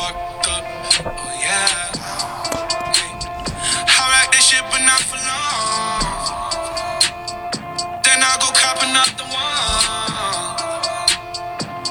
fucked 0.00 0.48
up. 0.48 0.64
Oh 1.04 1.12
yeah. 1.44 1.92
I 3.98 4.04
rock 4.12 4.28
this 4.32 4.44
shit, 4.48 4.64
but 4.72 4.82
not 4.90 5.02
for 5.08 5.20
long. 5.28 6.00
Then 8.04 8.18
I 8.24 8.32
go 8.40 8.48
cop 8.60 8.78
another 8.80 9.26
one. 9.28 9.56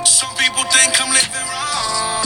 Some 0.05 0.33
people 0.41 0.63
think 0.73 0.91
I'm 1.01 1.11
living 1.13 1.47
wrong. 1.53 2.25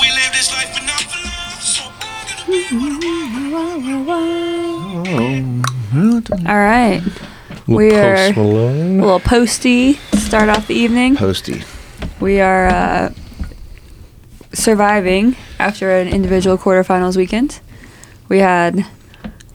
We 0.00 0.06
live 0.18 0.32
this 0.36 0.50
life, 0.52 0.70
but 0.74 0.84
not 0.84 1.02
for 1.10 1.20
long. 1.28 1.56
So 1.72 1.82
I'm 2.00 2.26
gonna 5.92 6.48
All 6.48 6.62
right. 6.72 7.02
We 7.66 7.94
are 7.94 8.14
a 8.14 8.32
little 8.32 9.20
posty. 9.20 9.94
Start 10.16 10.48
off 10.48 10.66
the 10.66 10.74
evening. 10.74 11.16
Posty. 11.16 11.62
We 12.20 12.40
are 12.40 12.66
uh, 12.66 13.12
surviving 14.60 15.36
after 15.58 15.90
an 15.90 16.08
individual 16.08 16.56
quarterfinals 16.58 17.16
weekend. 17.16 17.60
We 18.28 18.38
had 18.38 18.86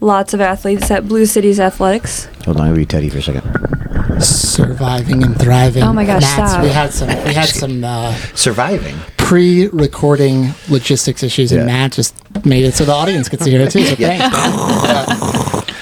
lots 0.02 0.34
of 0.34 0.42
athletes 0.42 0.92
at 0.92 1.08
Blues 1.08 1.32
City 1.32 1.58
Athletics. 1.60 2.26
Hold 2.46 2.60
on, 2.60 2.68
I'll 2.68 2.76
be 2.76 2.86
Teddy 2.86 3.10
for 3.10 3.20
a 3.20 3.22
second. 3.22 4.22
Surviving 4.22 5.24
and 5.24 5.40
thriving. 5.40 5.84
Oh 5.84 5.94
my 5.94 6.06
gosh, 6.06 6.22
Matt's- 6.22 6.52
stop. 6.52 6.64
We 6.64 6.70
had 6.70 6.94
some. 6.94 7.08
We 7.08 7.34
had 7.34 7.50
some 7.64 7.84
uh, 7.84 8.14
Surviving. 8.34 8.96
pre-recording 9.18 10.52
logistics 10.70 11.24
issues, 11.24 11.52
and 11.52 11.66
Matt 11.66 11.94
just 11.94 12.16
made 12.46 12.64
it 12.66 12.74
so 12.74 12.86
the 12.86 12.94
audience 12.94 13.28
could 13.30 13.42
see 13.42 13.54
it 13.56 13.72
too. 13.72 13.84
So 13.86 13.96
thanks. 13.98 15.66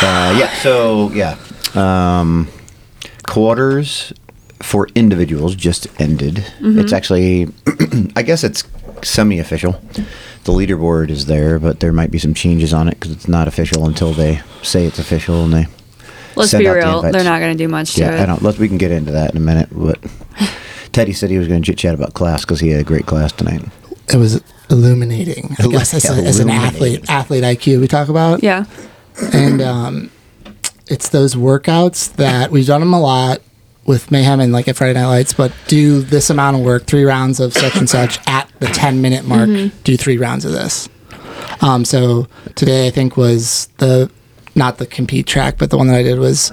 Uh, 0.00 0.36
yeah. 0.38 0.54
So 0.62 1.10
yeah, 1.12 1.36
um, 1.74 2.46
quarters 3.26 4.12
for 4.60 4.88
individuals 4.94 5.54
just 5.54 5.86
ended. 6.00 6.36
Mm-hmm. 6.60 6.78
It's 6.80 6.92
actually, 6.92 7.48
I 8.16 8.22
guess 8.22 8.44
it's 8.44 8.64
semi-official. 9.02 9.72
The 10.44 10.52
leaderboard 10.52 11.10
is 11.10 11.26
there, 11.26 11.58
but 11.58 11.80
there 11.80 11.92
might 11.92 12.10
be 12.10 12.18
some 12.18 12.34
changes 12.34 12.72
on 12.72 12.88
it 12.88 12.92
because 12.94 13.12
it's 13.12 13.28
not 13.28 13.48
official 13.48 13.86
until 13.86 14.12
they 14.12 14.40
say 14.62 14.84
it's 14.86 14.98
official 14.98 15.44
and 15.44 15.52
they. 15.52 15.66
Let's 16.34 16.52
send 16.52 16.62
be 16.62 16.68
out 16.68 16.74
the 16.74 16.78
real, 16.78 16.96
invites. 16.98 17.12
they're 17.14 17.24
not 17.24 17.40
going 17.40 17.56
to 17.56 17.64
do 17.64 17.68
much 17.68 17.94
to 17.94 18.00
Yeah, 18.00 18.14
it. 18.14 18.20
I 18.20 18.26
don't. 18.26 18.42
Let 18.42 18.58
we 18.58 18.68
can 18.68 18.78
get 18.78 18.92
into 18.92 19.12
that 19.12 19.32
in 19.32 19.36
a 19.36 19.40
minute. 19.40 19.68
But 19.72 19.98
Teddy 20.92 21.12
said 21.12 21.30
he 21.30 21.38
was 21.38 21.48
going 21.48 21.62
to 21.62 21.66
chit 21.66 21.78
chat 21.78 21.94
about 21.94 22.14
class 22.14 22.44
because 22.44 22.60
he 22.60 22.70
had 22.70 22.80
a 22.80 22.84
great 22.84 23.06
class 23.06 23.32
tonight. 23.32 23.62
It 24.12 24.16
was 24.16 24.42
illuminating. 24.70 25.54
I 25.58 25.66
guess 25.66 25.92
as, 25.94 26.04
a, 26.04 26.12
as 26.22 26.38
an 26.40 26.48
athlete, 26.50 27.08
athlete 27.10 27.42
IQ 27.44 27.80
we 27.80 27.88
talk 27.88 28.08
about. 28.08 28.42
Yeah. 28.42 28.64
and 29.32 29.60
um, 29.60 30.10
it's 30.86 31.08
those 31.08 31.34
workouts 31.34 32.14
that 32.16 32.50
we've 32.50 32.66
done 32.66 32.80
them 32.80 32.94
a 32.94 33.00
lot 33.00 33.40
with 33.88 34.10
Mayhem 34.10 34.38
and 34.38 34.52
like 34.52 34.68
at 34.68 34.76
Friday 34.76 34.92
Night 35.00 35.06
Lights, 35.06 35.32
but 35.32 35.50
do 35.66 36.02
this 36.02 36.28
amount 36.30 36.56
of 36.58 36.62
work, 36.62 36.84
three 36.84 37.04
rounds 37.04 37.40
of 37.40 37.54
such 37.54 37.74
and 37.76 37.88
such 37.88 38.20
at 38.28 38.48
the 38.60 38.66
10 38.66 39.00
minute 39.00 39.24
mark, 39.24 39.48
do 39.82 39.96
three 39.96 40.18
rounds 40.18 40.44
of 40.44 40.52
this. 40.52 40.88
Um, 41.62 41.84
so 41.86 42.28
today 42.54 42.86
I 42.86 42.90
think 42.90 43.16
was 43.16 43.66
the 43.78 44.10
not 44.54 44.76
the 44.78 44.86
compete 44.86 45.26
track, 45.26 45.56
but 45.56 45.70
the 45.70 45.78
one 45.78 45.86
that 45.86 45.96
I 45.96 46.02
did 46.02 46.18
was 46.18 46.50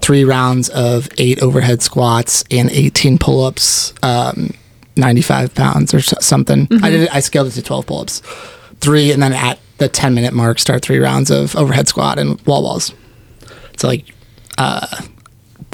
three 0.00 0.24
rounds 0.24 0.68
of 0.70 1.08
eight 1.18 1.42
overhead 1.42 1.82
squats 1.82 2.42
and 2.50 2.70
18 2.70 3.18
pull 3.18 3.44
ups, 3.44 3.92
um, 4.02 4.50
95 4.96 5.54
pounds 5.54 5.92
or 5.92 6.00
so- 6.00 6.16
something. 6.20 6.68
I 6.82 6.88
did 6.90 7.00
it, 7.02 7.14
I 7.14 7.20
scaled 7.20 7.48
it 7.48 7.52
to 7.52 7.62
12 7.62 7.86
pull 7.86 8.00
ups, 8.00 8.22
three, 8.80 9.12
and 9.12 9.22
then 9.22 9.32
at 9.34 9.58
the 9.78 9.88
10 9.88 10.14
minute 10.14 10.32
mark, 10.32 10.58
start 10.58 10.82
three 10.82 10.98
rounds 10.98 11.30
of 11.30 11.54
overhead 11.54 11.86
squat 11.88 12.18
and 12.18 12.40
wall 12.46 12.62
balls. 12.62 12.94
So 13.76 13.88
like, 13.88 14.06
uh, 14.56 14.86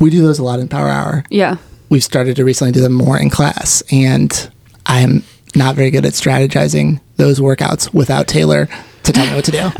we 0.04 0.10
do 0.10 0.22
those 0.22 0.38
a 0.38 0.44
lot 0.44 0.60
in 0.60 0.68
Power 0.68 0.88
Hour. 0.88 1.24
Yeah. 1.30 1.56
We've 1.88 2.04
started 2.04 2.36
to 2.36 2.44
recently 2.44 2.72
do 2.72 2.80
them 2.80 2.92
more 2.92 3.18
in 3.18 3.30
class, 3.30 3.82
and 3.90 4.50
I'm 4.86 5.22
not 5.54 5.74
very 5.76 5.90
good 5.90 6.04
at 6.04 6.12
strategizing 6.12 7.00
those 7.16 7.40
workouts 7.40 7.92
without 7.94 8.26
Taylor 8.28 8.68
to 9.04 9.12
tell 9.12 9.26
me 9.26 9.34
what 9.34 9.44
to 9.44 9.50
do. 9.50 9.70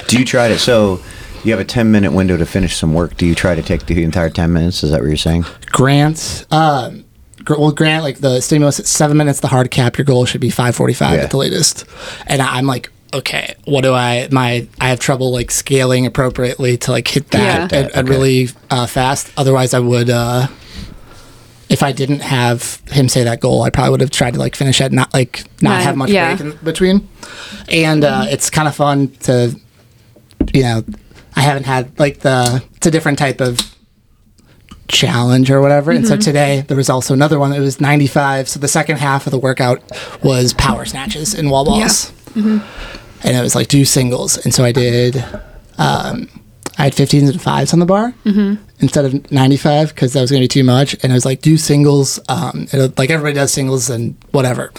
Do 0.08 0.18
you 0.18 0.24
try 0.24 0.48
to? 0.48 0.58
So 0.58 1.00
you 1.44 1.52
have 1.52 1.60
a 1.60 1.64
ten 1.64 1.90
minute 1.92 2.12
window 2.12 2.36
to 2.36 2.46
finish 2.46 2.76
some 2.76 2.94
work. 2.94 3.16
Do 3.16 3.26
you 3.26 3.34
try 3.34 3.54
to 3.54 3.62
take 3.62 3.86
the 3.86 4.02
entire 4.02 4.30
ten 4.30 4.52
minutes? 4.52 4.82
Is 4.82 4.90
that 4.90 5.00
what 5.00 5.06
you're 5.08 5.16
saying? 5.16 5.44
Grant, 5.66 6.46
um, 6.50 7.04
gr- 7.44 7.56
well, 7.58 7.72
Grant, 7.72 8.02
like 8.02 8.18
the 8.18 8.40
stimulus 8.40 8.80
at 8.80 8.86
seven 8.86 9.16
minutes, 9.16 9.40
the 9.40 9.48
hard 9.48 9.70
cap, 9.70 9.98
your 9.98 10.04
goal 10.04 10.24
should 10.24 10.40
be 10.40 10.50
545 10.50 11.14
Yeah. 11.14 11.22
at 11.24 11.30
the 11.30 11.36
latest. 11.36 11.84
And 12.26 12.40
I'm 12.42 12.66
like, 12.66 12.90
okay, 13.14 13.54
what 13.64 13.82
do 13.82 13.92
I, 13.92 14.28
my, 14.30 14.66
I 14.80 14.88
have 14.88 15.00
trouble 15.00 15.32
like 15.32 15.50
scaling 15.50 16.06
appropriately 16.06 16.76
to 16.78 16.90
like 16.92 17.08
hit 17.08 17.30
that 17.30 17.72
Yeah. 17.72 17.78
and, 17.78 17.90
and 17.94 18.08
really 18.08 18.48
uh, 18.70 18.86
fast. 18.86 19.30
Otherwise, 19.36 19.74
I 19.74 19.80
would, 19.80 20.08
uh, 20.10 20.46
if 21.68 21.82
I 21.82 21.92
didn't 21.92 22.20
have 22.20 22.82
him 22.90 23.08
say 23.08 23.24
that 23.24 23.40
goal, 23.40 23.62
I 23.62 23.70
probably 23.70 23.90
would 23.92 24.00
have 24.02 24.10
tried 24.10 24.34
to 24.34 24.38
like 24.38 24.54
finish 24.56 24.80
it, 24.80 24.92
not 24.92 25.12
like 25.14 25.44
not 25.62 25.70
Nine, 25.70 25.82
have 25.82 25.96
much 25.96 26.10
yeah. 26.10 26.36
break 26.36 26.52
in 26.54 26.64
between. 26.64 27.08
And 27.68 28.04
uh, 28.04 28.26
it's 28.28 28.50
kind 28.50 28.68
of 28.68 28.74
fun 28.76 29.08
to, 29.20 29.58
you 30.52 30.62
know, 30.62 30.84
I 31.34 31.40
haven't 31.40 31.64
had 31.64 31.98
like 31.98 32.20
the 32.20 32.62
it's 32.76 32.86
a 32.86 32.90
different 32.90 33.18
type 33.18 33.40
of 33.40 33.58
challenge 34.88 35.50
or 35.50 35.62
whatever. 35.62 35.90
And 35.92 36.06
so 36.06 36.18
today 36.18 36.60
there 36.68 36.76
was 36.76 36.90
also 36.90 37.14
another 37.14 37.38
one 37.38 37.50
that 37.52 37.60
was 37.60 37.80
95. 37.80 38.50
So 38.50 38.60
the 38.60 38.68
second 38.68 38.98
half 38.98 39.26
of 39.26 39.30
the 39.30 39.38
workout 39.38 39.80
was 40.22 40.52
power 40.52 40.84
snatches 40.84 41.32
and 41.32 41.50
wall 41.50 41.64
balls. 41.64 42.12
And 43.24 43.36
it 43.36 43.40
was 43.40 43.54
like 43.54 43.68
do 43.68 43.84
singles. 43.84 44.36
And 44.44 44.52
so 44.54 44.64
I 44.64 44.72
did, 44.72 45.16
um, 45.78 46.28
I 46.78 46.84
had 46.84 46.92
15s 46.94 47.30
and 47.30 47.40
fives 47.40 47.72
on 47.72 47.78
the 47.78 47.86
bar 47.86 48.14
instead 48.80 49.04
of 49.04 49.30
95 49.30 49.94
because 49.94 50.12
that 50.14 50.20
was 50.20 50.30
going 50.30 50.40
to 50.40 50.44
be 50.44 50.48
too 50.48 50.64
much. 50.64 50.94
And 51.02 51.12
it 51.12 51.14
was 51.14 51.24
like 51.24 51.40
do 51.40 51.56
singles. 51.56 52.18
Um, 52.28 52.66
it, 52.72 52.98
like 52.98 53.10
everybody 53.10 53.34
does 53.34 53.52
singles 53.52 53.90
and 53.90 54.16
whatever. 54.32 54.72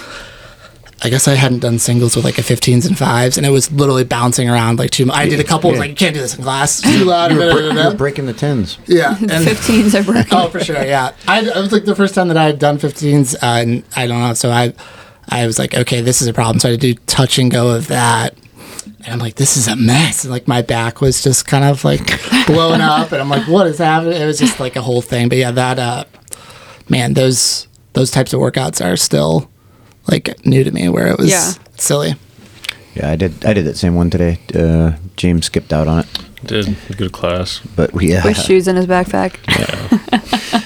I 1.06 1.10
guess 1.10 1.28
I 1.28 1.34
hadn't 1.36 1.60
done 1.60 1.80
singles 1.80 2.16
with 2.16 2.24
like 2.24 2.38
a 2.38 2.42
15s 2.42 2.88
and 2.88 2.98
fives, 2.98 3.36
and 3.36 3.46
it 3.46 3.50
was 3.50 3.70
literally 3.74 4.06
bouncing 4.06 4.50
around 4.50 4.80
like 4.80 4.90
too 4.92 5.06
much. 5.06 5.18
I 5.18 5.28
did 5.28 5.42
a 5.42 5.44
couple. 5.44 5.70
I 5.70 5.72
was 5.72 5.80
like, 5.82 5.90
you 5.90 5.96
can't 5.98 6.16
do 6.16 6.22
this 6.22 6.38
in 6.38 6.44
class. 6.44 6.80
Too 6.80 7.04
loud. 7.04 7.34
You're, 7.34 7.42
da, 7.42 7.48
da, 7.48 7.54
bre- 7.54 7.62
da, 7.62 7.74
da. 7.74 7.84
you're 7.90 7.98
breaking 7.98 8.26
the 8.26 8.32
tens. 8.34 8.78
Yeah, 8.88 9.14
The 9.16 9.34
and 9.34 9.46
15s 9.46 10.00
are 10.00 10.04
broken. 10.14 10.28
oh, 10.32 10.48
for 10.50 10.62
sure, 10.62 10.82
yeah. 10.82 11.12
I, 11.28 11.40
I 11.50 11.60
was 11.60 11.74
like 11.74 11.84
the 11.84 11.94
first 11.96 12.16
time 12.16 12.30
that 12.30 12.38
I 12.38 12.46
had 12.46 12.58
done 12.58 12.78
15s, 12.78 13.36
uh, 13.36 13.38
and 13.42 13.84
I 13.98 14.08
don't 14.08 14.22
know. 14.22 14.34
So 14.34 14.50
I, 14.50 14.74
I 15.30 15.46
was 15.48 15.58
like, 15.60 15.74
okay, 15.76 16.02
this 16.02 16.22
is 16.22 16.28
a 16.28 16.34
problem. 16.34 16.60
So 16.60 16.70
I 16.70 16.72
had 16.72 16.82
to 16.82 16.94
do 16.94 17.00
touch 17.08 17.40
and 17.40 17.50
go 17.52 17.70
of 17.76 17.88
that, 17.88 18.36
and 19.00 19.08
I'm 19.08 19.20
like, 19.20 19.36
this 19.36 19.58
is 19.58 19.68
a 19.68 19.76
mess. 19.76 20.24
And 20.24 20.32
like 20.32 20.48
my 20.48 20.62
back 20.62 21.02
was 21.02 21.24
just 21.24 21.48
kind 21.48 21.64
of 21.64 21.84
like 21.84 22.06
blown 22.48 22.82
up, 22.82 23.12
and 23.12 23.22
I'm 23.22 23.30
like, 23.30 23.48
what 23.48 23.68
is 23.68 23.78
happening? 23.78 24.22
It 24.22 24.26
was 24.26 24.40
just 24.40 24.60
like 24.60 24.76
a 24.76 24.82
whole 24.82 25.02
thing. 25.02 25.30
But 25.30 25.38
yeah, 25.38 25.52
that, 25.52 25.80
uh, 25.80 26.04
man, 26.90 27.14
those 27.14 27.68
those 27.94 28.12
types 28.12 28.34
of 28.34 28.40
workouts 28.40 28.84
are 28.84 28.98
still 28.98 29.50
like 30.12 30.46
new 30.46 30.64
to 30.64 30.72
me, 30.72 30.90
where 30.90 31.08
it 31.08 31.18
was 31.18 31.30
Yeah. 31.32 31.52
silly. 31.78 32.16
Yeah, 32.96 33.10
I 33.10 33.16
did. 33.16 33.44
I 33.46 33.54
did 33.54 33.66
that 33.66 33.78
same 33.78 33.96
one 33.96 34.10
today. 34.10 34.40
Uh, 34.54 34.94
James 35.16 35.46
skipped 35.48 35.72
out 35.74 35.88
on 35.88 36.00
it, 36.00 36.08
Did 36.46 36.76
a 36.90 36.94
good 36.94 37.12
class. 37.12 37.60
but 37.76 37.92
we, 37.94 38.12
yeah, 38.12 38.24
With 38.24 38.38
shoes 38.38 38.68
in 38.68 38.76
his 38.76 38.86
backpack. 38.86 39.38
Yeah. 39.48 40.60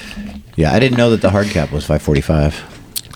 yeah, 0.56 0.72
I 0.74 0.78
didn't 0.78 0.98
know 0.98 1.10
that 1.10 1.20
the 1.22 1.30
hard 1.30 1.46
cap 1.48 1.70
was 1.72 1.86
five 1.86 2.02
forty 2.02 2.20
five. 2.20 2.54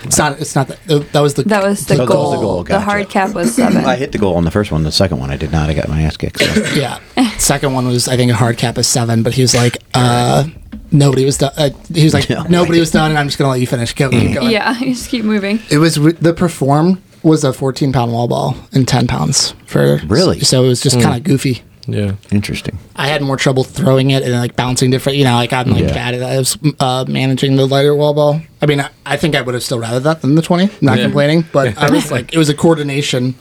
It's 0.05 0.19
not. 0.19 0.41
It's 0.41 0.55
not 0.55 0.69
that. 0.69 1.13
That 1.13 1.21
was 1.21 1.35
the. 1.35 1.43
That 1.45 1.63
was 1.63 1.87
the 1.87 1.95
that 1.95 2.01
was 2.01 2.09
goal. 2.09 2.31
the 2.33 2.37
goal, 2.39 2.65
The 2.65 2.81
hard 2.81 3.09
cap 3.09 3.35
was 3.35 3.55
seven. 3.55 3.85
I 3.87 3.97
hit 3.97 4.13
the 4.13 4.19
goal 4.19 4.37
on 4.37 4.45
the 4.45 4.51
first 4.51 4.73
one. 4.73 4.83
The 4.83 4.93
second 4.93 5.19
one, 5.19 5.31
I 5.31 5.37
did 5.37 5.53
not. 5.53 5.71
I 5.71 5.75
got 5.75 5.89
my 5.89 6.03
ass 6.03 6.17
kicked. 6.17 6.41
So. 6.41 6.63
Yeah. 6.75 6.99
Second 7.39 7.73
one 7.75 7.87
was 7.89 8.07
I 8.09 8.17
think 8.17 8.31
a 8.31 8.35
hard 8.35 8.57
cap 8.57 8.79
of 8.79 8.87
seven, 8.87 9.23
but 9.25 9.35
he 9.35 9.43
was 9.43 9.55
like, 9.55 9.79
uh, 9.95 10.45
nobody 10.93 11.25
was 11.25 11.39
done. 11.39 11.53
Uh, 11.57 11.71
he 11.93 12.05
was 12.05 12.15
like, 12.15 12.31
No. 12.31 12.45
nobody 12.45 12.79
was 12.79 12.91
done, 12.93 13.11
and 13.11 13.19
I'm 13.19 13.27
just 13.27 13.37
gonna 13.39 13.51
let 13.51 13.61
you 13.61 13.67
finish. 13.67 13.93
Go, 13.95 14.11
keep 14.11 14.35
going. 14.35 14.51
yeah, 14.51 14.79
you 14.79 14.95
just 14.95 15.09
keep 15.09 15.25
moving. 15.25 15.59
It 15.71 15.79
was 15.79 15.99
re- 15.99 16.13
the 16.13 16.33
perform 16.35 17.03
was 17.23 17.43
a 17.45 17.53
14 17.53 17.93
pound 17.93 18.13
wall 18.13 18.29
ball 18.29 18.57
and 18.73 18.87
10 18.87 19.07
pounds 19.07 19.55
for 19.67 19.99
Really? 20.07 20.41
So 20.41 20.65
it 20.65 20.69
was 20.69 20.81
just 20.81 21.01
kind 21.01 21.17
of 21.17 21.23
goofy. 21.25 21.63
Yeah. 21.87 22.13
Interesting. 22.31 22.79
I 22.95 23.09
had 23.09 23.23
more 23.23 23.37
trouble 23.37 23.65
throwing 23.65 24.11
it 24.11 24.23
and 24.23 24.33
like 24.33 24.55
bouncing 24.57 24.91
different. 24.91 25.19
You 25.19 25.25
know, 25.25 25.35
like 25.35 25.53
I'm 25.53 25.69
like 25.71 25.83
Yeah. 25.83 25.93
bad 25.93 26.15
at 26.15 26.21
that. 26.21 26.31
I 26.33 26.39
was 26.39 26.57
uh, 26.81 27.05
managing 27.09 27.57
the 27.57 27.67
lighter 27.67 27.95
wall 27.95 28.15
ball. 28.15 28.41
I 28.61 28.67
mean, 28.67 28.81
I, 28.81 28.91
I 29.05 29.17
think 29.17 29.35
I 29.35 29.41
would 29.43 29.55
have 29.55 29.63
still 29.65 29.81
rather 29.81 29.99
that 30.01 30.23
than 30.23 30.35
the 30.37 30.43
20. 30.43 30.71
Not 30.81 30.99
Yeah. 30.99 31.05
complaining, 31.05 31.45
but 31.53 31.77
I 31.77 31.91
was 31.91 32.11
like, 32.13 32.33
it 32.33 32.39
was 32.39 32.49
a 32.49 32.55
coordination. 32.55 33.35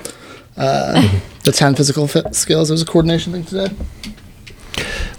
Uh, 0.57 1.07
the 1.43 1.51
10 1.51 1.75
physical 1.75 2.07
fit 2.07 2.35
skills. 2.35 2.69
It 2.69 2.73
was 2.73 2.81
a 2.81 2.85
coordination 2.85 3.31
thing 3.33 3.43
today. 3.45 3.73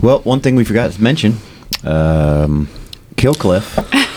Well, 0.01 0.21
one 0.21 0.41
thing 0.41 0.57
we 0.57 0.65
forgot 0.65 0.91
to 0.93 1.03
mention, 1.03 1.37
um, 1.85 2.69
Kill 3.17 3.35
Cliff. 3.35 3.79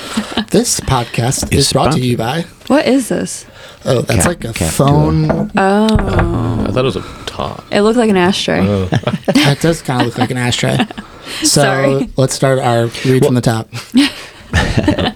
This 0.51 0.79
podcast 0.79 1.51
Is 1.51 1.67
is 1.67 1.73
brought 1.73 1.91
to 1.93 1.99
you 1.99 2.15
by. 2.15 2.43
What 2.67 2.85
is 2.87 3.09
this? 3.09 3.45
Oh, 3.83 4.01
that's 4.03 4.19
Cap- 4.23 4.27
like 4.27 4.43
a 4.45 4.53
Cap 4.53 4.71
phone. 4.73 5.29
Oh, 5.29 5.45
I 5.57 6.71
thought 6.71 6.77
it 6.77 6.83
was 6.83 6.95
a 6.95 7.01
top. 7.35 7.63
it 7.71 7.81
looked 7.81 7.97
like 7.97 8.09
an 8.09 8.17
ashtray. 8.17 8.59
Oh, 8.61 8.85
That 9.25 9.59
does 9.61 9.81
kind 9.81 10.01
of 10.01 10.07
look 10.07 10.17
like 10.17 10.31
an 10.31 10.37
ashtray. 10.37 10.77
So 11.39 11.45
Sorry. 11.61 12.09
let's 12.17 12.35
start 12.35 12.59
our 12.59 12.85
read 13.03 13.25
from 13.25 13.33
the 13.33 13.41
top. 13.41 13.67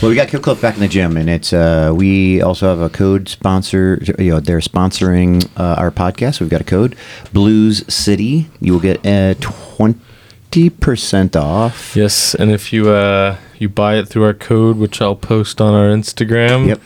Well, 0.00 0.08
we 0.08 0.16
got 0.16 0.28
Kill 0.28 0.40
Cliff 0.40 0.60
back 0.60 0.74
in 0.74 0.80
the 0.80 0.88
gym, 0.88 1.16
and 1.16 1.30
it's 1.30 1.52
uh, 1.52 1.92
we 1.94 2.42
also 2.42 2.66
have 2.68 2.80
a 2.80 2.88
code 2.88 3.28
sponsor. 3.28 4.02
You 4.18 4.30
know, 4.32 4.40
they're 4.40 4.58
sponsoring 4.58 5.48
uh, 5.56 5.76
our 5.78 5.92
podcast. 5.92 6.40
We've 6.40 6.48
got 6.50 6.60
a 6.60 6.64
code, 6.64 6.96
Blues 7.32 7.84
City. 7.92 8.48
You 8.60 8.72
will 8.72 8.80
get 8.80 9.04
a 9.06 9.36
twenty 9.40 10.70
percent 10.70 11.36
off. 11.36 11.94
Yes, 11.94 12.34
and 12.34 12.50
if 12.50 12.72
you 12.72 12.88
uh 12.90 13.36
you 13.60 13.68
buy 13.68 13.94
it 13.96 14.08
through 14.08 14.24
our 14.24 14.34
code, 14.34 14.76
which 14.76 15.00
I'll 15.00 15.14
post 15.14 15.60
on 15.60 15.72
our 15.72 15.88
Instagram. 15.94 16.66
Yep. 16.66 16.80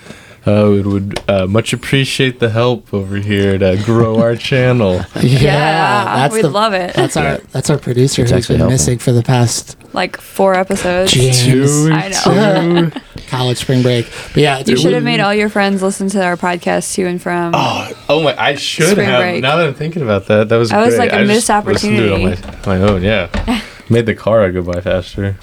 Uh, 0.47 0.69
we 0.71 0.81
would 0.83 1.19
uh, 1.29 1.47
much 1.47 1.73
appreciate 1.73 2.39
the 2.39 2.49
help 2.51 2.95
over 2.95 3.17
here 3.17 3.59
to 3.59 3.77
grow 3.85 4.21
our 4.21 4.37
channel. 4.51 5.05
Yeah, 5.21 6.29
we'd 6.31 6.45
love 6.45 6.73
it. 6.73 6.95
That's 6.95 7.17
our 7.17 7.39
that's 7.51 7.69
our 7.71 7.79
producer 7.79 8.23
It's 8.23 8.31
who's 8.31 8.37
actually 8.39 8.55
been 8.55 8.61
helpful. 8.61 8.73
missing 8.75 8.99
for 8.99 9.11
the 9.13 9.23
past 9.25 9.77
Like 9.93 10.21
four 10.21 10.55
episodes. 10.55 11.13
James. 11.13 11.43
Two, 11.43 11.91
I 11.93 12.09
know. 12.11 12.91
two. 12.91 13.01
college 13.29 13.59
spring 13.59 13.83
break. 13.83 14.07
But 14.35 14.37
yeah, 14.37 14.59
You 14.59 14.75
it 14.75 14.79
should 14.79 14.93
have 14.93 15.03
made 15.03 15.19
all 15.19 15.35
your 15.35 15.49
friends 15.49 15.83
listen 15.83 16.09
to 16.11 16.25
our 16.25 16.37
podcast 16.37 16.95
to 16.95 17.07
and 17.07 17.21
from. 17.21 17.53
Oh 17.55 18.05
oh 18.09 18.23
my! 18.23 18.41
I 18.41 18.55
should 18.55 18.91
Spring 18.91 19.09
have. 19.09 19.21
break. 19.21 19.43
Now 19.43 19.57
that 19.57 19.67
I'm 19.67 19.75
thinking 19.75 20.03
about 20.03 20.27
that, 20.27 20.49
that 20.49 20.57
was 20.57 20.71
That 20.71 20.79
was 20.85 20.95
great. 20.95 21.11
like 21.11 21.13
a 21.13 21.23
I 21.23 21.25
missed 21.25 21.49
just 21.49 21.67
to 21.67 21.73
it 21.93 22.13
on 22.13 22.23
opportunity. 22.31 22.47
my, 22.67 22.79
my 22.79 22.89
own. 22.89 23.03
Yeah, 23.03 23.63
made 23.91 24.07
the 24.07 24.15
car 24.15 24.49
go 24.53 24.63
by 24.63 24.81
faster. 24.81 25.37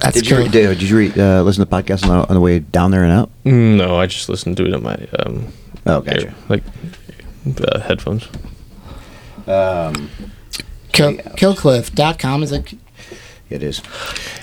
That's 0.00 0.14
Did 0.14 0.28
you, 0.30 0.36
cool. 0.36 0.44
re- 0.44 0.50
did, 0.50 0.78
did 0.78 0.88
you 0.88 0.96
re- 0.96 1.12
uh, 1.12 1.42
listen 1.42 1.64
to 1.64 1.68
the 1.70 1.76
podcast 1.82 2.04
on 2.08 2.20
the, 2.20 2.28
on 2.28 2.34
the 2.34 2.40
way 2.40 2.60
down 2.60 2.92
there 2.92 3.02
and 3.02 3.12
out? 3.12 3.30
No, 3.44 3.96
I 3.96 4.06
just 4.06 4.28
listened 4.28 4.56
to 4.58 4.66
it 4.66 4.72
on 4.74 4.82
my 4.84 4.94
um, 5.18 5.48
Oh, 5.86 6.00
gotcha. 6.00 6.26
ear- 6.28 6.34
like 6.48 6.62
uh, 7.60 7.80
headphones. 7.80 8.28
Um, 9.46 10.10
Kill, 10.92 11.14
killcliff.com 11.14 12.42
is 12.42 12.52
it 12.52 12.74
it 13.50 13.62
is. 13.62 13.82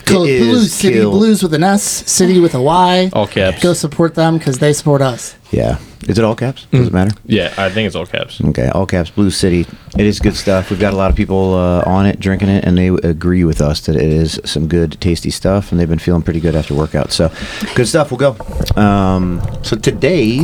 Kill, 0.06 0.24
It 0.24 0.30
is 0.32 0.48
Blues 0.48 0.74
City 0.74 0.96
kill- 0.96 1.12
Blues 1.12 1.42
with 1.44 1.54
an 1.54 1.64
S, 1.64 1.84
City 1.84 2.40
with 2.40 2.54
a 2.56 2.62
Y. 2.62 3.10
All 3.14 3.28
caps. 3.28 3.62
Go 3.62 3.74
support 3.74 4.16
them 4.16 4.38
because 4.38 4.60
they 4.60 4.74
support 4.74 5.02
us. 5.02 5.36
Yeah. 5.52 5.78
Is 6.08 6.20
it 6.20 6.24
all 6.24 6.36
caps? 6.36 6.68
Does 6.72 6.88
it 6.88 6.94
matter? 6.94 7.16
Yeah, 7.26 7.52
I 7.58 7.72
think 7.72 7.88
it's 7.88 7.96
all 7.96 8.06
caps. 8.06 8.40
Okay, 8.40 8.70
all 8.70 8.86
caps, 8.86 9.10
Blue 9.10 9.32
City. 9.32 9.66
It 9.98 10.06
is 10.06 10.20
good 10.20 10.36
stuff. 10.36 10.70
We've 10.70 10.80
got 10.80 10.94
a 10.94 10.96
lot 10.96 11.10
of 11.10 11.16
people 11.16 11.56
uh, 11.56 11.82
on 11.88 12.06
it, 12.06 12.20
drinking 12.20 12.50
it, 12.50 12.64
and 12.64 12.78
they 12.78 12.90
agree 12.90 13.44
with 13.44 13.60
us 13.60 13.82
that 13.88 13.96
it 13.96 14.04
is 14.04 14.40
some 14.46 14.68
good, 14.68 15.02
tasty 15.02 15.32
stuff, 15.32 15.72
and 15.72 15.80
they've 15.80 15.90
been 15.90 15.98
feeling 15.98 16.22
pretty 16.22 16.40
good 16.40 16.56
after 16.56 16.76
workout. 16.76 17.12
So, 17.12 17.32
good 17.74 17.88
stuff. 17.88 18.12
We'll 18.12 18.20
go. 18.20 18.38
Um, 18.80 19.42
so 19.64 19.76
today, 19.78 20.42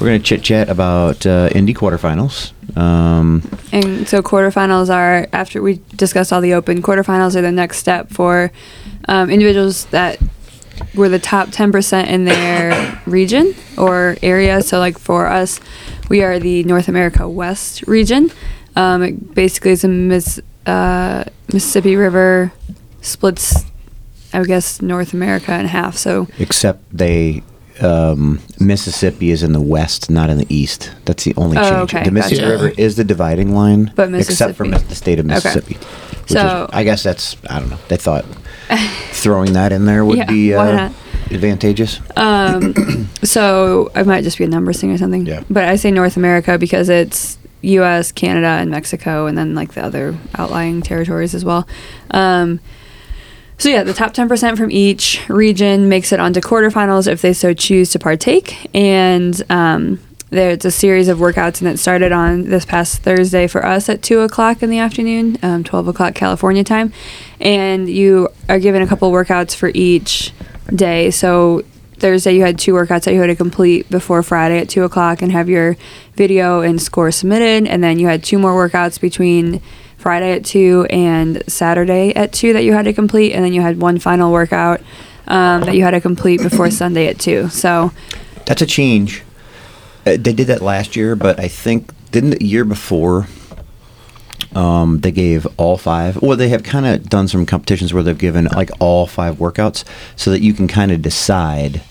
we're 0.00 0.08
going 0.08 0.20
to 0.20 0.24
chit 0.24 0.42
chat 0.42 0.68
about 0.68 1.26
uh, 1.26 1.48
Indy 1.54 1.74
quarterfinals. 1.74 2.52
Um, 2.76 3.42
And 3.72 4.08
so 4.08 4.22
quarterfinals 4.22 4.94
are 4.94 5.26
after 5.32 5.60
we 5.62 5.80
discussed 5.96 6.32
all 6.32 6.40
the 6.40 6.54
open 6.54 6.82
quarterfinals 6.82 7.34
are 7.34 7.42
the 7.42 7.52
next 7.52 7.78
step 7.78 8.10
for 8.10 8.52
um, 9.08 9.30
individuals 9.30 9.86
that 9.86 10.18
were 10.94 11.08
the 11.08 11.18
top 11.18 11.48
10% 11.48 12.06
in 12.06 12.24
their 12.24 13.00
region 13.06 13.54
or 13.76 14.16
area. 14.22 14.62
So 14.62 14.78
like 14.78 14.98
for 14.98 15.26
us, 15.26 15.60
we 16.08 16.22
are 16.22 16.38
the 16.38 16.62
North 16.64 16.88
America 16.88 17.28
West 17.28 17.82
region. 17.86 18.30
Um, 18.76 19.02
it 19.02 19.34
basically 19.34 19.72
is 19.72 19.82
a 19.82 19.88
Miss, 19.88 20.40
uh, 20.66 21.24
Mississippi 21.52 21.96
River 21.96 22.52
splits, 23.00 23.64
I 24.32 24.42
guess, 24.44 24.80
North 24.80 25.12
America 25.12 25.58
in 25.58 25.66
half. 25.66 25.96
So 25.96 26.28
except 26.38 26.96
they. 26.96 27.42
Um, 27.80 28.40
Mississippi 28.58 29.30
is 29.30 29.42
in 29.42 29.52
the 29.52 29.60
west, 29.60 30.10
not 30.10 30.30
in 30.30 30.38
the 30.38 30.46
east. 30.54 30.90
That's 31.04 31.24
the 31.24 31.34
only 31.36 31.56
Oh, 31.58 31.62
change. 31.62 31.94
okay, 31.94 32.04
the 32.04 32.10
Mississippi 32.10 32.40
gotcha. 32.40 32.50
River 32.64 32.74
is 32.76 32.96
the 32.96 33.04
dividing 33.04 33.54
line, 33.54 33.92
But 33.94 34.12
except 34.14 34.56
for 34.56 34.66
the 34.66 34.94
state 34.94 35.18
of 35.18 35.26
Okay. 35.26 35.34
Mississippi. 35.34 35.74
Which 35.74 36.30
So- 36.32 36.64
is, 36.64 36.70
I 36.76 36.84
guess 36.84 37.02
that's 37.02 37.36
I 37.48 37.58
don't 37.60 37.70
know. 37.70 37.78
They 37.88 37.96
thought 37.96 38.24
throwing 39.12 39.52
that 39.54 39.72
in 39.72 39.84
there 39.86 40.04
would 40.04 40.18
Yeah, 40.22 40.24
be 40.26 40.54
uh, 40.54 40.90
advantageous. 41.30 42.00
Um, 42.16 43.08
so 43.22 43.90
I 43.94 44.02
might 44.02 44.24
just 44.24 44.38
be 44.38 44.44
a 44.44 44.48
numbers 44.48 44.80
thing 44.80 44.90
or 44.92 44.98
something. 44.98 45.26
Yeah. 45.26 45.42
But 45.48 45.64
I 45.64 45.76
say 45.76 45.90
North 45.90 46.16
America 46.16 46.58
because 46.58 46.88
it's 46.88 47.38
U.S., 47.62 48.12
Canada, 48.12 48.46
and 48.46 48.70
Mexico, 48.70 49.26
and 49.26 49.36
then 49.36 49.54
like 49.54 49.74
the 49.74 49.82
other 49.82 50.16
outlying 50.36 50.80
territories 50.82 51.34
as 51.34 51.44
well. 51.44 51.66
Um, 52.12 52.60
so 53.58 53.68
yeah, 53.68 53.82
the 53.82 53.92
top 53.92 54.12
ten 54.12 54.28
percent 54.28 54.56
from 54.56 54.70
each 54.70 55.28
region 55.28 55.88
makes 55.88 56.12
it 56.12 56.20
onto 56.20 56.40
quarterfinals 56.40 57.06
if 57.06 57.20
they 57.20 57.32
so 57.32 57.52
choose 57.52 57.90
to 57.90 57.98
partake, 57.98 58.70
and 58.74 59.42
um, 59.50 60.00
there's 60.30 60.64
a 60.64 60.70
series 60.70 61.08
of 61.08 61.18
workouts, 61.18 61.60
and 61.60 61.68
it 61.68 61.78
started 61.78 62.12
on 62.12 62.44
this 62.44 62.64
past 62.64 63.02
Thursday 63.02 63.46
for 63.46 63.64
us 63.64 63.88
at 63.88 64.02
two 64.02 64.20
o'clock 64.20 64.62
in 64.62 64.70
the 64.70 64.78
afternoon, 64.78 65.38
um, 65.42 65.64
twelve 65.64 65.88
o'clock 65.88 66.14
California 66.14 66.62
time, 66.62 66.92
and 67.40 67.88
you 67.88 68.28
are 68.48 68.58
given 68.58 68.82
a 68.82 68.86
couple 68.86 69.10
workouts 69.10 69.54
for 69.54 69.70
each 69.74 70.32
day. 70.74 71.10
So 71.10 71.62
Thursday 71.96 72.36
you 72.36 72.42
had 72.42 72.58
two 72.58 72.74
workouts 72.74 73.04
that 73.04 73.14
you 73.14 73.20
had 73.20 73.26
to 73.26 73.36
complete 73.36 73.90
before 73.90 74.22
Friday 74.22 74.58
at 74.58 74.68
two 74.68 74.84
o'clock 74.84 75.20
and 75.20 75.32
have 75.32 75.48
your 75.48 75.76
video 76.14 76.60
and 76.60 76.80
score 76.80 77.10
submitted, 77.10 77.66
and 77.66 77.82
then 77.82 77.98
you 77.98 78.06
had 78.06 78.22
two 78.22 78.38
more 78.38 78.52
workouts 78.52 79.00
between 79.00 79.60
Friday 79.98 80.32
at 80.32 80.44
two 80.44 80.86
and 80.90 81.42
Saturday 81.50 82.14
at 82.14 82.32
two 82.32 82.52
that 82.52 82.64
you 82.64 82.72
had 82.72 82.84
to 82.84 82.92
complete, 82.92 83.32
and 83.32 83.44
then 83.44 83.52
you 83.52 83.60
had 83.60 83.80
one 83.80 83.98
final 83.98 84.32
workout 84.32 84.80
um, 85.26 85.62
that 85.62 85.74
you 85.74 85.82
had 85.82 85.90
to 85.90 86.00
complete 86.00 86.40
before 86.40 86.70
Sunday 86.72 87.08
at 87.08 87.18
two. 87.18 87.48
So 87.48 87.92
That's 88.46 88.62
a 88.62 88.66
change. 88.66 89.22
Uh, 90.06 90.16
they 90.18 90.32
did 90.32 90.46
that 90.46 90.62
last 90.62 90.96
year, 90.96 91.16
but 91.16 91.38
I 91.38 91.48
think 91.48 91.92
didn't 92.10 92.30
the 92.30 92.44
year 92.44 92.64
before. 92.64 93.26
Um, 94.54 95.00
they 95.00 95.10
gave 95.10 95.46
all 95.58 95.76
five. 95.76 96.22
Well, 96.22 96.36
they 96.36 96.48
have 96.48 96.62
kind 96.62 96.86
of 96.86 97.08
done 97.08 97.28
some 97.28 97.44
competitions 97.44 97.92
where 97.92 98.02
they've 98.02 98.16
given 98.16 98.46
like 98.46 98.70
all 98.80 99.06
five 99.06 99.36
workouts, 99.36 99.84
so 100.16 100.30
that 100.30 100.40
you 100.40 100.54
can 100.54 100.68
kind 100.68 100.90
of 100.90 101.02
decide. 101.02 101.82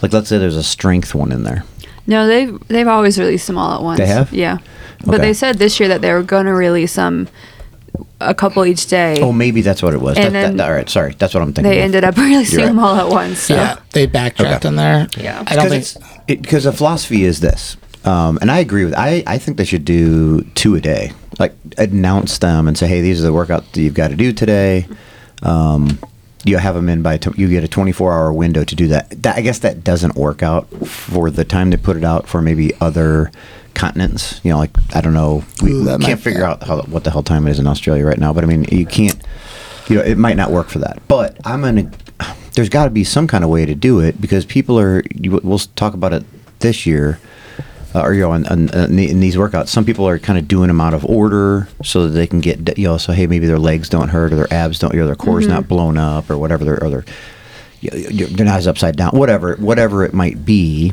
Like, 0.00 0.12
let's 0.12 0.28
say 0.28 0.38
there's 0.38 0.56
a 0.56 0.62
strength 0.62 1.14
one 1.14 1.30
in 1.30 1.42
there. 1.42 1.64
no, 2.06 2.26
they've 2.26 2.58
they've 2.68 2.88
always 2.88 3.18
released 3.18 3.46
them 3.48 3.58
all 3.58 3.76
at 3.76 3.82
once. 3.82 3.98
They 3.98 4.06
have? 4.06 4.32
yeah. 4.32 4.58
But 5.04 5.16
Okay. 5.16 5.26
they 5.28 5.32
said 5.34 5.58
this 5.58 5.80
year 5.80 5.88
that 5.88 6.00
they 6.02 6.12
were 6.12 6.22
going 6.22 6.46
to 6.46 6.52
release 6.54 6.94
them 6.96 7.28
a 8.20 8.34
couple 8.34 8.64
each 8.66 8.86
day. 8.86 9.20
Oh, 9.22 9.32
maybe 9.32 9.62
that's 9.62 9.82
what 9.82 9.94
it 9.94 10.00
was. 10.00 10.16
And 10.18 10.34
That- 10.34 10.40
that- 10.50 10.56
then 10.56 10.66
all 10.66 10.72
right, 10.72 10.88
sorry, 10.88 11.14
that's 11.18 11.32
what 11.34 11.42
I'm 11.42 11.52
thinking. 11.52 11.70
they 11.70 11.78
of. 11.78 11.84
ended 11.84 12.04
up 12.04 12.16
releasing 12.18 12.58
right. 12.60 12.66
them 12.66 12.78
all 12.78 12.94
at 12.96 13.08
once. 13.08 13.40
So. 13.40 13.54
Yeah, 13.54 13.76
they 13.92 14.06
backtracked 14.06 14.64
Okay. 14.64 14.68
on 14.68 14.76
there. 14.76 15.08
Yeah. 15.18 15.42
I 15.46 15.56
don't 15.56 15.68
think. 15.68 15.82
It's 16.28 16.40
because 16.42 16.64
the 16.64 16.72
philosophy 16.72 17.24
is 17.24 17.40
this, 17.40 17.76
um, 18.04 18.38
and 18.42 18.50
I 18.50 18.58
agree 18.58 18.84
with. 18.84 18.94
I 18.94 19.22
I 19.26 19.38
think 19.38 19.56
they 19.56 19.64
should 19.64 19.84
do 19.84 20.42
two 20.54 20.74
a 20.74 20.80
day. 20.80 21.12
Like 21.38 21.54
announce 21.78 22.36
them 22.38 22.68
and 22.68 22.76
say, 22.76 22.86
hey, 22.86 23.00
these 23.00 23.18
are 23.20 23.24
the 23.24 23.32
workouts 23.32 23.72
that 23.72 23.80
you've 23.80 23.94
got 23.94 24.08
to 24.08 24.16
do 24.16 24.32
today. 24.32 24.86
Um, 25.42 25.98
you 26.44 26.58
have 26.58 26.74
them 26.74 26.88
in 26.90 27.00
by 27.02 27.16
t- 27.16 27.30
you 27.36 27.48
get 27.48 27.64
a 27.64 27.68
24 27.68 28.12
hour 28.12 28.32
window 28.32 28.62
to 28.64 28.74
do 28.74 28.86
that. 28.88 29.22
that. 29.22 29.36
I 29.36 29.40
guess 29.40 29.58
that 29.60 29.82
doesn't 29.82 30.16
work 30.16 30.42
out 30.42 30.68
for 30.86 31.30
the 31.30 31.44
time 31.44 31.70
they 31.70 31.76
put 31.78 31.96
it 31.96 32.04
out 32.04 32.28
for 32.28 32.42
maybe 32.42 32.72
other 32.80 33.30
continents. 33.80 34.40
You 34.44 34.50
know, 34.52 34.58
like 34.58 34.70
I 34.94 35.00
don't 35.00 35.14
know, 35.14 35.42
we 35.62 35.72
Ooh, 35.72 35.98
can't 35.98 36.20
figure 36.20 36.44
out 36.44 36.62
how, 36.62 36.82
what 36.82 37.04
the 37.04 37.10
hell 37.10 37.22
time 37.22 37.46
it 37.46 37.50
is 37.52 37.58
in 37.58 37.66
Australia 37.66 38.04
right 38.04 38.18
now. 38.18 38.32
But 38.32 38.44
I 38.44 38.46
mean, 38.46 38.64
you 38.70 38.84
can't. 38.86 39.20
You 39.88 39.96
know, 39.96 40.02
it 40.02 40.18
might 40.18 40.36
not 40.36 40.50
work 40.52 40.68
for 40.68 40.78
that. 40.80 41.00
But 41.08 41.36
I'm 41.44 41.62
gonna. 41.62 41.90
There's 42.54 42.68
got 42.68 42.84
to 42.84 42.90
be 42.90 43.04
some 43.04 43.26
kind 43.26 43.42
of 43.42 43.50
way 43.50 43.64
to 43.64 43.74
do 43.74 44.00
it 44.00 44.20
because 44.20 44.44
people 44.44 44.78
are. 44.78 45.02
You, 45.14 45.40
we'll 45.42 45.58
talk 45.58 45.94
about 45.94 46.12
it 46.12 46.24
this 46.60 46.84
year. 46.86 47.18
Uh, 47.92 48.02
or 48.02 48.14
you 48.14 48.20
know, 48.20 48.32
in, 48.34 48.46
in, 48.52 48.68
in 48.72 48.96
the- 48.96 49.10
in 49.10 49.18
these 49.18 49.34
workouts, 49.34 49.68
some 49.68 49.84
people 49.84 50.06
are 50.06 50.16
kind 50.18 50.38
of 50.38 50.46
doing 50.46 50.68
them 50.68 50.80
out 50.80 50.94
of 50.94 51.04
order 51.04 51.66
so 51.82 52.06
that 52.06 52.10
they 52.10 52.26
can 52.26 52.40
get 52.40 52.78
you 52.78 52.84
know. 52.86 52.98
So 52.98 53.12
hey, 53.12 53.26
maybe 53.26 53.46
their 53.46 53.58
legs 53.58 53.88
don't 53.88 54.08
hurt 54.10 54.32
or 54.32 54.36
their 54.36 54.52
abs 54.52 54.78
don't, 54.78 54.94
or 54.94 55.06
their 55.06 55.16
core's 55.16 55.48
not 55.48 55.66
blown 55.66 55.96
up 55.98 56.30
or 56.30 56.38
whatever. 56.38 56.64
Their 56.64 56.84
or 56.84 56.90
their 56.90 57.04
you 57.80 57.90
know, 57.90 58.26
they're 58.26 58.46
not 58.46 58.58
as 58.58 58.66
upside 58.68 58.94
down. 58.96 59.10
Whatever, 59.12 59.56
whatever 59.56 60.04
it 60.04 60.12
might 60.12 60.44
be. 60.44 60.92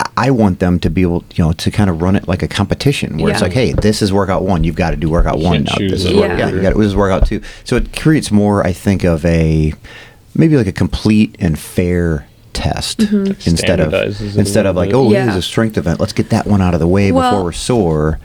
I- 0.00 0.08
I 0.16 0.30
want 0.30 0.58
them 0.58 0.78
to 0.80 0.90
be 0.90 1.02
able, 1.02 1.24
you 1.34 1.44
know, 1.44 1.52
to 1.52 1.70
kind 1.70 1.88
of 1.88 2.02
run 2.02 2.16
it 2.16 2.26
like 2.26 2.42
a 2.42 2.48
competition 2.48 3.18
where 3.18 3.32
it's 3.32 3.40
like, 3.42 3.52
hey, 3.52 3.72
this 3.72 4.02
is 4.02 4.12
workout 4.12 4.42
one. 4.44 4.64
You've 4.64 4.74
got 4.76 4.90
to 4.90 4.96
do 4.96 5.08
workout 5.08 5.38
one 5.38 5.64
can't 5.64 5.80
now. 5.80 5.88
This 5.88 6.04
is 6.04 6.06
an 6.06 6.16
work- 6.16 6.38
yeah, 6.38 6.48
you 6.50 6.60
got 6.60 6.70
to 6.72 6.78
this 6.78 6.86
is 6.88 6.96
workout 6.96 7.26
two. 7.26 7.40
So 7.64 7.76
it 7.76 7.96
creates 7.96 8.30
more, 8.32 8.66
I 8.66 8.72
think, 8.72 9.04
of 9.04 9.24
a 9.24 9.72
maybe 10.34 10.56
like 10.56 10.66
a 10.66 10.72
complete 10.72 11.36
and 11.38 11.58
fair 11.58 12.26
test 12.52 13.00
instead 13.02 13.78
of 13.80 13.92
Standardizes 13.92 14.20
it 14.20 14.36
a 14.36 14.38
instead 14.40 14.66
of 14.66 14.74
like, 14.76 14.92
oh, 14.92 15.04
Mm-hmm. 15.04 15.12
Yeah. 15.12 15.24
here's 15.24 15.36
a 15.36 15.42
strength 15.42 15.78
event. 15.78 16.00
Let's 16.00 16.12
get 16.12 16.30
that 16.30 16.46
one 16.46 16.60
out 16.60 16.74
of 16.74 16.80
the 16.80 16.88
way 16.88 17.12
Well- 17.12 17.30
before 17.30 17.44
we're 17.44 17.52
sore, 17.52 18.18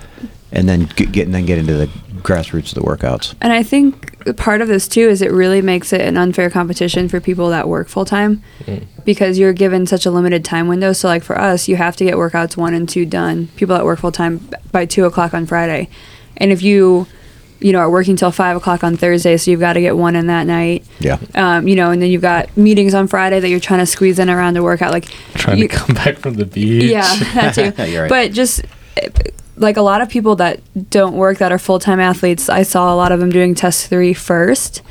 and 0.53 0.69
then 0.69 0.85
get, 0.95 1.11
get 1.11 1.25
and 1.25 1.33
then 1.35 1.45
get 1.45 1.57
into 1.57 1.73
the 1.73 1.87
grassroots 2.21 2.69
of 2.69 2.75
the 2.75 2.81
workouts. 2.89 3.35
And 3.41 3.51
I 3.51 3.63
think 3.63 4.37
part 4.37 4.61
of 4.61 4.69
this 4.69 4.87
too 4.87 5.01
is 5.09 5.21
it 5.21 5.31
really 5.31 5.61
makes 5.61 5.91
it 5.91 5.99
an 5.99 6.15
unfair 6.15 6.49
competition 6.49 7.09
for 7.09 7.19
people 7.19 7.49
that 7.49 7.67
work 7.67 7.89
full 7.89 8.05
time 8.05 8.41
because 9.03 9.37
you're 9.37 9.51
given 9.51 9.85
such 9.85 10.05
a 10.05 10.11
limited 10.11 10.45
time 10.45 10.69
window. 10.69 10.93
So, 10.93 11.09
like 11.09 11.23
for 11.23 11.37
us, 11.37 11.67
you 11.67 11.75
have 11.75 11.97
to 11.97 12.05
get 12.05 12.13
workouts 12.15 12.55
one 12.55 12.73
and 12.73 12.87
two 12.87 13.05
done. 13.05 13.47
People 13.57 13.75
that 13.75 13.83
work 13.83 13.99
full 13.99 14.13
time 14.13 14.47
by 14.71 14.85
two 14.85 15.03
o'clock 15.03 15.33
on 15.33 15.45
Friday, 15.45 15.89
and 16.37 16.51
if 16.53 16.61
you, 16.61 17.07
you 17.59 17.73
know, 17.73 17.79
are 17.79 17.89
working 17.89 18.15
till 18.15 18.31
five 18.31 18.55
o'clock 18.55 18.83
on 18.85 18.95
Thursday, 18.95 19.35
so 19.37 19.51
you've 19.51 19.59
got 19.59 19.73
to 19.73 19.81
get 19.81 19.97
one 19.97 20.15
in 20.15 20.27
that 20.27 20.45
night. 20.47 20.85
Yeah. 20.99 21.17
Um, 21.35 21.67
you 21.67 21.75
know, 21.75 21.91
and 21.91 22.01
then 22.01 22.09
you've 22.09 22.21
got 22.21 22.55
meetings 22.55 22.93
on 22.93 23.07
Friday 23.07 23.39
that 23.41 23.49
you're 23.49 23.59
trying 23.59 23.79
to 23.79 23.85
squeeze 23.85 24.19
in 24.19 24.29
around 24.29 24.53
to 24.53 24.63
workout. 24.63 24.91
Like 24.93 25.05
Trying 25.33 25.57
you- 25.57 25.67
to 25.67 25.75
come 25.75 25.95
back 25.95 26.17
from 26.19 26.35
the 26.35 26.45
beach. 26.45 26.83
yeah, 26.91 27.13
that 27.33 27.55
too. 27.55 27.83
You're 27.91 28.03
right. 28.03 28.09
But 28.09 28.31
just 28.31 28.63
eh, 28.97 29.09
like 29.55 29.77
a 29.77 29.81
lot 29.81 30.01
of 30.01 30.09
people 30.09 30.35
that 30.37 30.61
don't 30.89 31.15
work 31.15 31.37
that 31.37 31.51
are 31.51 31.59
full 31.59 31.79
time 31.79 31.99
athletes, 31.99 32.49
I 32.49 32.63
saw 32.63 32.93
a 32.93 32.95
lot 32.95 33.11
of 33.11 33.19
them 33.19 33.29
doing 33.29 33.53
test 33.55 33.87
three 33.87 34.13
first, 34.13 34.81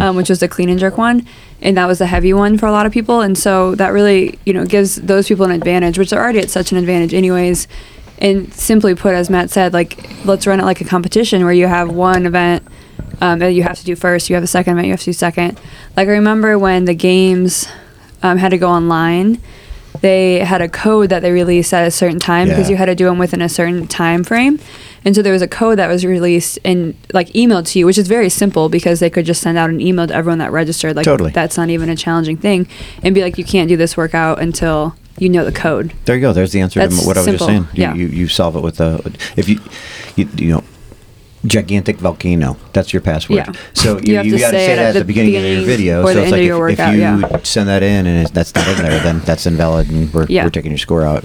um, 0.00 0.16
which 0.16 0.28
was 0.28 0.40
the 0.40 0.48
clean 0.48 0.68
and 0.68 0.78
jerk 0.78 0.98
one, 0.98 1.26
and 1.62 1.76
that 1.76 1.86
was 1.86 1.98
the 1.98 2.06
heavy 2.06 2.32
one 2.32 2.58
for 2.58 2.66
a 2.66 2.72
lot 2.72 2.86
of 2.86 2.92
people. 2.92 3.20
And 3.22 3.36
so 3.36 3.74
that 3.76 3.88
really, 3.88 4.38
you 4.44 4.52
know, 4.52 4.66
gives 4.66 4.96
those 4.96 5.28
people 5.28 5.44
an 5.46 5.52
advantage, 5.52 5.98
which 5.98 6.10
they're 6.10 6.22
already 6.22 6.40
at 6.40 6.50
such 6.50 6.72
an 6.72 6.78
advantage 6.78 7.14
anyways. 7.14 7.66
And 8.18 8.52
simply 8.52 8.94
put, 8.94 9.14
as 9.14 9.30
Matt 9.30 9.48
said, 9.48 9.72
like 9.72 10.24
let's 10.26 10.46
run 10.46 10.60
it 10.60 10.64
like 10.64 10.82
a 10.82 10.84
competition 10.84 11.42
where 11.42 11.54
you 11.54 11.66
have 11.66 11.90
one 11.90 12.26
event 12.26 12.62
um, 13.22 13.38
that 13.38 13.54
you 13.54 13.62
have 13.62 13.78
to 13.78 13.84
do 13.84 13.96
first. 13.96 14.28
You 14.28 14.34
have 14.34 14.44
a 14.44 14.46
second 14.46 14.74
event, 14.74 14.86
you 14.86 14.92
have 14.92 15.00
to 15.00 15.06
do 15.06 15.12
second. 15.14 15.58
Like 15.96 16.08
I 16.08 16.12
remember 16.12 16.58
when 16.58 16.84
the 16.84 16.94
games 16.94 17.66
um, 18.22 18.36
had 18.36 18.50
to 18.50 18.58
go 18.58 18.68
online, 18.68 19.40
they 20.00 20.38
had 20.40 20.62
a 20.62 20.68
code 20.68 21.10
that 21.10 21.20
they 21.20 21.32
released 21.32 21.74
at 21.74 21.86
a 21.86 21.90
certain 21.90 22.18
time 22.18 22.48
because 22.48 22.68
Yeah. 22.68 22.72
you 22.72 22.76
had 22.76 22.86
to 22.86 22.94
do 22.94 23.04
them 23.06 23.18
within 23.18 23.42
a 23.42 23.48
certain 23.48 23.86
time 23.86 24.24
frame. 24.24 24.58
And 25.04 25.14
so 25.14 25.22
there 25.22 25.32
was 25.32 25.42
a 25.42 25.48
code 25.48 25.78
that 25.78 25.88
was 25.88 26.04
released 26.04 26.58
and 26.64 26.94
like 27.12 27.28
emailed 27.30 27.66
to 27.72 27.78
you, 27.78 27.86
which 27.86 27.98
is 27.98 28.06
very 28.06 28.28
simple 28.28 28.68
because 28.68 29.00
they 29.00 29.10
could 29.10 29.24
just 29.26 29.40
send 29.40 29.56
out 29.58 29.70
an 29.70 29.80
email 29.80 30.06
to 30.06 30.14
everyone 30.14 30.38
that 30.38 30.52
registered. 30.52 30.94
Like 30.96 31.04
Totally. 31.06 31.30
that's 31.32 31.56
not 31.56 31.70
even 31.70 31.88
a 31.88 31.96
challenging 31.96 32.36
thing, 32.36 32.66
and 33.02 33.14
be 33.14 33.22
like, 33.22 33.36
you 33.38 33.44
can't 33.44 33.68
do 33.68 33.76
this 33.76 33.96
workout 33.96 34.40
until 34.40 34.94
you 35.18 35.28
know 35.28 35.44
the 35.44 35.52
code. 35.52 35.92
There 36.04 36.14
you 36.14 36.20
go. 36.22 36.32
There's 36.32 36.52
the 36.52 36.60
answer 36.60 36.80
That's 36.80 37.00
to 37.00 37.06
what 37.06 37.16
I 37.16 37.20
was 37.20 37.24
simple. 37.26 37.46
just 37.46 37.48
saying. 37.48 37.68
You, 37.74 37.82
Yeah. 37.82 37.94
you, 37.94 38.06
you 38.08 38.28
solve 38.28 38.56
it 38.56 38.60
with 38.62 38.80
a, 38.80 39.00
if 39.36 39.48
you, 39.48 39.58
you, 40.16 40.28
you 40.36 40.48
know, 40.52 40.64
gigantic 41.46 41.96
volcano. 41.96 42.56
That's 42.72 42.92
your 42.92 43.00
password. 43.02 43.36
Yeah. 43.38 43.52
So 43.74 43.98
You 43.98 44.02
you, 44.12 44.16
have 44.16 44.26
you, 44.26 44.32
to 44.32 44.38
got 44.38 44.50
to 44.50 44.56
say 44.58 44.66
say 44.66 44.72
it 44.72 44.76
that 44.76 44.96
at 44.96 44.98
the 44.98 45.04
beginning, 45.04 45.36
of 45.36 45.42
your 45.44 45.62
video. 45.64 46.02
or 46.02 46.08
so 46.08 46.14
the 46.14 46.20
it's 46.20 46.24
end 46.24 46.32
like 46.32 46.38
of 46.38 46.42
if, 46.42 46.46
your 46.46 46.68
if 46.68 46.78
workout, 46.78 46.94
you 46.94 47.00
yeah. 47.00 47.38
send 47.44 47.68
that 47.68 47.82
in 47.82 48.06
and 48.06 48.22
it's, 48.22 48.30
that's 48.30 48.54
not 48.54 48.68
in 48.68 48.76
there, 48.76 49.00
then 49.02 49.20
that's 49.20 49.46
invalid 49.46 49.88
and 49.90 50.12
we're, 50.12 50.26
Yeah. 50.28 50.44
we're 50.44 50.50
taking 50.50 50.70
your 50.70 50.78
score 50.78 51.02
out. 51.04 51.24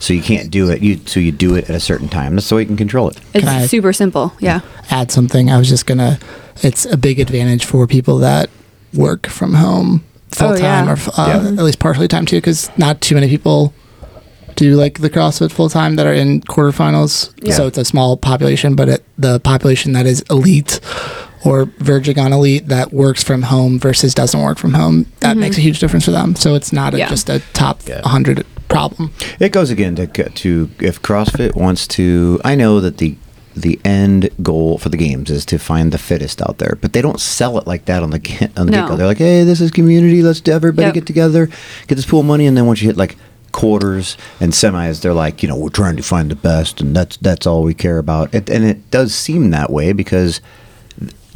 So 0.00 0.12
you 0.12 0.20
can't 0.22 0.50
do 0.50 0.70
it. 0.70 0.82
You 0.82 1.00
so 1.06 1.18
you 1.20 1.32
do 1.32 1.54
it 1.54 1.70
at 1.70 1.76
a 1.76 1.80
certain 1.80 2.08
time. 2.08 2.34
That's 2.34 2.48
the 2.48 2.56
way 2.56 2.62
you 2.62 2.66
can 2.66 2.76
control 2.76 3.08
it. 3.08 3.18
It's 3.32 3.46
I- 3.46 3.66
super 3.66 3.92
simple. 3.92 4.34
Yeah. 4.40 4.60
add 4.90 5.10
something. 5.10 5.50
I 5.50 5.56
was 5.56 5.68
just 5.68 5.86
gonna. 5.86 6.18
It's 6.62 6.84
a 6.84 6.96
big 6.96 7.18
advantage 7.18 7.64
for 7.64 7.86
people 7.86 8.18
that 8.18 8.50
work 8.92 9.26
from 9.26 9.54
home 9.54 10.04
full 10.30 10.48
Oh, 10.50 10.56
time 10.56 10.86
yeah. 10.86 10.92
or 10.92 10.96
uh, 11.20 11.26
Yeah. 11.42 11.48
at 11.48 11.64
least 11.64 11.78
partially 11.78 12.06
time 12.08 12.26
too, 12.26 12.36
because 12.36 12.70
not 12.76 13.00
too 13.00 13.14
many 13.14 13.28
people 13.28 13.72
do 14.56 14.74
like 14.76 15.00
the 15.00 15.10
CrossFit 15.10 15.52
full 15.52 15.68
time 15.68 15.96
that 15.96 16.06
are 16.06 16.12
in 16.12 16.40
quarterfinals. 16.42 17.32
Yeah. 17.42 17.54
So 17.54 17.66
it's 17.66 17.78
a 17.78 17.84
small 17.84 18.16
population, 18.16 18.74
but 18.76 18.88
it, 18.88 19.04
the 19.18 19.40
population 19.40 19.92
that 19.92 20.06
is 20.06 20.22
elite 20.30 20.80
or 21.44 21.66
verging 21.78 22.18
on 22.18 22.32
elite 22.32 22.68
that 22.68 22.92
works 22.92 23.22
from 23.22 23.42
home 23.42 23.78
versus 23.78 24.14
doesn't 24.14 24.40
work 24.40 24.56
from 24.58 24.72
home, 24.74 25.06
that 25.20 25.36
makes 25.36 25.58
a 25.58 25.60
huge 25.60 25.78
difference 25.78 26.04
for 26.04 26.10
them. 26.10 26.34
So 26.36 26.54
it's 26.54 26.72
not 26.72 26.94
a, 26.94 26.96
Mm-hmm. 26.96 27.00
Yeah. 27.00 27.08
just 27.08 27.28
a 27.28 27.40
top 27.52 27.80
Yeah. 27.86 28.00
100 28.02 28.46
problem. 28.68 29.12
It 29.38 29.52
goes 29.52 29.70
again 29.70 29.94
to 29.96 30.06
to 30.06 30.70
if 30.80 31.00
CrossFit 31.02 31.54
wants 31.54 31.86
to. 31.88 32.40
I 32.44 32.54
know 32.54 32.80
that 32.80 32.98
the 32.98 33.16
the 33.56 33.78
end 33.84 34.30
goal 34.42 34.78
for 34.78 34.88
the 34.88 34.96
games 34.96 35.30
is 35.30 35.44
to 35.46 35.58
find 35.58 35.92
the 35.92 35.98
fittest 35.98 36.42
out 36.42 36.58
there, 36.58 36.76
but 36.80 36.92
they 36.92 37.00
don't 37.00 37.20
sell 37.20 37.56
it 37.58 37.68
like 37.68 37.84
that 37.84 38.02
on 38.02 38.10
the 38.10 38.50
on 38.56 38.66
the 38.66 38.72
No. 38.72 38.80
get 38.82 38.88
go. 38.88 38.96
They're 38.96 39.06
like, 39.06 39.18
hey, 39.18 39.44
this 39.44 39.60
is 39.60 39.70
community. 39.70 40.22
Let's 40.22 40.40
everybody 40.48 40.86
Yep. 40.86 40.94
get 40.94 41.06
together, 41.06 41.48
get 41.86 41.94
this 41.96 42.06
pool 42.06 42.20
of 42.20 42.26
money, 42.26 42.46
and 42.46 42.56
then 42.56 42.66
once 42.66 42.80
you 42.82 42.88
hit 42.88 42.96
like 42.96 43.16
quarters 43.54 44.18
and 44.40 44.52
semis, 44.52 45.00
they're 45.00 45.14
like, 45.14 45.42
you 45.42 45.48
know, 45.48 45.56
we're 45.56 45.70
trying 45.70 45.96
to 45.96 46.02
find 46.02 46.30
the 46.30 46.34
best, 46.36 46.80
and 46.82 46.94
that's 46.94 47.16
that's 47.18 47.46
all 47.46 47.62
we 47.62 47.72
care 47.72 47.98
about. 47.98 48.34
It, 48.34 48.50
and 48.50 48.64
it 48.64 48.90
does 48.90 49.14
seem 49.14 49.50
that 49.50 49.70
way 49.70 49.92
because 49.94 50.40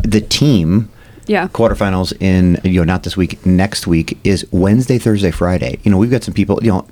the 0.04 0.20
team 0.20 0.90
Yeah. 1.26 1.48
quarterfinals 1.48 2.12
in 2.20 2.58
you 2.64 2.80
know 2.80 2.84
not 2.84 3.02
this 3.04 3.16
week 3.16 3.44
next 3.46 3.86
week 3.86 4.16
is 4.24 4.46
wednesday 4.50 4.96
thursday 4.98 5.30
friday 5.32 5.78
you 5.82 5.90
know 5.90 5.98
we've 5.98 6.10
got 6.16 6.22
some 6.24 6.32
people 6.34 6.58
you 6.62 6.70
know 6.70 6.86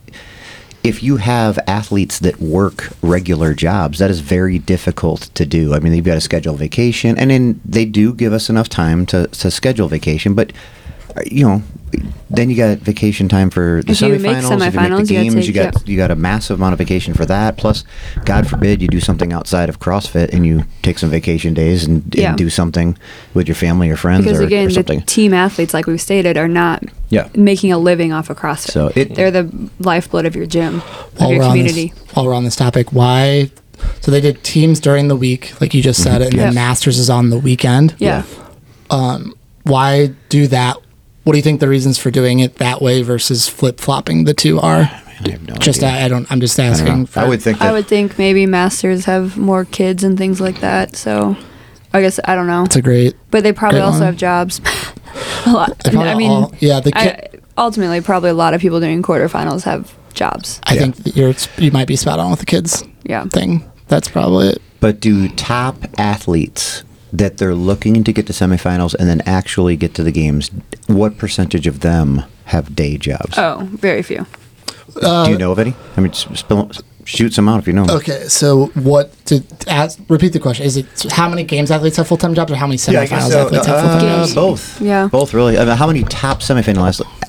if 0.82 1.02
you 1.02 1.16
have 1.16 1.58
athletes 1.66 2.18
that 2.20 2.38
work 2.40 2.90
regular 3.00 3.54
jobs 3.54 3.98
that 4.00 4.10
is 4.10 4.20
very 4.20 4.58
difficult 4.58 5.20
to 5.34 5.46
do 5.46 5.72
i 5.74 5.78
mean 5.80 5.92
they've 5.92 6.04
got 6.12 6.14
to 6.16 6.20
schedule 6.20 6.54
vacation 6.56 7.16
and 7.16 7.30
then 7.30 7.60
they 7.64 7.84
do 7.86 8.12
give 8.12 8.32
us 8.32 8.50
enough 8.50 8.68
time 8.68 9.06
to, 9.06 9.26
to 9.28 9.50
schedule 9.50 9.88
vacation 9.88 10.34
but 10.34 10.52
you 11.24 11.44
know 11.46 11.62
then 12.28 12.50
you 12.50 12.56
got 12.56 12.78
vacation 12.78 13.28
time 13.28 13.50
for 13.50 13.82
the 13.84 13.92
If 13.92 14.00
you 14.00 14.08
make 14.18 14.20
semifinals. 14.20 14.66
if 14.66 14.74
you 14.74 14.80
make 14.80 14.90
semifinals, 14.90 15.06
the 15.06 15.14
you 15.14 15.20
gotta 15.20 15.30
games, 15.30 15.34
you 15.34 15.42
take- 15.42 15.54
got 15.54 15.74
yep. 15.74 15.82
you 15.88 15.96
got 15.96 16.10
a 16.10 16.16
massive 16.16 16.58
amount 16.58 16.72
of 16.72 16.78
vacation 16.78 17.14
for 17.14 17.24
that. 17.26 17.56
Plus, 17.56 17.84
God 18.24 18.48
forbid 18.48 18.82
you 18.82 18.88
do 18.88 19.00
something 19.00 19.32
outside 19.32 19.68
of 19.68 19.78
CrossFit 19.78 20.32
and 20.32 20.44
you 20.46 20.64
take 20.82 20.98
some 20.98 21.08
vacation 21.10 21.54
days 21.54 21.84
and, 21.84 22.02
and 22.02 22.14
Yeah. 22.14 22.34
do 22.36 22.50
something 22.50 22.98
with 23.34 23.46
your 23.46 23.54
family 23.54 23.88
or 23.90 23.96
friends 23.96 24.24
Because 24.24 24.40
or, 24.40 24.44
again, 24.44 24.66
or 24.66 24.82
the 24.82 25.02
team 25.06 25.32
athletes, 25.32 25.72
like 25.72 25.86
we've 25.86 26.00
stated, 26.00 26.36
are 26.36 26.48
not 26.48 26.82
Yeah. 27.10 27.28
making 27.36 27.72
a 27.72 27.78
living 27.78 28.12
off 28.12 28.28
of 28.30 28.36
CrossFit. 28.38 28.70
So 28.72 28.90
it- 28.96 29.14
They're 29.14 29.30
the 29.30 29.48
lifeblood 29.78 30.26
of 30.26 30.34
your 30.34 30.46
gym, 30.46 30.82
of 31.20 31.30
your 31.30 31.44
community. 31.44 31.92
this 31.94 32.14
while 32.14 32.26
we're 32.26 32.34
on 32.34 32.44
this 32.44 32.56
topic 32.56 32.92
why 32.92 33.50
so 34.00 34.10
they 34.10 34.20
did 34.22 34.42
teams 34.42 34.80
during 34.80 35.08
the 35.08 35.16
week 35.16 35.52
like 35.60 35.74
you 35.74 35.82
just 35.82 36.02
said 36.02 36.14
mm-hmm. 36.22 36.28
and 36.28 36.34
Yep. 36.34 36.44
then 36.46 36.54
masters 36.54 36.98
is 36.98 37.10
on 37.10 37.30
the 37.30 37.38
weekend 37.38 37.94
yeah. 37.98 38.22
Um, 38.90 39.34
why 39.64 40.12
do 40.28 40.46
that 40.48 40.76
what 41.26 41.32
do 41.32 41.38
you 41.38 41.42
think 41.42 41.58
the 41.58 41.68
reasons 41.68 41.98
for 41.98 42.10
doing 42.12 42.38
it 42.38 42.54
that 42.56 42.80
way 42.80 43.02
versus 43.02 43.48
flip-flopping 43.48 44.24
the 44.24 44.32
two 44.32 44.60
are 44.60 44.82
I 44.82 45.30
have 45.30 45.42
no 45.48 45.54
just 45.56 45.82
idea. 45.82 45.98
I, 46.00 46.04
I 46.04 46.08
don't 46.08 46.30
i'm 46.30 46.40
just 46.40 46.58
asking 46.60 47.00
know. 47.00 47.06
for, 47.06 47.18
I 47.20 47.28
would 47.28 47.42
think 47.42 47.58
that 47.58 47.68
I 47.68 47.72
would 47.72 47.86
think 47.88 48.16
maybe 48.16 48.46
masters 48.46 49.06
have 49.06 49.36
more 49.36 49.64
kids 49.64 50.04
and 50.04 50.16
things 50.16 50.40
like 50.40 50.60
that. 50.60 50.94
So 50.94 51.36
I 51.92 52.00
guess 52.00 52.20
I 52.24 52.34
don't 52.36 52.46
know. 52.46 52.64
it's 52.64 52.76
a 52.76 52.82
great 52.82 53.16
But 53.30 53.42
they 53.42 53.52
probably 53.52 53.80
also 53.80 53.98
one. 54.00 54.06
have 54.06 54.16
jobs. 54.16 54.60
a 55.46 55.52
lot. 55.52 55.78
They 55.80 55.96
I 55.96 56.14
mean, 56.14 56.30
all- 56.30 56.54
yeah, 56.60 56.80
the 56.80 56.92
ki- 56.92 56.98
I, 56.98 57.28
ultimately, 57.58 58.00
probably 58.02 58.30
a 58.30 58.34
lot 58.34 58.52
of 58.54 58.60
people 58.60 58.78
doing 58.80 59.02
quarterfinals 59.02 59.62
have 59.64 59.94
jobs. 60.12 60.60
i 60.64 60.74
Yeah. 60.74 60.80
think 60.90 61.16
you're 61.16 61.34
you 61.58 61.70
might 61.72 61.88
be 61.88 61.96
spot 61.96 62.18
on 62.18 62.30
with 62.30 62.40
the 62.40 62.46
kids 62.46 62.84
Yeah. 63.04 63.24
thing 63.24 63.64
that's 63.88 64.08
probably 64.08 64.48
it 64.48 64.62
But 64.80 65.00
do 65.00 65.28
top 65.28 65.76
athletes 65.98 66.84
that 67.12 67.38
they're 67.38 67.54
looking 67.54 68.04
to 68.04 68.12
get 68.12 68.26
to 68.26 68.32
semifinals 68.32 68.94
and 68.94 69.08
then 69.08 69.20
actually 69.26 69.76
get 69.76 69.94
to 69.94 70.02
the 70.02 70.12
games, 70.12 70.50
what 70.86 71.18
percentage 71.18 71.66
of 71.66 71.80
them 71.80 72.24
have 72.46 72.74
day 72.74 72.96
jobs? 72.98 73.38
Oh, 73.38 73.68
very 73.72 74.02
few. 74.02 74.26
do 75.00 75.30
you 75.30 75.38
know 75.38 75.52
of 75.52 75.58
any? 75.58 75.74
I 75.96 76.00
mean, 76.00 76.12
spill, 76.12 76.70
shoot 77.06 77.32
some 77.32 77.48
out 77.48 77.58
if 77.60 77.66
you 77.66 77.72
know. 77.72 77.86
okay 77.88 78.24
so 78.28 78.66
what 78.74 79.10
to 79.26 79.42
ask 79.68 79.98
repeat 80.08 80.32
the 80.32 80.40
question 80.40 80.66
is 80.66 80.76
it 80.76 80.86
how 81.12 81.28
many 81.28 81.44
games 81.44 81.70
athletes 81.70 81.96
have 81.96 82.06
full-time 82.06 82.34
jobs 82.34 82.50
or 82.52 82.56
how 82.56 82.66
many 82.66 82.76
semifinals 82.76 83.32
athletes 83.34 83.66
have 83.66 83.80
full-time 83.80 83.96
Uh, 84.06 84.16
jobs 84.18 84.34
both. 84.34 84.80
Yeah. 84.80 85.08
Both 85.08 85.32
really. 85.34 85.56
I 85.58 85.64
mean, 85.64 85.76
how 85.76 85.86
many 85.86 86.02
top 86.04 86.40
semifinal 86.40 86.86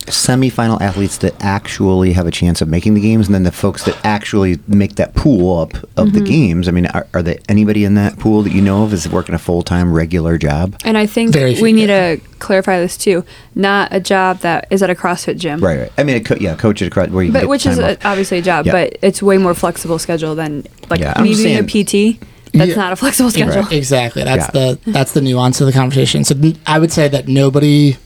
semifinal 0.08 0.80
athletes 0.82 1.18
that 1.18 1.34
actually 1.44 2.14
have 2.14 2.26
a 2.28 2.32
chance 2.32 2.62
of 2.62 2.68
making 2.70 2.94
the 2.94 3.02
games, 3.02 3.28
and 3.28 3.36
then 3.36 3.44
the 3.44 3.52
folks 3.52 3.84
that 3.84 3.98
actually 4.06 4.58
make 4.68 4.96
that 4.96 5.16
pool 5.16 5.60
up 5.60 5.74
of 5.96 6.08
Mm-hmm. 6.08 6.18
the 6.18 6.22
games? 6.22 6.68
I 6.68 6.72
mean, 6.72 6.86
are, 6.88 7.06
are 7.14 7.22
there 7.22 7.38
anybody 7.50 7.84
in 7.84 7.96
that 7.96 8.18
pool 8.18 8.42
that 8.44 8.52
you 8.54 8.62
know 8.62 8.84
of 8.84 8.94
is 8.94 9.08
working 9.10 9.36
a 9.36 9.40
full 9.40 9.64
time 9.64 9.92
regular 9.94 10.38
job? 10.38 10.76
And 10.86 10.98
I 10.98 11.06
think 11.06 11.34
Very 11.34 11.60
we 11.62 11.74
need 11.74 11.88
to 11.88 12.20
clarify 12.40 12.80
this 12.80 12.96
too. 12.98 13.26
Not 13.56 13.90
a 13.94 14.00
job 14.00 14.40
that 14.40 14.68
is 14.70 14.82
at 14.84 14.90
a 14.90 14.96
CrossFit 14.96 15.38
gym. 15.38 15.60
Right, 15.60 15.80
right. 15.80 15.92
I 15.98 16.04
mean, 16.04 16.16
it 16.18 16.26
co- 16.26 16.38
yeah, 16.40 16.56
coach 16.56 16.82
at 16.82 16.88
a 16.88 16.92
crowd 16.92 17.12
where 17.12 17.24
you 17.24 17.30
can 17.32 17.34
But 17.34 17.40
get 17.42 17.50
which 17.50 17.66
is 17.66 17.78
a, 17.80 17.98
obviously 18.08 18.38
a 18.38 18.42
job, 18.42 18.66
Yeah. 18.66 18.72
but 18.74 18.98
it's 19.02 19.22
way 19.22 19.38
more 19.38 19.54
flexible 19.54 19.67
schedule 20.00 20.36
than 20.36 20.66
like 20.90 21.00
Yeah, 21.02 21.20
me 21.22 21.36
being 21.36 21.58
a 21.60 21.64
PT. 21.64 22.20
That's 22.54 22.70
Yeah. 22.70 22.76
not 22.76 22.94
a 22.94 22.96
flexible 22.96 23.30
schedule. 23.30 23.62
Right, 23.64 23.72
Exactly. 23.74 24.24
That's 24.24 24.46
Yeah. 24.54 24.76
the 24.84 24.92
that's 24.92 25.12
the 25.12 25.22
nuance 25.22 25.60
of 25.62 25.68
the 25.68 25.74
conversation. 25.74 26.24
So 26.24 26.34
I 26.66 26.80
would 26.80 26.92
say 26.92 27.08
that 27.10 27.28
nobody. 27.28 27.98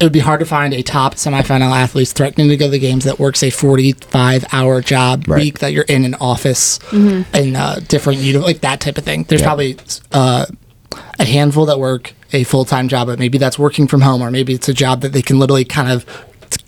It 0.00 0.02
would 0.02 0.12
be 0.12 0.18
hard 0.18 0.40
to 0.40 0.46
find 0.46 0.74
a 0.74 0.82
top 0.82 1.14
semifinal 1.14 1.70
athlete 1.70 2.08
threatening 2.08 2.48
to 2.48 2.56
go 2.56 2.64
to 2.66 2.70
the 2.72 2.80
games 2.80 3.04
that 3.04 3.20
works 3.20 3.44
a 3.44 3.50
45 3.50 4.44
hour 4.52 4.80
job 4.80 5.24
Right. 5.28 5.40
week 5.40 5.60
that 5.60 5.72
you're 5.72 5.84
in 5.84 6.04
an 6.04 6.16
office 6.16 6.80
Mm-hmm. 6.90 7.36
in 7.36 7.54
uh, 7.56 7.78
different 7.86 8.18
you 8.18 8.32
know 8.32 8.40
like 8.40 8.60
that 8.62 8.80
type 8.80 8.98
of 8.98 9.04
thing. 9.04 9.24
There's 9.28 9.40
Yeah. 9.42 9.46
probably 9.46 9.76
uh, 10.12 10.46
a 11.20 11.24
handful 11.24 11.66
that 11.66 11.78
work 11.78 12.12
a 12.32 12.42
full 12.42 12.64
time 12.64 12.88
job, 12.88 13.06
but 13.06 13.20
maybe 13.20 13.38
that's 13.38 13.56
working 13.58 13.86
from 13.86 14.00
home 14.00 14.20
or 14.20 14.30
maybe 14.32 14.52
it's 14.52 14.68
a 14.68 14.74
job 14.74 15.00
that 15.02 15.12
they 15.12 15.22
can 15.22 15.38
literally 15.38 15.64
kind 15.64 15.88
of 15.90 16.04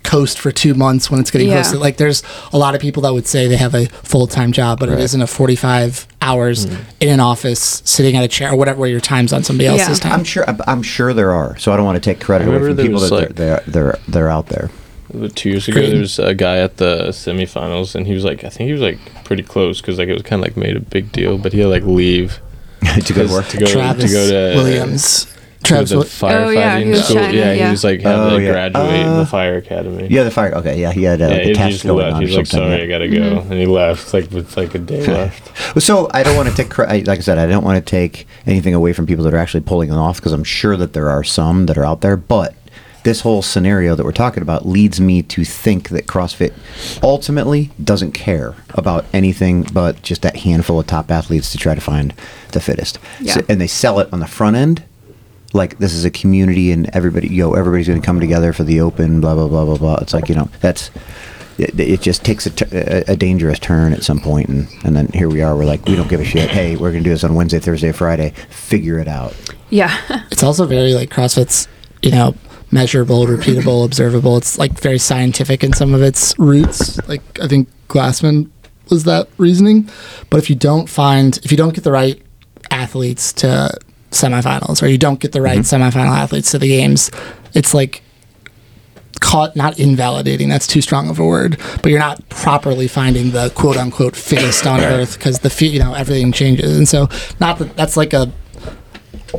coast 0.07 0.39
for 0.39 0.51
two 0.51 0.73
months 0.73 1.11
when 1.11 1.19
it's 1.19 1.29
getting 1.29 1.49
Yeah. 1.49 1.61
hosted. 1.61 1.79
Like 1.81 1.97
there's 1.97 2.23
a 2.53 2.57
lot 2.57 2.73
of 2.75 2.81
people 2.81 3.03
that 3.03 3.13
would 3.13 3.27
say 3.27 3.47
they 3.47 3.57
have 3.57 3.75
a 3.75 3.85
full 3.87 4.25
time 4.25 4.51
job, 4.53 4.79
but 4.79 4.87
Right. 4.89 4.97
it 4.97 5.03
isn't 5.03 5.21
a 5.21 5.27
45 5.27 6.07
hours 6.21 6.65
mm. 6.65 6.77
in 7.01 7.09
an 7.09 7.19
office 7.19 7.81
sitting 7.85 8.15
at 8.15 8.23
a 8.23 8.27
chair 8.27 8.51
or 8.51 8.55
whatever 8.55 8.79
where 8.79 8.89
your 8.89 8.99
time's 9.01 9.33
on 9.33 9.43
somebody 9.43 9.67
else's 9.67 9.99
Yeah. 9.99 10.03
time. 10.09 10.13
I'm 10.19 10.23
sure. 10.23 10.45
I'm- 10.47 10.61
I'm 10.65 10.81
sure 10.81 11.13
there 11.13 11.31
are. 11.33 11.57
So 11.57 11.71
I 11.73 11.75
don't 11.77 11.85
want 11.85 12.01
to 12.01 12.09
take 12.09 12.19
credit 12.21 12.45
I 12.45 12.47
away 12.51 12.59
from 12.67 12.75
there 12.77 12.85
people 12.85 13.01
that 13.01 13.11
like- 13.11 13.35
they're, 13.35 13.61
they're 13.67 13.83
they're 13.91 13.99
they're 14.07 14.29
out 14.29 14.47
there 14.47 14.69
About 15.13 15.35
Two 15.35 15.49
years 15.49 15.67
ago, 15.67 15.79
Great. 15.79 15.91
there 15.91 15.99
was 15.99 16.19
a 16.19 16.33
guy 16.33 16.57
at 16.57 16.77
the 16.77 17.09
semifinals, 17.09 17.95
and 17.95 18.07
he 18.07 18.13
was 18.13 18.23
like, 18.25 18.43
I 18.43 18.49
think 18.49 18.67
he 18.67 18.73
was 18.73 18.81
like 18.81 18.99
pretty 19.25 19.43
close 19.43 19.79
because 19.81 19.97
like 19.99 20.07
it 20.09 20.13
was 20.13 20.21
kind 20.23 20.41
of 20.41 20.45
like 20.47 20.57
made 20.57 20.75
a 20.75 20.81
big 20.81 21.11
deal, 21.11 21.37
but 21.37 21.51
he 21.53 21.59
had 21.59 21.69
like 21.69 21.83
leave 21.83 22.39
to 23.05 23.13
go 23.13 23.25
to 23.27 23.31
work. 23.33 23.47
to 23.49 23.57
go 23.57 23.65
Travis 23.67 24.11
to 24.11 24.17
go 24.17 24.27
to 24.29 24.57
Williams. 24.57 25.27
To 25.67 25.73
Travis, 25.85 25.89
the 25.91 25.97
firefighting 26.27 26.45
Oh, 26.45 26.49
yeah, 26.49 26.79
he 26.79 26.89
was 26.89 27.03
school. 27.05 27.17
trying 27.17 27.35
yeah, 27.35 27.53
he 27.53 27.71
was 27.71 27.83
like 27.83 28.01
had 28.01 28.15
Oh, 28.15 28.37
to 28.37 28.43
yeah. 28.43 28.51
graduate 28.51 28.93
in 28.93 29.07
Uh, 29.07 29.17
the 29.19 29.25
fire 29.25 29.57
academy. 29.57 30.07
Yeah, 30.09 30.23
the 30.23 30.31
fire. 30.31 30.55
Okay, 30.55 30.79
yeah, 30.81 30.91
he 30.91 31.03
had 31.03 31.21
uh, 31.21 31.25
yeah, 31.25 31.31
like 31.31 31.41
a 31.41 31.47
he 31.47 31.53
test 31.53 31.83
going 31.83 31.97
left. 31.97 32.15
on. 32.15 32.21
He's 32.21 32.35
like, 32.35 32.45
something. 32.47 32.69
sorry, 32.69 32.83
I 32.83 32.87
gotta 32.87 33.07
go, 33.07 33.15
Mm-hmm. 33.17 33.51
and 33.51 33.59
he 33.61 33.65
left 33.65 34.13
like 34.15 34.31
with 34.31 34.55
like 34.57 34.73
a 34.75 34.79
day 34.79 35.05
left. 35.13 35.81
So 35.81 36.09
I 36.13 36.23
don't 36.23 36.35
want 36.35 36.49
to 36.49 36.55
take, 36.55 36.77
like 36.77 37.07
I 37.09 37.19
said, 37.19 37.37
I 37.37 37.45
don't 37.47 37.63
want 37.63 37.83
to 37.83 37.89
take 37.89 38.27
anything 38.45 38.73
away 38.73 38.93
from 38.93 39.05
people 39.05 39.23
that 39.25 39.33
are 39.33 39.37
actually 39.37 39.61
pulling 39.61 39.89
it 39.89 39.95
off 39.95 40.17
because 40.17 40.33
I'm 40.33 40.43
sure 40.43 40.75
that 40.77 40.93
there 40.93 41.09
are 41.09 41.23
some 41.23 41.65
that 41.67 41.77
are 41.77 41.85
out 41.85 42.01
there. 42.01 42.17
But 42.17 42.53
this 43.03 43.21
whole 43.21 43.41
scenario 43.41 43.95
that 43.95 44.03
we're 44.03 44.11
talking 44.11 44.43
about 44.43 44.65
leads 44.67 44.99
me 44.99 45.21
to 45.23 45.45
think 45.45 45.89
that 45.89 46.07
CrossFit 46.07 46.51
ultimately 47.01 47.71
doesn't 47.81 48.11
care 48.11 48.53
about 48.71 49.05
anything 49.13 49.63
but 49.71 50.01
just 50.01 50.23
that 50.23 50.37
handful 50.37 50.79
of 50.79 50.87
top 50.87 51.09
athletes 51.09 51.51
to 51.53 51.57
try 51.57 51.73
to 51.73 51.79
find 51.81 52.13
the 52.51 52.59
fittest. 52.59 52.99
Yeah. 53.21 53.35
So- 53.35 53.45
and 53.47 53.61
they 53.61 53.67
sell 53.67 53.99
it 53.99 54.09
on 54.11 54.19
the 54.19 54.27
front 54.27 54.57
end. 54.57 54.83
Like 55.53 55.77
this 55.77 55.93
is 55.93 56.05
a 56.05 56.11
community 56.11 56.71
and 56.71 56.89
everybody, 56.93 57.29
yo, 57.29 57.53
everybody's 57.53 57.87
going 57.87 58.01
to 58.01 58.05
come 58.05 58.19
together 58.19 58.53
for 58.53 58.63
the 58.63 58.81
open, 58.81 59.21
blah 59.21 59.33
blah 59.33 59.47
blah 59.47 59.65
blah 59.65 59.77
blah. 59.77 59.95
It's 60.01 60.13
like 60.13 60.29
you 60.29 60.35
know 60.35 60.49
that's 60.61 60.91
it, 61.57 61.79
it 61.79 62.01
just 62.01 62.23
takes 62.23 62.45
a, 62.45 62.49
t- 62.51 62.65
a, 62.71 63.03
a 63.07 63.15
dangerous 63.15 63.59
turn 63.59 63.93
at 63.93 64.03
some 64.03 64.19
point, 64.19 64.49
and, 64.49 64.67
and 64.83 64.95
then 64.95 65.07
here 65.07 65.29
we 65.29 65.41
are. 65.41 65.55
We're 65.55 65.65
like, 65.65 65.85
we 65.85 65.95
don't 65.95 66.09
give 66.09 66.19
a 66.19 66.25
shit. 66.25 66.49
Hey, 66.49 66.75
we're 66.75 66.91
gonna 66.91 67.03
do 67.03 67.09
this 67.09 67.23
on 67.23 67.33
Wednesday, 67.33 67.59
Thursday, 67.59 67.91
Friday. 67.91 68.31
Figure 68.49 68.99
it 68.99 69.07
out. 69.07 69.35
Yeah. 69.69 69.95
It's 70.31 70.43
also 70.43 70.67
very 70.67 70.93
like 70.93 71.09
CrossFit's, 71.09 71.67
you 72.03 72.11
know, 72.11 72.35
measurable, 72.69 73.25
repeatable, 73.25 73.83
observable. 73.85 74.37
It's 74.37 74.59
like 74.59 74.79
very 74.79 74.99
scientific 74.99 75.63
in 75.63 75.73
some 75.73 75.95
of 75.95 76.03
its 76.03 76.37
roots. 76.37 76.99
Like 77.07 77.21
I 77.39 77.47
think 77.47 77.69
Glassman 77.87 78.51
was 78.89 79.03
that 79.05 79.29
reasoning. 79.37 79.89
But 80.29 80.37
if 80.37 80.49
you 80.49 80.55
don't 80.55 80.87
find, 80.87 81.37
if 81.43 81.51
you 81.51 81.57
don't 81.57 81.73
get 81.73 81.83
the 81.83 81.91
right 81.91 82.21
athletes 82.69 83.33
to 83.33 83.71
semifinals, 84.21 84.81
or 84.81 84.87
you 84.87 84.97
don't 84.97 85.19
get 85.19 85.31
the 85.31 85.41
right 85.41 85.59
semifinal 85.59 86.15
athletes 86.15 86.51
to 86.51 86.59
the 86.59 86.67
games, 86.67 87.11
it's 87.53 87.73
like 87.73 88.01
caught 89.19 89.55
not 89.55 89.79
invalidating 89.79 90.47
that's 90.47 90.67
too 90.67 90.79
strong 90.79 91.09
of 91.09 91.17
a 91.17 91.25
word 91.25 91.57
but 91.81 91.87
you're 91.87 91.97
not 91.97 92.29
properly 92.29 92.87
finding 92.87 93.31
the 93.31 93.49
quote 93.55 93.75
unquote 93.75 94.15
fittest 94.15 94.67
on 94.67 94.79
earth 94.79 95.17
because 95.17 95.39
the 95.39 95.49
fi- 95.49 95.69
you 95.69 95.79
know 95.79 95.95
everything 95.95 96.31
changes 96.31 96.77
and 96.77 96.87
so 96.87 97.09
not 97.39 97.57
that 97.57 97.75
that's 97.75 97.97
like 97.97 98.13
a 98.13 98.31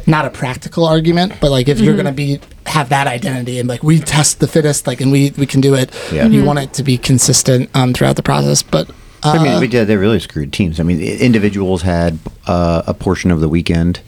not 0.07 0.25
a 0.25 0.31
practical 0.31 0.85
argument, 0.85 1.35
but 1.41 1.51
like 1.51 1.69
if 1.69 1.81
you're 1.81 1.97
gonna 1.97 2.13
be 2.13 2.41
have 2.67 2.89
that 2.91 3.07
identity 3.07 3.59
and 3.59 3.69
like 3.69 3.83
we 3.83 3.99
test 3.99 4.41
the 4.41 4.49
fittest, 4.49 4.87
like 4.87 5.01
and 5.01 5.11
we 5.11 5.33
we 5.37 5.47
can 5.47 5.61
do 5.61 5.75
it. 5.75 5.91
Yeah. 6.13 6.27
You 6.27 6.45
want 6.45 6.59
it 6.59 6.73
to 6.75 6.83
be 6.83 6.99
consistent 6.99 7.71
um, 7.75 7.93
throughout 7.93 8.17
the 8.17 8.23
process, 8.23 8.63
but. 8.63 8.91
Uh, 9.21 9.33
I 9.33 9.43
mean, 9.43 9.59
but 9.59 9.73
yeah, 9.73 9.83
they 9.83 9.97
really 9.97 10.21
screwed 10.21 10.53
teams. 10.53 10.79
I 10.79 10.85
mean, 10.85 11.01
individuals 11.01 11.83
had 11.83 12.21
uh, 12.47 12.83
a 12.87 12.95
portion 12.95 13.33
of 13.33 13.41
the 13.41 13.49
weekend. 13.49 13.99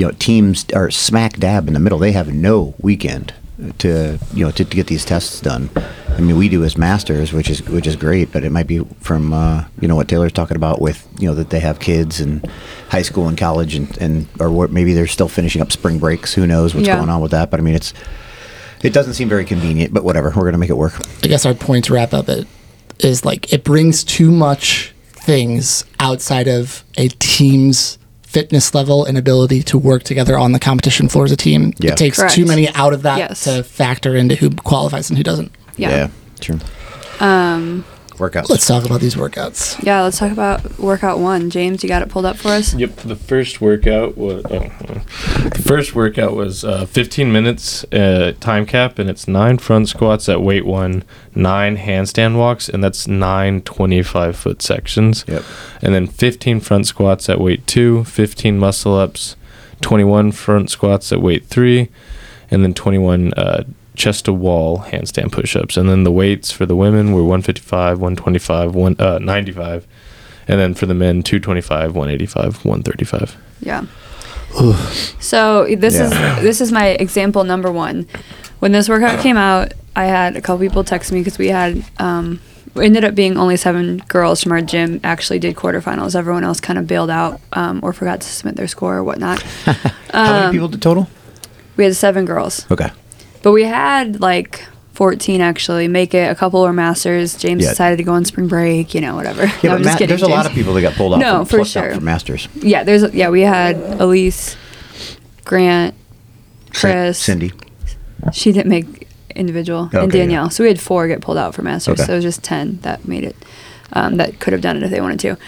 You 0.00 0.06
know, 0.06 0.12
teams 0.12 0.64
are 0.74 0.90
smack 0.90 1.36
dab 1.36 1.68
in 1.68 1.74
the 1.74 1.78
middle. 1.78 1.98
They 1.98 2.12
have 2.12 2.32
no 2.32 2.72
weekend 2.80 3.34
to 3.80 4.18
you 4.32 4.46
know 4.46 4.50
to, 4.50 4.64
to 4.64 4.74
get 4.74 4.86
these 4.86 5.04
tests 5.04 5.42
done. 5.42 5.68
I 6.08 6.22
mean, 6.22 6.38
we 6.38 6.48
do 6.48 6.64
as 6.64 6.78
masters, 6.78 7.34
which 7.34 7.50
is 7.50 7.60
which 7.68 7.86
is 7.86 7.96
great, 7.96 8.32
but 8.32 8.42
it 8.42 8.48
might 8.48 8.66
be 8.66 8.78
from 9.02 9.34
uh, 9.34 9.66
you 9.78 9.86
know 9.88 9.96
what 9.96 10.08
Taylor's 10.08 10.32
talking 10.32 10.56
about 10.56 10.80
with 10.80 11.06
you 11.18 11.28
know 11.28 11.34
that 11.34 11.50
they 11.50 11.60
have 11.60 11.80
kids 11.80 12.18
in 12.18 12.42
high 12.88 13.02
school 13.02 13.28
and 13.28 13.36
college 13.36 13.74
and 13.74 13.94
and 13.98 14.26
or 14.38 14.50
what 14.50 14.72
maybe 14.72 14.94
they're 14.94 15.06
still 15.06 15.28
finishing 15.28 15.60
up 15.60 15.70
spring 15.70 15.98
breaks. 15.98 16.32
Who 16.32 16.46
knows 16.46 16.74
what's 16.74 16.86
Yeah. 16.86 16.96
going 16.96 17.10
on 17.10 17.20
with 17.20 17.32
that? 17.32 17.50
But 17.50 17.60
I 17.60 17.62
mean, 17.62 17.74
it's 17.74 17.92
it 18.82 18.94
doesn't 18.94 19.12
seem 19.12 19.28
very 19.28 19.44
convenient. 19.44 19.92
But 19.92 20.02
whatever, 20.02 20.32
we're 20.34 20.46
gonna 20.46 20.56
make 20.56 20.70
it 20.70 20.78
work. 20.78 20.94
I 21.22 21.26
guess 21.26 21.44
our 21.44 21.52
point 21.52 21.84
to 21.84 21.92
wrap 21.92 22.14
up 22.14 22.30
it 22.30 22.46
is 23.00 23.26
like 23.26 23.52
it 23.52 23.64
brings 23.64 24.02
too 24.02 24.30
much 24.30 24.94
things 25.12 25.84
outside 25.98 26.48
of 26.48 26.84
a 26.96 27.08
team's 27.08 27.98
fitness 28.30 28.74
level 28.74 29.04
and 29.04 29.18
ability 29.18 29.60
to 29.64 29.76
work 29.76 30.04
together 30.04 30.38
on 30.38 30.52
the 30.52 30.60
competition 30.60 31.08
floor 31.08 31.24
as 31.24 31.32
a 31.32 31.36
team. 31.36 31.72
Yeah. 31.78 31.92
It 31.92 31.96
takes 31.96 32.18
Correct. 32.18 32.34
too 32.34 32.44
many 32.46 32.68
out 32.74 32.92
of 32.92 33.02
that 33.02 33.18
Yes. 33.18 33.42
to 33.44 33.64
factor 33.64 34.14
into 34.14 34.36
who 34.36 34.50
qualifies 34.50 35.10
and 35.10 35.16
who 35.18 35.24
doesn't. 35.24 35.50
Yeah. 35.76 36.08
sure. 36.40 36.58
Um, 37.18 37.84
Workouts. 38.20 38.50
Let's 38.50 38.66
talk 38.66 38.84
about 38.84 39.00
these 39.00 39.14
workouts. 39.14 39.82
yeah, 39.82 40.02
let's 40.02 40.18
talk 40.18 40.30
about 40.30 40.78
workout 40.78 41.18
one. 41.18 41.48
James, 41.48 41.82
you 41.82 41.88
got 41.88 42.02
it 42.02 42.10
pulled 42.10 42.26
up 42.26 42.36
for 42.36 42.48
us? 42.48 42.74
Yep, 42.74 42.96
the 42.96 43.16
first 43.16 43.62
workout 43.62 44.18
was 44.18 44.44
oh, 44.44 44.56
uh, 44.56 44.68
the 45.48 45.62
first 45.66 45.94
workout 45.94 46.34
was 46.34 46.62
uh, 46.62 46.84
15 46.84 47.32
minutes 47.32 47.84
uh, 47.92 48.34
time 48.38 48.66
cap, 48.66 48.98
and 48.98 49.08
it's 49.08 49.26
nine 49.26 49.56
front 49.56 49.88
squats 49.88 50.28
at 50.28 50.42
weight 50.42 50.66
one, 50.66 51.02
nine 51.34 51.78
handstand 51.78 52.36
walks, 52.36 52.68
and 52.68 52.84
that's 52.84 53.08
nine 53.08 53.62
25 53.62 54.36
foot 54.36 54.60
sections. 54.60 55.24
Yep. 55.26 55.42
And 55.80 55.94
then 55.94 56.06
15 56.06 56.60
front 56.60 56.86
squats 56.86 57.28
at 57.30 57.40
weight 57.40 57.66
two, 57.66 58.04
15 58.04 58.58
muscle 58.58 58.94
ups, 58.94 59.36
21 59.80 60.32
front 60.32 60.70
squats 60.70 61.10
at 61.10 61.22
weight 61.22 61.46
three, 61.46 61.88
and 62.50 62.62
then 62.62 62.74
21 62.74 63.32
uh, 63.34 63.64
chest 64.00 64.24
to 64.24 64.32
wall 64.32 64.78
handstand 64.90 65.30
push 65.32 65.54
ups. 65.56 65.76
And 65.76 65.88
then 65.88 66.04
the 66.04 66.10
weights 66.12 66.50
for 66.50 66.66
the 66.66 66.74
women 66.76 67.12
were 67.12 67.22
155, 67.22 67.98
125, 68.00 68.74
one, 68.74 68.96
uh, 68.98 69.18
95. 69.18 69.86
And 70.48 70.58
then 70.58 70.74
for 70.74 70.86
the 70.86 70.94
men, 70.94 71.22
225, 71.22 71.94
185, 71.94 72.64
135. 72.64 73.36
Yeah. 73.60 73.84
So 75.20 75.66
this 75.76 75.94
Yeah. 75.94 76.36
is 76.36 76.42
this 76.42 76.60
is 76.60 76.72
my 76.72 76.86
example 76.88 77.44
number 77.44 77.70
one. 77.70 78.06
When 78.58 78.72
this 78.72 78.88
workout 78.88 79.20
came 79.20 79.36
out, 79.36 79.72
I 79.96 80.04
had 80.06 80.36
a 80.36 80.40
couple 80.40 80.58
people 80.66 80.84
text 80.84 81.12
me 81.12 81.20
because 81.20 81.38
we 81.38 81.48
had 81.48 81.84
um, 81.98 82.40
we 82.74 82.84
ended 82.84 83.04
up 83.04 83.14
being 83.14 83.36
only 83.36 83.56
seven 83.56 84.02
girls 84.08 84.42
from 84.42 84.52
our 84.52 84.60
gym 84.60 85.00
actually 85.04 85.38
did 85.38 85.56
quarterfinals. 85.56 86.14
Everyone 86.16 86.44
else 86.44 86.60
kind 86.60 86.78
of 86.78 86.86
bailed 86.86 87.10
out 87.10 87.40
um, 87.52 87.80
or 87.82 87.92
forgot 87.92 88.20
to 88.20 88.28
submit 88.28 88.56
their 88.56 88.68
score 88.68 88.96
or 88.96 89.04
whatnot. 89.04 89.42
How 90.12 90.40
many 90.40 90.52
people 90.52 90.68
did 90.68 90.82
total? 90.82 91.08
we 91.76 91.84
had 91.84 91.94
seven 91.96 92.24
girls, 92.26 92.66
Okay. 92.70 92.90
But 93.42 93.52
we 93.52 93.64
had 93.64 94.20
like. 94.20 94.64
14 94.94 95.40
actually 95.40 95.88
make 95.88 96.12
it 96.12 96.30
a 96.30 96.34
couple 96.34 96.60
were 96.60 96.74
masters 96.74 97.34
james 97.38 97.62
Yeah. 97.64 97.70
decided 97.70 97.96
to 97.96 98.02
go 98.02 98.12
on 98.12 98.26
spring 98.26 98.48
break 98.48 98.92
you 98.92 99.00
know 99.00 99.14
whatever 99.14 99.44
Yeah, 99.46 99.52
No, 99.52 99.60
but 99.62 99.70
I'm 99.70 99.78
just 99.78 99.84
ma- 99.86 99.92
kidding, 99.98 100.08
there's 100.08 100.20
a 100.20 100.28
lot 100.28 100.44
of 100.44 100.52
people 100.52 100.74
that 100.74 100.82
got 100.82 100.92
pulled 100.92 101.14
off. 101.14 101.20
No, 101.20 101.36
from, 101.46 101.46
for 101.46 101.60
out 101.60 101.66
sure. 101.68 101.94
for 101.94 102.00
masters. 102.02 102.48
yeah 102.56 102.84
there's 102.84 103.14
yeah 103.14 103.30
we 103.30 103.40
had 103.40 103.76
elise 103.98 104.58
grant 105.46 105.94
chris 106.74 107.18
Cindy. 107.18 107.52
She 108.34 108.52
didn't 108.52 108.68
make 108.68 109.08
individual, 109.34 109.84
and 109.84 109.94
Okay, 109.94 110.18
yeah. 110.18 110.24
Danielle. 110.24 110.50
So 110.50 110.64
we 110.64 110.68
had 110.68 110.78
four 110.78 111.08
get 111.08 111.22
pulled 111.22 111.38
out 111.38 111.54
for 111.54 111.62
masters. 111.62 111.98
Okay. 111.98 112.06
So 112.06 112.12
it 112.12 112.16
was 112.16 112.24
just 112.24 112.42
ten 112.44 112.78
that 112.82 113.08
made 113.08 113.24
it. 113.24 113.36
Um, 113.94 114.18
that 114.18 114.38
could 114.38 114.52
have 114.52 114.60
done 114.60 114.76
it 114.76 114.82
if 114.82 114.90
they 114.90 115.00
wanted 115.00 115.18
to. 115.20 115.38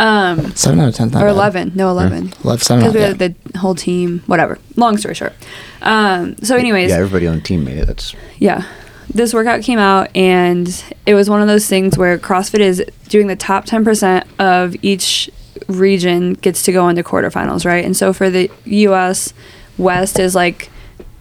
Um, 0.00 0.54
Seven 0.56 0.80
out 0.80 0.88
of 0.88 0.94
ten. 0.94 1.14
or 1.22 1.28
eleven, 1.28 1.72
no 1.74 1.90
eleven. 1.90 2.32
Love 2.42 2.62
seven 2.62 2.84
out 2.84 2.92
Because 2.92 3.12
of 3.12 3.18
we 3.18 3.24
had 3.24 3.36
the 3.52 3.58
whole 3.58 3.74
team. 3.74 4.22
Whatever. 4.26 4.58
Long 4.76 4.96
story 4.96 5.14
short. 5.14 5.34
Um, 5.82 6.36
so, 6.38 6.56
anyways, 6.56 6.90
Yeah, 6.90 6.96
everybody 6.96 7.26
on 7.26 7.36
the 7.36 7.42
team 7.42 7.64
made 7.64 7.78
it. 7.78 7.86
That's 7.86 8.14
yeah. 8.38 8.64
This 9.12 9.34
workout 9.34 9.62
came 9.62 9.78
out, 9.78 10.08
and 10.16 10.68
it 11.04 11.14
was 11.14 11.28
one 11.28 11.42
of 11.42 11.48
those 11.48 11.66
things 11.66 11.98
where 11.98 12.16
CrossFit 12.16 12.60
is 12.60 12.82
doing 13.08 13.26
the 13.26 13.34
top 13.36 13.66
10% 13.66 14.24
of 14.38 14.74
each 14.82 15.28
region 15.66 16.34
gets 16.34 16.62
to 16.62 16.72
go 16.72 16.88
into 16.88 17.02
quarterfinals, 17.02 17.64
right? 17.66 17.84
And 17.84 17.96
so 17.96 18.12
for 18.12 18.30
the 18.30 18.50
US 18.64 19.34
West 19.78 20.18
is 20.20 20.34
like 20.36 20.70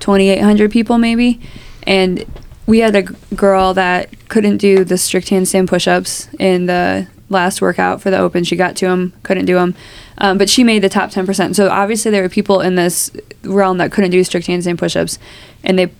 2,800 0.01 0.71
people, 0.71 0.97
maybe. 0.99 1.39
And 1.83 2.25
we 2.67 2.79
had 2.79 2.95
a 2.95 3.01
g- 3.03 3.15
girl 3.35 3.73
that 3.73 4.09
couldn't 4.29 4.57
do 4.57 4.83
the 4.83 4.97
strict 4.97 5.29
handstand 5.29 5.67
push 5.67 5.87
ups 5.87 6.29
in 6.39 6.67
the 6.67 7.07
last 7.29 7.61
workout 7.61 8.01
for 8.01 8.09
the 8.09 8.17
open. 8.17 8.43
She 8.43 8.55
got 8.55 8.75
to 8.77 8.87
them, 8.87 9.13
couldn't 9.23 9.45
do 9.45 9.55
them. 9.55 9.75
Um, 10.17 10.37
but 10.37 10.49
she 10.49 10.63
made 10.63 10.81
the 10.81 10.89
top 10.89 11.11
10%. 11.11 11.55
So 11.55 11.69
obviously, 11.69 12.11
there 12.11 12.23
were 12.23 12.29
people 12.29 12.61
in 12.61 12.75
this 12.75 13.11
realm 13.43 13.77
that 13.77 13.91
couldn't 13.91 14.11
do 14.11 14.23
strict 14.23 14.47
handstand 14.47 14.77
push 14.77 14.95
ups, 14.95 15.17
and 15.63 15.79
they 15.79 15.91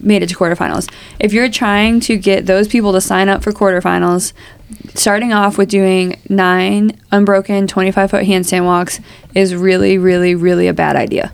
made 0.00 0.22
it 0.22 0.28
to 0.28 0.34
quarterfinals. 0.34 0.92
If 1.20 1.32
you're 1.32 1.48
trying 1.48 2.00
to 2.00 2.16
get 2.16 2.46
those 2.46 2.68
people 2.68 2.92
to 2.92 3.00
sign 3.00 3.28
up 3.28 3.42
for 3.42 3.52
quarterfinals, 3.52 4.32
starting 4.94 5.32
off 5.32 5.56
with 5.56 5.68
doing 5.68 6.20
nine 6.28 6.98
unbroken 7.12 7.66
25 7.66 8.10
foot 8.10 8.24
handstand 8.24 8.64
walks 8.64 9.00
is 9.34 9.54
really, 9.54 9.96
really, 9.98 10.34
really 10.34 10.66
a 10.66 10.74
bad 10.74 10.96
idea. 10.96 11.32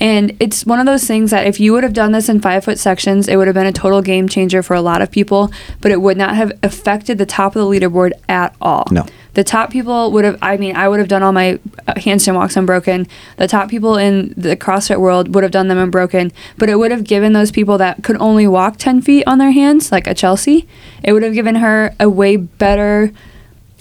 And 0.00 0.36
it's 0.40 0.64
one 0.64 0.80
of 0.80 0.86
those 0.86 1.06
things 1.06 1.30
that 1.30 1.46
if 1.46 1.58
you 1.58 1.72
would 1.72 1.82
have 1.82 1.92
done 1.92 2.12
this 2.12 2.28
in 2.28 2.40
five 2.40 2.64
foot 2.64 2.78
sections, 2.78 3.28
it 3.28 3.36
would 3.36 3.48
have 3.48 3.54
been 3.54 3.66
a 3.66 3.72
total 3.72 4.02
game 4.02 4.28
changer 4.28 4.62
for 4.62 4.74
a 4.74 4.80
lot 4.80 5.02
of 5.02 5.10
people, 5.10 5.50
but 5.80 5.90
it 5.90 6.00
would 6.00 6.16
not 6.16 6.36
have 6.36 6.52
affected 6.62 7.18
the 7.18 7.26
top 7.26 7.56
of 7.56 7.60
the 7.60 7.66
leaderboard 7.66 8.12
at 8.28 8.54
all. 8.60 8.84
No. 8.90 9.06
The 9.34 9.44
top 9.44 9.70
people 9.70 10.10
would 10.12 10.24
have, 10.24 10.38
I 10.42 10.56
mean, 10.56 10.74
I 10.74 10.88
would 10.88 10.98
have 10.98 11.08
done 11.08 11.22
all 11.22 11.32
my 11.32 11.60
uh, 11.86 11.94
handstand 11.94 12.34
walks 12.34 12.56
unbroken. 12.56 13.06
The 13.36 13.46
top 13.46 13.68
people 13.68 13.96
in 13.96 14.34
the 14.36 14.56
CrossFit 14.56 14.98
world 14.98 15.34
would 15.34 15.44
have 15.44 15.52
done 15.52 15.68
them 15.68 15.78
unbroken, 15.78 16.32
but 16.56 16.68
it 16.68 16.76
would 16.76 16.90
have 16.90 17.04
given 17.04 17.34
those 17.34 17.52
people 17.52 17.78
that 17.78 18.02
could 18.02 18.16
only 18.20 18.46
walk 18.46 18.78
10 18.78 19.02
feet 19.02 19.24
on 19.26 19.38
their 19.38 19.52
hands, 19.52 19.92
like 19.92 20.06
a 20.06 20.14
Chelsea, 20.14 20.66
it 21.04 21.12
would 21.12 21.22
have 21.22 21.34
given 21.34 21.56
her 21.56 21.94
a 22.00 22.08
way 22.08 22.36
better 22.36 23.12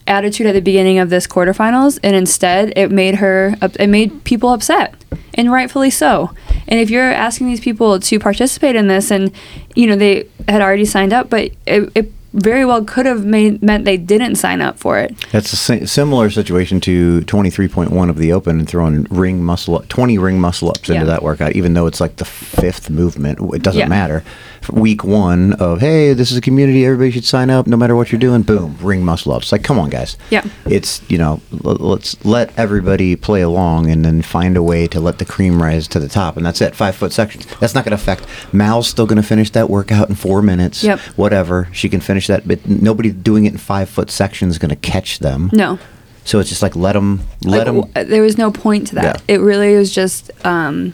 attitude 0.08 0.48
at 0.48 0.54
the 0.54 0.62
beginning 0.62 1.00
of 1.00 1.10
this 1.10 1.28
quarterfinals 1.28 2.00
and 2.04 2.16
instead 2.16 2.74
it 2.76 2.92
made 2.92 3.16
her 3.16 3.56
it 3.62 3.88
made 3.88 4.24
people 4.24 4.52
upset 4.52 4.96
and 5.34 5.52
rightfully 5.52 5.90
so. 5.90 6.32
And 6.68 6.80
if 6.80 6.90
you're 6.90 7.12
asking 7.12 7.48
these 7.48 7.60
people 7.60 8.00
to 8.00 8.20
participate 8.20 8.76
in 8.76 8.88
this 8.88 9.12
and 9.12 9.32
you 9.76 9.88
know 9.88 9.96
they 9.96 10.28
had 10.48 10.62
already 10.62 10.86
signed 10.86 11.14
up 11.14 11.30
but 11.30 11.52
it, 11.66 11.92
it 11.96 12.12
very 12.38 12.64
well 12.66 12.84
could 12.84 13.06
have 13.06 13.26
made 13.26 13.62
meant 13.62 13.84
they 13.86 13.98
didn't 13.98 14.36
sign 14.36 14.62
up 14.62 14.78
for 14.78 14.98
it 15.00 15.16
that's 15.32 15.52
a 15.70 15.88
similar 15.88 16.30
situation 16.30 16.80
to 16.80 17.22
23.1 17.22 18.10
of 18.10 18.18
the 18.18 18.32
open 18.32 18.60
and 18.60 18.68
throwing 18.70 19.04
ring 19.10 19.44
muscle 19.44 19.76
up, 19.76 19.88
20 19.90 20.18
ring 20.18 20.40
muscle 20.40 20.70
ups 20.70 20.88
Yeah. 20.88 20.96
into 20.96 21.08
that 21.08 21.24
workout, 21.24 21.56
even 21.56 21.74
though 21.74 21.88
it's 21.88 22.00
like 22.00 22.18
the 22.18 22.26
fifth 22.26 22.90
movement. 22.90 23.40
It 23.54 23.64
doesn't 23.64 23.80
Yeah. 23.80 23.88
matter. 23.88 24.24
Week 24.72 25.04
one 25.04 25.54
of 25.54 25.80
hey, 25.80 26.14
this 26.14 26.32
is 26.32 26.38
a 26.38 26.42
community. 26.42 26.86
Everybody 26.86 27.12
should 27.12 27.24
sign 27.26 27.50
up, 27.50 27.68
no 27.68 27.78
matter 27.78 27.96
what 27.96 28.12
you're 28.12 28.20
doing. 28.20 28.42
Boom, 28.42 28.76
ring 28.82 29.04
muscle 29.06 29.32
ups. 29.32 29.52
Like, 29.52 29.64
come 29.64 29.80
on, 29.80 29.90
guys. 29.90 30.18
Yeah. 30.30 30.44
It's 30.66 31.02
you 31.08 31.18
know, 31.18 31.40
l- 31.66 31.78
let's 31.80 32.18
let 32.26 32.52
everybody 32.58 33.16
play 33.16 33.42
along 33.42 33.90
and 33.90 34.04
then 34.04 34.22
find 34.22 34.58
a 34.58 34.64
way 34.64 34.88
to 34.88 35.00
let 35.00 35.20
the 35.20 35.26
cream 35.26 35.62
rise 35.62 35.88
to 35.90 36.00
the 36.00 36.10
top, 36.10 36.36
and 36.38 36.46
that's 36.46 36.60
it. 36.62 36.76
Five 36.76 36.96
foot 36.96 37.14
sections. 37.14 37.46
That's 37.60 37.74
not 37.76 37.86
going 37.86 37.96
to 37.98 38.02
affect. 38.04 38.26
Mal's 38.52 38.88
still 38.88 39.06
going 39.06 39.22
to 39.22 39.28
finish 39.28 39.52
that 39.52 39.70
workout 39.70 40.10
in 40.10 40.16
four 40.16 40.42
minutes. 40.42 40.84
Yep. 40.84 41.00
Whatever, 41.16 41.70
she 41.72 41.88
can 41.88 42.02
finish 42.02 42.27
that, 42.28 42.48
but 42.48 42.66
nobody 42.68 43.12
doing 43.12 43.46
it 43.46 43.54
in 43.54 43.58
five 43.58 43.90
foot 43.90 44.10
sections 44.12 44.54
is 44.54 44.58
going 44.60 44.70
to 44.70 44.76
catch 44.76 45.20
them. 45.20 45.50
no 45.54 45.80
So 46.26 46.40
it's 46.40 46.50
just 46.50 46.62
like 46.62 46.76
let 46.76 46.94
them, 46.94 47.22
let 47.44 47.58
like, 47.60 47.66
them. 47.66 47.76
w- 47.82 48.06
there 48.12 48.22
was 48.22 48.38
no 48.38 48.52
point 48.52 48.88
to 48.88 48.96
that 48.96 49.04
Yeah. 49.28 49.36
it 49.36 49.40
really 49.42 49.76
was 49.76 49.94
just 49.94 50.32
um 50.46 50.94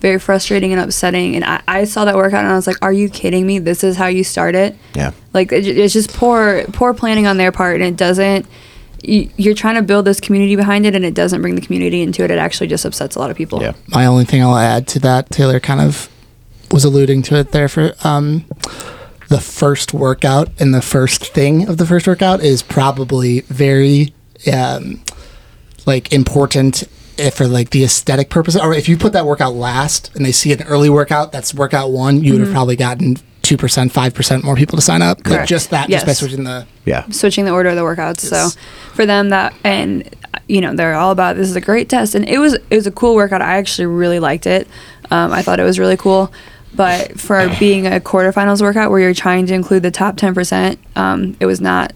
very 0.00 0.18
frustrating 0.18 0.72
and 0.72 0.80
upsetting. 0.80 1.36
And 1.36 1.44
I, 1.44 1.60
I 1.68 1.84
saw 1.84 2.06
that 2.06 2.16
workout 2.16 2.40
and 2.44 2.48
I 2.50 2.54
was 2.56 2.66
like, 2.66 2.78
"Are 2.80 2.92
you 2.92 3.10
kidding 3.10 3.46
me? 3.46 3.58
This 3.58 3.84
is 3.84 3.96
how 3.96 4.06
you 4.06 4.24
start 4.24 4.54
it?" 4.54 4.74
Yeah. 4.94 5.10
Like 5.34 5.52
it, 5.52 5.66
it's 5.66 5.92
just 5.92 6.10
poor 6.14 6.64
poor 6.72 6.94
planning 6.94 7.26
on 7.26 7.36
their 7.36 7.52
part, 7.52 7.74
and 7.76 7.84
it 7.84 7.96
doesn't. 7.98 8.46
You, 9.02 9.28
you're 9.36 9.54
trying 9.54 9.74
to 9.74 9.82
build 9.82 10.06
this 10.06 10.18
community 10.18 10.56
behind 10.56 10.86
it, 10.86 10.94
and 10.94 11.04
it 11.04 11.12
doesn't 11.12 11.42
bring 11.42 11.54
the 11.54 11.60
community 11.60 12.00
into 12.00 12.24
it. 12.24 12.30
It 12.30 12.38
actually 12.38 12.68
just 12.68 12.86
upsets 12.86 13.14
a 13.14 13.18
lot 13.18 13.30
of 13.30 13.36
people. 13.36 13.60
Yeah. 13.60 13.72
my 13.88 14.06
only 14.06 14.24
thing 14.24 14.42
I'll 14.42 14.56
add 14.56 14.86
to 14.88 14.98
that, 15.00 15.28
Taylor 15.30 15.60
kind 15.60 15.80
of 15.82 16.08
was 16.70 16.84
alluding 16.84 17.20
to 17.24 17.36
it 17.36 17.52
there 17.52 17.68
for 17.68 17.92
um, 18.02 18.44
the 19.30 19.40
first 19.40 19.94
workout 19.94 20.48
and 20.60 20.74
the 20.74 20.82
first 20.82 21.24
thing 21.24 21.68
of 21.68 21.78
the 21.78 21.86
first 21.86 22.06
workout 22.08 22.40
is 22.42 22.62
probably 22.64 23.40
very 23.42 24.12
um, 24.52 25.00
like 25.86 26.12
important 26.12 26.82
if 27.16 27.34
for 27.34 27.46
like 27.46 27.70
the 27.70 27.84
aesthetic 27.84 28.28
purpose 28.28 28.56
or 28.56 28.74
if 28.74 28.88
you 28.88 28.96
put 28.96 29.12
that 29.12 29.24
workout 29.24 29.54
last 29.54 30.10
and 30.16 30.26
they 30.26 30.32
see 30.32 30.52
an 30.52 30.62
early 30.64 30.90
workout 30.90 31.30
that's 31.30 31.54
workout 31.54 31.92
one 31.92 32.24
you 32.24 32.32
would 32.32 32.40
have 32.40 32.50
probably 32.50 32.74
gotten 32.74 33.14
2% 33.42 33.56
5% 33.56 34.42
more 34.42 34.56
people 34.56 34.76
to 34.76 34.82
sign 34.82 35.00
up 35.00 35.18
like 35.18 35.26
Correct. 35.26 35.48
just 35.48 35.70
that 35.70 35.88
just 35.88 36.06
by 36.06 36.12
switching 36.12 36.42
the 36.44 36.66
Yeah. 36.84 37.08
switching 37.10 37.44
the 37.44 37.52
order 37.52 37.68
of 37.68 37.76
the 37.76 37.82
workouts. 37.82 38.28
Yes. 38.30 38.54
So 38.54 38.60
for 38.94 39.06
them 39.06 39.28
that 39.28 39.54
and 39.62 40.08
you 40.48 40.60
know 40.60 40.74
they're 40.74 40.94
all 40.94 41.12
about 41.12 41.36
this 41.36 41.48
is 41.48 41.56
a 41.56 41.60
great 41.60 41.88
test 41.88 42.16
and 42.16 42.28
it 42.28 42.38
was 42.38 42.54
it 42.54 42.74
was 42.74 42.86
a 42.88 42.90
cool 42.92 43.14
workout. 43.14 43.42
I 43.42 43.58
actually 43.58 43.86
really 43.86 44.18
liked 44.18 44.46
it. 44.46 44.66
Um, 45.10 45.32
I 45.32 45.42
thought 45.42 45.60
it 45.60 45.64
was 45.64 45.78
really 45.78 45.96
cool. 45.96 46.32
But 46.74 47.18
for 47.20 47.48
being 47.60 47.86
a 47.86 48.00
quarterfinals 48.00 48.60
workout 48.62 48.90
where 48.90 49.00
you're 49.00 49.14
trying 49.14 49.46
to 49.46 49.54
include 49.54 49.82
the 49.82 49.90
top 49.90 50.16
ten 50.16 50.34
percent, 50.34 50.78
um, 50.96 51.36
it 51.40 51.46
was 51.46 51.60
not. 51.60 51.92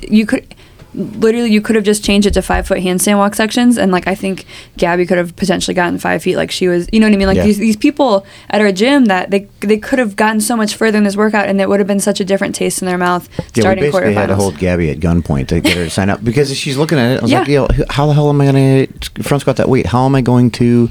You 0.00 0.26
could 0.26 0.54
literally 0.94 1.50
you 1.50 1.62
could 1.62 1.74
have 1.74 1.84
just 1.86 2.04
changed 2.04 2.26
it 2.26 2.32
to 2.34 2.42
five 2.42 2.66
foot 2.66 2.76
handstand 2.76 3.16
walk 3.16 3.34
sections 3.34 3.78
and 3.78 3.90
like 3.90 4.06
I 4.06 4.14
think 4.14 4.44
Gabby 4.76 5.06
could 5.06 5.16
have 5.16 5.34
potentially 5.36 5.74
gotten 5.74 5.96
five 5.98 6.22
feet 6.22 6.36
like 6.36 6.50
she 6.50 6.68
was 6.68 6.86
you 6.92 7.00
know 7.00 7.06
what 7.06 7.14
I 7.14 7.16
mean 7.16 7.28
like 7.28 7.38
Yeah. 7.38 7.44
these 7.44 7.56
these 7.56 7.76
people 7.78 8.26
at 8.50 8.60
our 8.60 8.70
gym 8.72 9.06
that 9.06 9.30
they 9.30 9.48
they 9.60 9.78
could 9.78 9.98
have 9.98 10.16
gotten 10.16 10.38
so 10.42 10.54
much 10.54 10.74
further 10.74 10.98
in 10.98 11.04
this 11.04 11.16
workout 11.16 11.46
and 11.48 11.58
it 11.62 11.68
would 11.70 11.80
have 11.80 11.86
been 11.86 11.98
such 11.98 12.20
a 12.20 12.26
different 12.26 12.54
taste 12.54 12.82
in 12.82 12.86
their 12.86 12.98
mouth 12.98 13.26
Yeah, 13.38 13.44
we 13.54 13.60
starting 13.62 13.84
basically 13.84 14.12
had 14.12 14.26
to 14.26 14.36
hold 14.36 14.58
Gabby 14.58 14.90
at 14.90 14.98
gunpoint 14.98 15.48
to 15.48 15.60
get 15.62 15.74
her 15.78 15.84
to 15.84 15.90
sign 15.90 16.10
up 16.10 16.22
because 16.22 16.54
she's 16.54 16.76
looking 16.76 16.98
at 16.98 17.12
it. 17.12 17.18
I 17.20 17.22
was 17.22 17.30
Yeah. 17.30 17.38
like, 17.38 17.48
Yo, 17.48 17.68
how 17.88 18.06
the 18.06 18.12
hell 18.12 18.28
am 18.28 18.38
I 18.42 18.52
going 18.52 18.86
to 18.88 19.22
front 19.22 19.40
squat 19.40 19.56
that 19.56 19.70
weight? 19.70 19.86
How 19.86 20.04
am 20.04 20.14
I 20.14 20.20
going 20.20 20.50
to 20.50 20.90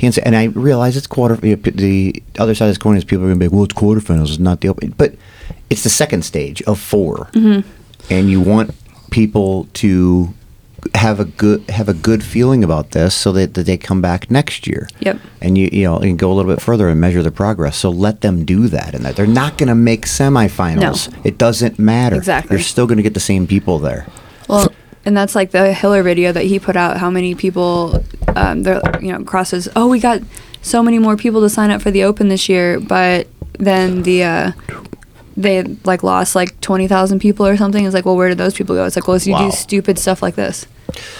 And 0.00 0.36
I 0.36 0.44
realize 0.44 0.96
it's 0.96 1.06
quarter. 1.06 1.36
The 1.36 2.22
other 2.38 2.54
side 2.54 2.66
of 2.66 2.70
this 2.70 2.78
coin 2.78 2.96
is 2.96 3.04
people 3.04 3.24
are 3.24 3.28
going 3.28 3.38
to 3.38 3.44
be 3.44 3.46
like, 3.48 3.54
well, 3.54 3.64
it's 3.64 3.74
quarterfinals, 3.74 4.28
it's 4.28 4.38
not 4.38 4.60
the 4.60 4.68
open. 4.68 4.90
But 4.96 5.14
it's 5.70 5.82
the 5.82 5.90
second 5.90 6.24
stage 6.24 6.62
of 6.62 6.78
4 6.78 7.30
Mm-hmm. 7.32 7.68
and 8.12 8.30
you 8.30 8.40
want 8.40 8.70
people 9.10 9.68
to 9.74 10.32
have 10.94 11.18
a 11.18 11.24
good 11.24 11.68
have 11.70 11.88
a 11.88 11.94
good 11.94 12.22
feeling 12.22 12.62
about 12.62 12.92
this 12.92 13.12
so 13.14 13.32
that, 13.32 13.54
that 13.54 13.66
they 13.66 13.76
come 13.76 14.00
back 14.00 14.30
next 14.30 14.66
year. 14.68 14.88
Yep. 15.00 15.18
And 15.40 15.58
you 15.58 15.68
you 15.72 15.82
know 15.84 15.96
and 15.98 16.16
go 16.18 16.30
a 16.30 16.34
little 16.34 16.52
bit 16.52 16.60
further 16.62 16.88
and 16.88 17.00
measure 17.00 17.22
the 17.22 17.32
progress. 17.32 17.76
So 17.76 17.90
let 17.90 18.20
them 18.20 18.44
do 18.44 18.68
that 18.68 18.94
and 18.94 19.04
that 19.04 19.16
they're 19.16 19.26
not 19.26 19.58
going 19.58 19.68
to 19.68 19.74
make 19.74 20.06
semifinals. 20.06 21.10
No. 21.10 21.18
It 21.24 21.38
doesn't 21.38 21.78
matter. 21.78 22.16
Exactly. 22.16 22.54
You're 22.56 22.62
still 22.62 22.86
going 22.86 22.98
to 22.98 23.02
get 23.02 23.14
the 23.14 23.20
same 23.20 23.46
people 23.48 23.78
there. 23.80 24.06
Well, 24.48 24.72
and 25.04 25.16
that's 25.16 25.34
like 25.34 25.50
the 25.52 25.72
Hiller 25.72 26.02
video 26.04 26.30
that 26.32 26.44
he 26.44 26.58
put 26.60 26.76
out. 26.76 26.98
How 26.98 27.10
many 27.10 27.34
people, 27.34 28.04
um, 28.34 28.62
they're 28.62 28.80
you 29.00 29.12
know 29.12 29.22
crosses. 29.24 29.68
Oh, 29.76 29.88
we 29.88 30.00
got 30.00 30.22
so 30.62 30.82
many 30.82 30.98
more 30.98 31.16
people 31.16 31.40
to 31.42 31.48
sign 31.50 31.70
up 31.70 31.80
for 31.82 31.90
the 31.90 32.04
Open 32.04 32.28
this 32.28 32.48
year, 32.48 32.80
but 32.80 33.26
then 33.58 34.02
the 34.02 34.24
uh, 34.24 34.52
they 35.36 35.62
like 35.84 36.02
lost 36.02 36.34
like 36.34 36.60
twenty 36.60 36.88
thousand 36.88 37.20
people 37.20 37.46
or 37.46 37.56
something. 37.56 37.84
It's 37.84 37.94
like, 37.94 38.04
well, 38.04 38.16
where 38.16 38.28
did 38.28 38.38
those 38.38 38.54
people 38.54 38.74
go? 38.74 38.84
It's 38.84 38.96
like, 38.96 39.06
well, 39.06 39.18
you 39.18 39.32
Wow. 39.32 39.46
do 39.50 39.56
stupid 39.56 39.98
stuff 39.98 40.22
like 40.22 40.34
this. 40.34 40.66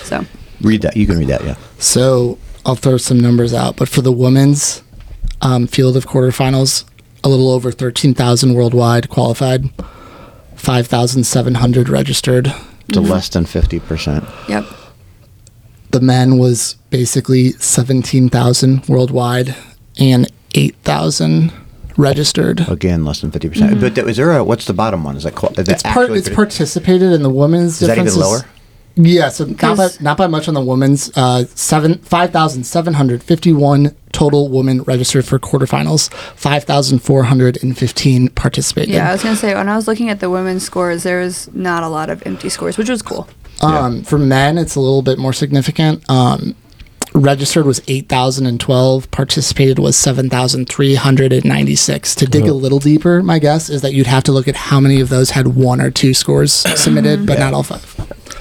So 0.04 0.24
Read 0.62 0.82
that. 0.82 0.96
You 0.96 1.06
can 1.06 1.18
read 1.18 1.28
that. 1.28 1.44
Yeah. 1.44 1.56
So 1.78 2.38
I'll 2.64 2.76
throw 2.76 2.96
some 2.96 3.20
numbers 3.20 3.52
out, 3.52 3.76
but 3.76 3.88
for 3.88 4.00
the 4.00 4.10
women's 4.12 4.82
um, 5.42 5.66
field 5.66 5.96
of 5.98 6.06
quarterfinals, 6.06 6.84
a 7.22 7.28
little 7.28 7.50
over 7.50 7.70
13,000 7.70 8.54
worldwide 8.54 9.10
qualified, 9.10 9.68
5,700 10.56 11.88
registered. 11.88 12.52
To 12.92 13.00
less 13.00 13.28
than 13.28 13.44
fifty 13.46 13.80
percent. 13.80 14.24
yep, 14.48 14.64
The 15.90 16.00
men 16.00 16.38
was 16.38 16.74
basically 16.90 17.52
17,000 17.52 18.86
worldwide 18.88 19.54
and 19.98 20.30
8,000 20.54 21.52
registered. 21.96 22.68
Again, 22.68 23.04
less 23.04 23.20
than 23.20 23.30
50 23.30 23.48
percent. 23.48 23.80
But 23.80 23.94
th- 23.94 24.06
is 24.06 24.16
there 24.18 24.32
a 24.36 24.44
what's 24.44 24.66
the 24.66 24.74
bottom 24.74 25.04
one? 25.04 25.16
Is 25.16 25.22
that 25.24 25.34
qual- 25.34 25.52
is 25.52 25.66
that 25.66 25.68
It's 25.70 25.82
part. 25.82 26.10
It's 26.10 26.28
pretty- 26.28 26.34
participated 26.36 27.12
in 27.12 27.22
the 27.22 27.30
women's. 27.30 27.80
Is 27.80 27.88
that 27.88 27.98
even 27.98 28.14
lower? 28.14 28.40
Yeah, 28.98 29.28
so 29.28 29.44
not 29.44 29.58
by, 29.60 29.74
'Cause- 29.76 30.00
not 30.00 30.16
by 30.16 30.26
much 30.26 30.48
on 30.48 30.54
the 30.54 30.60
women's. 30.62 31.10
Uh, 31.16 31.44
seven 31.54 31.98
five 32.02 32.30
thousand 32.32 32.64
seven 32.64 32.94
hundred 32.94 33.22
fifty 33.22 33.52
one 33.52 33.92
total 34.12 34.48
women 34.48 34.82
registered 34.82 35.24
for 35.26 35.38
quarterfinals. 35.38 36.10
Five 36.34 36.64
thousand 36.64 37.00
four 37.00 37.24
hundred 37.24 37.62
and 37.62 37.76
fifteen 37.76 38.28
participated. 38.30 38.94
yeah. 38.94 39.10
I 39.10 39.12
was 39.12 39.22
gonna 39.22 39.36
say 39.36 39.54
when 39.54 39.68
I 39.68 39.76
was 39.76 39.86
looking 39.86 40.08
at 40.10 40.20
the 40.20 40.30
women's 40.30 40.62
scores, 40.64 41.02
there 41.02 41.20
was 41.20 41.48
not 41.54 41.82
a 41.82 41.88
lot 41.88 42.08
of 42.10 42.22
empty 42.26 42.48
scores, 42.48 42.76
which 42.78 42.88
was 42.90 43.02
cool. 43.02 43.28
Um, 43.62 44.02
For 44.02 44.18
men, 44.18 44.58
it's 44.58 44.74
a 44.76 44.80
little 44.80 45.02
bit 45.02 45.18
more 45.18 45.32
significant. 45.32 46.08
Um, 46.10 46.54
registered 47.14 47.64
was 47.66 47.80
8,012. 47.88 49.10
Participated 49.10 49.78
was 49.78 49.96
7,396. 49.96 52.14
To 52.16 52.26
dig 52.26 52.46
a 52.46 52.52
little 52.52 52.78
deeper, 52.78 53.22
my 53.22 53.38
guess 53.38 53.70
is 53.70 53.80
that 53.82 53.94
you'd 53.94 54.06
have 54.06 54.24
to 54.24 54.32
look 54.32 54.48
at 54.48 54.56
how 54.56 54.80
many 54.80 55.00
of 55.00 55.08
those 55.08 55.30
had 55.30 55.48
one 55.48 55.80
or 55.80 55.90
two 55.90 56.12
scores 56.14 56.52
submitted, 56.80 57.26
but 57.26 57.38
Yeah. 57.38 57.44
not 57.44 57.54
all 57.54 57.62
five. 57.62 57.94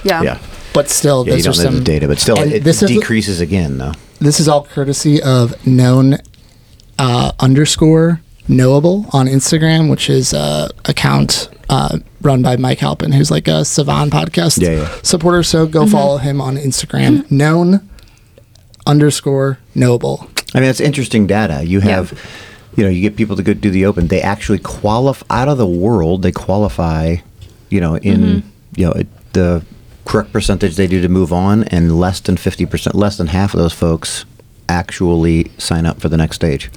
Yeah. 0.04 0.22
Yeah. 0.22 0.38
But 0.74 0.90
still, 0.90 1.24
Yeah, 1.26 1.36
you 1.36 1.42
those 1.42 1.60
are 1.60 1.62
don't 1.62 1.72
know 1.72 1.76
some 1.78 1.84
the 1.84 1.84
data, 1.84 2.06
but 2.08 2.18
still, 2.18 2.36
it 2.38 2.64
this 2.64 2.82
is- 2.82 2.90
decreases 2.90 3.40
again, 3.40 3.78
though. 3.78 3.92
This 4.18 4.40
is 4.40 4.48
all 4.48 4.64
courtesy 4.64 5.22
of 5.22 5.54
known 5.66 6.18
uh, 6.98 7.32
underscore 7.40 8.20
knowable 8.48 9.06
on 9.12 9.26
Instagram, 9.26 9.90
which 9.90 10.08
is 10.10 10.32
a 10.32 10.68
account 10.84 11.48
uh, 11.68 11.98
run 12.22 12.42
by 12.42 12.56
Mike 12.56 12.78
Halpin, 12.78 13.12
who's 13.12 13.30
like 13.30 13.48
a 13.48 13.62
Sevan 13.62 14.08
podcast 14.08 14.60
Yeah, 14.62 14.82
yeah. 14.82 14.98
supporter. 15.02 15.42
So 15.42 15.66
go 15.66 15.86
follow 15.86 16.18
him 16.18 16.40
on 16.40 16.56
Instagram. 16.56 17.28
known 17.30 17.88
underscore 18.86 19.58
knowable. 19.74 20.28
I 20.54 20.60
mean, 20.60 20.70
it's 20.70 20.80
interesting 20.80 21.26
data. 21.26 21.64
You 21.64 21.80
Yeah. 21.80 21.86
have, 21.86 22.18
you 22.76 22.84
know, 22.84 22.90
you 22.90 23.00
get 23.02 23.16
people 23.16 23.36
to 23.36 23.42
go 23.42 23.52
do 23.52 23.70
the 23.70 23.84
open. 23.86 24.08
They 24.08 24.20
actually 24.22 24.58
qualify 24.58 25.24
out 25.30 25.48
of 25.48 25.58
the 25.58 25.66
world. 25.66 26.22
They 26.22 26.32
qualify, 26.32 27.16
you 27.70 27.80
know, 27.80 27.96
in 27.96 28.20
Mm-hmm. 28.20 28.48
you 28.80 28.86
know 28.86 28.94
the 29.32 29.62
correct 30.04 30.32
percentage 30.32 30.76
they 30.76 30.86
do 30.86 31.00
to 31.02 31.08
move 31.08 31.32
on, 31.32 31.64
and 31.64 31.98
less 31.98 32.20
than 32.20 32.36
fifty 32.36 32.64
percent, 32.64 32.94
less 32.94 33.16
than 33.16 33.26
half 33.28 33.54
of 33.54 33.58
those 33.60 33.72
folks 33.72 34.24
actually 34.68 35.50
sign 35.58 35.86
up 35.86 36.00
for 36.00 36.08
the 36.08 36.16
next 36.16 36.36
stage. 36.36 36.70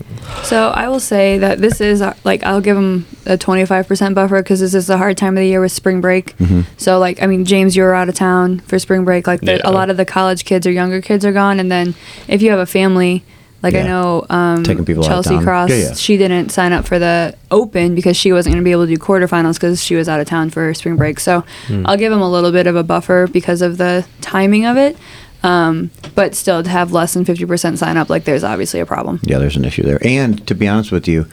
So 0.43 0.69
I 0.69 0.87
will 0.87 0.99
say 0.99 1.37
that 1.39 1.59
this 1.59 1.81
is 1.81 2.01
uh, 2.01 2.13
like 2.23 2.43
I'll 2.43 2.61
give 2.61 2.75
them 2.75 3.05
a 3.25 3.37
25% 3.37 4.13
buffer 4.15 4.41
because 4.41 4.59
this 4.59 4.73
is 4.73 4.89
a 4.89 4.97
hard 4.97 5.17
time 5.17 5.35
of 5.37 5.41
the 5.41 5.47
year 5.47 5.61
with 5.61 5.71
spring 5.71 6.01
break. 6.01 6.37
Mm-hmm. 6.37 6.61
So 6.77 6.99
like 6.99 7.21
I 7.21 7.25
mean 7.27 7.45
James, 7.45 7.75
you 7.75 7.83
were 7.83 7.95
out 7.95 8.09
of 8.09 8.15
town 8.15 8.59
for 8.61 8.77
spring 8.79 9.03
break. 9.05 9.27
Like 9.27 9.41
the, 9.41 9.55
Yeah. 9.55 9.61
a 9.65 9.71
lot 9.71 9.89
of 9.89 9.97
the 9.97 10.05
college 10.05 10.45
kids 10.45 10.65
or 10.67 10.71
younger 10.71 11.01
kids 11.01 11.25
are 11.25 11.31
gone, 11.33 11.59
and 11.59 11.71
then 11.71 11.95
if 12.27 12.41
you 12.41 12.51
have 12.51 12.59
a 12.59 12.65
family, 12.65 13.23
like 13.61 13.75
I 13.75 13.81
know 13.83 14.25
um, 14.29 14.63
Taking 14.63 14.85
people 14.85 15.03
out 15.03 15.11
of 15.11 15.25
Chelsea. 15.25 15.43
Cross, 15.43 15.69
Yeah, 15.71 15.75
yeah. 15.77 15.93
she 15.93 16.15
didn't 16.17 16.49
sign 16.49 16.71
up 16.71 16.85
for 16.87 16.97
the 16.99 17.35
Open 17.51 17.93
because 17.95 18.15
she 18.15 18.31
wasn't 18.31 18.53
going 18.53 18.63
to 18.63 18.65
be 18.65 18.71
able 18.71 18.85
to 18.87 18.95
do 18.95 18.97
quarterfinals 19.01 19.55
because 19.55 19.83
she 19.83 19.95
was 19.95 20.07
out 20.07 20.19
of 20.21 20.27
town 20.27 20.49
for 20.49 20.73
spring 20.73 20.95
break. 20.95 21.19
So 21.19 21.43
Hmm. 21.67 21.85
I'll 21.85 21.97
give 21.97 22.11
them 22.11 22.21
a 22.21 22.29
little 22.29 22.51
bit 22.53 22.67
of 22.67 22.75
a 22.77 22.83
buffer 22.83 23.27
because 23.27 23.61
of 23.61 23.77
the 23.77 24.05
timing 24.21 24.65
of 24.65 24.77
it. 24.77 24.95
Um, 25.43 25.91
but 26.15 26.35
still, 26.35 26.61
to 26.63 26.69
have 26.69 26.91
less 26.91 27.13
than 27.13 27.23
50% 27.25 27.77
sign 27.77 27.95
up, 27.97 28.09
like 28.09 28.25
there's 28.25 28.43
obviously 28.43 28.79
a 28.81 28.85
problem. 28.85 29.19
Yeah, 29.23 29.37
there's 29.39 29.55
an 29.55 29.63
issue 29.65 29.83
there. 29.83 29.99
And 30.05 30.45
to 30.47 30.53
be 30.55 30.67
honest 30.67 30.91
with 30.91 31.07
you, 31.07 31.27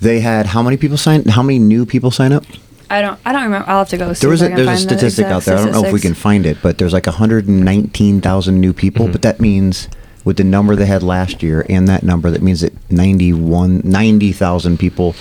they 0.00 0.20
had 0.20 0.46
how 0.46 0.62
many 0.62 0.76
people 0.76 0.96
sign? 0.96 1.24
How 1.24 1.42
many 1.42 1.58
new 1.58 1.84
people 1.86 2.10
sign 2.10 2.32
up? 2.32 2.44
I 2.88 3.00
don't. 3.00 3.18
I 3.24 3.32
don't 3.32 3.42
remember. 3.42 3.68
I'll 3.68 3.78
have 3.78 3.88
to 3.88 3.96
go. 3.96 4.12
See 4.12 4.20
There 4.20 4.30
was 4.30 4.42
if 4.42 4.50
a, 4.50 4.52
I 4.52 4.56
can 4.56 4.66
there's 4.66 4.68
a 4.84 4.86
find 4.86 4.90
the 4.90 4.98
statistic 4.98 5.26
out 5.26 5.38
exact 5.38 5.44
there. 5.46 5.56
I 5.58 5.72
don't 5.72 5.82
know 5.82 5.88
if 5.88 5.92
we 5.92 6.00
can 6.00 6.14
find 6.14 6.46
it, 6.46 6.58
but 6.62 6.78
there's 6.78 6.92
like 6.92 7.06
119,000 7.06 8.60
new 8.60 8.72
people. 8.72 9.08
But 9.08 9.22
that 9.22 9.40
means 9.40 9.88
with 10.24 10.36
the 10.36 10.44
number 10.44 10.76
they 10.76 10.86
had 10.86 11.02
last 11.02 11.42
year 11.42 11.66
and 11.68 11.88
that 11.88 12.04
number, 12.04 12.30
that 12.30 12.42
means 12.42 12.60
that 12.60 12.72
91, 12.92 13.80
90,000 13.84 14.78
people 14.78 15.16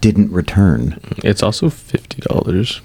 didn't 0.00 0.30
return. 0.30 0.98
It's 1.18 1.42
also 1.42 1.68
fifty 1.68 2.22
dollars. 2.22 2.80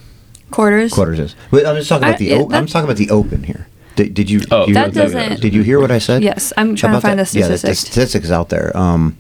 quarters. 0.50 0.92
Quarters 0.94 1.20
is. 1.20 1.36
But 1.52 1.66
I'm 1.66 1.76
just 1.78 1.88
talking 1.88 2.04
about 2.04 2.16
I- 2.16 2.18
the. 2.18 2.26
yeah, 2.26 2.38
o- 2.38 2.50
I'm 2.52 2.66
talking 2.68 2.86
about 2.86 2.98
the 2.98 3.10
open 3.10 3.44
here. 3.44 3.68
Did, 3.96 4.14
did 4.14 4.30
you? 4.30 4.42
Oh, 4.52 4.68
you 4.68 4.74
That 4.74 4.94
hear- 4.94 5.04
doesn't- 5.04 5.42
Did 5.42 5.54
you 5.54 5.64
hear 5.64 5.80
what 5.80 5.92
I 5.92 5.98
said? 6.00 6.24
Yes, 6.24 6.54
I'm 6.58 6.76
trying 6.76 6.94
to 6.94 7.02
find 7.02 7.20
that- 7.20 7.28
the 7.28 7.40
Yeah, 7.40 7.48
the, 7.48 7.52
the 7.54 7.58
statistics. 7.58 7.92
statistics 7.92 8.32
out 8.32 8.50
there. 8.50 8.76
Um, 8.76 9.18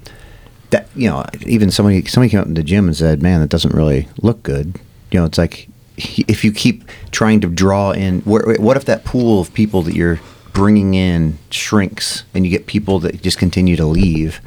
that 0.70 0.88
you 0.96 1.10
know, 1.10 1.26
even 1.46 1.70
somebody 1.72 2.06
somebody 2.06 2.30
came 2.30 2.40
up 2.40 2.48
in 2.48 2.54
the 2.54 2.64
gym 2.64 2.88
and 2.88 2.96
said, 2.96 3.22
"Man, 3.22 3.42
that 3.42 3.50
doesn't 3.50 3.74
really 3.74 4.08
look 4.22 4.42
good." 4.44 4.76
You 5.12 5.20
know, 5.20 5.26
it's 5.26 5.38
like 5.38 5.68
if 5.98 6.44
you 6.46 6.52
keep 6.54 6.86
trying 7.12 7.42
to 7.42 7.48
draw 7.48 7.92
in, 7.92 8.22
where, 8.22 8.56
what 8.60 8.78
if 8.78 8.86
that 8.86 9.04
pool 9.04 9.42
of 9.42 9.54
people 9.54 9.82
that 9.84 9.94
you're 9.96 10.20
bringing 10.54 10.94
in 10.94 11.38
shrinks, 11.50 12.24
and 12.34 12.46
you 12.46 12.50
get 12.52 12.66
people 12.68 13.00
that 13.02 13.22
just 13.22 13.38
continue 13.38 13.76
to 13.76 13.86
leave? 13.86 14.40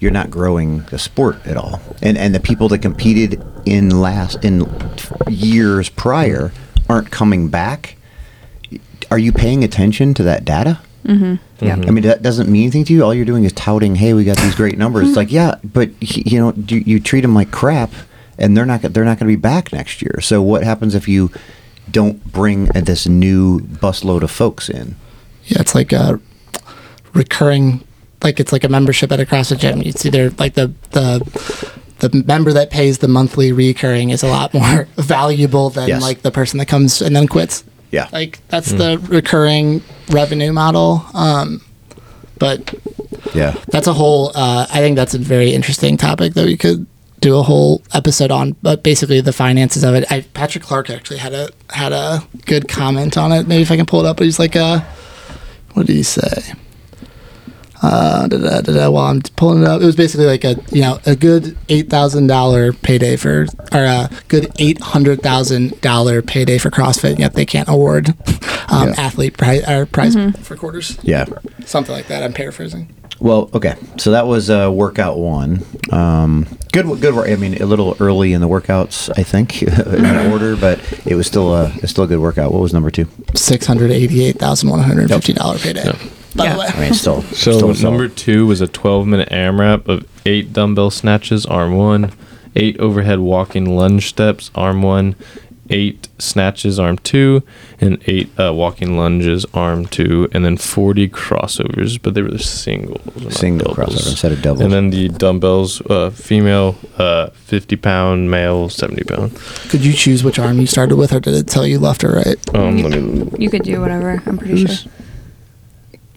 You're 0.00 0.10
not 0.10 0.30
growing 0.30 0.84
the 0.90 0.98
sport 0.98 1.36
at 1.46 1.58
all, 1.58 1.82
and 2.00 2.16
and 2.16 2.34
the 2.34 2.40
people 2.40 2.68
that 2.68 2.78
competed 2.78 3.44
in 3.66 4.00
last 4.00 4.42
in 4.42 4.66
years 5.28 5.90
prior 5.90 6.52
aren't 6.88 7.10
coming 7.10 7.48
back. 7.48 7.96
Are 9.10 9.18
you 9.18 9.32
paying 9.32 9.64
attention 9.64 10.14
to 10.14 10.22
that 10.24 10.44
data? 10.44 10.80
Yeah. 11.04 11.74
I 11.74 11.90
mean, 11.90 12.04
that 12.04 12.22
doesn't 12.22 12.48
mean 12.48 12.62
anything 12.62 12.84
to 12.84 12.92
you. 12.92 13.02
All 13.04 13.12
you're 13.12 13.24
doing 13.24 13.44
is 13.44 13.52
touting, 13.52 13.96
"Hey, 13.96 14.14
we 14.14 14.22
got 14.24 14.36
these 14.38 14.54
great 14.54 14.78
numbers." 14.78 15.08
It's 15.08 15.16
like, 15.16 15.32
yeah, 15.32 15.56
but 15.64 15.90
you 16.00 16.38
know, 16.38 16.52
you, 16.68 16.78
you 16.86 17.00
treat 17.00 17.22
them 17.22 17.34
like 17.34 17.50
crap, 17.50 17.90
and 18.38 18.56
they're 18.56 18.64
not 18.66 18.82
they're 18.82 19.04
not 19.04 19.18
going 19.18 19.28
to 19.30 19.36
be 19.36 19.36
back 19.36 19.72
next 19.72 20.00
year. 20.02 20.20
So 20.20 20.40
what 20.40 20.62
happens 20.62 20.94
if 20.94 21.08
you 21.08 21.30
don't 21.90 22.22
bring 22.32 22.68
uh, 22.76 22.80
this 22.82 23.06
new 23.08 23.60
busload 23.60 24.22
of 24.22 24.30
folks 24.30 24.68
in? 24.68 24.94
Yeah, 25.46 25.60
it's 25.60 25.74
like 25.74 25.92
a 25.92 26.20
recurring, 27.12 27.82
like 28.22 28.38
it's 28.40 28.52
like 28.52 28.64
a 28.64 28.68
membership 28.68 29.10
at 29.12 29.20
a 29.20 29.26
CrossFit 29.26 29.58
gym. 29.58 29.82
It's 29.82 30.06
either 30.06 30.30
like 30.38 30.54
the 30.54 30.72
the 30.92 31.20
the 32.00 32.24
member 32.26 32.52
that 32.52 32.70
pays 32.70 32.98
the 32.98 33.08
monthly 33.08 33.52
recurring 33.52 34.10
is 34.10 34.22
a 34.22 34.28
lot 34.28 34.54
more 34.54 34.86
valuable 34.96 35.70
than 35.70 35.88
Yes. 35.88 36.02
like 36.02 36.22
the 36.22 36.30
person 36.30 36.58
that 36.58 36.66
comes 36.66 37.02
and 37.02 37.14
then 37.16 37.26
quits. 37.26 37.64
Yeah. 37.90 38.08
Like 38.12 38.38
that's 38.48 38.70
the 38.72 38.98
recurring 39.08 39.82
revenue 40.10 40.52
model. 40.52 41.04
Um, 41.14 41.62
but 42.38 42.74
Yeah. 43.34 43.54
that's 43.68 43.86
a 43.86 43.92
whole. 43.92 44.30
Uh, 44.34 44.66
I 44.70 44.78
think 44.78 44.96
that's 44.96 45.14
a 45.14 45.18
very 45.18 45.50
interesting 45.52 45.96
topic 45.96 46.34
that 46.34 46.46
we 46.46 46.56
could 46.56 46.86
do 47.20 47.36
a 47.36 47.42
whole 47.42 47.82
episode 47.92 48.30
on. 48.30 48.56
But 48.62 48.82
basically, 48.82 49.20
the 49.20 49.32
finances 49.32 49.84
of 49.84 49.94
it. 49.94 50.10
I, 50.10 50.22
Patrick 50.34 50.64
Clark 50.64 50.88
actually 50.88 51.18
had 51.18 51.34
a 51.34 51.50
had 51.70 51.92
a 51.92 52.22
good 52.46 52.68
comment 52.68 53.18
on 53.18 53.32
it. 53.32 53.46
Maybe 53.46 53.62
if 53.62 53.70
I 53.70 53.76
can 53.76 53.86
pull 53.86 54.00
it 54.00 54.06
up. 54.06 54.16
But 54.16 54.24
he's 54.24 54.38
like, 54.38 54.56
uh, 54.56 54.80
what 55.74 55.86
did 55.86 55.96
he 55.96 56.02
say? 56.02 56.54
Uh, 57.82 58.26
da, 58.28 58.36
da, 58.36 58.60
da, 58.60 58.72
da, 58.74 58.90
while 58.90 59.06
I'm 59.06 59.22
pulling 59.36 59.62
it 59.62 59.66
up, 59.68 59.80
it 59.80 59.86
was 59.86 59.96
basically 59.96 60.26
like 60.26 60.44
a 60.44 60.56
you 60.70 60.82
know 60.82 60.98
a 61.06 61.16
good 61.16 61.56
eight 61.70 61.88
thousand 61.88 62.26
dollar 62.26 62.72
payday 62.74 63.16
for 63.16 63.46
or 63.72 63.84
a 63.84 64.10
good 64.28 64.52
eight 64.58 64.80
hundred 64.82 65.22
thousand 65.22 65.80
dollar 65.80 66.20
payday 66.20 66.58
for 66.58 66.70
CrossFit. 66.70 67.18
Yet 67.18 67.34
they 67.34 67.46
can't 67.46 67.68
award 67.70 68.08
um, 68.68 68.88
Yeah. 68.90 68.94
athlete 68.98 69.38
prize 69.38 69.66
or 69.68 69.86
prize 69.86 70.14
for 70.42 70.56
quarters. 70.56 70.98
Yeah. 71.02 71.24
Something 71.64 71.94
like 71.94 72.08
that. 72.08 72.22
I'm 72.22 72.32
paraphrasing. 72.34 72.94
Well, 73.18 73.50
okay. 73.52 73.74
So 73.98 74.12
that 74.12 74.26
was 74.26 74.48
uh, 74.50 74.70
workout 74.72 75.18
one. 75.18 75.62
Um, 75.90 76.46
good, 76.72 76.86
good 77.02 77.14
work. 77.14 77.28
I 77.28 77.36
mean, 77.36 77.60
a 77.62 77.66
little 77.66 77.94
early 78.00 78.32
in 78.32 78.40
the 78.40 78.48
workouts, 78.48 79.10
I 79.18 79.22
think, 79.22 79.62
in 79.62 80.32
order, 80.32 80.56
but 80.56 80.80
it 81.06 81.14
was 81.16 81.26
still 81.26 81.54
a 81.54 81.70
still 81.86 82.04
a 82.04 82.06
good 82.06 82.18
workout. 82.20 82.50
What 82.52 82.62
was 82.62 82.72
number 82.72 82.90
two? 82.90 83.08
six 83.34 83.66
hundred 83.66 83.90
eighty-eight 83.90 84.38
thousand 84.38 84.70
one 84.70 84.80
hundred 84.80 85.08
fifty 85.08 85.32
dollar 85.34 85.58
payday. 85.58 85.92
By 86.34 86.44
Yeah. 86.44 86.52
the 86.54 86.58
way, 86.60 86.66
I 86.68 86.80
mean, 86.80 86.94
still. 86.94 87.22
So 87.32 87.52
still 87.52 87.74
solid. 87.74 87.82
number 87.82 88.08
two 88.08 88.46
was 88.46 88.60
a 88.60 88.66
12 88.68 89.06
minute 89.06 89.28
AMRAP 89.30 89.88
of 89.88 90.06
eight 90.26 90.52
dumbbell 90.52 90.90
snatches, 90.90 91.44
arm 91.46 91.72
one, 91.74 92.12
eight 92.56 92.78
overhead 92.78 93.18
walking 93.20 93.76
lunge 93.76 94.08
steps, 94.08 94.50
arm 94.54 94.82
one, 94.82 95.14
eight 95.72 96.08
snatches, 96.18 96.78
arm 96.80 96.98
two, 96.98 97.42
and 97.80 97.96
eight 98.06 98.28
uh, 98.40 98.52
walking 98.52 98.96
lunges, 98.96 99.46
arm 99.54 99.86
two, 99.86 100.28
and 100.32 100.44
then 100.44 100.56
40 100.56 101.08
crossovers, 101.10 101.96
but 102.02 102.14
they 102.14 102.22
were 102.22 102.30
the 102.30 102.40
singles. 102.40 103.00
Single 103.34 103.72
doubles. 103.74 103.94
crossover 103.94 104.10
instead 104.10 104.32
of 104.32 104.42
doubles. 104.42 104.60
And 104.62 104.72
then 104.72 104.90
the 104.90 105.08
dumbbells, 105.08 105.80
uh, 105.82 106.10
female, 106.10 106.76
uh, 106.98 107.28
50 107.30 107.76
pound, 107.76 108.30
male, 108.32 108.68
70 108.68 109.04
pound. 109.04 109.36
could 109.68 109.84
you 109.84 109.92
choose 109.92 110.24
which 110.24 110.38
arm 110.40 110.60
you 110.60 110.66
started 110.66 110.96
with, 110.96 111.12
or 111.12 111.20
did 111.20 111.34
it 111.34 111.46
tell 111.46 111.64
you 111.66 111.78
left 111.78 112.02
or 112.04 112.14
right? 112.14 112.54
Um, 112.54 112.82
let 112.82 113.00
me. 113.00 113.30
You 113.38 113.48
could 113.48 113.62
do 113.62 113.80
whatever. 113.80 114.20
I'm 114.26 114.38
pretty 114.38 114.66
sure. 114.66 114.92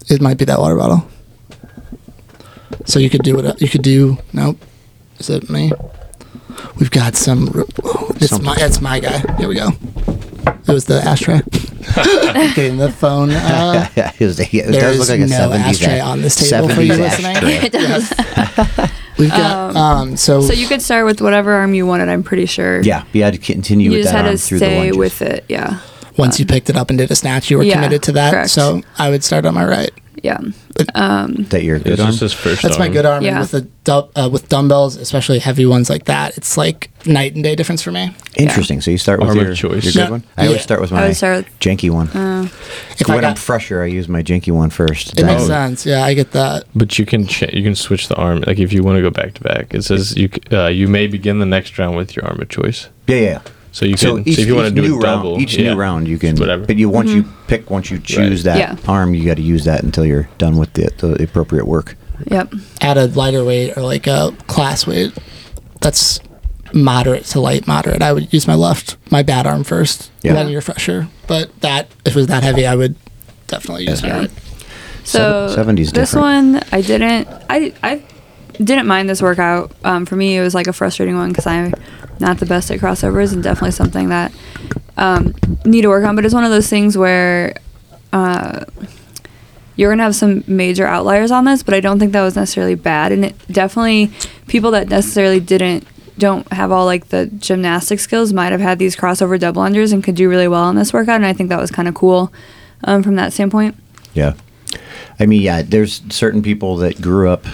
It 0.08 0.20
might 0.20 0.38
be 0.38 0.44
that 0.46 0.58
water 0.58 0.76
bottle. 0.76 1.06
So 2.86 2.98
you 2.98 3.08
could 3.10 3.22
do 3.22 3.38
it. 3.38 3.60
You 3.60 3.68
could 3.68 3.82
do. 3.82 4.18
Nope. 4.32 4.58
Is 5.18 5.30
it 5.30 5.48
me? 5.48 5.72
We've 6.78 6.90
got 6.90 7.14
some. 7.16 7.48
oh, 7.84 8.10
It's 8.16 8.28
Something. 8.28 8.46
my. 8.46 8.56
It's 8.58 8.80
my 8.80 9.00
guy. 9.00 9.18
Here 9.38 9.48
we 9.48 9.54
go. 9.54 9.70
It 10.66 10.72
was 10.72 10.84
the 10.86 10.96
ashtray. 11.02 11.40
Getting 12.54 12.78
the 12.78 12.90
phone. 12.90 13.30
Uh, 13.34 13.88
yeah, 13.96 14.12
it, 14.18 14.24
was, 14.24 14.40
it 14.40 14.50
there 14.52 14.72
does 14.80 14.94
is 14.94 15.00
look 15.00 15.08
like 15.08 15.20
a 15.20 15.26
no 15.26 15.36
70s 15.50 15.58
ashtray 15.60 16.00
ash- 16.00 16.06
on 16.06 16.22
this 16.22 16.50
table 16.50 16.68
for 16.68 16.80
you 16.82 16.94
listening. 16.94 17.36
ashtray. 17.36 17.58
It 17.66 17.72
does. 17.72 18.90
We've 19.18 19.30
got. 19.30 19.76
Um. 19.76 20.16
So. 20.16 20.40
So 20.42 20.52
you 20.52 20.66
could 20.66 20.82
start 20.82 21.06
with 21.06 21.20
whatever 21.20 21.52
arm 21.52 21.74
you 21.74 21.86
wanted. 21.86 22.08
I'm 22.08 22.22
pretty 22.22 22.46
sure. 22.46 22.80
Yeah, 22.82 23.04
you 23.12 23.22
had 23.22 23.34
to 23.34 23.38
continue 23.38 23.90
You 23.90 23.98
with 23.98 24.04
just 24.04 24.12
that 24.12 24.18
had 24.24 24.26
arm 24.26 24.36
to 24.36 24.38
stay 24.38 24.92
with 24.92 25.22
it. 25.22 25.44
Yeah. 25.48 25.80
Once 26.16 26.38
you 26.38 26.46
picked 26.46 26.70
it 26.70 26.76
up 26.76 26.90
and 26.90 26.98
did 26.98 27.10
a 27.10 27.16
snatch, 27.16 27.50
you 27.50 27.58
were 27.58 27.64
Yeah, 27.64 27.74
committed 27.74 28.02
to 28.04 28.12
that. 28.12 28.32
correct. 28.32 28.50
So 28.50 28.82
I 28.98 29.10
would 29.10 29.24
start 29.24 29.44
on 29.46 29.54
my 29.54 29.64
right. 29.64 29.90
Yeah. 30.22 30.38
that 30.76 31.60
your 31.62 31.78
good 31.78 31.92
It's 31.94 32.00
arm. 32.02 32.14
his 32.14 32.32
first 32.32 32.62
That's 32.62 32.78
my 32.78 32.88
good 32.88 33.04
arm. 33.04 33.22
Yeah. 33.22 33.40
with 33.40 33.50
the 33.50 33.60
du- 33.84 34.08
uh, 34.16 34.28
with 34.32 34.48
dumbbells, 34.48 34.96
especially 34.96 35.38
heavy 35.38 35.66
ones 35.66 35.90
like 35.90 36.04
that, 36.06 36.36
it's 36.38 36.56
like 36.56 36.88
night 37.06 37.34
and 37.34 37.44
day 37.44 37.54
difference 37.54 37.82
for 37.82 37.92
me. 37.92 38.10
Interesting. 38.36 38.80
So 38.80 38.90
you 38.90 38.96
start 38.96 39.20
with 39.20 39.28
Arm 39.28 39.38
your, 39.38 39.54
choice. 39.54 39.84
your 39.84 39.92
good 39.92 40.04
No, 40.06 40.10
one. 40.12 40.24
I 40.38 40.46
always 40.46 40.62
start 40.62 40.80
with 40.80 40.92
my 40.92 41.12
start 41.12 41.44
with- 41.44 41.60
janky 41.60 41.90
one. 41.90 42.08
If 42.98 43.10
I 43.10 43.14
when 43.16 43.24
I'm 43.24 43.34
fresher, 43.34 43.82
I 43.82 43.86
use 43.86 44.08
my 44.08 44.22
janky 44.22 44.50
one 44.50 44.70
first. 44.70 45.10
it 45.10 45.16
Then- 45.16 45.26
makes 45.26 45.42
Oh. 45.42 45.46
sense. 45.48 45.84
Yeah, 45.84 46.02
I 46.04 46.14
get 46.14 46.32
that. 46.32 46.64
But 46.74 46.98
you 46.98 47.04
can 47.04 47.26
cha- 47.26 47.52
you 47.52 47.62
can 47.62 47.74
switch 47.74 48.08
the 48.08 48.14
arm 48.16 48.42
like 48.46 48.58
if 48.58 48.72
you 48.72 48.82
want 48.82 48.96
to 48.96 49.02
go 49.02 49.10
back 49.10 49.34
to 49.34 49.42
back. 49.42 49.74
It 49.74 49.84
says 49.84 50.16
you 50.16 50.30
uh, 50.50 50.68
you 50.68 50.88
may 50.88 51.06
begin 51.06 51.38
the 51.38 51.46
next 51.46 51.78
round 51.78 51.96
with 51.96 52.16
your 52.16 52.24
arm 52.24 52.40
of 52.40 52.48
choice. 52.48 52.88
Yeah, 53.08 53.16
yeah. 53.16 53.38
So 53.74 53.84
you 53.84 53.96
So 53.96 54.16
can 54.18 54.28
each, 54.28 54.36
so 54.36 54.42
if 54.42 54.46
you 54.46 54.54
want 54.54 54.68
each 54.68 54.74
to 54.76 54.82
do 54.82 54.88
new 54.88 54.98
a 54.98 55.02
double, 55.02 55.30
round, 55.32 55.42
each 55.42 55.56
yeah, 55.56 55.72
new 55.72 55.80
round 55.80 56.06
you 56.06 56.16
can. 56.16 56.36
whatever. 56.36 56.64
But 56.64 56.76
you 56.76 56.88
once 56.88 57.10
you 57.10 57.24
pick, 57.48 57.70
once 57.70 57.90
you 57.90 57.98
choose 57.98 58.44
that 58.44 58.56
Yeah. 58.56 58.76
arm, 58.86 59.14
you 59.14 59.24
got 59.26 59.34
to 59.36 59.42
use 59.42 59.64
that 59.64 59.82
until 59.82 60.06
you're 60.06 60.28
done 60.38 60.58
with 60.58 60.72
the, 60.74 60.92
the 60.98 61.24
appropriate 61.24 61.66
work. 61.66 61.96
Yep. 62.30 62.54
At 62.80 62.96
a 62.96 63.06
lighter 63.06 63.44
weight 63.44 63.76
or 63.76 63.82
like 63.82 64.06
a 64.06 64.32
class 64.46 64.86
weight, 64.86 65.12
that's 65.80 66.20
moderate 66.72 67.24
to 67.26 67.40
light 67.40 67.66
moderate. 67.66 68.00
I 68.00 68.12
would 68.12 68.32
use 68.32 68.46
my 68.46 68.54
left, 68.54 68.96
my 69.10 69.22
bad 69.24 69.44
arm 69.44 69.64
first, 69.64 70.08
Yeah. 70.22 70.34
then 70.34 70.50
your 70.50 70.60
fresher. 70.60 71.08
But 71.26 71.50
that 71.62 71.88
if 72.04 72.12
it 72.12 72.16
was 72.16 72.28
that 72.28 72.44
heavy, 72.44 72.66
I 72.68 72.76
would 72.76 72.94
definitely 73.48 73.88
use 73.88 74.04
my 74.04 74.18
right. 74.20 74.30
So 75.02 75.48
Seven- 75.48 75.76
70's 75.76 75.90
this 75.92 76.10
different. 76.12 76.54
one, 76.54 76.62
I 76.70 76.80
didn't. 76.80 77.26
I 77.50 77.72
I 77.82 78.02
didn't 78.62 78.86
mind 78.86 79.10
this 79.10 79.20
workout. 79.20 79.72
Um, 79.82 80.06
for 80.06 80.14
me, 80.14 80.36
it 80.36 80.42
was 80.42 80.54
like 80.54 80.68
a 80.68 80.72
frustrating 80.72 81.16
one 81.16 81.30
because 81.30 81.46
I'm 81.46 81.74
not 82.20 82.38
the 82.38 82.46
best 82.46 82.70
at 82.70 82.80
crossovers 82.80 83.32
and 83.32 83.42
definitely 83.42 83.72
something 83.72 84.08
that 84.08 84.32
um, 84.96 85.34
need 85.64 85.82
to 85.82 85.88
work 85.88 86.04
on. 86.04 86.16
But 86.16 86.24
it's 86.24 86.34
one 86.34 86.44
of 86.44 86.50
those 86.50 86.68
things 86.68 86.96
where 86.96 87.54
uh, 88.12 88.64
you're 89.76 89.90
gonna 89.90 90.02
have 90.02 90.14
some 90.14 90.44
major 90.46 90.86
outliers 90.86 91.30
on 91.30 91.44
this, 91.44 91.62
but 91.62 91.74
I 91.74 91.80
don't 91.80 91.98
think 91.98 92.12
that 92.12 92.22
was 92.22 92.36
necessarily 92.36 92.74
bad. 92.74 93.12
And 93.12 93.24
it 93.24 93.48
definitely 93.48 94.12
people 94.46 94.70
that 94.72 94.88
necessarily 94.88 95.40
didn't 95.40 95.86
don't 96.16 96.50
have 96.52 96.70
all 96.70 96.84
like 96.84 97.08
the 97.08 97.26
gymnastic 97.26 97.98
skills 97.98 98.32
might 98.32 98.52
have 98.52 98.60
had 98.60 98.78
these 98.78 98.94
crossover 98.94 99.38
double 99.38 99.62
unders 99.62 99.92
and 99.92 100.04
could 100.04 100.14
do 100.14 100.28
really 100.28 100.46
well 100.46 100.62
on 100.62 100.76
this 100.76 100.92
workout. 100.92 101.16
And 101.16 101.26
I 101.26 101.32
think 101.32 101.48
that 101.48 101.60
was 101.60 101.70
kind 101.70 101.88
of 101.88 101.94
cool 101.94 102.32
um, 102.84 103.02
from 103.02 103.16
that 103.16 103.32
standpoint. 103.32 103.76
Yeah. 104.12 104.34
I 105.18 105.26
mean, 105.26 105.42
yeah, 105.42 105.62
there's 105.62 106.02
certain 106.10 106.42
people 106.42 106.76
that 106.78 107.00
grew 107.00 107.28
up 107.28 107.46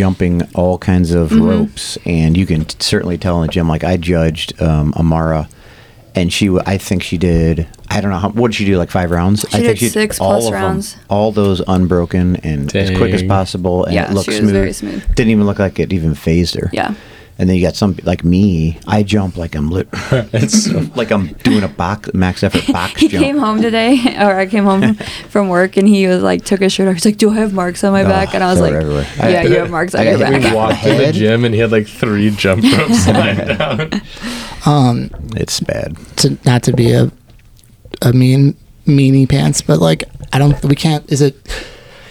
jumping 0.00 0.42
all 0.54 0.76
kinds 0.78 1.12
of 1.12 1.30
Mm-hmm. 1.30 1.42
ropes, 1.42 1.96
and 2.04 2.36
you 2.36 2.44
can 2.46 2.64
t- 2.66 2.76
certainly 2.80 3.16
tell 3.18 3.40
in 3.40 3.46
the 3.46 3.52
gym. 3.52 3.66
Like 3.68 3.82
I 3.82 3.96
judged 3.96 4.60
um, 4.60 4.92
Amara, 4.94 5.48
and 6.14 6.30
she, 6.32 6.46
w- 6.46 6.62
I 6.66 6.76
think 6.78 7.02
she 7.02 7.16
did. 7.18 7.66
I 7.88 8.00
don't 8.02 8.10
know 8.10 8.18
how. 8.18 8.28
What 8.30 8.48
did 8.50 8.56
she 8.56 8.64
do? 8.66 8.76
Like 8.76 8.90
five 8.90 9.10
rounds? 9.10 9.46
She 9.50 9.56
I 9.56 9.60
did 9.60 9.66
think 9.68 9.78
she 9.78 9.88
six 9.88 10.20
all 10.20 10.32
plus 10.32 10.46
of 10.46 10.52
them, 10.52 10.62
rounds. 10.62 10.96
all 11.08 11.32
those 11.32 11.62
unbroken 11.66 12.36
and 12.36 12.74
as 12.76 12.90
quick 12.96 13.14
as 13.14 13.22
possible, 13.22 13.84
and 13.86 13.94
Yeah, 13.94 14.10
it 14.10 14.14
looked 14.14 14.26
she 14.26 14.32
was 14.32 14.38
smooth. 14.40 14.52
very 14.52 14.72
smooth. 14.74 15.02
Didn't 15.14 15.30
even 15.30 15.46
look 15.46 15.58
like 15.58 15.78
it 15.80 15.92
even 15.92 16.14
phased 16.14 16.54
her. 16.56 16.68
Yeah. 16.74 16.94
And 17.38 17.50
then 17.50 17.56
you 17.56 17.62
got 17.62 17.76
some 17.76 17.94
like 18.04 18.24
me. 18.24 18.78
I 18.86 19.02
jump 19.02 19.36
like 19.36 19.54
I'm 19.54 19.68
lit, 19.70 19.88
like 20.96 21.10
I'm 21.12 21.26
doing 21.44 21.62
a 21.64 21.68
box 21.68 22.14
max 22.14 22.42
effort 22.42 22.66
box 22.72 22.92
jump. 22.92 22.98
He 22.98 23.08
jump. 23.08 23.24
came 23.24 23.36
home 23.38 23.60
today, 23.60 23.98
or 24.18 24.38
I 24.38 24.46
came 24.46 24.64
home 24.64 24.94
from 25.28 25.50
work, 25.50 25.76
and 25.76 25.86
he 25.86 26.06
was 26.06 26.22
like, 26.22 26.46
took 26.46 26.60
his 26.60 26.72
shirt 26.72 26.88
off. 26.88 26.94
He's 26.94 27.04
like, 27.04 27.18
"Do 27.18 27.30
I 27.30 27.34
have 27.34 27.52
marks 27.52 27.84
on 27.84 27.92
my 27.92 28.04
Oh, 28.04 28.08
back?" 28.08 28.34
And 28.34 28.42
I 28.42 28.50
was 28.50 28.60
like, 28.60 28.72
everywhere. 28.72 29.06
"Yeah, 29.18 29.24
I- 29.40 29.42
you 29.42 29.58
have 29.58 29.70
marks 29.70 29.94
on 29.94 30.00
I 30.00 30.10
your 30.10 30.18
back." 30.18 30.42
We 30.44 30.54
walked 30.54 30.82
to 30.84 30.94
the 30.94 31.12
gym 31.12 31.44
and 31.44 31.54
he 31.54 31.60
had 31.60 31.70
like 31.72 31.86
three 31.86 32.30
jump 32.30 32.64
ropes 32.64 33.06
lined 33.06 33.58
down. 33.58 34.00
Um, 34.64 35.10
it's 35.36 35.60
bad. 35.60 35.96
to 36.16 36.38
not 36.46 36.62
to 36.64 36.72
be 36.72 36.92
a 36.92 37.10
a 38.02 38.12
mean 38.14 38.56
meanie 38.86 39.28
pants, 39.28 39.60
but 39.60 39.78
like 39.78 40.04
I 40.32 40.38
don't 40.38 40.62
we 40.64 40.74
can't 40.74 41.10
is 41.12 41.20
it 41.20 41.36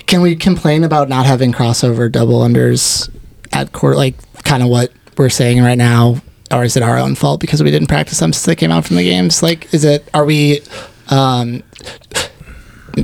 can 0.05 0.21
we 0.21 0.35
complain 0.35 0.83
about 0.83 1.09
not 1.09 1.25
having 1.25 1.51
crossover 1.51 2.11
double 2.11 2.41
unders 2.41 3.09
at 3.51 3.71
court 3.71 3.97
like 3.97 4.13
kind 4.43 4.61
of 4.61 4.69
what 4.69 4.91
we're 5.17 5.29
saying 5.29 5.61
right 5.61 5.77
now 5.77 6.21
or 6.51 6.63
is 6.63 6.77
it 6.77 6.83
our 6.83 6.97
own 6.97 7.15
fault 7.15 7.41
because 7.41 7.63
we 7.63 7.71
didn't 7.71 7.87
practice 7.87 8.19
them 8.19 8.31
since 8.31 8.45
they 8.45 8.55
came 8.55 8.71
out 8.71 8.85
from 8.85 8.95
the 8.97 9.03
games? 9.03 9.41
Like 9.41 9.73
is 9.73 9.83
it 9.83 10.07
are 10.13 10.25
we 10.25 10.61
um 11.09 11.63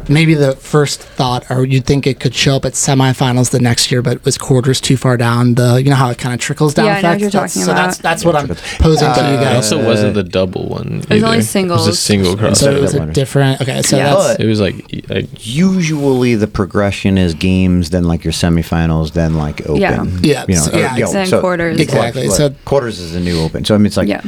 maybe 0.10 0.34
the 0.34 0.56
first 0.56 1.02
thought 1.02 1.50
or 1.52 1.66
you'd 1.66 1.86
think 1.86 2.08
it 2.08 2.20
could 2.20 2.34
show 2.34 2.56
up 2.56 2.66
at 2.66 2.74
semifinals 2.74 3.52
the 3.52 3.60
next 3.60 3.92
year 3.92 4.02
but 4.02 4.24
was 4.26 4.38
quarters 4.38 4.80
too 4.82 4.96
far 4.98 5.18
down 5.18 5.56
the 5.56 5.82
you 5.84 5.90
know 5.90 5.96
how 5.96 6.10
it 6.10 6.18
kind 6.18 6.34
of 6.34 6.40
trickles 6.40 6.74
down 6.74 6.86
Yeah, 6.86 6.98
I 6.98 7.02
know 7.02 7.10
what 7.12 7.20
you're 7.20 7.30
That's- 7.30 7.54
talking 7.54 7.66
so 7.66 7.74
that's 7.74 8.00
about. 8.00 8.04
that's 8.10 8.26
what 8.26 8.36
i'm 8.36 8.48
posing 8.80 9.14
to 9.14 9.20
you 9.20 9.26
uh, 9.38 9.40
It 9.40 9.44
guys 9.44 9.56
also 9.72 9.86
wasn't 9.86 10.14
the 10.14 10.24
double 10.24 10.68
one. 10.70 10.98
was 11.10 11.24
only 11.24 11.38
either. 11.40 11.60
It 11.60 11.70
was 11.72 11.88
a 11.88 11.94
single 11.96 12.38
cross. 12.38 12.60
so 12.60 12.72
it 12.72 12.82
was 12.82 12.94
a 12.94 13.06
different 13.08 13.62
okay 13.62 13.82
so 13.82 13.98
Yeah. 13.98 14.14
that's 14.16 14.28
But- 14.38 14.40
It 14.42 14.48
was 14.48 14.60
like, 14.62 15.06
like 15.10 15.28
usually 15.46 16.36
the 16.36 16.48
progression 16.48 17.18
is 17.18 17.34
games, 17.34 17.90
then 17.90 18.04
like 18.06 18.24
your 18.24 18.34
semifinals, 18.34 19.12
then 19.14 19.36
like 19.36 19.62
open. 19.70 19.82
Yeah. 19.82 20.04
Yeah, 20.22 20.46
you 20.48 20.56
know, 20.56 20.62
so- 20.62 20.72
or, 20.74 20.80
yeah, 20.80 20.94
uh, 20.94 20.98
you 20.98 21.14
know, 21.14 21.26
so- 21.26 21.40
quarters. 21.42 21.80
Exactly, 21.80 22.28
But 22.28 22.36
so- 22.36 22.56
quarters 22.66 23.00
is 23.00 23.14
the 23.14 23.20
new 23.20 23.40
open. 23.42 23.66
So 23.66 23.76
I 23.76 23.78
mean, 23.78 23.88
it's 23.88 23.98
like 23.98 24.08
yeah, 24.08 24.22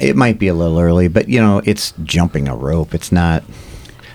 it 0.00 0.16
might 0.16 0.38
be 0.38 0.48
a 0.48 0.54
little 0.54 0.78
early, 0.78 1.08
but 1.08 1.28
you 1.28 1.40
know, 1.40 1.60
it's 1.64 1.92
jumping 2.04 2.48
a 2.48 2.54
rope. 2.56 2.94
It's 2.94 3.10
not. 3.12 3.42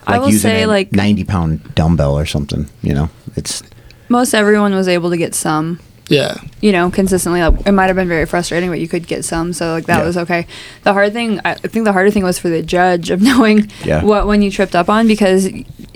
I 0.09 0.13
like 0.13 0.21
will 0.21 0.27
using 0.31 0.41
say, 0.51 0.63
a 0.63 0.67
like- 0.67 0.91
90 0.93 1.23
pound 1.23 1.75
dumbbell 1.75 2.17
or 2.17 2.25
something. 2.25 2.67
You 2.81 2.93
know, 2.93 3.09
it's 3.35 3.63
Most 4.09 4.33
everyone 4.33 4.73
was 4.75 4.87
able 4.87 5.09
to 5.11 5.17
get 5.17 5.35
some. 5.35 5.79
Yeah. 6.11 6.37
you 6.59 6.71
know, 6.71 6.89
consistently. 6.89 7.39
Like, 7.39 7.67
it 7.67 7.71
might 7.71 7.85
have 7.85 7.95
been 7.95 8.07
very 8.07 8.25
frustrating, 8.25 8.71
but 8.71 8.79
you 8.79 8.87
could 8.87 9.05
get 9.05 9.23
some, 9.23 9.53
so 9.53 9.73
like 9.73 9.85
that 9.85 9.99
Yeah. 9.99 10.05
was 10.05 10.17
okay. 10.17 10.47
The 10.81 10.93
hard 10.93 11.13
thing, 11.13 11.39
I 11.45 11.53
think, 11.53 11.85
the 11.85 11.93
harder 11.93 12.09
thing 12.09 12.23
was 12.23 12.39
for 12.39 12.49
the 12.49 12.63
judge 12.63 13.11
of 13.11 13.21
knowing 13.29 13.69
Yeah. 13.85 14.03
what 14.03 14.25
when 14.25 14.41
you 14.41 14.49
tripped 14.49 14.75
up 14.75 14.89
on 14.89 15.07
because 15.07 15.47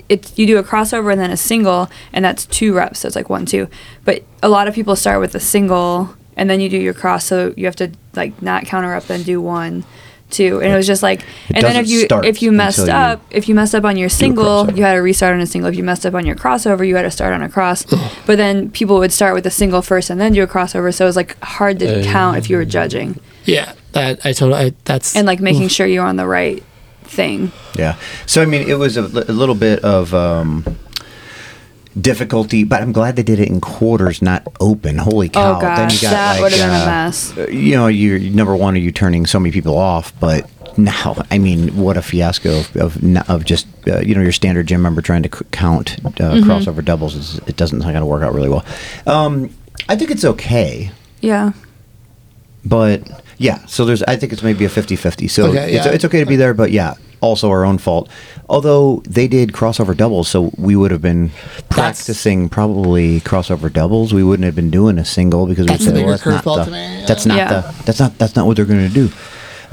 it's 0.08 0.32
you 0.38 0.46
do 0.46 0.56
a 0.58 0.62
crossover 0.62 1.10
and 1.10 1.20
then 1.20 1.32
a 1.32 1.36
single, 1.36 1.90
and 2.12 2.24
that's 2.24 2.46
two 2.46 2.72
reps, 2.74 3.00
so 3.00 3.08
it's 3.08 3.16
like 3.16 3.28
one 3.28 3.44
two. 3.44 3.66
But 4.04 4.22
a 4.40 4.48
lot 4.48 4.68
of 4.68 4.74
people 4.74 4.94
start 4.94 5.18
with 5.18 5.34
a 5.34 5.40
single 5.40 6.14
and 6.36 6.48
then 6.48 6.60
you 6.60 6.68
do 6.68 6.78
your 6.78 6.94
cross, 6.94 7.24
so 7.24 7.52
you 7.56 7.64
have 7.64 7.74
to 7.76 7.90
like 8.14 8.40
not 8.40 8.66
counter 8.66 8.94
up, 8.94 9.08
then 9.08 9.24
do 9.24 9.40
one. 9.40 9.82
Two, 10.34 10.60
and 10.60 10.72
it 10.72 10.76
was 10.76 10.86
just 10.86 11.02
like, 11.02 11.20
It 11.20 11.56
and 11.56 11.64
then 11.64 11.76
if 11.76 11.88
you 11.88 12.06
if 12.24 12.42
you 12.42 12.52
messed 12.52 12.78
until 12.80 12.94
you 12.94 13.00
up, 13.00 13.22
if 13.30 13.48
you 13.48 13.54
messed 13.54 13.74
up 13.74 13.84
on 13.84 13.96
your 13.96 14.08
single, 14.08 14.70
you 14.72 14.82
had 14.82 14.94
to 14.94 15.00
restart 15.00 15.34
on 15.34 15.40
a 15.40 15.46
single. 15.46 15.70
If 15.70 15.76
you 15.76 15.84
messed 15.84 16.04
up 16.04 16.14
on 16.14 16.26
your 16.26 16.36
crossover, 16.36 16.86
you 16.86 16.96
had 16.96 17.02
to 17.02 17.10
start 17.10 17.32
on 17.32 17.42
a 17.42 17.48
cross. 17.48 17.84
but 18.26 18.36
then 18.36 18.70
people 18.70 18.98
would 18.98 19.12
start 19.12 19.34
with 19.34 19.46
a 19.46 19.50
single 19.50 19.82
first 19.82 20.10
and 20.10 20.20
then 20.20 20.32
do 20.32 20.42
a 20.42 20.46
crossover, 20.46 20.92
so 20.92 21.04
it 21.04 21.08
was 21.08 21.16
like 21.16 21.38
hard 21.42 21.78
to 21.78 22.02
count 22.04 22.36
if 22.38 22.50
you 22.50 22.56
were 22.56 22.64
judging 22.64 23.18
Yeah. 23.44 23.72
That 23.92 24.26
I 24.26 24.32
totally. 24.32 24.58
I, 24.66 24.72
that's 24.84 25.14
and 25.14 25.24
like 25.26 25.40
making 25.40 25.68
sure 25.68 25.86
you're 25.86 26.04
on 26.04 26.16
the 26.16 26.26
right 26.26 26.62
thing. 27.04 27.52
Yeah. 27.78 27.96
So 28.26 28.42
I 28.42 28.46
mean, 28.46 28.68
it 28.68 28.74
was 28.78 28.96
a, 28.96 29.02
a 29.02 29.32
little 29.32 29.54
bit 29.54 29.84
of 29.84 30.12
um, 30.14 30.64
difficulty, 32.00 32.64
but 32.64 32.82
I'm 32.82 32.92
glad 32.92 33.16
they 33.16 33.22
did 33.22 33.38
it 33.40 33.48
in 33.48 33.60
quarters, 33.60 34.20
not 34.22 34.46
open. 34.60 34.98
Holy 34.98 35.28
cow! 35.28 35.56
oh 35.56 35.60
gosh, 35.60 36.00
that 36.02 36.40
would 36.40 36.52
have 36.52 36.60
been 36.60 36.82
a 36.82 36.86
mess. 36.86 37.36
uh, 37.36 37.46
You 37.48 37.76
know, 37.76 37.86
you 37.86 38.18
number 38.30 38.56
one, 38.56 38.74
are 38.74 38.78
you 38.78 38.92
turning 38.92 39.26
so 39.26 39.38
many 39.38 39.52
people 39.52 39.76
off? 39.78 40.12
But 40.20 40.50
now, 40.76 41.16
I 41.30 41.38
mean, 41.38 41.76
what 41.76 41.96
a 41.96 42.02
fiasco 42.02 42.60
of 42.60 42.76
of, 42.76 43.28
of 43.30 43.44
just 43.44 43.66
uh, 43.86 44.00
you 44.00 44.14
know 44.14 44.22
your 44.22 44.32
standard 44.32 44.66
gym 44.66 44.82
member 44.82 45.02
trying 45.02 45.22
to 45.22 45.36
c- 45.38 45.44
count 45.52 45.96
uh, 46.04 46.08
Mm-hmm. 46.10 46.50
crossover 46.50 46.84
doubles. 46.84 47.14
Is, 47.14 47.38
it 47.46 47.56
doesn't 47.56 47.82
kind 47.82 47.96
of 47.96 48.06
work 48.06 48.22
out 48.22 48.34
really 48.34 48.48
well. 48.48 48.64
Um, 49.06 49.50
I 49.88 49.96
think 49.96 50.10
it's 50.10 50.24
okay. 50.24 50.90
Yeah. 51.20 51.52
But 52.64 53.02
yeah, 53.38 53.64
so 53.66 53.84
there's 53.84 54.02
I 54.04 54.16
think 54.16 54.32
it's 54.32 54.42
maybe 54.42 54.64
a 54.64 54.68
50-50. 54.68 55.30
So 55.30 55.46
Okay, 55.46 55.74
it's, 55.74 55.86
yeah. 55.86 55.92
it's 55.92 56.04
okay 56.04 56.20
to 56.20 56.26
be 56.26 56.36
there, 56.36 56.54
but 56.54 56.70
yeah, 56.70 56.94
also 57.20 57.50
our 57.50 57.64
own 57.64 57.78
fault. 57.78 58.08
Although 58.48 59.02
they 59.08 59.26
did 59.28 59.52
crossover 59.52 59.96
doubles, 59.96 60.28
so 60.28 60.52
we 60.58 60.76
would 60.76 60.90
have 60.90 61.00
been 61.02 61.30
practicing 61.70 62.48
probably 62.48 63.20
crossover 63.20 63.72
doubles. 63.72 64.12
We 64.12 64.22
wouldn't 64.22 64.44
have 64.44 64.54
been 64.54 64.70
doing 64.70 64.98
a 64.98 65.04
single 65.04 65.46
because 65.46 65.66
we 65.66 65.76
the 65.76 65.82
said, 65.82 65.94
well, 65.94 66.08
that's 66.16 66.26
not 66.26 66.44
the, 66.44 66.64
to 66.64 66.70
me, 66.70 67.04
that's 67.06 67.26
not 67.26 67.36
Yeah. 67.36 67.48
the 67.60 67.82
that's 67.84 68.00
not 68.00 68.18
that's 68.18 68.36
not 68.36 68.46
what 68.46 68.56
they're 68.56 68.66
going 68.66 68.86
to 68.86 68.92
do. 68.94 69.08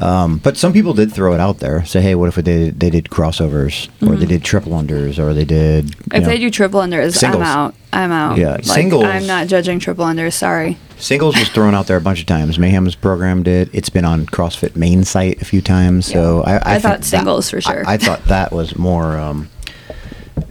Um, 0.01 0.37
but 0.39 0.57
some 0.57 0.73
people 0.73 0.93
did 0.93 1.13
throw 1.13 1.33
it 1.33 1.39
out 1.39 1.59
there. 1.59 1.85
Say, 1.85 2.01
hey, 2.01 2.15
what 2.15 2.27
if 2.27 2.35
they 2.35 2.41
did, 2.41 2.79
they 2.79 2.89
did 2.89 3.05
crossovers, 3.05 3.87
or 4.07 4.15
they 4.15 4.25
did 4.25 4.43
triple 4.43 4.71
unders, 4.73 5.19
or 5.19 5.33
they 5.33 5.45
did 5.45 5.85
you 5.85 5.91
Mm-hmm. 5.95 6.15
If 6.15 6.23
know, 6.23 6.29
they 6.29 6.39
do 6.39 6.49
triple 6.49 6.81
unders, 6.81 7.13
Singles. 7.15 7.41
I'm 7.43 7.47
out. 7.47 7.75
I'm 7.93 8.11
out. 8.11 8.37
Yeah, 8.37 8.51
Like, 8.53 8.63
singles- 8.65 9.03
I'm 9.05 9.27
not 9.27 9.47
judging 9.47 9.79
triple 9.79 10.05
unders. 10.05 10.33
Sorry. 10.33 10.77
Singles 10.97 11.37
was 11.37 11.49
thrown 11.49 11.73
out 11.75 11.87
there 11.87 11.97
a 11.97 12.01
bunch 12.01 12.19
of 12.19 12.25
times. 12.25 12.57
Mayhem's 12.59 12.95
programmed 12.95 13.47
it. 13.47 13.69
It's 13.73 13.89
been 13.89 14.05
on 14.05 14.25
CrossFit 14.27 14.75
main 14.75 15.03
site 15.03 15.41
a 15.41 15.45
few 15.45 15.61
times. 15.61 16.05
So 16.05 16.41
I, 16.43 16.53
I, 16.53 16.55
I 16.55 16.59
think 16.73 16.81
thought 16.83 16.97
that- 16.99 17.05
singles 17.05 17.49
for 17.49 17.61
sure. 17.61 17.87
I, 17.87 17.93
I 17.93 17.97
thought 17.97 18.23
that 18.25 18.51
was 18.51 18.77
more 18.77 19.17
um, 19.17 19.49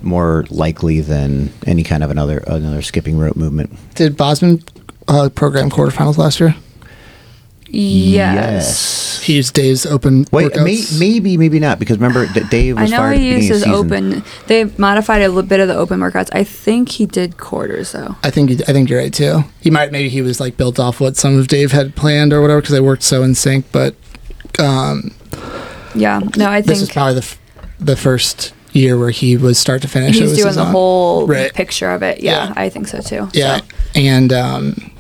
more 0.03 0.45
likely 0.51 1.01
than 1.01 1.53
any 1.67 1.83
kind 1.83 2.03
of 2.05 2.11
another 2.11 2.39
another 2.47 2.83
skipping 2.83 3.19
rope 3.19 3.37
movement. 3.37 3.73
Did 3.95 4.17
Bozman 4.17 4.63
uh, 5.09 5.29
program 5.35 5.71
quarterfinals 5.71 6.19
last 6.19 6.41
year? 6.41 6.55
Yes. 7.73 9.23
He 9.23 9.37
used 9.37 9.55
Dave's 9.55 9.87
open 9.87 10.27
Wait, 10.33 10.55
may, 10.57 10.83
maybe 10.99 11.37
maybe 11.37 11.59
not 11.61 11.79
because 11.79 11.99
remember 11.99 12.27
that 12.27 12.51
Dave 12.51 12.79
I 12.79 12.87
know 12.87 12.97
fired 12.97 13.19
he 13.19 13.19
the 13.19 13.25
beginning 13.37 13.49
uses 13.49 13.63
of 13.63 13.69
the 13.69 13.75
season. 13.99 14.15
open. 14.23 14.25
They 14.47 14.65
modified 14.79 15.23
a 15.23 15.29
little 15.29 15.43
bit 15.49 15.61
of 15.61 15.69
the 15.69 15.77
open 15.77 16.01
workouts. 16.01 16.31
I 16.33 16.43
think 16.45 16.89
he 16.91 17.07
did 17.07 17.37
quarters 17.37 17.93
though. 17.93 18.17
I 18.25 18.31
think 18.31 18.51
I 18.69 18.73
think 18.73 18.89
you're 18.91 18.99
right 18.99 19.13
too. 19.13 19.45
He 19.61 19.71
might 19.71 19.93
maybe 19.93 20.09
he 20.09 20.23
was 20.23 20.41
like 20.41 20.57
built 20.57 20.79
off 20.81 21.01
what 21.01 21.17
some 21.17 21.39
of 21.39 21.49
Dave 21.49 21.73
had 21.73 21.95
planned 21.95 22.33
or 22.33 22.41
whatever 22.41 22.61
because 22.61 22.73
they 22.75 22.81
worked 22.81 23.03
so 23.03 23.23
in 23.23 23.35
sync. 23.35 23.71
But 23.73 23.95
um, 24.59 25.13
Yeah. 25.95 26.21
No, 26.37 26.49
I 26.51 26.57
think 26.63 26.67
this 26.67 26.83
is 26.83 26.91
probably 26.91 27.15
the 27.15 27.21
f- 27.23 27.39
the 27.79 27.97
first 27.97 28.53
year 28.73 28.97
where 28.99 29.11
he 29.11 29.37
was 29.37 29.59
start 29.59 29.83
to 29.83 29.89
finish. 29.89 30.17
it 30.17 30.21
he's 30.21 30.31
was 30.31 30.39
doing 30.39 30.55
the 30.55 30.61
own. 30.63 30.71
whole 30.73 31.27
Right. 31.27 31.53
picture 31.53 31.91
of 31.91 32.03
it. 32.03 32.21
Yeah, 32.21 32.47
Yeah. 32.49 32.53
I 32.57 32.69
think 32.69 32.87
so 32.89 33.01
too. 33.01 33.29
Yeah, 33.33 33.59
So, 33.59 33.63
and 33.97 34.33
um, 34.33 34.91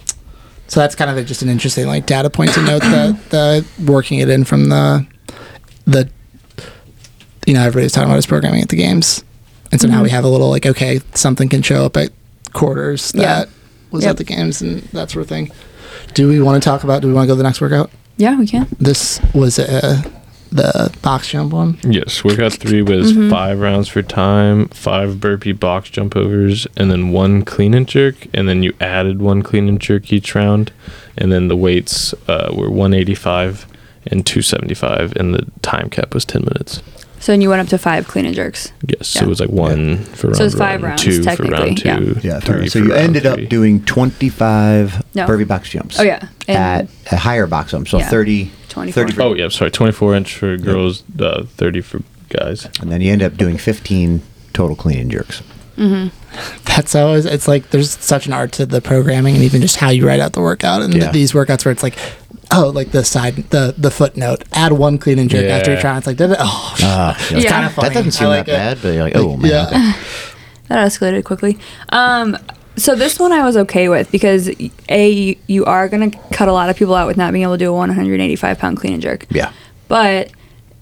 so 0.70 0.78
that's 0.80 0.94
kind 0.94 1.11
of 1.11 1.16
a, 1.18 1.24
just 1.24 1.42
an 1.42 1.48
interesting 1.50 1.87
like 1.87 2.06
data 2.06 2.30
point 2.30 2.54
to 2.54 2.62
note 2.62 2.80
that 2.80 3.18
the 3.30 3.66
working 3.85 4.20
it 4.20 4.28
in 4.30 4.44
from 4.44 4.68
the 4.70 5.04
the 5.85 6.09
you 7.46 7.54
know 7.54 7.61
everybody's 7.62 7.92
talking 7.92 8.09
about 8.09 8.16
his 8.16 8.26
programming 8.26 8.62
at 8.62 8.68
the 8.68 8.76
games, 8.76 9.24
and 9.72 9.80
so 9.80 9.87
now 9.88 9.94
Mm-hmm. 9.94 10.02
we 10.04 10.11
have 10.11 10.24
a 10.24 10.28
little 10.28 10.48
like 10.50 10.64
okay 10.66 11.00
something 11.14 11.48
can 11.48 11.62
show 11.62 11.85
up 11.85 11.96
at 11.96 12.11
quarters 12.52 13.12
Yeah. 13.14 13.22
that 13.40 13.48
was 13.90 14.04
Yep. 14.04 14.11
at 14.12 14.16
the 14.18 14.24
games 14.24 14.62
and 14.62 14.83
that 14.92 15.11
sort 15.11 15.22
of 15.22 15.28
thing. 15.28 15.50
Do 16.14 16.28
we 16.28 16.40
want 16.40 16.62
to 16.62 16.68
talk 16.68 16.85
about? 16.85 17.02
Do 17.02 17.09
we 17.09 17.14
want 17.14 17.24
to 17.24 17.28
go 17.28 17.35
to 17.35 17.38
the 17.38 17.42
next 17.44 17.61
workout? 17.61 17.90
yeah, 18.16 18.38
we 18.38 18.46
can. 18.46 18.66
This 18.78 19.20
was 19.35 19.59
uh, 19.59 20.02
the 20.52 20.92
box 21.02 21.28
jump 21.30 21.52
one. 21.52 21.78
Yes, 21.82 22.24
we 22.24 22.32
workout 22.32 22.54
three 22.54 22.82
was 22.82 23.12
Mm-hmm. 23.12 23.30
five 23.30 23.60
rounds 23.60 23.88
for 23.88 24.02
time, 24.02 24.68
five 24.68 25.20
burpee 25.20 25.52
box 25.52 25.90
jump 25.90 26.16
overs, 26.16 26.66
and 26.76 26.90
then 26.90 27.10
one 27.10 27.44
clean 27.44 27.72
and 27.74 27.86
jerk. 27.88 28.14
And 28.34 28.48
then 28.48 28.62
you 28.62 28.74
added 28.80 29.20
one 29.22 29.42
clean 29.42 29.68
and 29.68 29.80
jerk 29.80 30.12
each 30.12 30.34
round. 30.34 30.72
And 31.16 31.30
then 31.32 31.48
the 31.48 31.56
weights 31.56 32.12
uh, 32.28 32.52
were 32.54 32.68
185 32.70 33.66
and 34.06 34.24
275, 34.26 35.12
and 35.16 35.34
the 35.34 35.46
time 35.62 35.90
cap 35.90 36.14
was 36.14 36.24
10 36.24 36.42
minutes. 36.42 36.82
So 37.20 37.32
then 37.32 37.42
you 37.42 37.50
went 37.50 37.60
up 37.60 37.68
to 37.68 37.76
five 37.76 38.08
clean 38.08 38.24
and 38.24 38.34
jerks. 38.34 38.72
Yes, 38.86 39.08
so 39.08 39.26
it 39.26 39.28
was 39.28 39.40
like 39.40 39.50
one 39.50 39.98
for 40.04 40.28
round 40.28 40.36
So 40.38 40.44
it's 40.46 40.54
five 40.54 40.80
one, 40.80 40.88
rounds, 40.92 41.02
two 41.02 41.22
for 41.22 41.42
round 41.44 41.76
two, 41.76 42.16
Yeah, 42.22 42.40
three 42.40 42.66
so 42.68 42.78
for 42.80 42.86
you 42.86 42.92
round 42.94 43.02
ended 43.16 43.22
three. 43.24 43.44
up 43.44 43.50
doing 43.50 43.84
25 43.84 45.02
No. 45.14 45.26
burpee 45.26 45.44
box 45.44 45.68
jumps. 45.68 46.00
Oh 46.00 46.02
yeah, 46.02 46.28
and 46.48 46.88
at 47.06 47.12
a 47.12 47.16
higher 47.16 47.46
box 47.46 47.72
jump, 47.72 47.88
so 47.88 47.98
Yeah. 47.98 48.08
30, 48.70 48.92
24. 48.92 49.02
30 49.04 49.12
for- 49.14 49.22
Oh, 49.22 49.35
yeah, 49.35 49.48
sorry, 49.48 49.70
24 49.70 50.14
inch 50.14 50.35
for 50.37 50.56
girls, 50.56 51.02
uh, 51.18 51.44
30 51.44 51.80
for 51.80 52.00
guys. 52.28 52.66
and 52.80 52.90
then 52.92 53.00
you 53.00 53.12
end 53.12 53.22
up 53.22 53.37
doing 53.37 53.56
15 53.59 54.22
total 54.52 54.76
clean 54.76 54.98
and 54.98 55.11
jerks. 55.11 55.42
That's 56.64 56.94
always 56.94 57.24
it's 57.26 57.48
like 57.48 57.70
there's 57.70 57.90
such 57.98 58.26
an 58.26 58.33
art 58.35 58.52
to 58.52 58.66
the 58.66 58.80
programming 58.83 59.35
and 59.35 59.42
even 59.44 59.62
just 59.62 59.76
how 59.76 59.88
you 59.88 60.06
write 60.06 60.20
out 60.20 60.35
the 60.35 60.40
workout 60.42 60.83
and 60.83 60.92
Yeah. 60.94 61.11
these 61.11 61.33
workouts 61.33 61.64
where 61.64 61.72
it's 61.72 61.83
like 61.83 61.96
oh 62.52 62.68
like 62.74 62.90
the 62.90 63.02
side 63.02 63.37
the 63.50 63.74
the 63.78 63.90
footnote 63.90 64.44
add 64.52 64.72
one 64.72 64.98
clean 64.98 65.18
and 65.18 65.30
jerk 65.30 65.46
after 65.46 65.72
Yeah. 65.72 65.78
each 65.78 65.85
round 65.85 65.98
it's 65.98 66.06
like 66.06 66.18
did 66.18 66.33
it 66.33 66.37
oh 66.38 66.76
Ah, 66.83 67.16
Yeah. 67.35 67.48
kind 67.50 67.64
of 67.66 67.72
funny 67.72 67.88
That 67.88 67.94
doesn't 67.94 68.12
seem 68.12 68.28
like 68.28 68.44
that 68.46 68.52
it. 68.52 68.56
bad, 68.56 68.78
but 68.83 68.88
you're 68.94 69.02
like, 69.04 69.16
oh 69.16 69.37
man. 69.38 69.50
yeah 69.50 69.66
okay. 69.68 69.92
that 70.68 70.87
escalated 70.87 71.24
quickly. 71.24 71.59
Um, 71.88 72.37
so 72.80 72.94
this 72.94 73.18
one 73.18 73.32
I 73.32 73.42
was 73.44 73.56
okay 73.56 73.88
with 73.88 74.10
because 74.10 74.50
a 74.88 75.38
you, 75.46 75.64
are 75.64 75.88
gonna 75.88 76.10
cut 76.32 76.48
a 76.48 76.52
lot 76.52 76.70
of 76.70 76.76
people 76.76 76.94
out 76.94 77.06
with 77.06 77.16
not 77.16 77.32
being 77.32 77.42
able 77.42 77.54
to 77.54 77.58
do 77.58 77.70
a 77.70 77.74
185 77.74 78.58
pound 78.58 78.76
clean 78.78 78.94
and 78.94 79.02
jerk. 79.02 79.26
Yeah. 79.30 79.52
but 79.88 80.32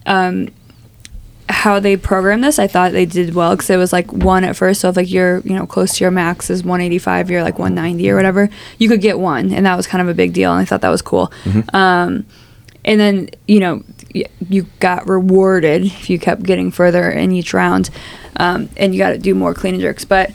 um, 0.07 0.49
how 1.49 1.81
they 1.81 1.97
programmed 1.97 2.45
this, 2.45 2.59
I 2.59 2.67
thought 2.67 2.93
they 2.93 3.07
did 3.07 3.35
well 3.35 3.57
because 3.57 3.71
it 3.71 3.77
was 3.77 3.93
like 3.93 4.13
one 4.13 4.45
at 4.45 4.57
first. 4.57 4.81
So 4.81 4.89
if 4.91 4.97
like 4.97 5.11
you're 5.11 5.41
you 5.41 5.55
know 5.55 5.67
close 5.67 5.97
to 5.97 6.05
your 6.05 6.11
max 6.11 6.51
is 6.51 6.63
185, 6.63 7.31
you're 7.31 7.43
like 7.43 7.59
190 7.59 8.11
or 8.11 8.17
whatever, 8.17 8.49
you 8.79 8.89
could 8.89 9.01
get 9.01 9.19
one, 9.19 9.53
and 9.53 9.67
that 9.67 9.77
was 9.77 9.87
kind 9.87 10.03
of 10.03 10.09
a 10.09 10.15
big 10.15 10.33
deal, 10.33 10.53
and 10.53 10.61
I 10.61 10.65
thought 10.65 10.83
that 10.83 10.91
was 10.91 11.03
cool. 11.03 11.33
Um, 11.75 12.27
and 12.85 13.01
then 13.01 13.31
you 13.47 13.61
know 13.61 13.83
you 14.49 14.67
got 14.81 15.09
rewarded 15.09 15.85
if 15.85 16.09
you 16.09 16.19
kept 16.19 16.43
getting 16.43 16.71
further 16.71 17.11
in 17.11 17.33
each 17.33 17.53
round, 17.55 17.91
um, 18.37 18.69
and 18.77 18.95
you 18.95 18.99
got 18.99 19.11
to 19.11 19.19
do 19.19 19.35
more 19.35 19.55
clean 19.55 19.75
and 19.75 19.83
jerks, 19.83 20.05
but. 20.05 20.31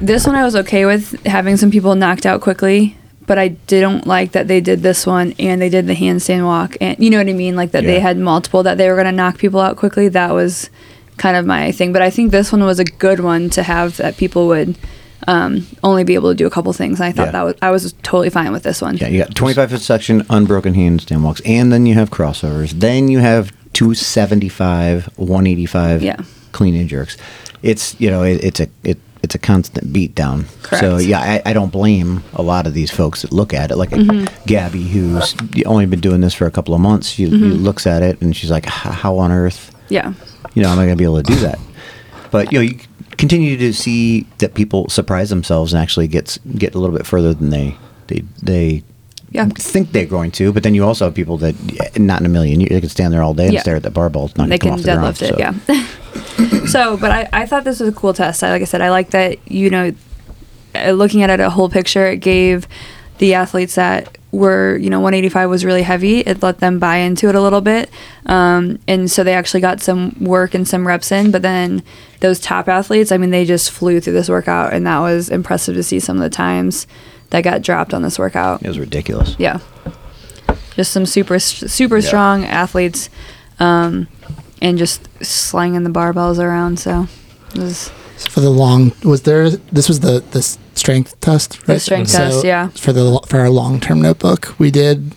This 0.00 0.26
one 0.26 0.36
I 0.36 0.44
was 0.44 0.54
okay 0.56 0.84
with 0.84 1.24
having 1.26 1.56
some 1.56 1.70
people 1.70 1.94
knocked 1.94 2.26
out 2.26 2.40
quickly, 2.40 2.96
but 3.26 3.38
I 3.38 3.48
didn't 3.48 4.06
like 4.06 4.32
that 4.32 4.46
they 4.46 4.60
did 4.60 4.82
this 4.82 5.06
one 5.06 5.34
and 5.38 5.60
they 5.60 5.68
did 5.68 5.86
the 5.86 5.94
handstand 5.94 6.44
walk 6.44 6.76
and 6.80 6.98
you 7.02 7.10
know 7.10 7.18
what 7.18 7.28
I 7.28 7.32
mean, 7.32 7.56
like 7.56 7.72
that 7.72 7.84
they 7.84 7.98
had 8.00 8.16
multiple 8.18 8.62
that 8.62 8.78
they 8.78 8.88
were 8.90 8.96
gonna 8.96 9.10
knock 9.12 9.38
people 9.38 9.60
out 9.60 9.76
quickly. 9.76 10.08
That 10.08 10.32
was 10.32 10.70
kind 11.16 11.36
of 11.36 11.44
my 11.46 11.72
thing. 11.72 11.92
But 11.92 12.02
I 12.02 12.10
think 12.10 12.30
this 12.30 12.52
one 12.52 12.62
was 12.62 12.78
a 12.78 12.84
good 12.84 13.20
one 13.20 13.50
to 13.50 13.62
have 13.62 13.96
that 13.96 14.16
people 14.16 14.46
would 14.48 14.76
um, 15.26 15.66
only 15.82 16.04
be 16.04 16.14
able 16.14 16.30
to 16.30 16.36
do 16.36 16.46
a 16.46 16.50
couple 16.50 16.72
things. 16.72 17.00
And 17.00 17.06
I 17.06 17.12
thought 17.12 17.26
Yeah. 17.28 17.32
that 17.32 17.42
was 17.42 17.54
I 17.62 17.70
was 17.70 17.92
totally 18.02 18.30
fine 18.30 18.52
with 18.52 18.62
this 18.62 18.80
one. 18.82 18.96
Yeah, 18.98 19.08
you 19.08 19.18
got 19.24 19.34
25 19.34 19.70
foot 19.70 19.80
section, 19.80 20.24
unbroken 20.30 20.74
handstand 20.74 21.22
walks, 21.22 21.40
and 21.44 21.72
then 21.72 21.86
you 21.86 21.94
have 21.94 22.10
crossovers. 22.10 22.70
Then 22.78 23.08
you 23.08 23.18
have 23.20 23.50
275, 23.72 25.08
185 25.16 26.02
Yeah. 26.02 26.16
clean 26.52 26.76
and 26.76 26.88
jerks. 26.88 27.16
It's 27.62 27.96
you 27.98 28.10
know 28.10 28.22
it, 28.22 28.44
it's 28.44 28.60
a 28.60 28.68
it, 28.84 28.98
it's 29.26 29.34
a 29.34 29.38
constant 29.38 29.92
beat 29.92 30.14
down. 30.14 30.46
Correct. 30.62 30.80
So 30.82 30.96
yeah, 30.98 31.20
I, 31.20 31.50
I 31.50 31.52
don't 31.52 31.70
blame 31.70 32.22
a 32.34 32.42
lot 32.42 32.66
of 32.66 32.72
these 32.74 32.90
folks 32.90 33.22
that 33.22 33.32
look 33.32 33.52
at 33.52 33.70
it. 33.70 33.76
Like 33.76 33.90
Mm-hmm. 33.90 34.44
Gabby, 34.46 34.82
who's 34.88 35.34
only 35.66 35.86
been 35.86 36.00
doing 36.00 36.20
this 36.22 36.32
for 36.34 36.46
a 36.46 36.50
couple 36.50 36.74
of 36.74 36.80
months, 36.80 37.08
she, 37.08 37.26
she 37.26 37.30
Mm-hmm. 37.32 37.62
looks 37.64 37.86
at 37.86 38.02
it 38.02 38.20
and 38.22 38.34
she's 38.34 38.50
like, 38.50 38.64
how 38.66 39.18
on 39.18 39.30
earth? 39.32 39.74
Yeah. 39.88 40.14
you 40.54 40.62
know, 40.62 40.70
am 40.70 40.78
I 40.78 40.84
going 40.86 40.96
to 40.96 41.00
be 41.00 41.04
able 41.04 41.22
to 41.22 41.22
do 41.22 41.36
that? 41.40 41.58
But 42.30 42.52
you 42.52 42.58
know, 42.58 42.62
you 42.62 42.78
continue 43.18 43.56
to 43.56 43.72
see 43.72 44.26
that 44.38 44.54
people 44.54 44.88
surprise 44.88 45.28
themselves 45.30 45.72
and 45.72 45.82
actually 45.82 46.08
gets 46.08 46.38
get 46.58 46.74
a 46.74 46.78
little 46.78 46.96
bit 46.96 47.06
further 47.06 47.32
than 47.34 47.50
they 47.50 47.76
they 48.08 48.22
they 48.42 48.82
Yeah. 49.36 49.46
think 49.56 49.92
they're 49.92 50.06
going 50.06 50.30
to, 50.32 50.52
but 50.52 50.62
then 50.62 50.74
you 50.74 50.84
also 50.84 51.04
have 51.06 51.14
people 51.14 51.36
that 51.38 51.54
not 51.98 52.20
in 52.20 52.26
a 52.26 52.28
million 52.30 52.60
years 52.60 52.70
they 52.70 52.80
could 52.80 52.90
stand 52.90 53.12
there 53.12 53.22
all 53.22 53.34
day 53.34 53.44
and 53.46 53.54
Yeah. 53.54 53.60
stare 53.60 53.76
at 53.76 53.82
the 53.82 53.90
barbell. 53.90 54.26
It's 54.26 54.36
not 54.36 54.48
they 54.48 54.58
gonna 54.58 54.82
can 54.82 54.84
come 54.84 55.04
off 55.04 55.18
deadlift 55.18 55.22
it. 55.22 55.34
so. 55.34 55.38
Yeah. 55.38 56.66
so, 56.66 56.96
but 56.96 57.10
I, 57.10 57.28
I 57.32 57.46
thought 57.46 57.64
this 57.64 57.80
was 57.80 57.88
a 57.88 57.92
cool 57.92 58.12
test. 58.14 58.42
I, 58.42 58.50
like 58.50 58.62
I 58.62 58.64
said, 58.66 58.80
I 58.82 58.90
like 58.90 59.10
that 59.10 59.38
you 59.50 59.70
know, 59.70 59.92
uh, 60.74 60.90
looking 60.92 61.22
at 61.22 61.30
it 61.30 61.40
a 61.40 61.50
whole 61.50 61.68
picture, 61.68 62.06
it 62.06 62.18
gave 62.18 62.66
the 63.18 63.34
athletes 63.34 63.76
that 63.76 64.18
were 64.32 64.76
you 64.76 64.90
know 64.90 64.98
185 65.00 65.48
was 65.48 65.64
really 65.64 65.82
heavy. 65.82 66.20
It 66.20 66.42
let 66.42 66.58
them 66.58 66.78
buy 66.78 66.96
into 66.96 67.28
it 67.28 67.34
a 67.34 67.40
little 67.40 67.62
bit, 67.62 67.88
um, 68.26 68.78
and 68.86 69.10
so 69.10 69.24
they 69.24 69.32
actually 69.32 69.60
got 69.60 69.80
some 69.80 70.14
work 70.20 70.52
and 70.54 70.68
some 70.68 70.86
reps 70.86 71.10
in. 71.10 71.30
But 71.30 71.40
then 71.42 71.82
those 72.20 72.38
top 72.40 72.68
athletes, 72.68 73.12
I 73.12 73.16
mean, 73.16 73.30
they 73.30 73.44
just 73.46 73.70
flew 73.70 74.00
through 74.00 74.12
this 74.12 74.28
workout, 74.28 74.74
and 74.74 74.86
that 74.86 74.98
was 74.98 75.30
impressive 75.30 75.74
to 75.76 75.82
see 75.82 76.00
some 76.00 76.16
of 76.16 76.22
the 76.22 76.28
times 76.30 76.86
that 77.30 77.42
got 77.42 77.62
dropped 77.62 77.92
on 77.94 78.02
this 78.02 78.18
workout. 78.18 78.62
It 78.62 78.68
was 78.68 78.78
ridiculous. 78.78 79.34
Yeah. 79.38 79.60
Just 80.74 80.92
some 80.92 81.06
super 81.06 81.38
super 81.38 81.98
Yeah. 81.98 82.06
strong 82.06 82.44
athletes, 82.44 83.08
um, 83.58 84.08
and 84.60 84.76
just 84.78 85.08
slanging 85.24 85.84
the 85.84 85.90
barbells 85.90 86.38
around. 86.38 86.78
So 86.78 87.08
it 87.54 87.60
was 87.60 87.90
for 88.18 88.40
the 88.40 88.50
long 88.50 88.92
was 89.02 89.22
there 89.22 89.50
this 89.50 89.88
was 89.88 90.00
the 90.00 90.22
the 90.32 90.42
strength 90.74 91.18
test 91.20 91.58
right 91.66 91.74
The 91.74 91.80
strength 91.80 92.12
test, 92.12 92.44
yeah. 92.44 92.68
for 92.68 92.92
the 92.92 93.20
for 93.26 93.40
our 93.40 93.50
long 93.50 93.78
term 93.80 94.00
notebook 94.02 94.54
we 94.58 94.70
did 94.70 95.12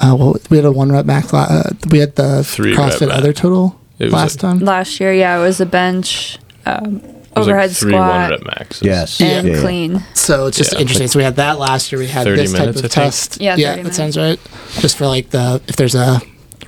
uh 0.00 0.14
well 0.18 0.36
we 0.50 0.56
had 0.58 0.66
a 0.66 0.70
one 0.72 0.90
rep 0.92 1.06
max 1.06 1.32
uh, 1.32 1.70
we 1.90 1.98
had 1.98 2.14
the 2.16 2.44
Three 2.44 2.74
rep 2.76 2.92
crossfit 2.92 3.10
other 3.10 3.32
total 3.32 3.78
last 3.98 4.42
like- 4.42 4.58
time 4.58 4.58
last 4.64 5.00
year. 5.00 5.12
Yeah, 5.14 5.38
it 5.38 5.42
was 5.42 5.60
a 5.60 5.66
bench, 5.66 6.38
um, 6.66 6.96
It 6.96 7.02
was 7.02 7.15
overhead 7.42 7.70
like 7.70 7.76
three 7.76 7.92
one 7.92 8.02
squat, 8.02 8.30
rep 8.30 8.44
maxes. 8.44 8.82
Yes. 8.82 9.20
and 9.20 9.46
Yeah, 9.48 9.54
yeah. 9.54 9.60
clean. 9.60 10.02
so 10.14 10.46
it's 10.46 10.56
just 10.56 10.72
Yeah. 10.72 10.80
interesting 10.80 11.08
so 11.08 11.18
we 11.18 11.24
had 11.24 11.36
that 11.36 11.58
last 11.58 11.90
year 11.92 11.98
we 11.98 12.06
had 12.06 12.26
this 12.26 12.52
type 12.52 12.60
minutes, 12.60 12.82
of 12.82 12.90
test 12.90 13.40
Yeah, 13.40 13.52
30 13.52 13.62
that 13.64 13.76
minutes. 13.78 13.96
sounds 13.96 14.16
right 14.16 14.40
just 14.80 14.96
for 14.96 15.06
like 15.06 15.30
the 15.30 15.60
if 15.68 15.76
there's 15.76 15.94
a 15.94 16.20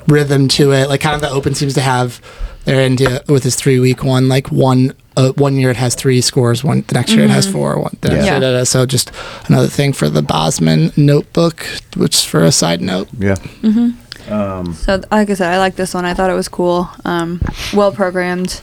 rhythm 0.06 0.48
to 0.48 0.72
it 0.72 0.88
like 0.88 1.00
kind 1.00 1.14
of 1.14 1.20
the 1.20 1.30
open 1.30 1.54
seems 1.54 1.74
to 1.74 1.80
have 1.80 2.20
their 2.64 2.80
into 2.80 3.22
with 3.28 3.44
his 3.44 3.54
three 3.56 3.78
week 3.78 4.02
one 4.04 4.28
like 4.28 4.50
one 4.52 4.92
uh, 5.16 5.32
one 5.32 5.56
year 5.56 5.70
it 5.70 5.76
has 5.76 5.94
three 5.94 6.20
scores 6.20 6.62
one 6.62 6.84
the 6.88 6.94
next 6.94 7.12
year 7.12 7.24
it 7.24 7.30
has 7.30 7.50
four 7.50 7.78
one 7.80 7.96
the 8.02 8.08
next 8.10 8.26
Yeah. 8.26 8.32
year 8.32 8.40
da, 8.40 8.50
da, 8.52 8.58
da. 8.58 8.64
so 8.64 8.86
just 8.86 9.10
another 9.48 9.66
thing 9.68 9.92
for 9.92 10.08
the 10.08 10.22
bozman 10.22 10.92
notebook 10.96 11.66
which 11.96 12.24
for 12.26 12.44
a 12.44 12.52
side 12.52 12.80
note 12.80 13.08
Yeah. 13.18 13.34
Mhm. 13.62 13.94
Um. 14.30 14.74
So 14.74 15.00
like 15.10 15.30
I 15.30 15.34
said, 15.34 15.50
I 15.54 15.58
like 15.58 15.76
this 15.76 15.94
one. 15.94 16.04
I 16.04 16.12
thought 16.12 16.28
it 16.28 16.34
was 16.34 16.48
cool. 16.48 16.90
Um, 17.06 17.40
well 17.72 17.90
programmed. 17.92 18.60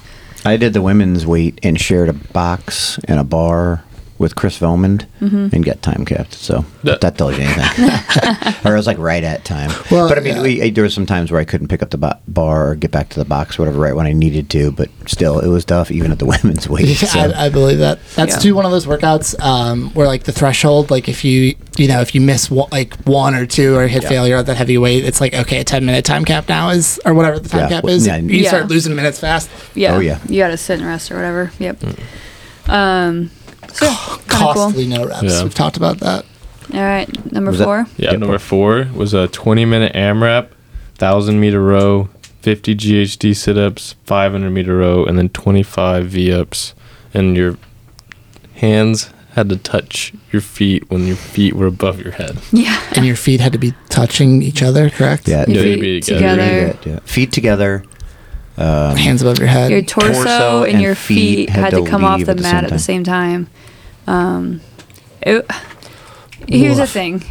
I 0.47 0.57
did 0.57 0.73
the 0.73 0.81
women's 0.81 1.25
weight 1.25 1.59
and 1.63 1.81
shared 1.81 2.07
a 2.07 2.13
box 2.13 2.99
and 3.05 3.19
a 3.19 3.23
bar 3.23 3.83
with 4.17 4.35
Chris 4.35 4.57
Velmond 4.59 5.05
Mm-hmm. 5.21 5.47
and 5.55 5.65
get 5.65 5.81
time 5.81 6.05
capped. 6.05 6.33
So 6.33 6.63
Yeah. 6.83 6.93
if 6.93 6.99
that 7.01 7.17
tells 7.17 7.37
you 7.37 7.43
anything. 7.43 7.89
or 8.65 8.73
it 8.73 8.77
was 8.77 8.85
like 8.87 8.97
right 8.99 9.23
at 9.23 9.43
time. 9.43 9.71
Well, 9.89 10.07
but 10.07 10.17
I 10.17 10.21
mean, 10.21 10.35
yeah. 10.35 10.41
we, 10.41 10.69
there 10.69 10.83
was 10.83 10.93
some 10.93 11.05
times 11.05 11.31
where 11.31 11.41
I 11.41 11.45
couldn't 11.45 11.67
pick 11.67 11.81
up 11.81 11.89
the 11.89 11.97
bo- 11.97 12.19
bar 12.27 12.69
or 12.71 12.75
get 12.75 12.91
back 12.91 13.09
to 13.09 13.19
the 13.19 13.25
box, 13.25 13.57
or 13.57 13.63
whatever, 13.63 13.79
right 13.79 13.95
when 13.95 14.05
I 14.05 14.13
needed 14.13 14.49
to. 14.51 14.71
But 14.71 14.89
still, 15.07 15.39
it 15.39 15.47
was 15.47 15.65
tough, 15.65 15.89
even 15.91 16.11
at 16.11 16.19
the 16.19 16.25
women's 16.43 16.69
weight. 16.69 16.85
Yeah, 16.85 17.07
so. 17.07 17.19
I, 17.19 17.45
I 17.45 17.49
believe 17.49 17.79
that. 17.79 17.99
That's 18.15 18.33
Yeah. 18.35 18.39
too 18.39 18.55
one 18.55 18.65
of 18.65 18.71
those 18.71 18.85
workouts 18.85 19.39
um, 19.43 19.89
where 19.93 20.05
like 20.07 20.23
the 20.23 20.31
threshold, 20.31 20.91
like 20.91 21.09
if 21.09 21.25
you 21.25 21.55
you 21.77 21.87
know 21.87 22.01
if 22.01 22.13
you 22.13 22.21
miss 22.21 22.49
one, 22.51 22.69
like 22.71 22.95
one 23.05 23.33
or 23.35 23.45
two 23.45 23.75
or 23.75 23.87
hit 23.87 24.03
Yeah. 24.03 24.09
failure 24.09 24.37
at 24.37 24.45
that 24.45 24.55
heavy 24.57 24.77
weight, 24.77 25.03
it's 25.05 25.19
like 25.19 25.33
okay, 25.33 25.59
a 25.59 25.63
ten 25.63 25.85
minute 25.85 26.05
time 26.05 26.23
cap 26.23 26.47
now 26.47 26.69
is 26.69 26.99
or 27.05 27.13
whatever 27.13 27.39
the 27.39 27.49
time 27.49 27.61
Yeah. 27.69 27.81
cap 27.81 27.89
is. 27.89 28.05
yeah. 28.05 28.17
You 28.17 28.29
Yeah. 28.41 28.49
start 28.49 28.67
losing 28.67 28.95
minutes 28.95 29.19
fast. 29.19 29.49
Yeah. 29.73 29.95
Oh, 29.95 29.99
yeah. 29.99 30.19
You 30.29 30.37
got 30.39 30.49
to 30.49 30.57
sit 30.57 30.79
and 30.79 30.87
rest 30.87 31.11
or 31.11 31.15
whatever. 31.15 31.51
Yep. 31.59 31.83
Um, 32.67 33.31
so 33.73 33.87
kind 33.87 34.19
of 34.21 34.27
cool. 34.27 34.53
Costly 34.53 34.87
no 34.87 35.05
reps. 35.05 35.23
Yeah. 35.23 35.43
We've 35.43 35.53
talked 35.53 35.77
about 35.77 35.99
that. 35.99 36.25
All 36.73 36.79
right, 36.79 37.31
number 37.31 37.51
Was 37.51 37.59
that- 37.59 37.65
four. 37.65 37.85
Yeah, 37.97 38.11
Good 38.11 38.19
number 38.21 38.39
four 38.39 38.87
was 38.95 39.13
a 39.13 39.27
20 39.27 39.65
minute 39.65 39.93
AMRAP, 39.93 40.47
1,000 40.97 41.39
meter 41.39 41.61
row, 41.61 42.09
50 42.41 42.75
GHD 42.75 43.33
sit 43.35 43.57
ups, 43.57 43.95
500 44.05 44.49
meter 44.49 44.77
row, 44.77 45.05
and 45.05 45.17
then 45.17 45.29
25 45.29 46.07
V 46.07 46.33
ups. 46.33 46.73
And 47.13 47.35
your 47.37 47.57
hands 48.55 49.09
had 49.33 49.49
to 49.49 49.57
touch 49.57 50.13
your 50.31 50.41
feet 50.41 50.89
when 50.89 51.05
your 51.07 51.15
feet 51.17 51.53
were 51.53 51.67
above 51.67 51.99
your 52.01 52.13
head. 52.13 52.37
Yeah. 52.51 52.81
And 52.95 53.05
your 53.05 53.15
feet 53.17 53.41
had 53.41 53.51
to 53.51 53.57
be 53.57 53.73
touching 53.89 54.41
each 54.41 54.63
other, 54.63 54.89
correct? 54.89 55.27
yeah, 55.27 55.45
Your 55.47 55.57
Yeah, 55.65 55.73
feet 55.75 55.81
be 55.81 56.01
together. 56.01 56.67
together. 56.69 56.89
yeah. 56.89 56.99
Feet 57.05 57.31
together. 57.31 57.83
Um, 58.57 58.95
Hands 58.95 59.21
above 59.21 59.37
your 59.39 59.47
head. 59.47 59.69
Your 59.71 59.81
torso, 59.81 60.13
Torso 60.13 60.63
and, 60.63 60.73
and 60.73 60.81
your 60.81 60.95
feet, 60.95 61.47
feet 61.47 61.49
had 61.49 61.63
had 61.65 61.69
to 61.71 61.83
to 61.83 61.89
come 61.89 62.03
off 62.05 62.19
the 62.21 62.33
the 62.33 62.41
mat 62.41 62.63
at 62.63 62.69
the 62.69 62.79
same 62.79 63.03
time. 63.03 63.49
Um, 64.07 64.61
it, 65.21 65.45
here's 66.47 66.77
the 66.77 66.87
thing. 66.87 67.23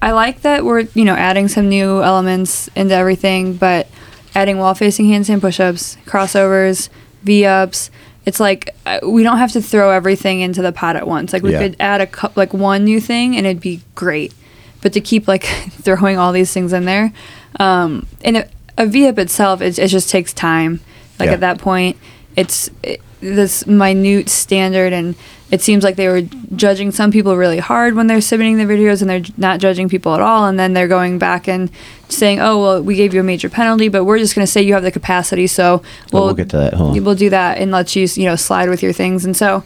I 0.00 0.12
like 0.12 0.42
that 0.42 0.64
we're 0.64 0.86
you 0.94 1.04
know 1.04 1.14
adding 1.14 1.48
some 1.48 1.68
new 1.68 2.02
elements 2.02 2.68
into 2.76 2.94
everything, 2.94 3.54
but 3.54 3.88
adding 4.34 4.58
wall 4.58 4.74
facing 4.74 5.06
handstand 5.06 5.40
push-ups, 5.40 5.96
crossovers, 6.06 6.88
V 7.22 7.44
ups. 7.44 7.90
It's 8.24 8.38
like 8.40 8.70
uh, 8.86 9.00
we 9.02 9.22
don't 9.22 9.38
have 9.38 9.52
to 9.52 9.60
throw 9.62 9.90
everything 9.90 10.40
into 10.40 10.62
the 10.62 10.72
pot 10.72 10.96
at 10.96 11.06
once. 11.06 11.32
Like 11.32 11.42
we 11.42 11.52
Yeah. 11.52 11.58
could 11.60 11.76
add 11.80 12.00
a 12.00 12.06
cou- 12.06 12.30
like 12.36 12.54
one 12.54 12.84
new 12.84 13.00
thing 13.00 13.36
and 13.36 13.46
it'd 13.46 13.60
be 13.60 13.82
great. 13.94 14.32
But 14.80 14.92
to 14.92 15.00
keep 15.00 15.26
like 15.26 15.44
throwing 15.70 16.18
all 16.18 16.32
these 16.32 16.52
things 16.52 16.72
in 16.72 16.84
there, 16.84 17.12
um, 17.58 18.06
and 18.22 18.36
a, 18.38 18.48
a 18.76 18.86
V 18.86 19.06
up 19.08 19.18
itself, 19.18 19.60
it, 19.60 19.78
it 19.78 19.88
just 19.88 20.10
takes 20.10 20.32
time. 20.32 20.80
Like 21.18 21.28
Yeah. 21.28 21.34
at 21.34 21.40
that 21.40 21.58
point, 21.58 21.96
it's 22.36 22.70
it, 22.82 23.00
this 23.20 23.66
minute 23.66 24.28
standard, 24.28 24.92
and 24.92 25.14
it 25.50 25.62
seems 25.62 25.84
like 25.84 25.96
they 25.96 26.08
were 26.08 26.22
judging 26.56 26.90
some 26.90 27.10
people 27.10 27.36
really 27.36 27.58
hard 27.60 27.94
when 27.94 28.06
they're 28.08 28.20
submitting 28.20 28.58
the 28.58 28.64
videos, 28.64 29.00
and 29.00 29.08
they're 29.08 29.22
not 29.36 29.60
judging 29.60 29.88
people 29.88 30.12
at 30.14 30.20
all. 30.20 30.46
And 30.46 30.58
then 30.58 30.72
they're 30.74 30.88
going 30.88 31.18
back 31.18 31.48
and 31.48 31.70
saying, 32.08 32.40
"Oh, 32.40 32.60
well, 32.60 32.82
we 32.82 32.96
gave 32.96 33.14
you 33.14 33.20
a 33.20 33.22
major 33.22 33.48
penalty, 33.48 33.88
but 33.88 34.04
we're 34.04 34.18
just 34.18 34.34
going 34.34 34.44
to 34.46 34.50
say 34.50 34.60
you 34.60 34.74
have 34.74 34.82
the 34.82 34.90
capacity, 34.90 35.46
so 35.46 35.80
Well, 36.12 36.24
we'll 36.26 36.34
get 36.34 36.50
to 36.50 36.56
that. 36.58 36.74
We'll 36.76 37.14
do 37.14 37.30
that 37.30 37.58
and 37.58 37.70
let 37.70 37.94
you, 37.96 38.06
you 38.14 38.24
know, 38.24 38.36
slide 38.36 38.68
with 38.68 38.82
your 38.82 38.92
things." 38.92 39.24
And 39.24 39.36
so, 39.36 39.62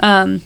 um, 0.00 0.42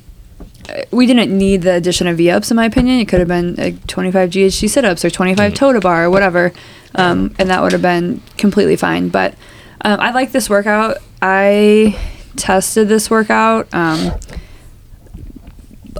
we 0.90 1.06
didn't 1.06 1.36
need 1.36 1.62
the 1.62 1.74
addition 1.74 2.06
of 2.06 2.16
V-ups, 2.16 2.50
in 2.50 2.56
my 2.56 2.64
opinion. 2.64 3.00
It 3.00 3.08
could 3.08 3.18
have 3.18 3.28
been 3.28 3.54
like 3.56 3.86
25 3.86 4.30
GHD 4.30 4.68
sit-ups 4.68 5.04
or 5.04 5.10
25 5.10 5.54
Tota 5.54 5.80
bar 5.80 6.04
or 6.04 6.10
whatever, 6.10 6.52
um, 6.94 7.34
and 7.38 7.50
that 7.50 7.62
would 7.62 7.72
have 7.72 7.82
been 7.82 8.22
completely 8.36 8.76
fine. 8.76 9.08
But 9.08 9.34
um, 9.82 10.00
I 10.00 10.10
like 10.12 10.32
this 10.32 10.48
workout. 10.48 10.98
I 11.20 11.98
tested 12.36 12.88
this 12.88 13.10
workout 13.10 13.72
um, 13.74 14.12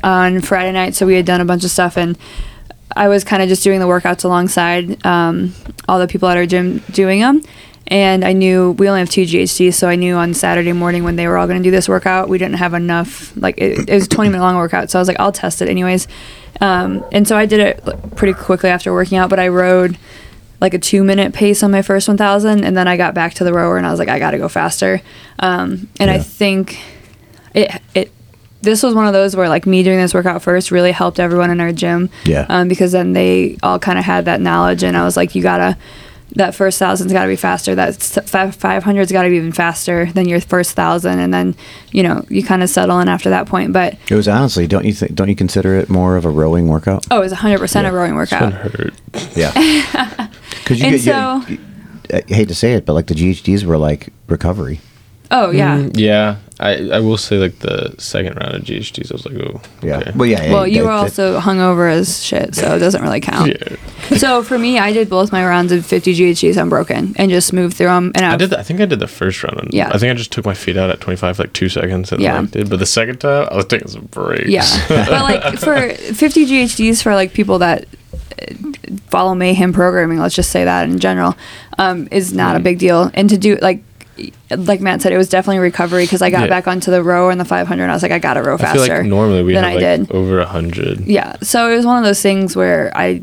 on 0.03 0.41
Friday 0.41 0.73
night, 0.73 0.95
so 0.95 1.07
we 1.07 1.15
had 1.15 1.27
done 1.27 1.41
a 1.41 1.45
bunch 1.45 1.65
of 1.65 1.71
stuff, 1.71 1.97
and 1.97 2.19
I 2.97 3.09
was 3.09 3.25
kind 3.25 3.43
of 3.43 3.49
just 3.49 3.63
doing 3.63 3.81
the 3.81 3.87
workouts 3.87 4.25
alongside 4.25 5.05
um, 5.05 5.55
all 5.89 5.99
the 5.99 6.07
people 6.07 6.29
at 6.29 6.37
our 6.37 6.47
gym 6.47 6.79
doing 6.91 7.21
them. 7.21 7.43
And 7.89 8.25
I 8.25 8.33
knew 8.33 8.73
we 8.73 8.89
only 8.89 9.01
have 9.01 9.11
two 9.11 9.25
GHDs, 9.25 9.75
so 9.75 9.89
I 9.89 9.97
knew 9.97 10.15
on 10.17 10.33
Saturday 10.33 10.73
morning 10.73 11.05
when 11.05 11.17
they 11.17 11.29
were 11.29 11.37
all 11.37 11.47
going 11.47 11.63
to 11.63 11.63
do 11.63 11.71
this 11.71 11.89
workout, 11.89 12.29
we 12.29 12.39
didn't 12.39 12.57
have 12.57 12.73
enough. 12.73 13.37
Like 13.37 13.59
it, 13.59 13.89
it 13.89 13.95
was 13.95 14.07
a 14.07 14.09
20 14.09 14.31
minute 14.31 14.43
long 14.43 14.57
workout, 14.57 14.91
so 14.91 14.99
I 14.99 15.01
was 15.03 15.09
like, 15.09 15.21
I'll 15.21 15.33
test 15.33 15.61
it 15.61 15.69
anyways. 15.69 16.09
Um, 16.61 17.05
and 17.13 17.29
so 17.29 17.37
I 17.37 17.47
did 17.47 17.61
it 17.61 18.17
pretty 18.17 18.33
quickly 18.33 18.71
after 18.71 18.93
working 18.93 19.19
out, 19.19 19.29
but 19.29 19.39
I 19.39 19.49
rowed 19.49 19.99
like 20.61 20.73
a 20.73 20.79
two 20.79 21.05
minute 21.05 21.35
pace 21.35 21.63
on 21.63 21.71
my 21.71 21.83
first 21.83 22.09
1000, 22.09 22.65
and 22.65 22.77
then 22.77 22.89
I 22.89 22.97
got 22.97 23.13
back 23.13 23.35
to 23.35 23.45
the 23.45 23.53
rower 23.53 23.77
and 23.77 23.87
I 23.87 23.91
was 23.91 23.99
like, 23.99 24.09
I 24.09 24.19
got 24.19 24.31
to 24.31 24.39
go 24.39 24.49
faster. 24.49 25.03
Um, 25.39 25.89
and 26.01 26.11
I 26.11 26.19
think 26.21 26.79
it 27.55 27.83
it 27.95 28.11
this 28.63 28.83
was 28.83 28.95
one 28.95 29.07
of 29.07 29.13
those 29.13 29.37
where 29.37 29.49
like 29.49 29.67
me 29.67 29.83
doing 29.83 29.99
this 29.99 30.15
workout 30.15 30.41
first 30.43 30.71
really 30.71 30.93
helped 30.93 31.21
everyone 31.21 31.51
in 31.51 31.61
our 31.61 31.73
gym. 31.73 32.09
Yeah. 32.25 32.47
Um, 32.49 32.69
because 32.69 32.93
then 32.93 33.13
they 33.13 33.59
all 33.63 33.79
kind 33.79 33.99
of 33.99 34.07
had 34.07 34.25
that 34.25 34.41
knowledge, 34.41 34.83
and 34.83 34.97
I 34.97 35.05
was 35.05 35.17
like, 35.19 35.35
you 35.35 35.43
gotta 35.43 35.77
that 36.35 36.55
first 36.55 36.79
thousand's 36.79 37.13
got 37.13 37.23
to 37.23 37.29
be 37.29 37.37
faster. 37.37 37.75
That 37.75 37.95
five 37.97 38.83
hundred's 38.85 39.13
got 39.13 39.23
to 39.23 39.29
be 39.31 39.37
even 39.37 39.53
faster 39.53 40.07
than 40.13 40.29
your 40.29 40.41
first 40.41 40.73
thousand, 40.73 41.19
and 41.21 41.33
then 41.33 41.55
you 41.93 42.03
know 42.03 42.25
you 42.29 42.43
kind 42.43 42.63
of 42.63 42.69
settle 42.69 42.99
in 43.01 43.09
after 43.09 43.31
that 43.31 43.47
point. 43.47 43.73
But 43.73 43.97
It 44.11 44.15
was 44.15 44.29
honestly, 44.29 44.67
don't 44.67 44.85
you 44.85 44.93
think? 44.93 45.15
Don't 45.15 45.29
you 45.29 45.37
consider 45.37 45.77
it 45.77 45.89
more 45.89 46.17
of 46.17 46.25
a 46.25 46.31
rowing 46.31 46.69
workout? 46.69 47.07
oh, 47.11 47.19
it 47.19 47.21
was 47.21 47.33
hundred 47.33 47.59
percent 47.59 47.87
a 47.87 47.91
Yeah. 47.91 47.97
rowing 47.97 48.19
It's 48.19 48.31
gonna 48.31 48.47
workout. 48.55 48.71
hurt. 48.73 48.95
Yeah. 49.37 50.29
Because 50.65 50.81
you 50.81 50.87
And 50.87 51.03
get, 51.03 51.49
you- 51.49 51.55
you- 51.57 51.61
I 52.29 52.35
hate 52.35 52.49
to 52.49 52.55
say 52.55 52.73
it, 52.73 52.87
but 52.87 52.95
like 52.95 53.07
the 53.07 53.15
GHDs 53.15 53.65
were 53.65 53.77
like 53.77 54.09
recovery. 54.29 54.81
Oh 55.31 55.51
yeah. 55.51 55.79
Mm, 55.79 55.99
yeah, 55.99 56.37
I, 56.61 56.91
I 56.91 57.01
will 57.01 57.17
say 57.17 57.39
like 57.39 57.59
the 57.61 57.95
second 57.99 58.37
round 58.37 58.55
of 58.55 58.63
GHDs, 58.63 59.11
I 59.11 59.15
was 59.15 59.27
like, 59.27 59.35
oh, 59.37 59.61
Yeah. 59.83 59.99
okay. 59.99 60.13
Well, 60.15 60.27
yeah. 60.29 60.53
Well, 60.53 60.63
it- 60.65 60.73
you 60.73 60.83
it- 60.83 60.87
were 60.87 60.93
also 60.93 61.41
hungover 61.41 61.91
as 61.91 62.23
shit, 62.23 62.55
so 62.55 62.77
it 62.77 62.79
doesn't 62.79 63.03
really 63.03 63.21
count. 63.21 63.49
Yeah. 63.49 63.77
So 64.19 64.43
for 64.43 64.59
me, 64.59 64.79
I 64.79 64.93
did 64.93 65.09
both 65.09 65.33
my 65.33 65.45
rounds 65.47 65.73
of 65.73 65.87
50 65.87 66.15
GHDs 66.15 66.61
unbroken 66.61 67.15
and 67.17 67.31
just 67.31 67.55
moved 67.55 67.75
through 67.79 67.87
them. 67.87 68.13
And 68.15 68.27
I, 68.27 68.35
I 68.35 68.37
did. 68.37 68.51
that- 68.51 68.59
I 68.59 68.63
think 68.63 68.81
I 68.83 68.85
did 68.85 68.99
the 68.99 69.09
first 69.09 69.43
round. 69.43 69.59
And 69.59 69.73
Yeah. 69.73 69.89
I 69.91 69.97
think 69.97 70.11
I 70.11 70.15
just 70.15 70.31
took 70.31 70.45
my 70.45 70.53
feet 70.53 70.77
out 70.77 70.91
at 70.91 71.01
25 71.01 71.37
for 71.39 71.43
like 71.45 71.55
two 71.55 71.71
seconds 71.71 72.13
and 72.13 72.21
Yeah. 72.21 72.39
like 72.41 72.51
did. 72.51 72.69
But 72.69 72.81
the 72.81 72.87
second 72.87 73.19
time, 73.21 73.49
I 73.51 73.57
was 73.57 73.65
taking 73.65 73.89
some 73.89 74.05
breaks. 74.05 74.47
Yeah, 74.51 74.67
but 74.89 75.09
like 75.11 75.59
for 75.59 75.95
50 75.95 76.45
GHDs 76.47 77.03
for 77.03 77.15
like 77.15 77.33
people 77.33 77.59
that 77.61 77.87
uh, 78.43 78.55
follow 79.09 79.35
mayhem 79.35 79.73
programming, 79.73 80.19
let's 80.19 80.35
just 80.35 80.51
say 80.51 80.65
that 80.65 80.85
in 80.87 80.99
general, 80.99 81.35
um, 81.79 82.07
is 82.11 82.35
not 82.35 82.57
a 82.57 82.61
big 82.61 82.79
deal. 82.79 83.11
And 83.15 83.31
to 83.31 83.39
do 83.39 83.57
like 83.63 83.83
like 84.51 84.81
Matt 84.81 85.03
said, 85.03 85.13
it 85.13 85.17
was 85.17 85.29
definitely 85.29 85.59
recovery 85.59 86.05
because 86.05 86.23
I 86.23 86.31
got 86.31 86.43
Yeah. 86.43 86.49
back 86.49 86.69
onto 86.69 86.91
the 86.91 87.03
row 87.03 87.31
and 87.31 87.41
the 87.41 87.45
500. 87.45 87.83
And 87.83 87.91
I 87.91 87.95
was 87.95 88.03
like, 88.03 88.13
I 88.13 88.19
got 88.19 88.35
to 88.35 88.43
row 88.43 88.55
I 88.55 88.59
feel 88.59 88.67
faster. 88.87 88.99
like 88.99 89.07
normally 89.07 89.43
we 89.43 89.55
than 89.55 89.65
have 89.65 89.73
I 89.73 89.75
like 89.77 89.81
did. 90.09 90.13
over 90.13 90.39
a 90.41 90.47
hundred. 90.47 91.01
Yeah. 91.07 91.37
So 91.43 91.71
it 91.71 91.77
was 91.77 91.85
one 91.87 91.99
of 91.99 92.05
those 92.05 92.23
things 92.23 92.55
where 92.55 92.93
I, 92.97 93.23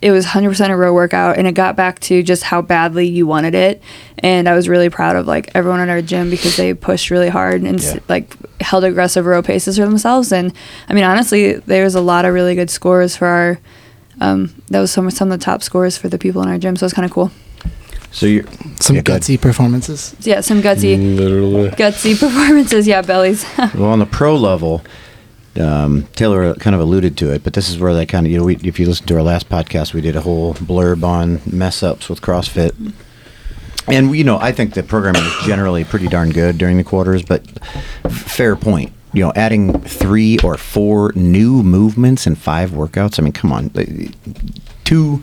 it 0.00 0.12
was 0.12 0.26
100% 0.26 0.68
a 0.70 0.76
row 0.76 0.92
workout 0.94 1.38
and 1.38 1.46
it 1.48 1.52
got 1.52 1.74
back 1.76 1.98
to 2.00 2.22
just 2.22 2.42
how 2.44 2.62
badly 2.62 3.06
you 3.08 3.26
wanted 3.26 3.54
it. 3.54 3.82
And 4.18 4.48
I 4.48 4.54
was 4.54 4.68
really 4.68 4.90
proud 4.90 5.16
of 5.16 5.26
like 5.26 5.50
everyone 5.54 5.80
in 5.80 5.88
our 5.88 6.02
gym 6.02 6.30
because 6.30 6.56
they 6.56 6.72
pushed 6.74 7.10
really 7.10 7.28
hard 7.30 7.62
and 7.62 7.80
Yeah. 7.82 7.98
like 8.08 8.36
held 8.60 8.84
aggressive 8.84 9.26
row 9.26 9.42
paces 9.42 9.76
for 9.78 9.84
themselves. 9.86 10.30
And 10.32 10.52
I 10.88 10.94
mean, 10.94 11.04
honestly, 11.04 11.54
there 11.54 11.82
was 11.84 11.94
a 11.94 12.00
lot 12.00 12.24
of 12.26 12.34
really 12.34 12.54
good 12.54 12.70
scores 12.70 13.16
for 13.16 13.26
our, 13.26 13.58
um, 14.20 14.54
that 14.68 14.80
was 14.80 14.90
some, 14.92 15.10
some 15.10 15.32
of 15.32 15.38
the 15.38 15.44
top 15.44 15.62
scores 15.62 15.96
for 15.96 16.08
the 16.08 16.18
people 16.18 16.42
in 16.42 16.48
our 16.48 16.58
gym. 16.58 16.76
So 16.76 16.84
it 16.84 16.86
was 16.86 16.92
kind 16.92 17.06
of 17.06 17.10
cool. 17.12 17.30
So 18.10 18.26
you're 18.26 18.44
Some 18.80 18.96
Yeah, 18.96 19.02
go 19.02 19.12
ahead. 19.12 19.22
gutsy 19.22 19.40
performances. 19.40 20.14
Yeah. 20.20 20.40
Some 20.40 20.62
gutsy, 20.62 20.96
Literally. 21.16 21.70
gutsy 21.70 22.18
performances. 22.18 22.86
Yeah. 22.86 23.02
Bellies. 23.02 23.44
Well, 23.74 23.90
on 23.90 23.98
the 23.98 24.06
pro 24.06 24.34
level, 24.36 24.82
um, 25.60 26.06
Taylor 26.14 26.54
kind 26.54 26.74
of 26.74 26.80
alluded 26.80 27.16
to 27.18 27.32
it, 27.32 27.42
but 27.44 27.52
this 27.52 27.68
is 27.68 27.78
where 27.78 27.92
they 27.94 28.06
kind 28.06 28.26
of, 28.26 28.32
you 28.32 28.38
know, 28.38 28.44
we, 28.44 28.56
if 28.56 28.78
you 28.80 28.86
listen 28.86 29.06
to 29.08 29.14
our 29.16 29.22
last 29.22 29.48
podcast, 29.48 29.92
we 29.92 30.00
did 30.00 30.16
a 30.16 30.20
whole 30.20 30.54
blurb 30.54 31.02
on 31.04 31.40
mess 31.50 31.82
ups 31.82 32.08
with 32.08 32.20
CrossFit. 32.20 32.72
And, 33.88 34.14
you 34.16 34.24
know, 34.24 34.38
I 34.38 34.52
think 34.52 34.74
the 34.74 34.82
programming 34.82 35.22
is 35.22 35.32
generally 35.46 35.82
pretty 35.84 36.08
darn 36.08 36.30
good 36.30 36.58
during 36.58 36.76
the 36.76 36.84
quarters, 36.84 37.22
but 37.22 37.42
f- 38.04 38.12
fair 38.12 38.54
point. 38.56 38.92
You 39.14 39.24
know, 39.24 39.32
adding 39.34 39.80
three 39.80 40.38
or 40.44 40.58
four 40.58 41.12
new 41.14 41.62
movements 41.62 42.26
in 42.26 42.34
five 42.34 42.70
workouts. 42.72 43.18
I 43.18 43.22
mean, 43.22 43.32
come 43.32 43.52
on. 43.52 43.70
like, 43.74 43.88
2 44.84 45.22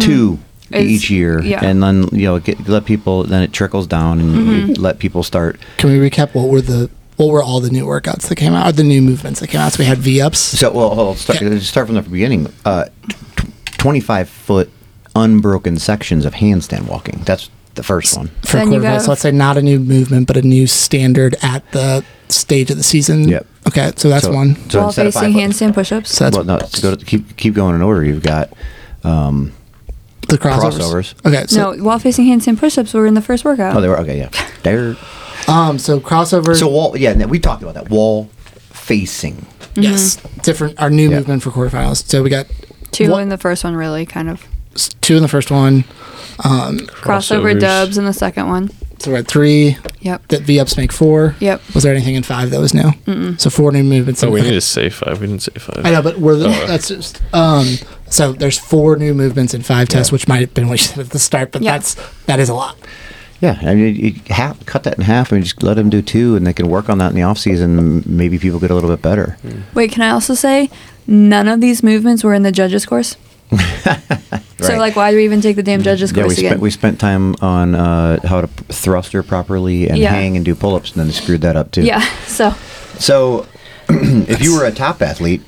two 0.00 0.38
Is- 0.70 0.90
each 0.90 1.10
year. 1.10 1.40
yeah. 1.42 1.64
And 1.64 1.82
then, 1.82 2.08
you 2.12 2.24
know, 2.26 2.38
get, 2.40 2.68
let 2.68 2.84
people, 2.84 3.24
then 3.24 3.42
it 3.42 3.52
trickles 3.52 3.86
down 3.86 4.20
and 4.20 4.68
you 4.68 4.74
let 4.74 4.98
people 4.98 5.22
start. 5.22 5.58
Can 5.78 5.90
we 5.90 6.10
recap 6.10 6.34
what 6.34 6.48
were 6.48 6.60
the 6.60 6.90
what 7.16 7.30
were 7.30 7.42
all 7.42 7.58
the 7.60 7.70
new 7.70 7.84
workouts 7.84 8.28
that 8.28 8.36
came 8.36 8.52
out, 8.54 8.68
or 8.68 8.72
the 8.72 8.84
new 8.84 9.02
movements 9.02 9.40
that 9.40 9.48
came 9.48 9.60
out? 9.60 9.72
So 9.72 9.80
we 9.80 9.86
had 9.86 9.98
V 9.98 10.20
ups. 10.20 10.38
So, 10.38 10.70
well, 10.70 10.94
hold 10.94 11.08
on, 11.08 11.16
start, 11.16 11.40
Yeah. 11.40 11.58
start 11.58 11.86
from 11.88 11.96
the 11.96 12.02
beginning. 12.02 12.46
Uh, 12.64 12.84
tw- 13.36 13.78
25 13.78 14.28
foot 14.28 14.70
unbroken 15.16 15.78
sections 15.78 16.24
of 16.24 16.34
handstand 16.34 16.86
walking. 16.86 17.20
That's 17.24 17.50
the 17.74 17.82
first 17.82 18.16
one. 18.16 18.28
for 18.42 18.58
Then 18.58 18.70
you 18.72 18.78
quarterfinals. 18.78 18.82
go- 18.82 18.98
So 19.04 19.10
let's 19.10 19.20
say 19.22 19.30
not 19.32 19.56
a 19.56 19.62
new 19.62 19.80
movement, 19.80 20.26
but 20.28 20.36
a 20.36 20.42
new 20.42 20.66
standard 20.68 21.34
at 21.42 21.68
the 21.72 22.04
stage 22.28 22.70
of 22.70 22.76
the 22.76 22.82
season. 22.84 23.26
Yep. 23.28 23.46
Okay, 23.68 23.92
so 23.96 24.08
that's 24.08 24.24
So- 24.26 24.32
one. 24.32 24.56
so 24.70 24.80
Wall 24.82 24.92
facing 24.92 25.12
five- 25.12 25.32
handstand 25.34 25.74
push-ups. 25.74 26.10
So 26.14 26.24
that's 26.24 26.36
well, 26.36 26.44
no, 26.44 26.58
go 26.82 26.94
to, 26.94 27.04
keep 27.04 27.36
keep 27.36 27.54
going 27.54 27.74
in 27.74 27.82
order. 27.82 28.04
You've 28.04 28.22
got 28.22 28.50
um, 29.02 29.52
the 30.28 30.38
crossovers. 30.38 30.78
crossovers. 30.78 31.26
Okay, 31.26 31.46
so 31.46 31.72
no, 31.72 31.84
wall 31.84 31.98
facing 31.98 32.26
handstand 32.26 32.58
push-ups 32.58 32.94
were 32.94 33.06
in 33.06 33.14
the 33.14 33.22
first 33.22 33.44
workout. 33.44 33.76
oh, 33.76 33.80
they 33.80 33.88
were 33.88 33.98
okay, 34.00 34.18
yeah. 34.18 34.30
There. 34.62 34.96
um, 35.48 35.78
so 35.78 35.98
crossovers. 36.00 36.60
So 36.60 36.68
wall, 36.68 36.96
yeah, 36.96 37.26
we 37.26 37.38
talked 37.38 37.62
about 37.62 37.74
that 37.74 37.90
wall 37.90 38.24
facing. 38.70 39.46
yes, 39.74 40.16
different. 40.42 40.80
Our 40.80 40.90
new 40.90 41.10
Yeah. 41.10 41.16
movement 41.18 41.42
for 41.42 41.50
quarterfinals. 41.50 42.06
So 42.06 42.22
we 42.22 42.30
got 42.30 42.46
Two 42.90 43.10
What- 43.10 43.20
in 43.22 43.28
the 43.28 43.36
first 43.38 43.64
one, 43.64 43.74
really, 43.76 44.06
kind 44.06 44.30
of. 44.30 44.46
s- 44.74 44.88
two 45.02 45.16
in 45.16 45.22
the 45.22 45.28
first 45.28 45.50
one. 45.50 45.84
Crossover 46.38 47.52
Crossovers. 47.54 47.60
dubs 47.60 47.98
in 47.98 48.04
the 48.04 48.12
second 48.12 48.48
one. 48.48 48.70
So 48.98 49.12
we're 49.12 49.18
at 49.18 49.28
three. 49.28 49.76
Yep. 50.00 50.28
That 50.28 50.42
V 50.42 50.58
ups 50.58 50.76
make 50.76 50.90
four. 50.92 51.36
Yep. 51.40 51.60
Was 51.74 51.84
there 51.84 51.94
anything 51.94 52.14
in 52.16 52.22
five 52.24 52.50
that 52.50 52.58
was 52.60 52.74
new? 52.74 52.90
Mm-mm. 53.06 53.40
So 53.40 53.50
four 53.50 53.70
new 53.72 53.84
movements. 53.84 54.22
Oh, 54.24 54.28
in- 54.28 54.32
we 54.32 54.40
okay. 54.40 54.48
need 54.50 54.54
to 54.56 54.60
say 54.60 54.88
five. 54.90 55.20
We 55.20 55.26
didn't 55.28 55.42
say 55.42 55.52
five. 55.58 55.84
I 55.86 55.90
know, 55.90 56.02
but 56.02 56.18
we're 56.18 56.36
the, 56.36 56.48
Oh. 56.48 56.66
that's 56.66 56.88
just 56.88 57.20
um. 57.32 57.66
So 58.10 58.32
there's 58.32 58.58
four 58.58 58.96
new 58.96 59.14
movements 59.14 59.54
in 59.54 59.62
five 59.62 59.88
tests, 59.88 60.10
Yeah. 60.10 60.14
which 60.14 60.28
might 60.28 60.40
have 60.40 60.54
been 60.54 60.68
what 60.68 60.78
you 60.80 60.84
said 60.86 60.98
at 61.00 61.10
the 61.10 61.18
start, 61.18 61.52
but 61.52 61.62
Yeah. 61.62 61.72
that's 61.72 61.96
that 62.26 62.40
is 62.40 62.48
a 62.48 62.54
lot. 62.54 62.76
Yeah, 63.40 63.56
I 63.62 63.74
mean, 63.74 63.94
you 63.94 64.14
half, 64.30 64.64
cut 64.66 64.82
that 64.82 64.98
in 64.98 65.04
half 65.04 65.30
and 65.30 65.44
just 65.44 65.62
let 65.62 65.74
them 65.74 65.90
do 65.90 66.02
two, 66.02 66.34
and 66.34 66.44
they 66.44 66.52
can 66.52 66.68
work 66.68 66.88
on 66.88 66.98
that 66.98 67.10
in 67.10 67.14
the 67.16 67.22
off 67.22 67.38
season. 67.38 68.02
Maybe 68.04 68.36
people 68.36 68.58
get 68.58 68.72
a 68.72 68.74
little 68.74 68.90
bit 68.90 69.00
better. 69.00 69.36
Wait, 69.74 69.92
can 69.92 70.02
I 70.02 70.10
also 70.10 70.34
say 70.34 70.70
none 71.06 71.46
of 71.46 71.60
these 71.60 71.82
movements 71.84 72.24
were 72.24 72.34
in 72.34 72.42
the 72.42 72.50
judges 72.52 72.84
course? 72.86 73.16
So 74.60 74.76
like, 74.76 74.96
why 74.96 75.12
do 75.12 75.16
we 75.16 75.24
even 75.24 75.40
take 75.40 75.54
the 75.54 75.62
damn 75.62 75.82
judges 75.84 76.10
Yeah, 76.10 76.16
we 76.18 76.22
course 76.24 76.38
again? 76.38 76.50
spent 76.50 76.60
we 76.60 76.70
spent 76.72 76.98
time 76.98 77.36
on 77.40 77.76
uh, 77.76 78.18
how 78.26 78.40
to 78.40 78.48
thruster 78.48 79.22
properly 79.22 79.88
and 79.88 79.96
Yeah. 79.98 80.10
hang 80.10 80.34
and 80.34 80.44
do 80.44 80.56
pull 80.56 80.74
ups, 80.74 80.90
and 80.90 80.98
then 81.00 81.06
they 81.06 81.12
screwed 81.12 81.42
that 81.42 81.54
up 81.56 81.70
too. 81.70 81.82
yeah. 81.82 82.04
So 82.26 82.54
So, 82.98 83.46
if 83.88 84.42
you 84.42 84.52
were 84.58 84.64
a 84.66 84.72
top 84.72 85.00
athlete, 85.00 85.42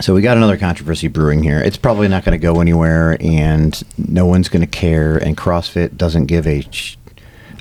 so 0.00 0.14
we 0.14 0.22
got 0.22 0.36
another 0.36 0.56
controversy 0.56 1.08
brewing 1.08 1.42
here. 1.42 1.60
It's 1.60 1.76
probably 1.76 2.08
not 2.08 2.24
going 2.24 2.38
to 2.38 2.42
go 2.42 2.60
anywhere, 2.60 3.16
and 3.20 3.80
no 3.96 4.26
one's 4.26 4.48
going 4.48 4.62
to 4.62 4.66
care. 4.66 5.16
And 5.16 5.36
CrossFit 5.36 5.96
doesn't 5.96 6.26
give 6.26 6.46
a 6.46 6.62
sh- 6.70 6.96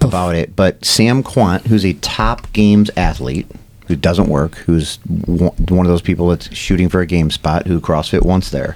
about 0.02 0.36
it. 0.36 0.56
But 0.56 0.84
Sam 0.86 1.24
Kwant, 1.24 1.68
who's 1.68 1.86
a 1.86 1.94
top 1.94 2.52
games 2.54 2.90
athlete, 2.96 3.48
who 3.88 3.96
doesn't 3.96 4.28
work, 4.28 4.56
who's 4.56 4.98
one 5.06 5.86
of 5.86 5.88
those 5.88 6.02
people 6.02 6.28
that's 6.28 6.54
shooting 6.56 6.90
for 6.90 7.02
a 7.02 7.06
game 7.06 7.32
spot, 7.32 7.68
who 7.68 7.80
CrossFit 7.80 8.24
wants 8.24 8.52
there, 8.52 8.76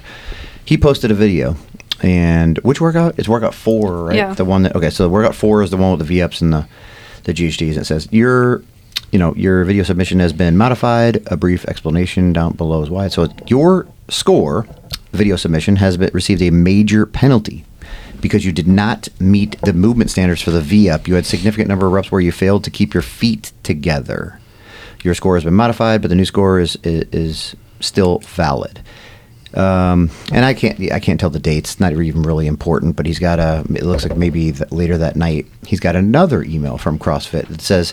he 0.64 0.76
posted 0.76 1.10
a 1.10 1.14
video. 1.14 1.56
And 2.02 2.58
which 2.58 2.80
workout? 2.80 3.16
It's 3.18 3.28
workout 3.28 3.54
four, 3.54 4.06
right? 4.06 4.16
Yeah. 4.16 4.34
The 4.34 4.44
one 4.44 4.62
that 4.62 4.74
okay. 4.74 4.90
So 4.90 5.08
workout 5.08 5.36
four 5.36 5.62
is 5.62 5.70
the 5.70 5.76
one 5.76 5.92
with 5.92 6.00
the 6.00 6.04
V 6.04 6.20
ups 6.22 6.40
and 6.40 6.52
the 6.52 6.66
the 7.24 7.32
GHDs. 7.32 7.76
It 7.76 7.84
says 7.84 8.08
your 8.10 8.64
you 9.12 9.18
know 9.18 9.34
your 9.34 9.62
video 9.64 9.84
submission 9.84 10.18
has 10.18 10.32
been 10.32 10.56
modified. 10.56 11.22
A 11.26 11.36
brief 11.36 11.64
explanation 11.66 12.32
down 12.32 12.54
below 12.54 12.82
is 12.82 12.90
why. 12.90 13.08
So 13.08 13.28
your 13.46 13.86
score 14.08 14.66
video 15.12 15.36
submission 15.36 15.76
has 15.76 15.96
been, 15.96 16.10
received 16.12 16.42
a 16.42 16.50
major 16.50 17.06
penalty 17.06 17.64
because 18.20 18.46
you 18.46 18.52
did 18.52 18.66
not 18.66 19.08
meet 19.20 19.60
the 19.60 19.74
movement 19.74 20.10
standards 20.10 20.40
for 20.40 20.50
the 20.50 20.60
V 20.60 20.88
up. 20.88 21.06
You 21.06 21.14
had 21.14 21.26
significant 21.26 21.68
number 21.68 21.86
of 21.86 21.92
reps 21.92 22.10
where 22.10 22.20
you 22.20 22.32
failed 22.32 22.64
to 22.64 22.70
keep 22.70 22.94
your 22.94 23.02
feet 23.02 23.52
together. 23.62 24.40
Your 25.02 25.14
score 25.14 25.36
has 25.36 25.44
been 25.44 25.54
modified, 25.54 26.00
but 26.00 26.08
the 26.08 26.14
new 26.14 26.24
score 26.24 26.58
is 26.58 26.76
is, 26.82 27.04
is 27.12 27.56
still 27.80 28.20
valid. 28.20 28.80
Um, 29.54 30.10
and 30.32 30.46
I 30.46 30.54
can't 30.54 30.80
I 30.90 31.00
can't 31.00 31.20
tell 31.20 31.28
the 31.28 31.38
dates. 31.38 31.78
Not 31.78 31.92
even 31.92 32.22
really 32.22 32.46
important. 32.46 32.96
But 32.96 33.04
he's 33.04 33.18
got 33.18 33.38
a. 33.38 33.64
It 33.74 33.82
looks 33.82 34.04
like 34.04 34.16
maybe 34.16 34.52
later 34.70 34.96
that 34.96 35.16
night 35.16 35.46
he's 35.66 35.80
got 35.80 35.96
another 35.96 36.42
email 36.42 36.78
from 36.78 36.98
CrossFit 36.98 37.48
that 37.48 37.60
says 37.60 37.92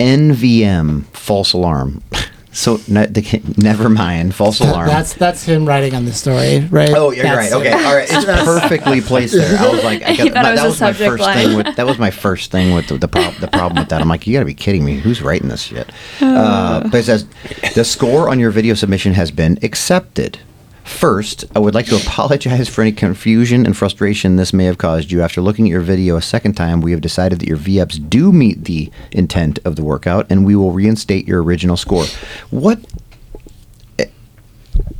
NVM 0.00 1.04
false 1.06 1.52
alarm. 1.52 2.02
So 2.52 2.80
ne- 2.88 3.04
they 3.04 3.20
can't- 3.20 3.58
never 3.58 3.90
mind 3.90 4.34
false 4.34 4.60
alarm. 4.60 4.88
That's 4.88 5.12
that's 5.12 5.42
him 5.42 5.66
writing 5.66 5.94
on 5.94 6.06
the 6.06 6.12
story, 6.14 6.60
right? 6.70 6.88
Oh, 6.88 7.10
you're 7.10 7.24
That's 7.24 7.52
right. 7.52 7.60
Okay, 7.60 7.68
it. 7.68 7.84
all 7.84 7.94
right. 7.94 8.08
It's 8.10 8.24
perfectly 8.24 9.00
placed 9.02 9.34
there. 9.34 9.58
I 9.58 9.68
was 9.70 9.84
like, 9.84 10.02
I 10.02 10.16
got, 10.16 10.32
my, 10.32 10.52
was 10.52 10.60
that 10.60 10.66
was 10.66 10.80
my 10.80 10.92
first 10.94 11.20
line. 11.22 11.36
thing 11.36 11.56
with 11.58 11.76
that 11.76 11.84
was 11.84 11.98
my 11.98 12.10
first 12.10 12.50
thing 12.50 12.74
with 12.74 12.86
the 12.88 12.96
the, 12.96 13.08
prob- 13.08 13.34
the 13.34 13.48
problem 13.48 13.78
with 13.82 13.90
that. 13.90 14.00
I'm 14.00 14.08
like, 14.08 14.26
you 14.26 14.32
got 14.32 14.38
to 14.38 14.46
be 14.46 14.54
kidding 14.54 14.86
me. 14.86 14.96
Who's 14.98 15.20
writing 15.20 15.48
this 15.50 15.64
shit? 15.64 15.92
Uh, 16.22 16.80
but 16.88 16.94
it 16.94 17.04
says 17.04 17.26
the 17.74 17.84
score 17.84 18.30
on 18.30 18.38
your 18.40 18.50
video 18.50 18.72
submission 18.72 19.12
has 19.12 19.30
been 19.30 19.58
accepted. 19.62 20.38
First, 20.86 21.44
I 21.54 21.58
would 21.58 21.74
like 21.74 21.86
to 21.86 21.96
apologize 21.96 22.68
for 22.68 22.80
any 22.80 22.92
confusion 22.92 23.66
and 23.66 23.76
frustration 23.76 24.36
this 24.36 24.52
may 24.52 24.64
have 24.64 24.78
caused 24.78 25.10
you. 25.10 25.20
After 25.20 25.40
looking 25.40 25.66
at 25.66 25.70
your 25.70 25.80
video 25.80 26.16
a 26.16 26.22
second 26.22 26.54
time, 26.54 26.80
we 26.80 26.92
have 26.92 27.00
decided 27.00 27.40
that 27.40 27.48
your 27.48 27.56
V 27.56 27.80
ups 27.80 27.98
do 27.98 28.32
meet 28.32 28.64
the 28.64 28.90
intent 29.10 29.58
of 29.64 29.74
the 29.74 29.82
workout, 29.82 30.26
and 30.30 30.46
we 30.46 30.54
will 30.54 30.70
reinstate 30.70 31.26
your 31.26 31.42
original 31.42 31.76
score. 31.76 32.06
What 32.50 32.78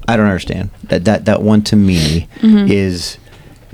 I 0.09 0.17
don't 0.17 0.27
understand 0.27 0.71
that 0.85 1.05
that 1.05 1.25
that 1.25 1.43
one 1.43 1.63
to 1.63 1.77
me 1.77 2.29
mm-hmm. 2.37 2.71
is 2.71 3.19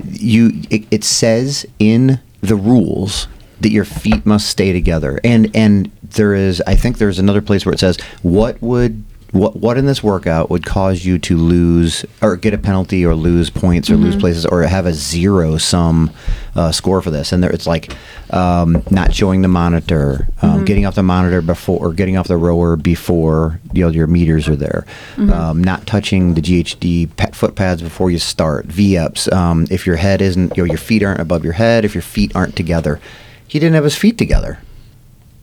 you. 0.03 0.61
It, 0.69 0.85
it 0.91 1.03
says 1.03 1.65
in 1.79 2.19
the 2.41 2.55
rules 2.55 3.27
that 3.61 3.71
your 3.71 3.85
feet 3.85 4.25
must 4.25 4.49
stay 4.49 4.71
together, 4.71 5.19
and 5.23 5.49
and 5.55 5.91
there 6.01 6.33
is 6.35 6.61
I 6.67 6.75
think 6.75 6.97
there's 6.99 7.19
another 7.19 7.41
place 7.41 7.65
where 7.65 7.73
it 7.73 7.79
says 7.79 7.97
what 8.21 8.61
would. 8.61 9.03
What, 9.33 9.55
what 9.55 9.77
in 9.79 9.87
this 9.87 10.03
workout 10.03 10.51
would 10.51 10.63
cause 10.63 11.03
you 11.05 11.17
to 11.17 11.35
lose 11.37 12.05
or 12.21 12.35
get 12.37 12.53
a 12.53 12.57
penalty 12.59 13.03
or 13.03 13.15
lose 13.15 13.49
points 13.49 13.89
or 13.89 13.95
lose 13.97 14.15
places 14.15 14.45
or 14.45 14.61
have 14.61 14.85
a 14.85 14.93
zero 14.93 15.57
sum 15.57 16.11
uh, 16.55 16.71
score 16.71 17.01
for 17.01 17.09
this? 17.09 17.31
And 17.31 17.41
there, 17.43 17.49
it's 17.51 17.65
like 17.65 17.95
um, 18.29 18.83
not 18.91 19.11
showing 19.13 19.41
the 19.41 19.47
monitor, 19.47 20.27
um, 20.43 20.63
getting 20.65 20.85
off 20.85 20.93
the 20.93 21.01
monitor 21.01 21.41
before 21.41 21.79
or 21.79 21.93
getting 21.93 22.15
off 22.15 22.27
the 22.27 22.37
rower 22.37 22.75
before 22.75 23.59
you 23.73 23.83
know 23.83 23.89
your 23.89 24.05
meters 24.05 24.47
are 24.47 24.55
there, 24.55 24.85
um, 25.17 25.63
not 25.63 25.87
touching 25.87 26.35
the 26.35 26.41
GHD 26.41 27.09
pa- 27.17 27.31
foot 27.33 27.55
pads 27.55 27.81
before 27.81 28.11
you 28.11 28.19
start, 28.19 28.67
V 28.67 28.97
ups. 28.99 29.31
Um, 29.31 29.65
if 29.71 29.87
your 29.87 29.95
head 29.95 30.21
isn't, 30.21 30.55
you 30.55 30.63
know, 30.63 30.67
your 30.69 30.77
feet 30.77 31.01
aren't 31.01 31.19
above 31.19 31.43
your 31.43 31.53
head, 31.53 31.85
if 31.85 31.95
your 31.95 32.03
feet 32.03 32.35
aren't 32.35 32.55
together, 32.55 32.99
he 33.47 33.57
didn't 33.57 33.73
have 33.73 33.83
his 33.83 33.97
feet 33.97 34.17
together. 34.19 34.59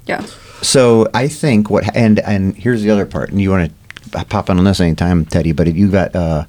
yeah. 0.06 0.24
So 0.62 1.08
I 1.14 1.26
think 1.26 1.70
what 1.70 1.96
and 1.96 2.18
and 2.20 2.54
here's 2.54 2.82
the 2.82 2.90
other 2.90 3.06
part, 3.06 3.30
and 3.30 3.40
you 3.40 3.50
want 3.50 3.70
to 3.70 3.74
pop 4.12 4.50
in 4.50 4.58
on 4.58 4.64
this 4.64 4.80
anytime, 4.80 5.24
Teddy. 5.24 5.52
But 5.52 5.74
you 5.74 5.90
got 5.90 6.14
uh, 6.14 6.44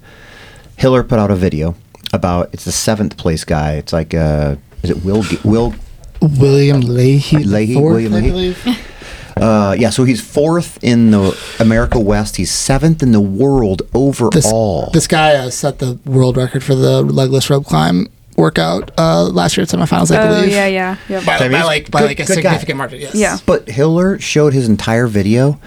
Hiller 0.78 1.04
put 1.04 1.20
out 1.20 1.32
a 1.32 1.36
video 1.36 1.76
about 2.14 2.50
it's 2.54 2.66
the 2.66 2.72
seventh 2.72 3.18
place 3.18 3.44
guy. 3.44 3.74
It's 3.74 3.94
like 3.94 4.14
uh, 4.14 4.56
is 4.84 4.90
it 4.90 5.04
Will 5.04 5.24
G- 5.24 5.40
Will 5.44 5.74
William 6.22 6.82
Leahy. 6.82 7.38
the 7.38 7.44
Leahy, 7.46 7.74
fourth, 7.74 7.94
William 7.94 8.14
I 8.14 8.18
Leahy. 8.18 8.30
believe. 8.32 8.88
uh, 9.38 9.76
yeah. 9.78 9.90
So 9.90 10.04
he's 10.04 10.22
fourth 10.22 10.78
in 10.84 11.12
the 11.12 11.38
America 11.60 12.00
West. 12.00 12.36
He's 12.38 12.52
seventh 12.52 13.02
in 13.02 13.12
the 13.12 13.22
world 13.22 13.80
This, 13.80 13.88
overall. 13.96 14.90
this 14.92 15.08
guy 15.08 15.36
uh, 15.36 15.50
set 15.50 15.80
the 15.80 16.00
world 16.06 16.38
record 16.38 16.64
for 16.64 16.76
the 16.76 17.02
legless 17.02 17.50
rope 17.50 17.66
climb 17.66 18.08
workout 18.38 18.92
uh, 18.98 19.24
last 19.24 19.56
year 19.58 19.64
at 19.64 19.70
semifinals, 19.70 20.10
I 20.16 20.22
Oh 20.24 20.28
believe. 20.36 20.52
yeah, 20.52 20.66
yeah, 20.66 20.96
yep. 21.10 21.26
By, 21.26 21.36
I 21.38 21.50
by 21.50 21.64
like 21.64 21.92
by 21.92 22.00
good- 22.02 22.06
like 22.08 22.20
a 22.20 22.26
good 22.26 22.28
guy. 22.30 22.36
significant 22.36 22.78
margin. 22.78 23.02
Yes. 23.02 23.14
Yeah. 23.16 23.38
But 23.46 23.68
Hiller 23.70 24.20
showed 24.20 24.54
his 24.54 24.68
entire 24.68 25.06
video. 25.08 25.60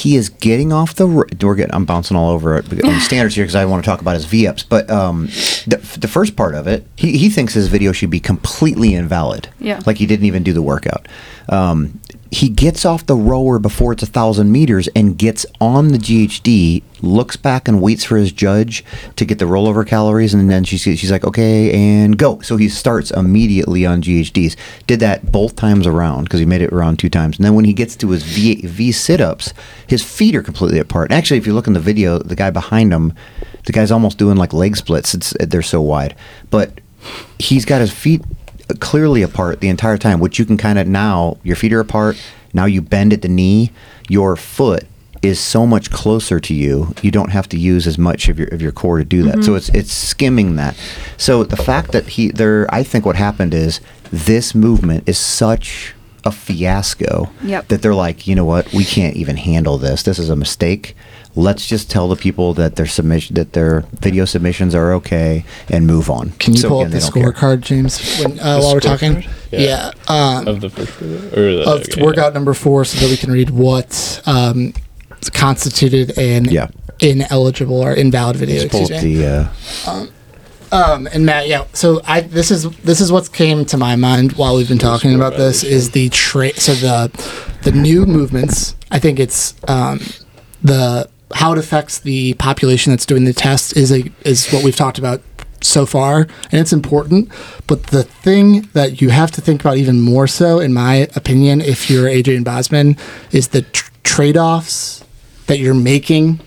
He 0.00 0.16
is 0.16 0.30
getting 0.30 0.72
off 0.72 0.94
the. 0.94 1.06
We're 1.06 1.54
getting. 1.54 1.74
I'm 1.74 1.84
bouncing 1.84 2.16
all 2.16 2.30
over 2.30 2.56
it 2.56 2.84
on 2.84 3.00
standards 3.00 3.34
here 3.34 3.44
because 3.44 3.54
I 3.54 3.66
want 3.66 3.84
to 3.84 3.88
talk 3.88 4.00
about 4.00 4.14
his 4.14 4.24
V 4.24 4.46
ups. 4.46 4.62
But 4.62 4.90
um, 4.90 5.26
the, 5.66 5.98
the 6.00 6.08
first 6.08 6.36
part 6.36 6.54
of 6.54 6.66
it, 6.66 6.86
he, 6.96 7.18
he 7.18 7.28
thinks 7.28 7.52
his 7.52 7.68
video 7.68 7.92
should 7.92 8.08
be 8.08 8.20
completely 8.20 8.94
invalid. 8.94 9.50
Yeah. 9.58 9.80
Like 9.84 9.98
he 9.98 10.06
didn't 10.06 10.24
even 10.24 10.42
do 10.42 10.54
the 10.54 10.62
workout. 10.62 11.06
Um, 11.50 12.00
he 12.32 12.48
gets 12.48 12.84
off 12.84 13.06
the 13.06 13.16
rower 13.16 13.58
before 13.58 13.92
it's 13.92 14.04
a 14.04 14.06
thousand 14.06 14.52
meters 14.52 14.88
and 14.94 15.18
gets 15.18 15.44
on 15.60 15.88
the 15.88 15.98
GHD, 15.98 16.82
looks 17.02 17.36
back 17.36 17.66
and 17.66 17.82
waits 17.82 18.04
for 18.04 18.16
his 18.16 18.30
judge 18.30 18.84
to 19.16 19.24
get 19.24 19.40
the 19.40 19.46
rollover 19.46 19.84
calories, 19.84 20.32
and 20.32 20.48
then 20.48 20.62
she's 20.62 20.82
she's 20.82 21.10
like, 21.10 21.24
okay, 21.24 21.72
and 21.72 22.16
go. 22.16 22.40
So 22.40 22.56
he 22.56 22.68
starts 22.68 23.10
immediately 23.10 23.84
on 23.84 24.00
GHDs. 24.00 24.56
Did 24.86 25.00
that 25.00 25.32
both 25.32 25.56
times 25.56 25.86
around 25.88 26.24
because 26.24 26.38
he 26.38 26.46
made 26.46 26.62
it 26.62 26.72
around 26.72 26.98
two 26.98 27.10
times, 27.10 27.36
and 27.36 27.44
then 27.44 27.54
when 27.54 27.64
he 27.64 27.72
gets 27.72 27.96
to 27.96 28.10
his 28.10 28.22
V 28.22 28.64
V 28.64 28.92
sit 28.92 29.20
ups, 29.20 29.52
his 29.88 30.02
feet 30.04 30.36
are 30.36 30.42
completely 30.42 30.78
apart. 30.78 31.10
And 31.10 31.18
actually, 31.18 31.38
if 31.38 31.46
you 31.46 31.52
look 31.52 31.66
in 31.66 31.72
the 31.72 31.80
video, 31.80 32.18
the 32.18 32.36
guy 32.36 32.50
behind 32.50 32.92
him, 32.92 33.12
the 33.66 33.72
guy's 33.72 33.90
almost 33.90 34.18
doing 34.18 34.36
like 34.36 34.52
leg 34.52 34.76
splits. 34.76 35.14
It's 35.14 35.34
they're 35.40 35.62
so 35.62 35.80
wide, 35.80 36.14
but 36.50 36.80
he's 37.38 37.64
got 37.64 37.80
his 37.80 37.92
feet 37.92 38.22
clearly 38.78 39.22
apart 39.22 39.60
the 39.60 39.68
entire 39.68 39.98
time, 39.98 40.20
which 40.20 40.38
you 40.38 40.44
can 40.44 40.56
kind 40.56 40.78
of 40.78 40.86
now 40.86 41.38
your 41.42 41.56
feet 41.56 41.72
are 41.72 41.80
apart. 41.80 42.16
Now 42.52 42.64
you 42.64 42.82
bend 42.82 43.12
at 43.12 43.22
the 43.22 43.28
knee, 43.28 43.70
your 44.08 44.36
foot 44.36 44.86
is 45.22 45.38
so 45.38 45.66
much 45.66 45.90
closer 45.90 46.40
to 46.40 46.54
you. 46.54 46.94
You 47.02 47.10
don't 47.10 47.30
have 47.30 47.48
to 47.50 47.58
use 47.58 47.86
as 47.86 47.98
much 47.98 48.28
of 48.28 48.38
your 48.38 48.48
of 48.48 48.62
your 48.62 48.72
core 48.72 48.98
to 48.98 49.04
do 49.04 49.22
that. 49.24 49.44
So 49.44 49.50
mm-hmm. 49.50 49.56
it's 49.56 49.68
it's 49.70 49.92
skimming 49.92 50.56
that. 50.56 50.76
So 51.16 51.44
the 51.44 51.56
fact 51.56 51.92
that 51.92 52.08
he 52.08 52.30
there, 52.30 52.66
I 52.72 52.82
think 52.82 53.04
what 53.04 53.16
happened 53.16 53.54
is 53.54 53.80
this 54.10 54.54
movement 54.54 55.08
is 55.08 55.18
such 55.18 55.94
a 56.24 56.32
fiasco 56.32 57.30
Yep. 57.42 57.68
that 57.68 57.82
they're 57.82 57.94
like, 57.94 58.26
you 58.26 58.34
know 58.34 58.44
what, 58.44 58.72
we 58.72 58.84
can't 58.84 59.16
even 59.16 59.36
handle 59.36 59.78
this. 59.78 60.02
This 60.02 60.18
is 60.18 60.28
a 60.28 60.36
mistake. 60.36 60.94
Let's 61.36 61.66
just 61.66 61.88
tell 61.90 62.08
the 62.08 62.16
people 62.16 62.54
that 62.54 62.76
their 62.76 62.86
submission 62.86 63.34
that 63.36 63.52
their 63.52 63.84
video 64.00 64.24
submissions 64.24 64.74
are 64.74 64.92
okay 64.94 65.44
and 65.68 65.86
move 65.86 66.10
on. 66.10 66.30
Can 66.32 66.54
you 66.54 66.60
So 66.60 66.68
pull 66.68 66.80
again, 66.80 66.86
up 66.96 67.00
the 67.00 67.10
they 67.10 67.22
don't 67.22 67.34
care. 67.36 67.56
scorecard, 67.56 67.60
James, 67.60 68.18
when, 68.20 68.40
uh, 68.40 68.58
while 68.58 68.74
we're 68.74 68.80
talking? 68.80 69.16
scorecard? 69.22 69.52
Yeah. 69.52 69.60
Yeah. 69.60 69.92
Um, 70.08 70.48
of 70.48 70.60
the 70.60 70.70
first 70.70 71.00
or 71.00 71.52
the, 71.54 71.62
of 71.62 71.80
okay, 71.82 72.02
workout 72.02 72.34
number 72.34 72.52
four, 72.54 72.84
so 72.84 72.98
that 73.00 73.10
we 73.10 73.16
can 73.16 73.30
read 73.30 73.50
what 73.50 74.20
um, 74.26 74.72
constituted 75.32 76.18
an 76.18 76.46
Yeah. 76.46 76.68
ineligible 77.00 77.80
or 77.80 77.92
invalid 77.94 78.36
video. 78.36 78.62
Just 78.62 78.70
pull 78.72 78.80
Excuse 78.80 78.98
up 78.98 79.04
me. 79.04 79.14
the. 79.16 79.26
Uh, 79.86 80.06
Um, 80.72 81.08
and 81.12 81.26
Matt, 81.26 81.48
yeah. 81.48 81.64
So 81.72 82.00
I 82.06 82.20
this 82.20 82.52
is 82.52 82.70
this 82.84 83.00
is 83.00 83.10
what's 83.10 83.28
came 83.28 83.64
to 83.66 83.76
my 83.76 83.96
mind 83.96 84.34
while 84.34 84.54
we've 84.56 84.68
been 84.68 84.78
talking 84.78 85.16
about 85.16 85.36
this 85.36 85.64
is 85.64 85.90
the 85.90 86.08
tra- 86.10 86.54
so 86.54 86.74
the 86.74 87.10
the 87.62 87.72
new 87.72 88.06
movements. 88.06 88.76
I 88.92 89.00
think 89.00 89.18
it's 89.18 89.54
um, 89.66 89.98
the 90.62 91.08
how 91.34 91.52
it 91.52 91.58
affects 91.58 91.98
the 91.98 92.34
population 92.34 92.92
that's 92.92 93.06
doing 93.06 93.24
the 93.24 93.32
test 93.32 93.76
is 93.76 93.92
a 93.92 94.10
is 94.24 94.50
what 94.50 94.64
we've 94.64 94.76
talked 94.76 94.98
about 94.98 95.22
so 95.62 95.86
far, 95.86 96.20
and 96.50 96.60
it's 96.60 96.72
important. 96.72 97.30
But 97.66 97.84
the 97.88 98.04
thing 98.04 98.62
that 98.72 99.00
you 99.00 99.10
have 99.10 99.30
to 99.32 99.40
think 99.40 99.60
about 99.60 99.76
even 99.76 100.00
more 100.00 100.26
so, 100.26 100.58
in 100.58 100.72
my 100.72 101.08
opinion, 101.14 101.60
if 101.60 101.90
you're 101.90 102.08
Adrian 102.08 102.44
Bozman, 102.44 102.96
is 103.30 103.48
the 103.48 103.62
tr- 103.62 103.90
trade 104.02 104.36
offs 104.36 105.04
that 105.46 105.58
you're 105.58 105.74
making 105.74 106.40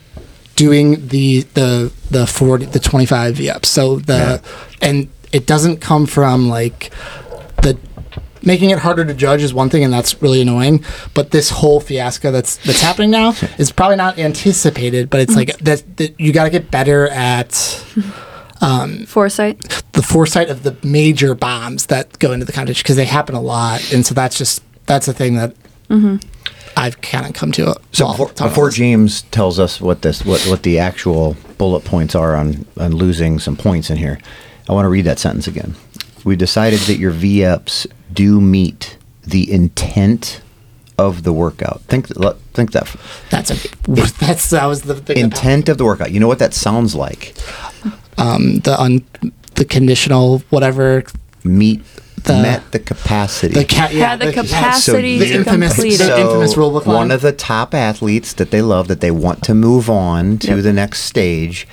doing 0.55 1.07
the 1.07 1.41
the 1.53 1.91
the 2.11 2.27
40 2.27 2.65
the 2.65 2.79
25 2.79 3.35
v-ups 3.35 3.67
so 3.67 3.97
the 3.97 4.41
and 4.81 5.09
it 5.31 5.47
doesn't 5.47 5.77
come 5.77 6.05
from 6.05 6.47
like 6.47 6.93
the 7.63 7.77
making 8.45 8.69
it 8.69 8.79
harder 8.79 9.05
to 9.05 9.13
judge 9.13 9.41
is 9.41 9.53
one 9.53 9.69
thing 9.69 9.83
and 9.83 9.93
that's 9.93 10.21
really 10.21 10.41
annoying 10.41 10.83
but 11.13 11.31
this 11.31 11.49
whole 11.49 11.79
fiasco 11.79 12.31
that's 12.31 12.57
that's 12.57 12.81
happening 12.81 13.11
now 13.11 13.29
is 13.57 13.71
probably 13.71 13.95
not 13.95 14.17
anticipated 14.17 15.09
but 15.09 15.19
it's 15.19 15.35
like 15.35 15.49
mm. 15.49 15.57
that, 15.59 15.97
that 15.97 16.19
you 16.19 16.31
got 16.33 16.45
to 16.45 16.49
get 16.49 16.69
better 16.71 17.07
at 17.09 17.85
um, 18.61 19.05
Foresight. 19.05 19.83
the 19.93 20.03
foresight 20.03 20.49
of 20.49 20.63
the 20.63 20.77
major 20.83 21.35
bombs 21.35 21.87
that 21.87 22.17
go 22.19 22.31
into 22.31 22.45
the 22.45 22.53
competition 22.53 22.83
because 22.83 22.95
they 22.95 23.05
happen 23.05 23.35
a 23.35 23.41
lot 23.41 23.93
and 23.93 24.05
so 24.05 24.13
that's 24.13 24.37
just 24.37 24.63
that's 24.85 25.07
a 25.07 25.13
thing 25.13 25.35
that 25.35 25.55
mm-hmm. 25.89 26.17
I've 26.75 27.01
kind 27.01 27.25
of 27.25 27.33
come 27.33 27.51
to 27.53 27.75
So 27.91 28.05
while 28.05 28.13
before, 28.13 28.29
talking 28.29 28.51
before. 28.51 28.69
James 28.69 29.21
tells 29.23 29.59
us 29.59 29.79
what 29.79 30.01
this 30.01 30.25
what, 30.25 30.41
what 30.47 30.63
the 30.63 30.79
actual 30.79 31.35
bullet 31.57 31.85
points 31.85 32.15
are 32.15 32.35
on 32.35 32.65
on 32.77 32.95
losing 32.95 33.39
some 33.39 33.55
points 33.55 33.89
in 33.89 33.97
here, 33.97 34.19
I 34.69 34.73
want 34.73 34.85
to 34.85 34.89
read 34.89 35.05
that 35.05 35.19
sentence 35.19 35.47
again. 35.47 35.75
We 36.23 36.35
decided 36.35 36.79
that 36.81 36.97
your 36.97 37.11
V 37.11 37.45
ups 37.45 37.85
do 38.13 38.39
meet 38.41 38.97
the 39.23 39.51
intent 39.51 40.41
of 40.97 41.23
the 41.23 41.33
workout. 41.33 41.81
Think 41.87 42.07
think 42.53 42.71
that 42.73 42.95
that's 43.29 43.51
a 43.51 43.55
that's 44.19 44.49
that 44.51 44.65
was 44.65 44.83
the 44.83 44.95
thing 44.95 45.15
that 45.15 45.23
intent 45.23 45.69
of 45.69 45.77
the 45.77 45.85
workout. 45.85 46.11
You 46.11 46.19
know 46.19 46.27
what 46.27 46.39
that 46.39 46.53
sounds 46.53 46.93
like? 46.95 47.33
um, 48.17 48.59
the 48.59 48.79
un, 48.79 49.03
the 49.55 49.65
conditional 49.65 50.39
whatever 50.49 51.03
Meet 51.43 51.81
The- 52.23 52.41
met 52.41 52.71
the 52.71 52.79
capacity. 52.79 53.53
the 53.55 53.65
cat 53.65 53.91
Had 53.91 54.19
the 54.19 54.31
capacity 54.31 55.19
so 55.19 55.25
the 55.25 55.33
infamous 55.33 55.73
complete 55.73 55.97
the 55.97 56.19
infamous 56.21 56.55
rule 56.55 56.71
book 56.71 56.85
one 56.85 56.95
line. 56.95 57.11
of 57.11 57.21
the 57.21 57.33
top 57.33 57.73
athletes 57.73 58.31
that 58.33 58.51
they 58.51 58.61
love 58.61 58.87
that 58.87 59.01
they 59.01 59.11
want 59.11 59.43
to 59.43 59.53
move 59.53 59.89
on 59.89 60.37
to 60.39 60.47
Yep. 60.55 60.63
the 60.63 60.71
next 60.73 61.01
stage 61.03 61.67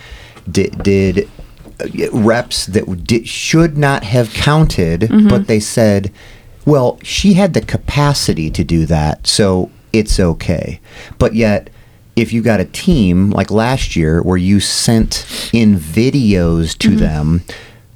did, 0.51 0.83
did 0.83 1.29
reps 2.13 2.67
that 2.67 3.05
did, 3.05 3.27
should 3.29 3.77
not 3.79 4.05
have 4.05 4.33
counted 4.35 5.01
Mm-hmm. 5.03 5.29
but 5.29 5.47
they 5.47 5.61
said 5.61 6.11
well 6.67 6.99
she 7.03 7.35
had 7.35 7.55
the 7.55 7.61
capacity 7.61 8.51
to 8.51 8.63
do 8.65 8.87
that 8.87 9.27
so 9.27 9.71
it's 9.93 10.21
okay 10.21 10.81
but 11.19 11.35
yet 11.35 11.71
if 12.17 12.33
you 12.33 12.43
got 12.43 12.61
a 12.61 12.65
team 12.67 13.31
like 13.31 13.51
last 13.51 13.97
year 13.97 14.23
where 14.23 14.37
you 14.37 14.61
sent 14.61 15.27
in 15.53 15.77
videos 15.77 16.77
to 16.79 16.89
Mm-hmm. 16.91 16.99
them 16.99 17.43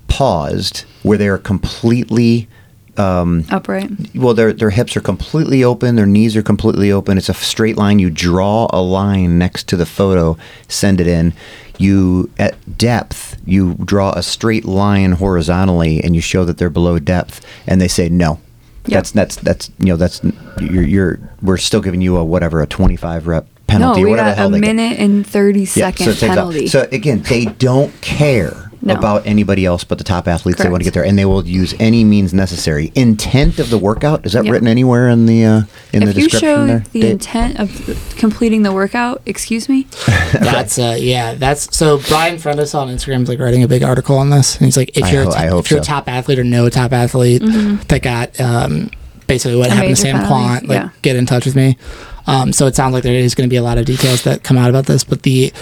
paused 0.09 0.85
where 1.03 1.19
they're 1.19 1.39
completely 1.39 2.49
Um, 2.97 3.45
Upright. 3.51 3.91
well 4.15 4.35
their 4.35 4.53
their 4.53 4.71
hips 4.71 4.97
are 4.97 5.01
completely 5.01 5.65
open 5.65 5.97
their 5.97 6.07
knees 6.07 6.37
are 6.37 6.43
completely 6.43 6.93
open 6.93 7.19
it's 7.19 7.29
a 7.29 7.35
straight 7.35 7.77
line 7.77 7.99
you 7.99 8.09
draw 8.09 8.69
a 8.73 8.81
line 8.81 9.37
next 9.37 9.67
to 9.69 9.77
the 9.77 9.85
photo 9.87 10.37
send 10.69 11.01
it 11.01 11.07
in 11.09 11.33
you 11.79 12.31
at 12.39 12.55
depth 12.79 13.37
you 13.45 13.75
draw 13.85 14.13
a 14.13 14.23
straight 14.23 14.65
line 14.65 15.13
horizontally 15.13 16.01
and 16.05 16.15
you 16.15 16.21
show 16.21 16.45
that 16.45 16.57
they're 16.59 16.71
below 16.71 16.99
depth 17.01 17.45
and 17.67 17.81
they 17.81 17.89
say 17.89 18.09
no 18.09 18.39
Yep. 18.87 18.93
that's 18.99 19.11
that's 19.13 19.37
that's 19.37 19.71
you 19.79 19.87
know 19.87 19.97
that's 19.97 20.21
you're 20.61 20.83
you're 20.85 21.19
we're 21.43 21.57
still 21.57 21.81
giving 21.81 22.01
you 22.03 22.17
a 22.19 22.25
whatever 22.25 22.61
a 22.63 22.67
25 22.67 23.27
rep 23.27 23.45
No, 23.45 23.51
penalty 23.67 24.03
or 24.03 24.05
we 24.05 24.11
whatever 24.11 24.29
the 24.29 24.35
got 24.35 24.39
hell 24.39 24.49
a 24.49 24.51
they 24.53 24.61
get. 24.61 24.77
minute 24.77 24.99
and 25.01 25.27
thirty 25.27 25.61
Yeah, 25.61 25.67
second 25.91 26.05
so 26.05 26.11
it 26.11 26.15
takes 26.19 26.23
out- 26.25 26.35
penalty. 26.37 26.67
So 26.69 26.87
again, 26.93 27.23
they 27.23 27.47
don't 27.47 27.99
care 28.03 28.64
No. 28.87 28.95
about 28.95 29.27
anybody 29.27 29.65
else 29.65 29.83
but 29.85 29.99
the 29.99 30.05
top 30.05 30.29
athletes. 30.29 30.63
They 30.63 30.69
want 30.69 30.83
to 30.83 30.85
get 30.85 30.95
there, 30.95 31.05
and 31.05 31.19
they 31.19 31.25
will 31.25 31.47
use 31.47 31.75
any 31.81 32.05
means 32.05 32.35
necessary. 32.35 32.93
Intent 32.95 33.59
of 33.59 33.71
the 33.71 33.79
workout 33.79 34.25
is 34.27 34.33
that 34.35 34.45
Yep. 34.45 34.53
written 34.53 34.69
anywhere 34.69 35.09
in 35.09 35.27
the 35.27 35.45
uh, 35.45 35.63
in 35.93 36.05
the 36.05 36.11
if 36.11 36.17
you 36.19 36.25
description 36.29 36.41
show 36.41 36.67
there? 36.67 36.85
the 36.93 37.01
Dave? 37.01 37.11
intent 37.13 37.59
of 37.59 38.15
completing 38.19 38.63
the 38.63 38.73
workout, 38.73 39.23
excuse 39.27 39.69
me, 39.69 39.87
That's 40.33 40.79
uh, 40.79 40.97
yeah. 40.99 41.35
That's 41.35 41.75
so. 41.77 41.99
Brian 42.09 42.37
Friendus 42.37 42.75
on 42.75 42.89
Instagram 42.89 43.23
is 43.23 43.29
like 43.29 43.39
writing 43.39 43.63
a 43.63 43.69
big 43.69 43.83
article 43.83 44.17
on 44.19 44.31
this, 44.31 44.57
and 44.57 44.67
he's 44.67 44.77
like, 44.77 44.97
if 44.97 45.05
I 45.05 45.11
you're 45.13 45.23
a 45.23 45.27
ho- 45.27 45.31
top, 45.33 45.49
hope 45.49 45.65
if 45.65 45.71
you're 45.71 45.81
a 45.81 45.85
top 45.85 46.09
athlete 46.09 46.39
or 46.39 46.45
no 46.45 46.69
top 46.69 46.93
athlete 46.93 47.43
that 47.89 48.01
got 48.03 48.39
um, 48.41 48.91
basically 49.27 49.57
what 49.57 49.71
Mm-hmm. 49.71 49.73
A 49.73 49.77
happened 49.77 49.97
to 49.97 50.05
major 50.05 50.19
Sam 50.19 50.27
penalty, 50.27 50.67
Kwant, 50.67 50.69
like 50.69 50.83
yeah. 50.83 50.91
get 51.03 51.17
in 51.17 51.25
touch 51.27 51.47
with 51.47 51.57
me. 51.57 51.79
Um, 52.27 52.53
so 52.53 52.67
it 52.67 52.75
sounds 52.75 52.93
like 52.93 53.03
there 53.03 53.15
is 53.15 53.35
going 53.35 53.49
to 53.49 53.51
be 53.51 53.57
a 53.57 53.63
lot 53.63 53.77
of 53.79 53.85
details 53.87 54.23
that 54.25 54.43
come 54.43 54.57
out 54.59 54.69
about 54.71 54.87
this, 54.87 55.05
but 55.05 55.23
the 55.23 55.53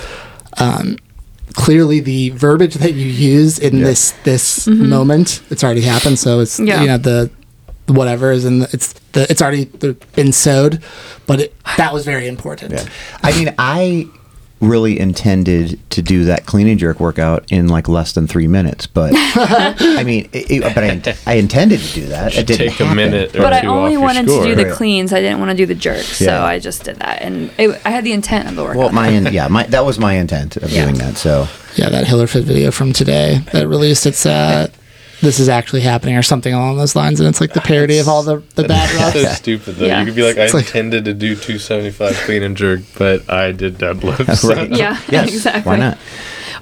um, 0.58 0.96
clearly 1.52 2.00
the 2.00 2.30
verbiage 2.30 2.74
that 2.74 2.92
you 2.94 3.06
use 3.06 3.58
in 3.58 3.78
Yeah. 3.78 3.84
this 3.86 4.14
this 4.24 4.66
moment, 4.66 5.42
it's 5.50 5.62
already 5.64 5.82
happened. 5.82 6.18
So 6.18 6.40
it's 6.40 6.56
Mm-hmm. 6.58 6.68
Yeah. 6.68 6.80
you 6.82 6.86
know 6.88 6.98
the 6.98 7.30
whatever 7.88 8.30
is 8.30 8.44
in 8.44 8.60
the, 8.60 8.68
it's 8.72 8.92
the 9.12 9.26
it's 9.30 9.42
already 9.42 9.64
been 10.14 10.32
sewed 10.32 10.80
but 11.26 11.40
it, 11.40 11.54
that 11.76 11.92
was 11.92 12.04
very 12.04 12.26
important. 12.28 12.72
Yeah. 12.72 12.84
I 13.22 13.32
mean, 13.38 13.54
I 13.58 14.06
really 14.62 14.98
intended 14.98 15.78
to 15.90 16.00
do 16.00 16.24
that 16.24 16.46
clean 16.46 16.68
and 16.68 16.78
jerk 16.78 17.00
workout 17.00 17.44
in 17.50 17.66
like 17.68 17.88
less 17.88 18.12
than 18.12 18.26
three 18.26 18.46
minutes, 18.46 18.86
but 18.86 19.12
I 19.16 20.02
mean, 20.04 20.28
it, 20.32 20.50
it- 20.50 20.74
but 20.74 20.78
I, 21.26 21.32
I 21.32 21.34
intended 21.34 21.80
to 21.80 21.92
do 21.94 22.06
that. 22.06 22.36
It 22.36 22.46
didn't 22.46 22.70
take 22.70 22.80
a 22.80 22.94
minute 22.94 23.34
or 23.36 23.40
but 23.42 23.52
I 23.52 23.66
only 23.66 23.88
off 23.88 23.92
your 23.92 24.00
wanted 24.00 24.28
score. 24.28 24.44
to 24.46 24.54
do 24.54 24.64
the 24.64 24.70
cleans. 24.72 25.12
I 25.12 25.20
didn't 25.20 25.40
want 25.40 25.50
to 25.50 25.56
do 25.56 25.66
the 25.66 25.74
jerks, 25.74 26.16
so 26.16 26.42
I 26.42 26.58
just 26.60 26.84
did 26.84 26.96
that, 26.96 27.20
and 27.22 27.50
it, 27.58 27.80
I 27.84 27.90
had 27.90 28.04
the 28.04 28.12
intent 28.12 28.48
of 28.48 28.54
the 28.56 28.62
workout. 28.62 28.78
Well, 28.78 28.92
my 28.92 29.08
in- 29.08 29.32
yeah, 29.32 29.48
my 29.48 29.64
that 29.64 29.84
was 29.84 29.98
my 29.98 30.14
intent 30.14 30.56
of 30.56 30.70
Yeah. 30.70 30.84
doing 30.84 30.96
that. 30.98 31.16
So 31.16 31.48
Yeah, 31.74 31.88
that 31.90 32.06
Hillerfit 32.06 32.44
video 32.44 32.70
from 32.70 32.92
today 32.92 33.40
that 33.52 33.66
released. 33.66 34.06
It's 34.06 34.24
uh, 34.24 34.68
this 35.22 35.40
is 35.40 35.48
actually 35.48 35.80
happening 35.80 36.16
or 36.16 36.22
something 36.22 36.52
along 36.52 36.76
those 36.76 36.94
lines, 36.94 37.18
and 37.20 37.28
it's 37.28 37.40
like 37.40 37.54
the 37.54 37.60
parody 37.62 37.98
of 37.98 38.08
all 38.08 38.22
the 38.22 38.42
the 38.56 38.64
bad 38.64 38.90
so 39.14 39.22
reps. 39.22 39.36
stupid 39.38 39.76
though. 39.76 39.86
Yeah. 39.86 40.00
You 40.00 40.06
could 40.06 40.14
be 40.16 40.22
like, 40.22 40.36
I 40.36 40.46
like- 40.48 40.66
intended 40.66 41.06
to 41.06 41.14
do 41.14 41.34
275 41.34 42.14
clean 42.26 42.42
and 42.42 42.56
jerk, 42.56 42.80
but 42.98 43.30
I 43.30 43.52
did 43.52 43.78
deadlifts. 43.78 44.42
Right. 44.54 44.70
Yeah, 44.70 45.00
Yes. 45.08 45.28
exactly. 45.34 45.70
Why 45.70 45.76
not? 45.78 45.98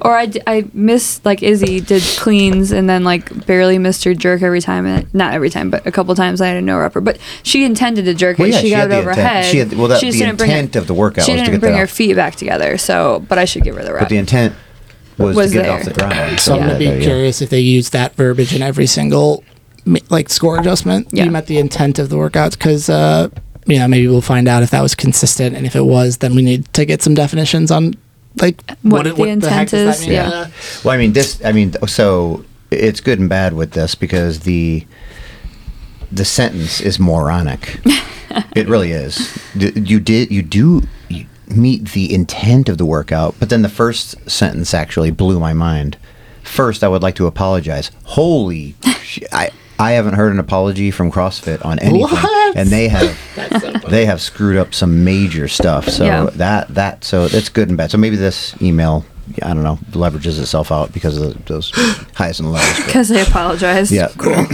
Or 0.03 0.17
I, 0.17 0.31
I 0.47 0.65
missed 0.73 1.27
like 1.27 1.43
Izzy 1.43 1.81
did 1.81 2.03
cleans 2.19 2.73
and 2.73 2.89
then 2.89 3.05
like 3.05 3.47
barely 3.47 3.77
missed 3.79 4.05
her 4.05 4.15
jerk 4.15 4.41
every 4.43 4.61
time. 4.63 4.87
And 4.87 5.13
not 5.15 5.35
every 5.35 5.51
time, 5.51 5.69
but 5.71 5.87
a 5.87 5.93
couple 5.93 6.15
times 6.15 6.41
I 6.41 6.47
had 6.49 6.57
a 6.57 6.63
no 6.63 6.81
upper. 6.81 7.01
But 7.03 7.19
she 7.43 7.65
intended 7.65 8.05
to 8.07 8.15
jerk 8.15 8.39
Well, 8.39 8.49
it. 8.49 8.53
yeah, 8.53 8.59
she, 8.61 8.67
she 8.69 8.71
got 8.71 8.77
had 8.79 8.87
it 8.87 8.89
the 8.91 8.99
overhead. 9.01 9.27
intent. 9.27 9.47
She 9.47 9.59
had- 9.59 9.73
well, 9.75 9.89
that- 9.89 10.01
She 10.01 10.11
the 10.11 10.19
didn't 10.19 10.39
her- 10.39 10.45
intent 10.47 10.77
of 10.77 10.87
the 10.87 10.95
workout 10.95 11.25
She 11.27 11.33
was 11.33 11.41
to 11.43 11.47
didn't 11.47 11.61
bring 11.61 11.77
her 11.77 11.87
feet 11.87 12.15
back 12.17 12.37
together. 12.37 12.79
So, 12.79 13.25
but 13.29 13.39
I 13.39 13.45
should 13.45 13.63
give 13.63 13.77
her 13.77 13.83
the 13.85 13.93
rep. 13.93 14.03
But 14.03 14.09
the 14.09 14.17
intent 14.19 14.55
was, 15.21 15.37
Was 15.37 15.51
to 15.53 15.59
get 15.59 15.62
there. 15.64 15.77
it 15.77 15.81
off 15.81 15.85
the 15.85 15.93
ground. 15.95 16.41
So 16.45 16.55
I'm 16.55 16.61
gonna 16.66 16.79
be 16.79 16.85
Yeah, 16.87 16.95
yeah. 16.95 17.01
curious 17.03 17.41
if 17.43 17.51
they 17.51 17.61
use 17.61 17.91
that 17.91 18.14
verbiage 18.16 18.55
in 18.55 18.62
every 18.62 18.87
single 18.87 19.45
like 20.11 20.29
score 20.29 20.59
adjustment. 20.59 21.09
Yeah. 21.12 21.25
You 21.25 21.31
met 21.31 21.47
the 21.47 21.59
intent 21.59 21.99
of 21.99 22.09
the 22.09 22.16
workouts 22.16 22.53
because 22.53 22.89
uh, 22.91 23.29
you 23.66 23.79
know 23.79 23.89
maybe 23.89 24.07
we'll 24.09 24.21
find 24.23 24.49
out 24.49 24.62
if 24.62 24.71
that 24.71 24.83
was 24.83 24.95
consistent, 24.95 25.57
and 25.57 25.66
if 25.66 25.75
it 25.77 25.83
was, 25.87 26.18
then 26.18 26.35
we 26.35 26.43
need 26.43 26.73
to 26.75 26.85
get 26.85 27.03
some 27.03 27.14
definitions 27.14 27.71
on 27.71 27.95
like 28.41 28.61
What 28.83 29.07
it- 29.07 29.16
the 29.16 29.23
heck 29.25 29.29
intent 29.29 29.71
does 29.71 29.85
that 29.87 29.95
is, 29.97 30.01
mean? 30.03 30.12
yeah. 30.12 30.51
Well, 30.85 30.95
I 30.95 30.99
mean, 30.99 31.12
this. 31.12 31.41
I 31.45 31.53
mean, 31.53 31.75
so 31.87 32.45
it's 32.71 33.01
good 33.01 33.18
and 33.18 33.29
bad 33.29 33.53
with 33.55 33.73
this 33.73 33.95
because 33.95 34.41
the 34.41 34.87
the 36.12 36.25
sentence 36.25 36.81
is 36.81 36.99
moronic. 36.99 37.81
it 38.57 38.68
really 38.68 38.93
is. 38.93 39.37
D- 39.57 39.73
You 39.75 39.99
did. 40.01 40.31
You 40.31 40.43
do 40.43 40.59
you 40.59 40.89
meet 41.57 41.90
the 41.90 42.12
intent 42.14 42.68
of 42.68 42.78
the 42.78 42.86
workout, 42.86 43.34
but 43.38 43.48
then 43.51 43.62
the 43.62 43.68
first 43.68 44.28
sentence 44.30 44.72
actually 44.74 45.11
blew 45.11 45.38
my 45.40 45.53
mind. 45.53 45.96
First, 46.42 46.82
I 46.82 46.88
would 46.88 47.03
like 47.03 47.14
to 47.16 47.26
apologize. 47.26 47.90
Holy, 48.05 48.74
sh- 49.03 49.20
I 49.32 49.51
I 49.78 49.92
haven't 49.92 50.14
heard 50.14 50.32
an 50.32 50.38
apology 50.38 50.90
from 50.90 51.11
CrossFit 51.11 51.64
on 51.64 51.78
anything, 51.78 52.03
What? 52.03 52.57
and 52.57 52.68
they 52.68 52.88
have 52.88 53.16
they 53.88 54.05
have 54.07 54.20
screwed 54.20 54.57
up 54.59 54.74
some 54.74 55.05
major 55.05 55.48
stuff. 55.48 55.88
So 55.88 56.05
Yeah. 56.05 56.24
that 56.34 56.68
that 56.74 57.05
so 57.05 57.24
it's 57.30 57.48
good 57.48 57.68
and 57.68 57.76
bad. 57.78 57.90
So 57.90 57.98
maybe 57.98 58.16
this 58.16 58.55
email, 58.61 59.05
I 59.42 59.55
don't 59.55 59.62
know, 59.62 59.78
leverages 59.92 60.40
itself 60.40 60.70
out 60.72 60.92
because 60.92 61.16
of 61.18 61.44
those 61.46 61.70
highs 62.14 62.40
and 62.40 62.53
lows. 62.53 62.84
Because 62.84 63.09
they 63.09 63.22
apologize. 63.22 63.90
yeah, 63.92 64.09
cool. 64.18 64.34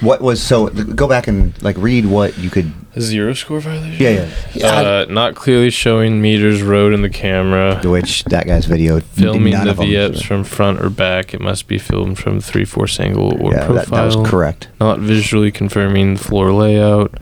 what 0.00 0.20
was 0.20 0.42
so? 0.42 0.68
Go 0.68 1.08
back 1.08 1.26
and 1.28 1.60
like 1.62 1.76
read 1.78 2.06
what 2.06 2.36
you 2.38 2.50
could. 2.50 2.72
Zero 2.98 3.34
score 3.34 3.60
violation? 3.60 4.02
Yeah, 4.02 4.30
yeah. 4.54 4.66
Uh, 4.68 5.06
not 5.10 5.34
clearly 5.34 5.68
showing 5.68 6.22
meters 6.22 6.62
rowed 6.62 6.94
in 6.94 7.02
the 7.02 7.10
camera. 7.10 7.78
Which 7.84 8.24
that 8.24 8.46
guy's 8.46 8.64
video. 8.64 9.00
Filming 9.00 9.52
the 9.52 9.74
VFs 9.74 10.24
from 10.24 10.44
front 10.44 10.80
or 10.80 10.88
back. 10.88 11.34
It 11.34 11.42
must 11.42 11.68
be 11.68 11.76
filmed 11.76 12.18
from 12.18 12.40
three 12.40 12.64
fourths 12.64 12.98
angle 12.98 13.34
or 13.42 13.52
Yeah, 13.52 13.58
that, 13.58 13.66
profile. 13.86 14.08
that 14.08 14.16
was 14.16 14.30
correct. 14.30 14.68
Not 14.80 15.00
visually 15.00 15.50
confirming 15.52 16.14
the 16.14 16.20
floor 16.20 16.52
layout 16.54 17.12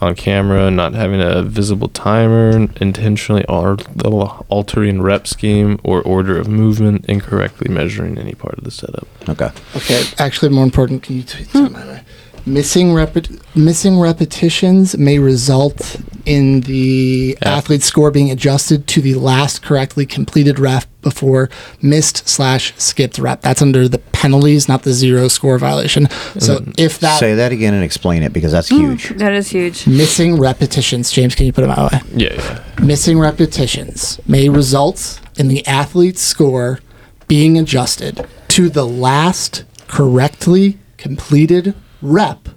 on 0.00 0.14
camera. 0.14 0.70
Not 0.70 0.94
having 0.94 1.20
a 1.20 1.42
visible 1.42 1.88
timer. 1.88 2.68
Intentionally 2.80 3.44
altering 3.46 5.02
rep 5.02 5.26
scheme 5.26 5.80
or 5.84 6.02
order 6.02 6.38
of 6.38 6.48
movement. 6.48 7.06
Incorrectly 7.06 7.72
measuring 7.72 8.18
any 8.18 8.32
part 8.32 8.58
of 8.58 8.64
the 8.64 8.70
setup. 8.70 9.06
Okay. 9.28 9.50
Okay, 9.74 10.04
actually, 10.18 10.50
more 10.50 10.64
important, 10.64 11.02
can 11.02 11.16
you 11.16 11.22
t- 11.22 11.44
hmm. 11.44 11.66
tell 11.66 11.86
me? 11.86 12.00
Missing 12.46 12.90
repet- 12.90 13.40
missing 13.56 13.98
repetitions 13.98 14.96
may 14.96 15.18
result 15.18 15.96
in 16.24 16.60
the 16.60 17.36
Yeah. 17.42 17.56
athlete's 17.56 17.86
score 17.86 18.12
being 18.12 18.30
adjusted 18.30 18.86
to 18.86 19.00
the 19.00 19.14
last 19.14 19.62
correctly 19.62 20.06
completed 20.06 20.58
rep 20.60 20.84
before 21.02 21.50
missed 21.82 22.28
slash 22.28 22.72
skipped 22.78 23.18
rep. 23.18 23.42
That's 23.42 23.60
under 23.60 23.88
the 23.88 23.98
penalties, 23.98 24.68
not 24.68 24.84
the 24.84 24.92
zero 24.92 25.26
score 25.26 25.58
violation. 25.58 26.08
So 26.38 26.58
mm-hmm. 26.58 26.70
if 26.78 27.00
that 27.00 27.18
Say 27.18 27.34
that 27.34 27.50
again 27.50 27.74
and 27.74 27.82
explain 27.82 28.22
it 28.22 28.32
because 28.32 28.52
that's 28.52 28.68
huge. 28.68 29.08
Mm, 29.08 29.18
that 29.18 29.32
is 29.32 29.48
huge. 29.48 29.86
missing 29.86 30.38
repetitions, 30.38 31.10
James, 31.10 31.34
can 31.34 31.46
you 31.46 31.52
put 31.52 31.64
it 31.64 31.68
my 31.68 31.82
way? 31.84 32.00
Yeah, 32.14 32.34
yeah. 32.34 32.84
Missing 32.84 33.18
repetitions 33.18 34.20
may 34.26 34.48
result 34.48 35.20
in 35.36 35.48
the 35.48 35.66
athlete's 35.66 36.22
score 36.22 36.78
being 37.26 37.58
adjusted 37.58 38.24
to 38.48 38.68
the 38.68 38.86
last 38.86 39.64
correctly 39.88 40.78
completed 40.96 41.74
rep 42.06 42.48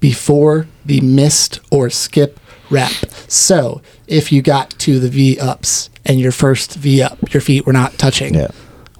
before 0.00 0.66
the 0.84 1.00
missed 1.00 1.60
or 1.70 1.90
skip 1.90 2.38
rep. 2.70 2.90
So, 3.28 3.80
if 4.06 4.30
you 4.32 4.42
got 4.42 4.70
to 4.80 4.98
the 5.00 5.08
V 5.08 5.38
ups 5.40 5.90
and 6.04 6.20
your 6.20 6.32
first 6.32 6.74
V 6.74 7.02
up, 7.02 7.32
your 7.32 7.40
feet 7.40 7.66
were 7.66 7.72
not 7.72 7.98
touching, 7.98 8.34
Yeah. 8.34 8.48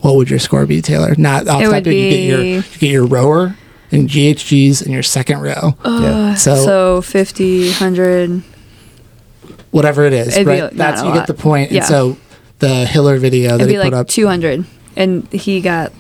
what 0.01 0.17
would 0.17 0.31
your 0.31 0.39
score 0.39 0.67
be, 0.67 0.81
Taylor? 0.83 1.15
Not 1.19 1.47
off 1.49 1.61
It 1.63 1.67
the 1.67 1.71
would 1.73 1.85
top, 1.85 1.93
you 1.93 2.11
get 2.11 2.21
your 2.25 2.41
you 2.43 2.63
get 2.79 2.91
your 2.91 3.07
rower 3.07 3.57
and 3.93 4.09
GHDs 4.09 4.83
in 4.85 4.91
your 4.93 5.03
second 5.03 5.41
row. 5.41 5.77
yeah. 5.85 6.35
So, 6.35 6.57
So 6.65 7.03
50, 7.03 7.69
100. 7.71 8.43
whatever 9.71 10.05
it 10.05 10.13
is, 10.13 10.29
It'd 10.35 10.47
right? 10.47 10.61
not 10.63 10.75
That's 10.75 11.03
you 11.03 11.09
lot. 11.09 11.15
get 11.15 11.27
the 11.27 11.35
point. 11.35 11.71
Yeah. 11.71 11.79
And 11.81 11.87
so 11.89 12.17
the 12.59 12.87
Hiller 12.87 13.19
video 13.19 13.51
that 13.59 13.65
It'd 13.65 13.71
he 13.71 13.77
be 13.77 13.83
put 13.83 13.95
up 13.95 14.09
200. 14.09 14.65
And 14.97 15.29
he 15.33 15.61
got 15.61 15.93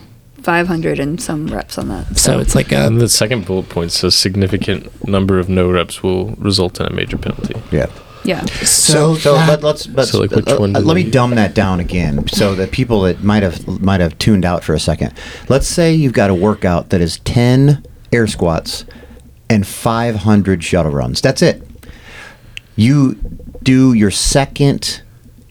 500 0.47 1.01
and 1.01 1.20
some 1.20 1.49
reps 1.49 1.76
on 1.76 1.88
that. 1.88 2.16
So 2.16 2.38
it's 2.38 2.55
like 2.55 2.70
a 2.70 2.86
And 2.86 3.01
the 3.01 3.09
second 3.09 3.47
bullet 3.47 3.68
point 3.68 3.90
says 3.90 4.14
significant 4.14 5.05
number 5.05 5.40
of 5.40 5.49
no 5.49 5.68
reps 5.68 6.05
will 6.05 6.36
result 6.36 6.78
in 6.78 6.86
a 6.86 6.90
major 6.92 7.18
penalty. 7.18 7.61
Yeah. 7.72 7.86
Yeah. 8.22 8.44
so, 8.62 9.16
So 9.16 9.34
that- 9.34 9.49
let, 9.49 9.62
let's 9.64 9.88
let's 9.88 10.12
So, 10.12 10.20
like, 10.20 10.30
which 10.30 10.47
uh, 10.49 10.57
one 10.59 10.76
uh, 10.76 10.80
let 10.80 10.94
me 10.94 11.11
dumb 11.11 11.34
that 11.34 11.55
down 11.55 11.80
again, 11.80 12.28
so 12.28 12.55
that 12.55 12.70
people 12.70 13.01
that 13.03 13.24
might 13.24 13.42
have 13.42 13.66
might 13.80 14.01
have 14.01 14.16
tuned 14.18 14.44
out 14.44 14.62
for 14.62 14.72
a 14.72 14.78
second. 14.80 15.14
Let's 15.49 15.66
say 15.66 15.92
you've 15.94 16.12
got 16.12 16.30
a 16.30 16.34
workout 16.34 16.90
that 16.90 17.01
is 17.01 17.18
ten 17.20 17.84
air 18.12 18.28
squats 18.28 18.84
and 19.51 19.66
five 19.66 20.14
hundred 20.14 20.62
shuttle 20.62 20.92
runs. 20.92 21.20
That's 21.20 21.42
it. 21.42 21.61
You 22.76 23.14
do 23.64 23.94
your 23.94 24.11
second 24.12 25.03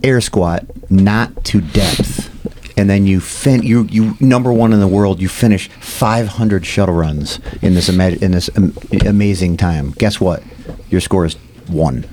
air 0.04 0.22
squat 0.22 0.66
not 0.90 1.44
to 1.46 1.60
depth, 1.62 2.30
and 2.78 2.90
then 2.90 3.06
you 3.06 3.20
fin 3.22 3.64
you 3.64 3.84
you 3.92 4.16
number 4.20 4.52
one 4.52 4.74
in 4.74 4.80
the 4.80 4.88
world. 4.88 5.22
You 5.22 5.30
finish 5.30 5.70
five 5.80 6.28
hundred 6.28 6.66
shuttle 6.66 6.96
runs 6.96 7.40
in 7.62 7.74
this 7.74 7.90
ama- 7.90 8.18
in 8.22 8.32
this 8.32 8.50
am- 8.56 8.74
amazing 9.06 9.58
time. 9.58 9.92
Guess 9.98 10.20
what? 10.20 10.44
Your 10.90 11.02
score 11.02 11.26
is 11.26 11.36
one 11.68 12.06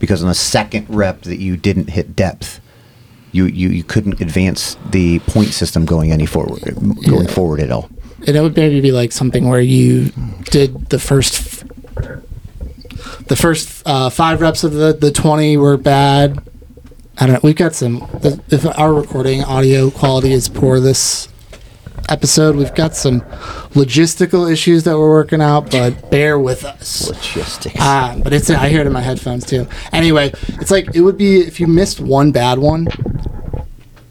because 0.00 0.22
on 0.22 0.28
the 0.28 0.34
second 0.34 0.86
rep 0.88 1.22
that 1.22 1.38
you 1.38 1.56
didn't 1.56 1.90
hit 1.90 2.14
depth, 2.16 2.60
you 3.32 3.46
you, 3.46 3.68
you 3.68 3.84
couldn't 3.84 4.20
advance 4.20 4.76
the 4.90 5.18
point 5.20 5.48
system 5.48 5.84
going 5.84 6.12
any 6.12 6.26
forward 6.26 6.62
going 6.64 7.26
Yeah. 7.26 7.32
forward 7.34 7.60
at 7.60 7.70
all. 7.70 7.88
and 8.26 8.36
it 8.36 8.40
would 8.40 8.56
maybe 8.56 8.80
be 8.80 8.92
like 8.92 9.12
something 9.12 9.48
where 9.48 9.60
you 9.60 10.10
did 10.50 10.88
the 10.90 10.98
first 10.98 11.34
f- 11.34 11.64
the 13.28 13.36
first 13.36 13.82
uh, 13.86 14.08
five 14.10 14.40
reps 14.40 14.64
of 14.64 14.72
the 14.72 14.92
the 14.92 15.10
twenty 15.10 15.56
were 15.56 15.76
bad. 15.76 16.38
I 17.18 17.26
don't 17.26 17.34
know. 17.34 17.40
We've 17.42 17.56
got 17.56 17.74
some. 17.74 18.06
If 18.50 18.66
our 18.78 18.92
recording 18.92 19.42
audio 19.42 19.90
quality 19.90 20.32
is 20.32 20.48
poor 20.48 20.80
this 20.80 21.28
episode, 22.08 22.56
we've 22.56 22.74
got 22.74 22.94
some 22.94 23.22
logistical 23.72 24.50
issues 24.52 24.84
that 24.84 24.98
we're 24.98 25.08
working 25.08 25.40
out, 25.40 25.70
but 25.70 26.10
bear 26.10 26.38
with 26.38 26.64
us. 26.64 27.08
Logistics. 27.08 27.74
Ah, 27.80 28.16
but 28.22 28.32
it's 28.34 28.50
I 28.50 28.68
hear 28.68 28.82
it 28.82 28.86
in 28.86 28.92
my 28.92 29.00
headphones 29.00 29.46
too. 29.46 29.66
Anyway, 29.92 30.30
it's 30.60 30.70
like 30.70 30.94
it 30.94 31.00
would 31.00 31.16
be 31.16 31.38
if 31.38 31.58
you 31.58 31.66
missed 31.66 32.00
one 32.00 32.32
bad 32.32 32.58
one. 32.58 32.86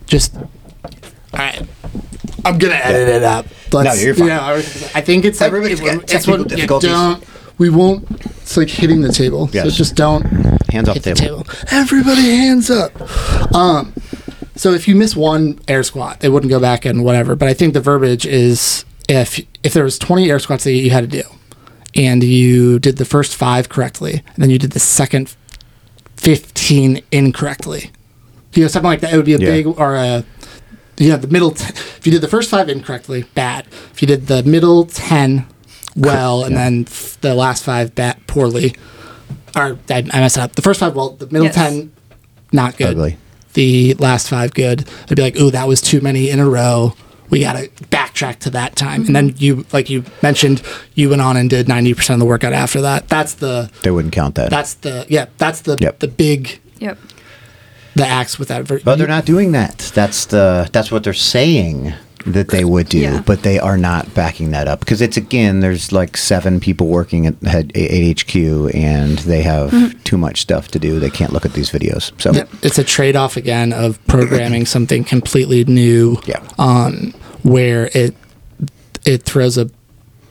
Just 0.08 0.36
all 0.36 0.46
right. 1.34 1.62
I'm 2.44 2.58
gonna 2.58 2.76
edit 2.76 3.08
it 3.10 3.24
up. 3.24 3.46
Let's, 3.72 4.04
you're 4.04 4.14
fine. 4.14 4.24
You 4.28 4.34
know, 4.34 4.44
I 4.96 5.02
think 5.02 5.26
it's 5.26 5.42
like 5.42 5.48
Everybody's 5.48 5.80
it- 5.80 5.86
got 5.86 5.96
it's 6.04 6.12
technical 6.12 6.38
what- 6.44 6.52
yeah, 6.52 6.56
difficulties. 6.58 6.90
don't- 6.90 7.24
we 7.58 7.70
won't. 7.70 8.10
It's 8.42 8.58
like 8.58 8.70
hitting 8.70 9.02
the 9.02 9.12
table. 9.12 9.48
So 9.50 9.70
just 9.70 9.96
don't 9.96 10.24
Hands 10.72 10.88
hit 10.88 11.04
the 11.04 11.14
table. 11.14 11.44
table. 11.44 11.60
Everybody 11.72 12.22
hands 12.24 12.70
up. 12.70 12.92
Um, 13.54 13.94
so 14.56 14.72
if 14.72 14.88
you 14.88 14.96
miss 14.96 15.16
one 15.16 15.60
air 15.68 15.84
squat, 15.84 16.20
they 16.22 16.30
wouldn't 16.30 16.50
go 16.50 16.60
back 16.60 16.86
and 16.86 17.04
whatever. 17.04 17.36
But 17.36 17.48
I 17.50 17.54
think 17.54 17.74
the 17.74 17.82
verbiage 17.82 18.26
is 18.26 18.86
if 19.10 19.40
if 19.64 19.74
there 19.74 19.84
was 19.84 19.98
20 20.00 20.30
air 20.30 20.40
squats 20.40 20.64
that 20.66 20.72
you 20.74 20.90
had 20.90 21.10
to 21.10 21.22
do, 21.22 21.28
and 21.96 22.24
you 22.24 22.80
did 22.80 22.98
the 22.98 23.06
first 23.06 23.36
five 23.36 23.70
correctly, 23.70 24.24
and 24.34 24.44
then 24.44 24.50
you 24.50 24.58
did 24.60 24.72
the 24.72 24.80
second 24.80 25.36
15 26.18 27.02
incorrectly, 27.12 27.92
you 28.54 28.62
know 28.64 28.68
something 28.68 28.88
like 28.90 29.02
that. 29.02 29.14
It 29.14 29.18
would 29.18 29.26
be 29.26 29.34
a 29.34 29.38
Yeah. 29.38 29.46
big 29.50 29.68
or 29.68 29.96
a 29.96 30.24
you 30.98 31.10
know 31.10 31.18
the 31.18 31.28
middle. 31.28 31.52
T- 31.52 31.66
if 31.98 32.02
you 32.06 32.12
did 32.12 32.22
the 32.22 32.28
first 32.28 32.50
five 32.50 32.70
incorrectly, 32.70 33.24
bad. 33.36 33.68
If 33.94 34.02
you 34.02 34.08
did 34.08 34.28
the 34.28 34.44
middle 34.44 34.86
10 34.86 35.46
well, 35.96 36.44
and 36.44 36.56
then 36.56 36.86
f- 36.88 37.18
the 37.22 37.34
last 37.36 37.64
five 37.64 37.96
bad 37.96 38.26
poorly, 38.28 38.76
or 39.56 39.78
I, 39.90 39.98
I 40.12 40.20
messed 40.20 40.38
up. 40.38 40.56
The 40.56 40.62
first 40.62 40.80
five 40.80 40.96
well, 40.96 41.12
the 41.12 41.28
middle 41.28 41.46
Yes. 41.46 41.56
10 41.56 41.92
not 42.52 42.78
good. 42.78 42.90
Ugly. 42.90 43.18
The 43.54 43.94
last 43.96 44.30
five 44.30 44.54
good. 44.54 44.88
I'd 45.10 45.16
be 45.16 45.22
like, 45.22 45.38
ooh, 45.40 45.52
that 45.52 45.68
was 45.68 45.82
too 45.82 46.02
many 46.02 46.30
in 46.30 46.40
a 46.40 46.50
row. 46.50 46.94
We 47.30 47.40
got 47.40 47.54
to 47.54 47.68
backtrack 47.86 48.40
to 48.40 48.50
that 48.52 48.76
time. 48.76 49.06
And 49.06 49.16
then 49.16 49.30
mm-hmm. 49.32 49.44
you, 49.44 49.66
like 49.74 49.90
you 49.90 50.04
mentioned, 50.22 50.62
you 50.94 51.10
went 51.10 51.22
on 51.22 51.38
and 51.38 51.50
did 51.50 51.66
90% 51.68 52.14
of 52.14 52.20
the 52.20 52.26
workout 52.26 52.54
after 52.54 52.82
that. 52.82 53.10
That's 53.10 53.34
the, 53.36 53.72
They 53.82 53.92
wouldn't 53.92 54.14
count 54.14 54.36
that. 54.36 54.50
that's 54.52 54.76
the, 54.76 55.06
yeah, 55.10 55.26
that's 55.38 55.62
the, 55.62 55.78
Yep. 55.80 56.00
the 56.00 56.08
big, 56.08 56.60
Yep. 56.80 56.98
the 57.96 58.06
axe 58.06 58.38
with 58.38 58.50
that. 58.50 58.66
ver- 58.66 58.80
but 58.84 58.98
they're 58.98 59.08
not 59.08 59.26
doing 59.26 59.54
that. 59.54 59.92
That's 59.96 60.26
the 60.26 60.70
that's 60.72 60.92
what 60.92 61.04
they're 61.04 61.14
saying. 61.14 61.94
That 62.26 62.50
they 62.50 62.66
would 62.66 62.90
do, 62.90 63.00
Yeah. 63.00 63.22
but 63.26 63.44
they 63.44 63.60
are 63.60 63.78
not 63.78 64.14
backing 64.14 64.52
that 64.52 64.68
up 64.68 64.80
because 64.80 65.02
it's 65.02 65.16
again 65.18 65.60
there's 65.60 65.92
like 65.92 66.18
seven 66.18 66.60
people 66.60 66.88
working 66.88 67.28
at, 67.28 67.36
at, 67.46 67.76
at 67.78 68.20
HQ 68.22 68.36
and 68.76 69.18
they 69.20 69.42
have 69.44 69.72
Mm-hmm. 69.72 70.00
too 70.04 70.18
much 70.18 70.42
stuff 70.42 70.70
to 70.70 70.80
do. 70.80 71.00
They 71.00 71.10
can't 71.10 71.32
look 71.34 71.46
at 71.46 71.54
these 71.54 71.70
videos. 71.70 72.12
So 72.22 72.32
It's 72.64 72.78
a 72.80 72.84
trade 72.84 73.16
off 73.16 73.38
again 73.38 73.74
of 73.74 74.00
programming 74.08 74.66
something 74.66 75.04
completely 75.04 75.64
new. 75.66 76.18
Yeah. 76.26 76.42
Um, 76.58 77.14
where 77.44 77.90
it 77.94 78.16
it 79.06 79.24
throws 79.24 79.58
a 79.58 79.70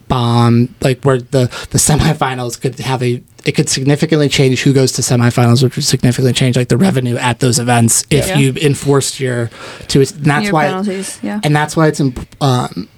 bomb, 0.09 0.75
like 0.81 1.03
where 1.05 1.19
the 1.21 1.47
the 1.71 1.79
semifinals 1.79 2.61
could 2.61 2.79
have 2.81 3.03
a 3.03 3.23
it 3.45 3.53
could 3.53 3.69
significantly 3.69 4.29
change 4.29 4.63
who 4.63 4.73
goes 4.73 4.93
to 4.93 5.03
semifinals, 5.03 5.63
which 5.63 5.77
would 5.77 5.85
significantly 5.85 6.33
change 6.33 6.57
like 6.57 6.69
the 6.69 6.77
revenue 6.79 7.17
at 7.17 7.41
those 7.41 7.59
events 7.59 8.05
if 8.11 8.27
Yeah. 8.29 8.39
you 8.39 8.53
enforced 8.63 9.21
your 9.21 9.51
to. 9.89 10.01
And 10.01 10.09
that's 10.25 10.45
Your 10.45 10.53
why 10.55 10.67
penalties, 10.69 11.19
yeah. 11.23 11.41
and 11.45 11.55
that's 11.55 11.77
why 11.77 11.89
it's 11.89 12.01
imp- 12.01 12.27
um, 12.43 12.89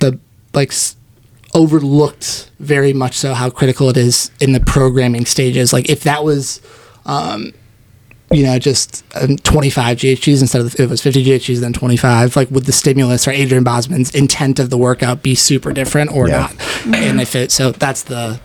the 0.00 0.18
like 0.54 0.70
s- 0.70 0.96
overlooked 1.54 2.50
very 2.58 2.92
much 2.92 3.14
so 3.16 3.34
how 3.34 3.50
critical 3.50 3.88
it 3.90 3.96
is 3.96 4.30
in 4.40 4.52
the 4.52 4.60
programming 4.60 5.24
stages. 5.26 5.72
Like 5.72 5.88
if 5.88 6.02
that 6.04 6.24
was, 6.24 6.60
um, 7.06 7.52
you 8.30 8.42
know, 8.44 8.58
just 8.58 9.04
um, 9.14 9.36
25 9.36 9.98
GHDs 9.98 10.40
instead 10.40 10.62
of 10.62 10.68
if 10.74 10.80
it 10.80 10.88
was 10.88 11.02
50 11.02 11.24
GHDs 11.24 11.60
then 11.60 11.72
25. 11.74 12.34
Like 12.34 12.50
would 12.50 12.64
the 12.64 12.72
stimulus 12.72 13.28
or 13.28 13.30
Adrian 13.30 13.64
Bozman's 13.64 14.10
intent 14.14 14.58
of 14.58 14.70
the 14.70 14.78
workout 14.78 15.22
be 15.22 15.34
super 15.34 15.72
different 15.72 16.10
or 16.12 16.28
Yeah. 16.28 16.50
not? 16.86 16.96
And 16.96 17.20
if 17.20 17.36
it 17.36 17.52
so 17.52 17.70
that's 17.72 18.02
the 18.04 18.40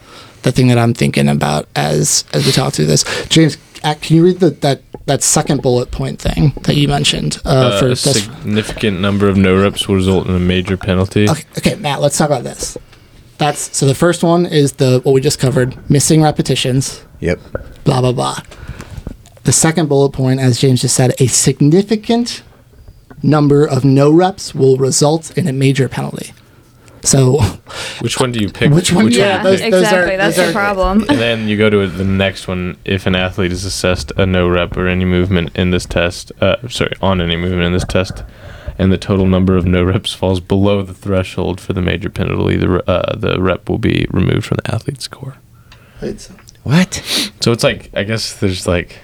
the 0.48 0.56
thing 0.56 0.68
that 0.70 0.78
I'm 0.78 0.94
thinking 0.94 1.28
about 1.28 1.68
as 1.76 2.24
as 2.34 2.46
we 2.46 2.52
talk 2.52 2.74
through 2.74 2.86
this. 2.86 3.04
James, 3.28 3.58
uh, 3.84 3.96
can 4.02 4.16
you 4.16 4.24
read 4.24 4.40
the, 4.40 4.52
that 4.52 4.82
that 5.06 5.22
second 5.24 5.62
bullet 5.62 5.92
point 5.92 6.20
thing 6.20 6.54
that 6.64 6.76
you 6.76 6.88
mentioned 6.88 7.40
uh, 7.46 7.50
Uh, 7.50 7.80
for 7.80 7.86
a 7.86 7.90
this? 7.90 8.02
significant 8.02 9.00
number 9.00 9.28
of 9.28 9.38
no 9.38 9.60
reps 9.62 9.88
will 9.88 9.96
result 9.96 10.28
in 10.28 10.36
a 10.36 10.40
major 10.40 10.78
penalty. 10.78 11.30
Okay, 11.30 11.44
okay, 11.58 11.76
Matt, 11.76 12.02
let's 12.02 12.18
talk 12.18 12.30
about 12.30 12.44
this. 12.44 12.78
That's 13.38 13.78
so 13.78 13.86
the 13.86 13.96
first 13.96 14.24
one 14.24 14.46
is 14.46 14.74
the 14.74 15.02
what 15.04 15.14
we 15.14 15.22
just 15.22 15.40
covered, 15.40 15.78
missing 15.90 16.24
repetitions, 16.24 17.04
yep, 17.20 17.40
blah 17.84 18.02
blah 18.02 18.14
blah. 18.14 18.40
The 19.44 19.54
second 19.54 19.88
bullet 19.90 20.12
point, 20.12 20.40
as 20.40 20.60
James 20.60 20.82
just 20.82 20.96
said, 20.96 21.14
a 21.20 21.28
significant 21.28 22.42
number 23.24 23.66
of 23.66 23.84
no 23.86 24.12
reps 24.12 24.54
will 24.56 24.78
result 24.78 25.38
in 25.38 25.48
a 25.48 25.54
major 25.54 25.88
penalty. 25.88 26.34
So, 27.08 27.40
Which 28.02 28.20
one 28.20 28.34
do 28.34 28.40
you 28.40 28.50
pick? 28.50 28.72
Which 28.74 28.92
one 28.92 29.06
do 29.08 29.14
you 29.16 29.20
yeah, 29.20 29.38
pick? 29.38 29.44
Those- 29.44 29.60
those 29.72 29.82
exactly. 29.84 30.16
are- 30.16 30.18
That's 30.18 30.36
those 30.36 30.48
the 30.48 30.54
problem. 30.54 31.06
and 31.08 31.18
then 31.20 31.48
you 31.48 31.58
go 31.58 31.70
to 31.70 31.88
the 31.88 32.04
next 32.04 32.48
one. 32.50 32.76
If 32.84 33.06
an 33.06 33.16
athlete 33.16 33.52
is 33.54 33.64
assessed 33.64 34.12
a 34.18 34.26
no 34.26 34.48
rep 34.50 34.76
or 34.76 34.88
any 34.88 35.06
movement 35.06 35.52
in 35.56 35.72
this 35.72 35.86
test, 35.86 36.34
uh, 36.42 36.58
sorry, 36.68 36.92
on 37.02 37.22
any 37.22 37.38
movement 37.38 37.64
in 37.64 37.72
this 37.72 37.86
test, 37.86 38.24
and 38.78 38.92
the 38.92 38.98
total 38.98 39.26
number 39.26 39.56
of 39.56 39.66
no 39.66 39.84
reps 39.84 40.12
falls 40.14 40.40
below 40.42 40.82
the 40.84 40.94
threshold 40.94 41.62
for 41.62 41.72
the 41.74 41.82
major 41.82 42.10
penalty, 42.10 42.58
the 42.58 42.84
uh, 42.90 43.16
the 43.16 43.42
rep 43.42 43.70
will 43.70 43.78
be 43.80 44.06
removed 44.12 44.46
from 44.46 44.58
the 44.64 44.74
athlete's 44.76 45.06
score. 45.06 45.38
what? 46.64 46.94
So 47.40 47.54
it's 47.54 47.64
like 47.64 47.90
I 47.94 48.04
guess 48.04 48.34
there's 48.34 48.68
like 48.68 49.00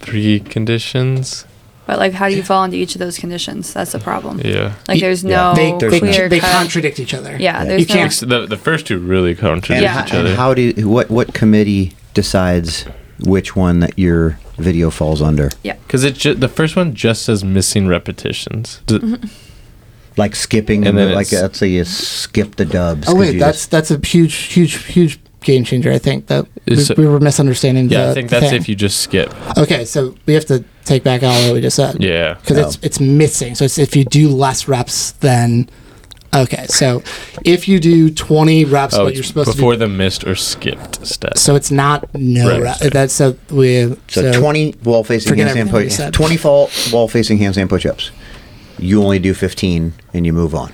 three 0.00 0.40
conditions. 0.40 1.46
But 1.86 1.98
like, 1.98 2.12
how 2.14 2.28
do 2.28 2.34
you 2.36 2.42
fall 2.42 2.64
into 2.64 2.76
each 2.78 2.94
of 2.94 2.98
those 2.98 3.18
conditions? 3.18 3.72
That's 3.74 3.92
the 3.92 3.98
problem. 3.98 4.40
Yeah. 4.42 4.72
Like, 4.88 5.00
there's 5.00 5.22
Yeah. 5.22 5.52
no 5.52 5.54
they 5.54 5.88
they, 5.90 5.98
clear 6.00 6.28
they 6.28 6.40
cut- 6.40 6.50
contradict 6.52 6.98
each 6.98 7.12
other. 7.14 7.32
Yeah, 7.32 7.38
Yeah. 7.38 7.64
there's 7.64 7.80
You 7.82 7.86
no, 7.88 7.94
can't- 7.94 8.20
the 8.28 8.46
the 8.46 8.56
first 8.56 8.86
two 8.86 8.98
really 8.98 9.34
contradict 9.34 9.70
And, 9.70 9.82
Yeah. 9.82 10.04
each 10.04 10.10
ho- 10.10 10.18
and 10.18 10.26
other. 10.28 10.36
how 10.36 10.54
do 10.54 10.62
you, 10.62 10.88
what 10.88 11.10
what 11.10 11.34
committee 11.34 11.92
decides 12.14 12.86
which 13.20 13.54
one 13.54 13.80
that 13.80 13.98
your 13.98 14.38
video 14.58 14.88
falls 14.90 15.20
under? 15.20 15.50
Yeah. 15.62 15.74
Because 15.86 16.04
it 16.04 16.14
ju- 16.14 16.34
the 16.34 16.48
first 16.48 16.74
one 16.76 16.94
just 16.94 17.22
says 17.22 17.44
missing 17.44 17.86
repetitions. 17.86 18.80
D- 18.86 18.98
Mm-hmm. 18.98 19.26
Like 20.16 20.36
skipping, 20.36 20.86
And 20.86 20.90
and 20.90 20.98
then 21.08 21.14
like 21.14 21.26
it's- 21.26 21.42
let's 21.42 21.58
say 21.58 21.66
you 21.68 21.84
skip 21.84 22.54
the 22.56 22.64
dubs. 22.64 23.08
Oh 23.08 23.12
'cause 23.12 23.20
wait, 23.20 23.34
you 23.34 23.40
that's 23.40 23.66
that's 23.66 23.90
a 23.90 23.98
huge, 24.04 24.34
huge, 24.34 24.74
huge 24.84 25.18
game 25.44 25.64
changer. 25.64 25.92
I 25.92 25.98
think 25.98 26.26
that 26.26 26.46
we, 26.66 26.76
it- 26.76 26.98
we 26.98 27.06
were 27.06 27.20
misunderstanding. 27.20 27.88
yeah, 27.88 28.06
the 28.06 28.10
I 28.10 28.14
think 28.14 28.30
that's 28.30 28.46
thing. 28.50 28.54
if 28.60 28.68
you 28.68 28.74
just 28.74 29.00
skip. 29.00 29.32
Okay, 29.56 29.84
so 29.84 30.14
we 30.26 30.34
have 30.34 30.44
to 30.46 30.64
take 30.84 31.04
back 31.04 31.22
all 31.22 31.32
that 31.42 31.52
we 31.52 31.60
just 31.60 31.76
said. 31.76 32.02
Yeah. 32.02 32.34
because 32.34 32.58
it's 32.58 32.78
it's 32.82 33.00
missing. 33.00 33.54
So 33.54 33.64
it's 33.64 33.78
if 33.78 33.94
you 33.96 34.04
do 34.04 34.28
less 34.28 34.66
reps 34.68 35.12
than. 35.12 35.68
Okay, 36.34 36.66
so 36.66 37.00
if 37.44 37.68
you 37.68 37.78
do 37.78 38.10
twenty 38.10 38.64
reps, 38.64 38.94
Oh, 38.94 39.04
what 39.04 39.14
you're 39.14 39.22
supposed 39.22 39.50
to 39.50 39.56
before 39.56 39.74
to 39.74 39.78
the 39.78 39.86
missed 39.86 40.24
or 40.26 40.34
skipped 40.34 41.06
step. 41.06 41.38
So 41.38 41.54
it's 41.54 41.70
not 41.70 42.12
no 42.12 42.48
Right. 42.60 42.60
rep. 42.80 42.92
That's 42.92 43.12
so 43.12 43.36
we. 43.50 43.94
So, 44.08 44.32
20 44.32 44.74
wall 44.82 45.04
facing 45.04 45.28
Forget 45.30 45.46
handstand 45.46 45.50
everything 45.60 45.74
we 45.76 45.84
push 45.84 45.92
said. 45.94 46.12
20 46.12 46.36
fall, 46.36 46.70
wall 46.92 47.06
facing 47.06 47.38
handstand 47.38 47.68
push 47.68 47.86
ups. 47.86 48.10
You 48.80 49.00
only 49.04 49.20
do 49.20 49.32
15 49.32 49.92
and 50.12 50.26
you 50.26 50.32
move 50.32 50.56
on. 50.56 50.72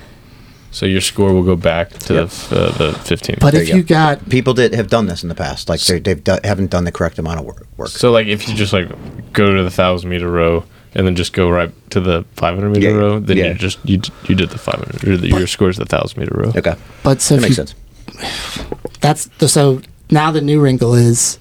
So 0.73 0.85
your 0.85 1.01
score 1.01 1.33
will 1.33 1.43
go 1.43 1.55
back 1.57 1.89
to 1.89 2.13
Yep. 2.13 2.29
the, 2.29 2.33
f- 2.33 2.53
uh, 2.53 2.71
the 2.77 2.93
15. 2.99 3.35
But 3.41 3.53
There 3.53 3.61
if 3.61 3.69
you 3.69 3.75
you 3.77 3.83
go. 3.83 3.87
got 3.95 4.29
People 4.29 4.53
that 4.55 4.73
have 4.73 4.87
done 4.87 5.05
this 5.07 5.21
in 5.23 5.29
the 5.29 5.35
past, 5.35 5.67
like 5.69 5.81
they 5.81 5.99
they've 5.99 6.23
do, 6.23 6.37
haven't 6.43 6.69
done 6.71 6.85
the 6.85 6.91
correct 6.91 7.19
amount 7.19 7.39
of 7.39 7.45
work. 7.45 7.67
work. 7.77 7.89
so 7.89 8.09
like 8.11 8.27
if 8.27 8.47
you 8.47 8.55
just 8.55 8.71
like 8.73 8.87
go 9.33 9.53
to 9.53 9.63
the 9.63 9.69
thousand 9.71 10.09
meter 10.09 10.29
row 10.31 10.63
and 10.95 11.05
then 11.05 11.15
just 11.15 11.33
go 11.33 11.49
right 11.49 11.71
to 11.91 11.99
the 11.99 12.23
500 12.35 12.69
meter 12.69 12.89
Yeah, 12.89 12.95
row, 12.95 13.19
then 13.19 13.37
yeah. 13.37 13.47
you 13.47 13.53
just 13.55 13.79
you 13.83 13.99
you 14.29 14.35
did 14.35 14.49
the 14.49 14.57
500 14.57 15.07
or 15.07 15.17
the, 15.17 15.27
your 15.27 15.47
score's 15.47 15.75
the 15.77 15.85
thousand 15.85 16.19
meter 16.19 16.35
row. 16.35 16.53
okay, 16.55 16.75
but 17.03 17.21
so 17.21 17.35
that 17.35 17.41
makes 17.41 17.57
you, 17.57 17.65
sense. 17.65 17.75
that's 19.01 19.25
the, 19.39 19.47
so 19.47 19.81
now 20.09 20.31
the 20.31 20.41
new 20.41 20.61
wrinkle 20.61 20.93
is 20.93 21.37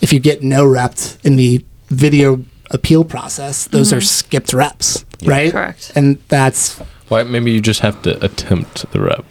if 0.00 0.12
you 0.12 0.18
get 0.20 0.42
no 0.42 0.64
reps 0.66 1.18
in 1.24 1.36
the 1.36 1.64
video 1.88 2.44
appeal 2.70 3.04
process, 3.04 3.66
those 3.68 3.92
are 3.92 4.00
skipped 4.00 4.52
reps, 4.52 5.04
right? 5.24 5.52
Correct. 5.52 5.92
And 5.94 6.18
that's 6.28 6.80
Why 7.08 7.22
maybe 7.22 7.52
you 7.52 7.60
just 7.60 7.80
have 7.80 8.02
to 8.02 8.22
attempt 8.24 8.90
the 8.92 9.00
rep. 9.00 9.24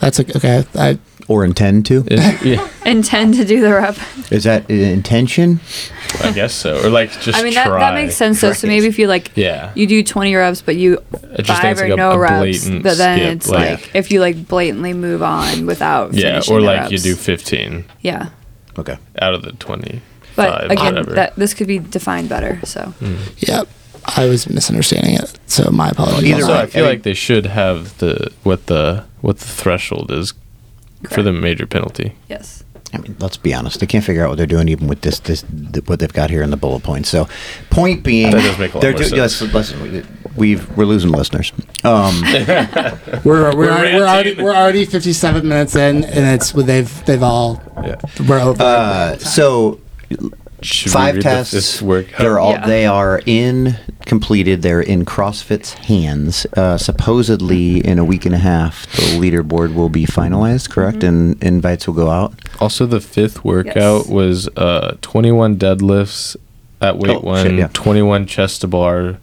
that's 0.00 0.18
a, 0.18 0.36
okay. 0.36 0.64
I, 0.74 0.98
Or 1.28 1.44
intend 1.44 1.86
to. 1.86 2.02
It- 2.08 2.42
yeah, 2.44 2.68
intend 2.86 3.34
to 3.34 3.44
do 3.44 3.60
the 3.60 3.72
rep. 3.74 3.96
Is 4.32 4.44
that 4.44 4.68
an 4.70 4.80
intention? 4.80 5.60
I 6.24 6.32
guess 6.32 6.52
so. 6.54 6.84
Or 6.84 6.88
like 6.90 7.10
just 7.20 7.38
I 7.38 7.42
mean, 7.44 7.54
that, 7.54 7.66
try. 7.66 7.78
that 7.80 7.94
makes 7.94 8.16
sense 8.16 8.40
though. 8.40 8.52
So 8.52 8.66
maybe 8.66 8.86
if 8.86 8.98
you 8.98 9.06
like, 9.06 9.30
Yeah. 9.36 9.70
you 9.76 9.86
do 9.86 10.02
20 10.02 10.34
reps, 10.34 10.60
but 10.62 10.74
you 10.76 10.98
I 11.36 11.42
just 11.42 11.60
five 11.62 11.72
it's 11.72 11.80
or 11.82 11.84
like 11.84 11.92
a- 11.92 11.96
no 11.96 12.10
a 12.12 12.18
reps, 12.18 12.38
blatant 12.64 12.82
but 12.82 12.96
then 12.96 13.18
skip, 13.18 13.32
it's 13.36 13.48
like- 13.48 13.70
like, 13.82 13.94
if 13.94 14.10
you 14.10 14.20
like 14.20 14.48
blatantly 14.48 14.92
move 14.94 15.22
on 15.22 15.66
without 15.66 16.14
Yeah, 16.14 16.22
finishing 16.40 16.54
or 16.56 16.60
the 16.60 16.66
like 16.66 16.90
you 16.90 16.96
reps. 16.96 17.02
do 17.04 17.14
15 17.14 17.84
yeah. 18.00 18.30
Okay. 18.78 18.96
out 19.20 19.34
of 19.34 19.42
the 19.42 19.52
20. 19.52 20.00
But 20.36 20.70
again, 20.70 20.94
whatever. 20.94 21.12
that 21.14 21.36
this 21.36 21.52
could 21.54 21.66
be 21.66 21.78
defined 21.78 22.28
better. 22.28 22.60
So 22.64 22.94
mm. 23.00 23.18
yeah, 23.46 23.64
I 24.04 24.26
was 24.26 24.48
misunderstanding 24.48 25.14
it. 25.14 25.38
So 25.46 25.70
my 25.70 25.88
apologies. 25.90 26.32
Either 26.34 26.46
way. 26.46 26.58
I 26.60 26.66
feel 26.66 26.84
like 26.84 27.02
they 27.02 27.14
should 27.14 27.46
have 27.46 27.96
the 27.98 28.32
what 28.42 28.66
the 28.66 29.04
what 29.20 29.38
the 29.38 29.46
threshold 29.46 30.10
is 30.10 30.34
for 31.10 31.22
the 31.22 31.32
major 31.32 31.66
penalty. 31.66 32.14
yes. 32.28 32.64
I 32.92 32.98
mean, 32.98 33.14
let's 33.20 33.36
be 33.36 33.54
honest. 33.54 33.78
They 33.78 33.86
can't 33.86 34.04
figure 34.04 34.24
out 34.24 34.30
what 34.30 34.36
they're 34.38 34.46
doing 34.48 34.66
even 34.68 34.88
with 34.88 35.02
this, 35.02 35.20
this, 35.20 35.44
th- 35.72 35.86
what 35.86 36.00
they've 36.00 36.12
got 36.12 36.28
here 36.28 36.42
in 36.42 36.50
the 36.50 36.56
bullet 36.56 36.82
points. 36.82 37.08
So, 37.08 37.28
point 37.70 38.02
being, 38.02 38.32
That 38.32 38.42
does 38.42 38.58
make 38.58 38.72
a 38.72 38.78
lot 38.78 38.80
they're 38.80 38.90
more 38.90 38.98
do- 38.98 39.04
sense. 39.04 39.40
yes, 39.40 39.54
listen, 39.54 39.80
we- 39.80 40.02
we've 40.36 40.76
we're 40.76 40.86
losing 40.86 41.12
listeners. 41.12 41.52
Um, 41.84 42.20
We're 43.24 43.54
we're, 43.54 43.54
We're 43.54 43.70
already, 43.70 43.94
we're 43.94 44.02
already 44.08 44.30
ranting. 44.30 44.44
we're 44.44 44.54
already 44.56 44.84
57 44.86 45.46
minutes 45.48 45.76
in, 45.76 46.02
and 46.04 46.34
it's 46.34 46.50
they've 46.50 47.04
they've 47.06 47.22
all 47.22 47.62
Yeah. 47.84 47.94
we're 48.28 48.40
over. 48.40 48.60
uh, 48.60 49.18
so 49.18 49.78
Should 50.62 50.92
five 50.92 51.14
read 51.16 51.24
the 51.24 51.28
tests. 51.28 51.80
fifth? 51.80 52.16
They're 52.18 52.38
all 52.38 52.52
Yeah. 52.52 52.66
they 52.66 52.86
are 52.86 53.20
in 53.26 53.76
completed. 54.06 54.62
They're 54.62 54.80
in 54.80 55.04
CrossFit's 55.04 55.72
hands. 55.74 56.46
Uh, 56.56 56.76
supposedly, 56.78 57.78
in 57.86 57.98
a 57.98 58.04
week 58.04 58.26
and 58.26 58.34
a 58.34 58.38
half, 58.38 58.86
the 58.96 59.18
leaderboard 59.18 59.74
will 59.74 59.88
be 59.88 60.06
finalized. 60.06 60.70
Correct, 60.70 60.98
Mm-hmm. 60.98 61.06
and 61.06 61.42
invites 61.42 61.86
will 61.86 61.94
go 61.94 62.10
out. 62.10 62.34
Also, 62.60 62.86
the 62.86 63.00
fifth 63.00 63.44
workout 63.44 64.02
Yes. 64.04 64.08
was 64.08 64.48
uh, 64.56 64.96
21 65.02 65.56
deadlifts 65.56 66.36
at 66.80 66.98
weight 66.98 67.16
Oh, 67.16 67.20
one, 67.20 67.46
shit, 67.46 67.54
yeah. 67.58 67.68
21 67.72 68.26
chest 68.26 68.62
to 68.62 68.66
bar, 68.68 69.18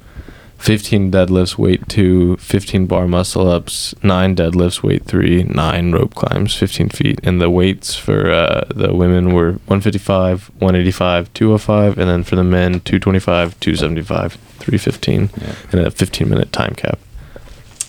15 0.58 1.12
deadlifts, 1.12 1.58
weight 1.58 1.88
two, 1.88 2.36
15 2.38 2.88
bar 2.88 3.08
muscle 3.08 3.50
ups, 3.50 3.94
nine 4.04 4.36
deadlifts, 4.36 4.82
weight 4.84 5.06
three, 5.06 5.44
nine 5.44 5.92
rope 5.92 6.16
climbs, 6.16 6.56
15 6.56 6.90
feet. 6.90 7.20
And 7.24 7.40
the 7.40 7.50
weights 7.50 7.96
for 7.96 8.32
uh, 8.32 8.66
the 8.74 8.94
women 8.94 9.34
were 9.34 9.52
155, 9.68 10.50
185, 10.60 11.34
205, 11.34 11.98
and 11.98 12.10
then 12.10 12.24
for 12.24 12.36
the 12.36 12.44
men, 12.44 12.80
225, 12.82 13.60
275, 13.60 14.34
315, 14.60 15.30
and 15.72 15.82
a 15.88 15.92
15 15.92 16.30
minute 16.30 16.52
time 16.52 16.74
cap. 16.76 17.00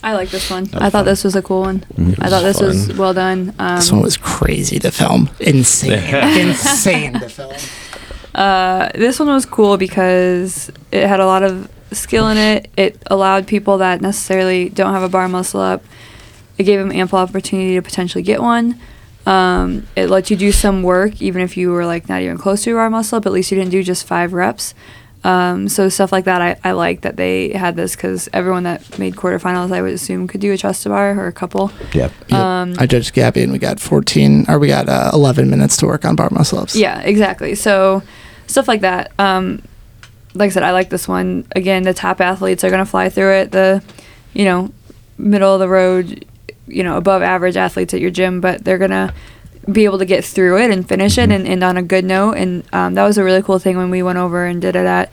I 0.03 0.13
like 0.13 0.31
this 0.31 0.49
one. 0.49 0.65
was 0.65 0.75
I 0.75 0.79
thought 0.91 0.93
fun. 0.93 1.05
this 1.07 1.25
was 1.25 1.35
a 1.35 1.43
cool 1.43 1.63
one. 1.63 1.85
Mhm. 1.97 2.17
I 2.21 2.29
thought 2.29 2.43
this 2.43 2.61
was 2.61 2.93
well 2.97 3.13
done. 3.15 3.53
Um, 3.59 3.77
this 3.77 3.91
one 3.91 4.03
was 4.03 4.17
crazy 4.17 4.79
to 4.79 4.93
film. 4.93 5.29
Insane, 5.41 5.93
insane 6.49 7.15
to 7.15 7.29
film. 7.29 7.53
Uh, 8.35 8.91
this 8.95 9.19
one 9.19 9.29
was 9.29 9.45
cool 9.45 9.77
because 9.77 10.71
it 10.93 11.07
had 11.09 11.19
a 11.19 11.27
lot 11.27 11.43
of 11.43 11.69
skill 11.93 12.29
in 12.29 12.37
it. 12.37 12.71
It 12.77 13.03
allowed 13.07 13.47
people 13.47 13.79
that 13.79 14.01
necessarily 14.01 14.69
don't 14.69 14.93
have 14.93 15.03
a 15.03 15.09
bar 15.09 15.29
muscle 15.29 15.61
up. 15.61 15.83
It 16.57 16.65
gave 16.65 16.79
them 16.79 16.93
ample 16.93 17.19
opportunity 17.19 17.75
to 17.75 17.83
potentially 17.83 18.23
get 18.23 18.43
one. 18.43 18.79
Um, 19.27 19.87
it 19.95 20.09
let 20.09 20.31
you 20.31 20.37
do 20.37 20.53
some 20.53 20.83
work, 20.83 21.21
even 21.21 21.43
if 21.43 21.57
you 21.57 21.71
were 21.71 21.87
like 21.87 22.09
not 22.09 22.23
even 22.23 22.39
close 22.39 22.65
to 22.65 22.73
a 22.73 22.75
bar 22.75 22.91
muscle 22.91 23.19
up. 23.19 23.27
At 23.27 23.33
least 23.33 23.51
you 23.51 23.59
didn't 23.59 23.71
do 23.71 23.83
just 23.83 24.07
five 24.07 24.33
reps. 24.33 24.75
Um, 25.25 25.69
so 25.69 25.89
stuff 25.89 26.13
like 26.13 26.25
that, 26.25 26.41
I, 26.41 26.57
I 26.65 26.73
like 26.73 27.03
that 27.03 27.17
they 27.17 27.51
had 27.51 27.77
this 27.77 27.97
because 27.97 28.29
everyone 28.33 28.63
that 28.63 28.99
made 28.99 29.17
quarterfinals, 29.17 29.73
I 29.73 29.83
would 29.83 29.93
assume, 29.93 30.29
could 30.29 30.41
do 30.41 30.53
a 30.53 30.57
chest 30.57 30.85
to 30.85 30.91
bar 30.91 31.19
or 31.19 31.27
a 31.27 31.33
couple. 31.33 31.73
Yep. 31.93 32.13
Yep. 32.29 32.33
Um, 32.33 32.75
I 32.79 32.87
judged 32.87 33.15
Gabby, 33.15 33.43
and 33.43 33.53
we 33.53 33.59
got 33.59 33.81
14, 33.81 34.47
or 34.49 34.59
we 34.59 34.69
got 34.69 34.89
uh, 34.89 35.11
11 35.13 35.51
minutes 35.51 35.77
to 35.79 35.87
work 35.87 36.05
on 36.05 36.17
bar 36.17 36.29
muscle 36.31 36.59
ups. 36.59 36.77
Yeah, 36.77 37.01
exactly. 37.01 37.55
So 37.55 38.03
stuff 38.47 38.69
like 38.69 38.83
that. 38.83 39.13
Um, 39.19 39.63
like 40.39 40.47
I 40.47 40.51
said, 40.51 40.63
I 40.63 40.73
like 40.73 40.91
this 40.91 41.07
one. 41.09 41.47
Again, 41.57 41.83
the 41.83 41.95
top 41.95 42.21
athletes 42.21 42.65
are 42.65 42.71
going 42.71 42.85
to 42.85 42.91
fly 42.91 43.09
through 43.09 43.33
it. 43.35 43.53
The, 43.53 43.83
you 44.33 44.45
know, 44.45 44.71
middle 45.17 45.53
of 45.55 45.61
the 45.61 45.69
road, 45.69 46.25
you 46.67 46.83
know, 46.83 46.97
above 46.97 47.23
average 47.23 47.57
athletes 47.57 47.93
at 47.95 48.01
your 48.01 48.11
gym, 48.11 48.41
but 48.41 48.65
they're 48.65 48.79
going 48.79 48.91
to 48.93 49.13
be 49.71 49.85
able 49.85 49.99
to 49.99 50.07
get 50.07 50.25
through 50.25 50.59
it 50.63 50.71
and 50.71 50.89
finish 50.89 51.19
it 51.19 51.31
and 51.31 51.47
end 51.47 51.63
on 51.63 51.77
a 51.77 51.83
good 51.83 52.05
note. 52.05 52.33
And 52.33 52.65
um, 52.73 52.95
that 52.95 53.05
was 53.05 53.19
a 53.19 53.25
really 53.25 53.43
cool 53.43 53.59
thing 53.59 53.77
when 53.77 53.91
we 53.91 54.03
went 54.03 54.19
over 54.19 54.47
and 54.47 54.63
did 54.63 54.77
it 54.77 54.87
at 54.87 55.11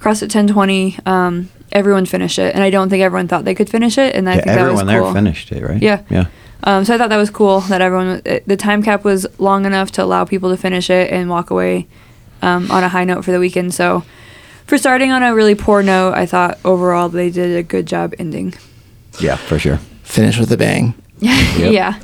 CrossFit 0.00 0.32
1020. 0.34 0.98
Um, 1.04 1.50
everyone 1.72 2.06
finished 2.06 2.38
it, 2.38 2.54
and 2.54 2.62
I 2.64 2.70
don't 2.70 2.88
think 2.88 3.02
everyone 3.02 3.28
thought 3.28 3.44
they 3.44 3.54
could 3.54 3.68
finish 3.68 3.98
it. 3.98 4.14
And 4.14 4.28
I 4.28 4.36
Yeah, 4.36 4.42
think 4.42 4.46
that 4.46 4.70
was 4.70 4.80
everyone 4.80 4.86
cool. 4.86 5.04
there 5.04 5.12
finished 5.12 5.52
it, 5.52 5.62
right? 5.62 5.82
Yeah. 5.82 6.02
Yeah. 6.08 6.26
Um, 6.64 6.84
so 6.84 6.94
I 6.94 6.98
thought 6.98 7.10
that 7.10 7.16
was 7.18 7.30
cool 7.30 7.60
that 7.62 7.80
everyone 7.80 8.20
it, 8.24 8.46
the 8.48 8.56
time 8.56 8.82
cap 8.82 9.04
was 9.04 9.26
long 9.38 9.64
enough 9.66 9.92
to 9.92 10.02
allow 10.02 10.24
people 10.24 10.50
to 10.50 10.56
finish 10.56 10.90
it 10.90 11.10
and 11.12 11.28
walk 11.30 11.50
away 11.50 11.86
um, 12.42 12.70
on 12.70 12.82
a 12.82 12.88
high 12.88 13.04
note 13.04 13.24
for 13.24 13.30
the 13.32 13.38
weekend. 13.38 13.74
So 13.74 14.02
for 14.68 14.78
starting 14.78 15.10
on 15.10 15.22
a 15.22 15.34
really 15.34 15.54
poor 15.56 15.82
note, 15.82 16.14
I 16.14 16.26
thought 16.26 16.58
overall 16.64 17.08
they 17.08 17.30
did 17.30 17.56
a 17.56 17.62
good 17.62 17.86
job 17.86 18.14
ending. 18.18 18.54
Yeah, 19.20 19.34
for 19.36 19.58
sure. 19.58 19.78
Finish 20.04 20.38
with 20.38 20.52
a 20.52 20.56
bang. 20.56 20.94
yeah, 21.18 21.40
Yeah. 21.68 21.98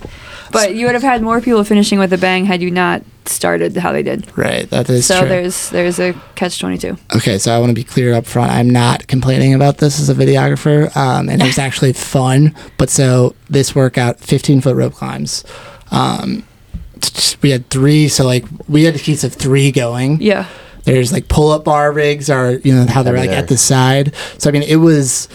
but 0.50 0.74
you 0.74 0.86
would 0.86 0.94
have 0.94 1.02
had 1.04 1.22
more 1.22 1.40
people 1.40 1.62
finishing 1.62 1.98
with 2.00 2.12
a 2.12 2.18
bang 2.18 2.44
had 2.46 2.60
you 2.62 2.70
not 2.70 3.02
started 3.26 3.76
how 3.76 3.92
they 3.92 4.02
did. 4.02 4.26
Right. 4.36 4.68
That 4.70 4.90
is 4.90 5.06
so 5.06 5.20
true. 5.20 5.28
there's 5.28 5.70
there's 5.70 5.98
a 6.00 6.14
catch 6.34 6.58
twenty 6.58 6.78
two. 6.78 6.98
Okay, 7.14 7.38
so 7.38 7.54
I 7.54 7.58
want 7.58 7.70
to 7.70 7.74
be 7.74 7.84
clear 7.84 8.12
up 8.14 8.26
front. 8.26 8.50
I'm 8.50 8.68
not 8.70 9.06
complaining 9.06 9.54
about 9.54 9.78
this 9.78 10.00
as 10.00 10.08
a 10.10 10.14
videographer, 10.14 10.94
um, 10.96 11.28
and 11.28 11.40
it 11.40 11.46
was 11.46 11.58
actually 11.68 11.92
fun. 11.92 12.54
But 12.76 12.90
so 12.90 13.34
this 13.48 13.74
workout, 13.74 14.18
15 14.20 14.60
foot 14.62 14.74
rope 14.76 14.94
climbs. 14.94 15.44
Um, 15.90 16.42
we 17.42 17.50
had 17.50 17.68
three, 17.70 18.08
so 18.08 18.24
like 18.24 18.44
we 18.68 18.84
had 18.84 18.96
a 18.96 18.98
piece 18.98 19.22
of 19.24 19.32
three 19.32 19.70
going. 19.70 20.20
Yeah, 20.20 20.48
There's 20.84 21.12
like 21.12 21.28
pull 21.28 21.50
up 21.50 21.64
bar 21.64 21.92
rigs, 21.92 22.28
or 22.30 22.58
you 22.64 22.74
know 22.74 22.86
how 22.86 23.02
they're 23.02 23.16
like 23.16 23.30
at 23.30 23.48
the 23.48 23.56
side. 23.56 24.14
So 24.38 24.48
I 24.50 24.52
mean, 24.52 24.62
it 24.62 24.76
was. 24.76 25.28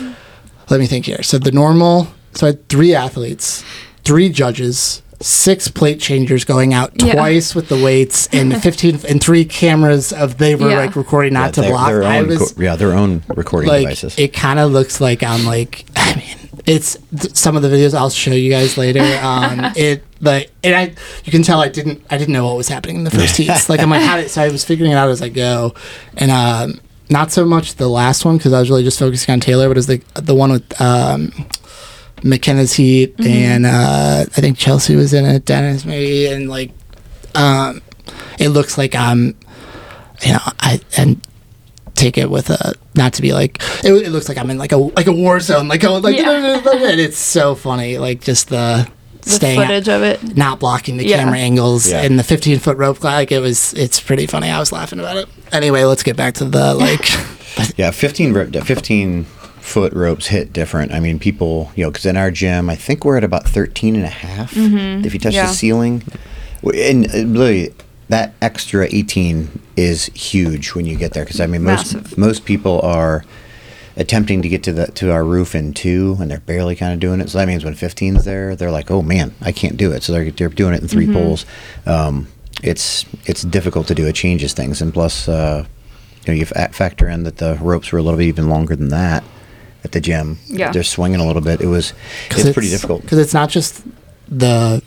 Let 0.70 0.80
me 0.80 0.86
think 0.86 1.06
here. 1.06 1.24
So 1.24 1.39
the 1.39 1.52
normal. 1.52 2.08
So 2.34 2.45
I 2.45 2.50
had 2.52 2.70
three 2.70 2.93
athletes, 2.93 3.64
three 4.04 4.30
judges, 4.30 5.02
six 5.20 5.68
plate 5.68 6.00
changers 6.00 6.45
going 6.45 6.76
out 6.76 6.91
Yeah. 7.02 7.14
twice 7.14 7.56
with 7.56 7.70
the 7.70 7.84
weights, 7.84 8.28
and 8.32 8.56
15 8.62 9.00
and 9.10 9.22
three 9.22 9.45
cameras 9.45 10.14
of 10.14 10.38
they 10.38 10.54
were 10.54 10.70
Yeah. 10.70 10.78
like 10.78 10.95
recording 10.95 11.34
not 11.34 11.45
yeah, 11.47 11.52
to 11.54 11.62
their- 11.62 11.70
block. 11.72 11.88
Their 11.89 12.04
I 12.04 12.20
own, 12.20 12.28
was 12.28 12.54
yeah, 12.60 12.76
their 12.76 12.93
own 12.93 13.24
recording 13.30 13.70
like 13.70 13.82
devices. 13.82 14.14
it 14.20 14.32
kind 14.34 14.60
of 14.60 14.72
looks 14.72 15.02
like 15.02 15.24
I'm 15.24 15.43
like 15.45 15.86
I 15.95 16.16
mean 16.16 16.50
it's 16.68 16.97
th- 17.20 17.36
some 17.36 17.56
of 17.56 17.64
the 17.64 17.68
videos 17.70 17.95
I'll 17.95 18.12
show 18.12 18.32
you 18.32 18.52
guys 18.52 18.78
later. 18.78 19.02
Um, 19.24 19.72
it 19.76 20.04
like 20.22 20.51
and 20.63 20.76
I 20.76 20.93
you 21.24 21.32
can 21.32 21.43
tell 21.43 21.61
I 21.61 21.70
didn't 21.70 22.03
I 22.09 22.17
didn't 22.17 22.34
know 22.34 22.45
what 22.45 22.57
was 22.57 22.67
happening 22.67 22.97
in 22.97 23.03
the 23.03 23.11
first 23.11 23.38
heats. 23.38 23.70
Like 23.70 23.80
I'm 23.80 23.89
like 23.89 24.01
how 24.01 24.17
did 24.17 24.30
so 24.30 24.41
I 24.41 24.49
was 24.49 24.63
figuring 24.65 24.91
it 24.91 24.95
out 24.95 25.09
as 25.09 25.22
I 25.22 25.30
go, 25.30 25.74
and 26.17 26.30
um, 26.32 26.80
not 27.09 27.32
so 27.32 27.45
much 27.45 27.76
the 27.76 27.88
last 27.88 28.26
one 28.26 28.38
because 28.38 28.53
I 28.53 28.59
was 28.59 28.70
really 28.70 28.84
just 28.84 28.99
focusing 28.99 29.32
on 29.34 29.39
Taylor, 29.39 29.67
but 29.67 29.78
it 29.78 29.80
was 29.80 29.88
the 29.88 30.01
the 30.15 30.36
one 30.36 30.51
with 30.51 30.82
um, 30.82 31.32
McKenna's 32.24 32.74
heat 32.74 33.15
and 33.26 33.65
uh, 33.65 34.26
I 34.28 34.41
think 34.41 34.57
Chelsea 34.57 34.95
was 34.95 35.13
in 35.13 35.26
it, 35.26 35.45
Dennis 35.45 35.86
maybe, 35.86 36.28
and 36.28 36.49
like 36.49 36.72
um, 37.36 37.82
it 38.39 38.49
looks 38.49 38.78
like 38.78 38.95
I'm 38.95 39.38
you 40.26 40.34
know 40.34 40.39
I 40.59 40.82
and 40.97 41.22
take 41.95 42.17
it 42.17 42.30
with 42.30 42.49
a 42.49 42.74
not 42.95 43.13
to 43.13 43.22
be 43.22 43.34
like 43.34 43.61
it, 43.84 43.91
it 43.91 44.09
looks 44.11 44.30
like 44.30 44.38
I'm 44.38 44.49
in 44.49 44.57
like 44.57 44.72
a 44.72 44.78
like 44.78 45.07
a 45.07 45.11
war 45.11 45.39
zone 45.39 45.67
like 45.67 45.84
oh 45.84 45.97
like 45.97 46.15
Yeah. 46.15 46.55
and 46.57 46.99
it's 46.99 47.17
so 47.17 47.55
funny 47.55 47.97
like 47.97 48.22
just 48.22 48.49
the, 48.49 48.89
the 49.22 49.30
staying 49.32 49.59
footage 49.59 49.89
of 49.89 50.01
it. 50.03 50.38
not 50.38 50.59
blocking 50.59 50.97
the 50.97 51.05
Yeah. 51.05 51.17
camera 51.17 51.38
angles 51.38 51.89
Yeah. 51.89 52.01
and 52.01 52.17
the 52.17 52.24
15 52.24 52.59
foot 52.59 52.78
rope 52.78 53.03
like 53.03 53.32
it 53.32 53.39
was 53.39 53.74
it's 53.74 53.99
pretty 53.99 54.28
funny 54.28 54.49
I 54.49 54.59
was 54.59 54.72
laughing 54.72 54.99
about 54.99 55.17
it 55.17 55.28
anyway 55.51 55.84
let's 55.84 56.03
get 56.03 56.15
back 56.15 56.36
to 56.36 56.45
the 56.45 56.74
like 56.74 57.05
Yeah, 57.78 57.91
15, 57.91 58.34
ro- 58.34 58.49
15 58.51 59.26
foot 59.26 59.93
ropes 59.93 60.28
hit 60.28 60.53
different. 60.53 60.93
I 60.93 60.99
mean, 60.99 61.20
people, 61.20 61.72
you 61.76 61.84
know, 61.84 61.91
because 61.91 62.05
in 62.05 62.15
our 62.17 62.32
gym, 62.32 62.70
I 62.70 62.76
think 62.76 63.03
we're 63.05 63.17
at 63.17 63.24
about 63.24 63.45
13 63.47 63.95
and 63.95 64.05
a 64.05 64.07
half 64.07 64.53
mm-hmm. 64.53 65.05
if 65.05 65.13
you 65.13 65.20
touch 65.20 65.34
yeah. 65.34 65.47
the 65.47 65.53
ceiling. 65.53 66.03
And 66.63 67.07
uh, 67.13 67.26
really 67.28 67.74
that 68.09 68.34
extra 68.41 68.88
18 68.89 69.59
is 69.78 70.05
huge 70.07 70.74
when 70.74 70.86
you 70.86 70.97
get 70.97 71.13
there 71.13 71.24
because 71.26 71.39
I 71.39 71.47
mean, 71.47 71.63
most 71.63 71.93
Massive. 71.93 72.17
most 72.17 72.45
people 72.45 72.82
are 72.82 73.24
attempting 74.00 74.41
to 74.41 74.50
get 74.50 74.64
to 74.64 74.74
the 74.74 74.88
to 74.93 75.12
our 75.12 75.24
roof 75.24 75.54
in 75.54 75.74
two 75.74 76.18
and 76.20 76.32
they're 76.32 76.39
barely 76.39 76.76
kind 76.76 76.93
of 76.93 77.00
doing 77.00 77.20
it. 77.22 77.30
So 77.30 77.38
that 77.38 77.47
means 77.47 77.64
when 77.64 77.76
15's 77.76 78.26
there, 78.26 78.56
they're 78.56 78.72
like, 78.72 78.89
"Oh 78.89 79.02
man, 79.04 79.36
I 79.41 79.52
can't 79.52 79.78
do 79.78 79.91
it." 79.91 80.02
So 80.04 80.14
they're 80.14 80.32
they're 80.32 80.50
doing 80.50 80.74
it 80.74 80.82
in 80.82 80.88
3 80.88 81.12
poles. 81.14 81.45
Um, 81.86 82.28
it's 82.64 83.06
it's 83.26 83.43
difficult 83.43 83.88
to 83.88 83.95
do. 83.95 84.08
It 84.08 84.16
changes 84.16 84.54
things, 84.54 84.82
and 84.82 84.93
plus, 84.93 85.28
uh, 85.28 85.66
you 86.26 86.34
know, 86.34 86.39
you 86.39 86.45
factor 86.45 87.08
in 87.08 87.24
that 87.24 87.38
the 87.38 87.58
ropes 87.62 87.91
were 87.91 88.00
a 88.00 88.02
little 88.02 88.18
bit 88.18 88.26
even 88.28 88.50
longer 88.50 88.76
than 88.76 88.89
that 88.89 89.24
at 89.84 89.91
the 89.93 90.02
gym. 90.02 90.38
Yeah. 90.47 90.72
they're 90.72 90.84
swinging 90.84 91.20
a 91.22 91.26
little 91.26 91.41
bit. 91.41 91.62
It 91.62 91.68
was 91.68 91.93
it's, 92.32 92.52
pretty 92.52 92.70
difficult. 92.70 93.02
because 93.04 93.18
it's 93.20 93.34
not 93.34 93.50
just 93.50 93.84
the 94.28 94.82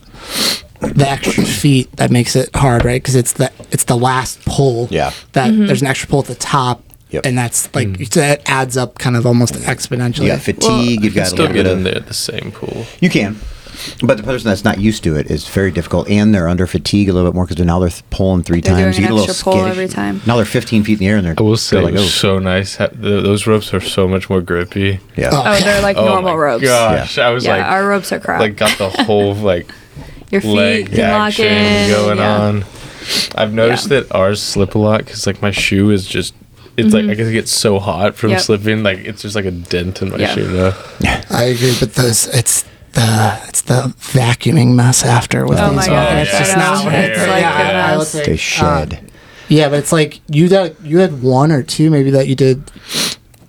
the 0.80 1.08
extra 1.08 1.44
feet 1.62 1.90
that 1.96 2.10
makes 2.10 2.36
it 2.36 2.54
hard 2.54 2.84
right 2.84 3.00
because 3.02 3.14
it's 3.14 3.32
the 3.34 3.50
it's 3.70 3.84
the 3.84 3.96
last 3.96 4.44
pull 4.44 4.88
Yeah. 4.90 5.12
that 5.32 5.50
Mm-hmm. 5.52 5.66
there's 5.66 5.80
an 5.80 5.88
extra 5.88 6.08
pull 6.08 6.20
at 6.20 6.26
the 6.26 6.34
top 6.34 6.82
Yep. 7.12 7.26
and 7.26 7.36
that's 7.38 7.74
like 7.74 7.88
mm. 7.88 8.08
that 8.14 8.42
adds 8.48 8.76
up 8.76 8.98
kind 8.98 9.16
of 9.16 9.26
almost 9.26 9.54
exponentially 9.54 10.22
You 10.22 10.28
got 10.28 10.40
fatigue. 10.42 11.04
you've 11.04 11.14
got 11.14 11.22
a 11.22 11.26
Still 11.26 11.46
little 11.46 11.54
get 11.56 11.62
bit 11.64 11.72
in 11.72 11.78
of 11.78 11.84
there 11.84 11.96
at 11.96 12.06
the 12.06 12.14
same 12.14 12.52
pool. 12.52 12.86
You 13.00 13.10
can. 13.10 13.36
But 14.02 14.16
the 14.18 14.22
person 14.22 14.48
that's 14.48 14.64
not 14.64 14.78
used 14.80 15.02
to 15.04 15.16
it 15.16 15.30
is 15.30 15.48
very 15.48 15.70
difficult, 15.70 16.08
and 16.08 16.34
they're 16.34 16.46
under 16.46 16.66
fatigue 16.66 17.08
a 17.08 17.12
little 17.12 17.30
bit 17.30 17.34
more 17.34 17.46
because 17.46 17.64
now 17.64 17.78
they're 17.80 17.88
th- 17.88 18.02
pulling 18.10 18.42
3 18.42 18.60
They're 18.60 18.74
times. 18.74 18.96
doing 18.96 18.96
you 18.96 19.00
get 19.00 19.06
an 19.06 19.12
a 19.12 19.14
little 19.14 19.30
extra 19.30 19.44
pull 19.44 19.52
skittish. 19.54 19.70
every 19.70 19.88
time. 19.88 20.20
Now 20.26 20.36
they're 20.36 20.44
15 20.44 20.84
feet 20.84 20.92
in 20.94 20.98
the 20.98 21.06
air, 21.08 21.16
and 21.16 21.26
they're 21.26 21.34
I 21.36 21.42
will 21.42 21.56
say 21.56 21.78
it 21.78 21.82
like, 21.84 21.94
was 21.94 22.02
oh, 22.02 22.06
so 22.06 22.38
nice. 22.38 22.76
Ha- 22.76 22.88
th 22.88 23.00
those 23.00 23.46
ropes 23.46 23.72
are 23.74 23.80
so 23.80 24.06
much 24.06 24.28
more 24.30 24.40
grippy. 24.42 25.00
yeah. 25.16 25.30
Oh. 25.32 25.42
Oh, 25.46 25.58
they're 25.60 25.80
like 25.82 25.96
Oh 26.02 26.04
normal 26.04 26.32
my 26.34 26.38
ropes. 26.38 26.64
Gosh, 26.64 27.18
I 27.18 27.30
was 27.30 27.44
Yeah, 27.44 27.56
like, 27.56 27.64
our 27.64 27.88
ropes 27.88 28.12
are 28.12 28.20
crap. 28.20 28.40
like 28.40 28.56
got 28.56 28.76
the 28.78 28.90
whole 29.04 29.34
like 29.52 29.66
Your 30.30 30.42
feet 30.42 30.54
leg 30.54 30.86
can 30.92 31.10
lock 31.10 31.28
action 31.28 31.46
in. 31.46 31.90
going 31.90 32.18
yeah. 32.18 32.40
on. 32.40 32.64
I've 33.34 33.52
noticed 33.54 33.90
Yeah. 33.90 34.00
that 34.00 34.14
ours 34.14 34.40
slip 34.42 34.74
a 34.74 34.78
lot 34.78 34.98
because 35.04 35.26
like 35.26 35.40
my 35.42 35.50
shoe 35.50 35.90
is 35.90 36.06
just. 36.06 36.34
It's 36.76 36.94
like 36.94 37.04
I 37.04 37.14
guess 37.14 37.26
it 37.28 37.32
gets 37.32 37.50
so 37.52 37.78
hot 37.78 38.14
from 38.14 38.28
Mm-hmm. 38.30 38.36
Yep. 38.36 38.40
slipping, 38.42 38.82
like 38.82 38.98
it's 38.98 39.22
just 39.22 39.34
like 39.36 39.44
a 39.44 39.50
dent 39.50 40.00
in 40.02 40.10
my 40.10 40.16
Yeah. 40.16 40.34
shoe 40.34 40.48
now. 40.48 41.20
I 41.30 41.44
agree 41.44 41.74
but 41.78 41.94
those 41.94 42.26
it's 42.28 42.64
the 42.92 43.38
it's 43.48 43.62
the 43.62 43.94
vacuuming 43.98 44.74
mess 44.74 45.04
after 45.04 45.46
with 45.46 45.58
Oh 45.58 45.68
these 45.68 45.88
my 45.88 45.88
ones. 45.88 45.88
gosh, 45.88 46.26
it's 46.28 46.34
I 46.34 46.38
just 46.38 46.56
know. 46.56 46.62
not 46.62 46.84
what 46.84 46.94
It's 46.94 47.18
it's 47.18 47.28
like 47.28 47.40
yeah, 47.42 47.60
a 47.60 47.74
I, 47.74 47.88
I 47.88 47.92
would 47.92 47.98
mess. 47.98 48.08
say, 48.08 48.24
They 48.24 48.32
uh, 48.34 48.36
shed. 48.36 49.10
yeah 49.48 49.68
but 49.68 49.78
it's 49.80 49.92
like 49.92 50.20
you 50.28 50.48
that 50.48 50.80
you 50.82 50.98
had 50.98 51.22
one 51.22 51.52
or 51.52 51.62
two 51.62 51.90
maybe 51.90 52.10
that 52.10 52.26
you 52.26 52.34
did 52.34 52.62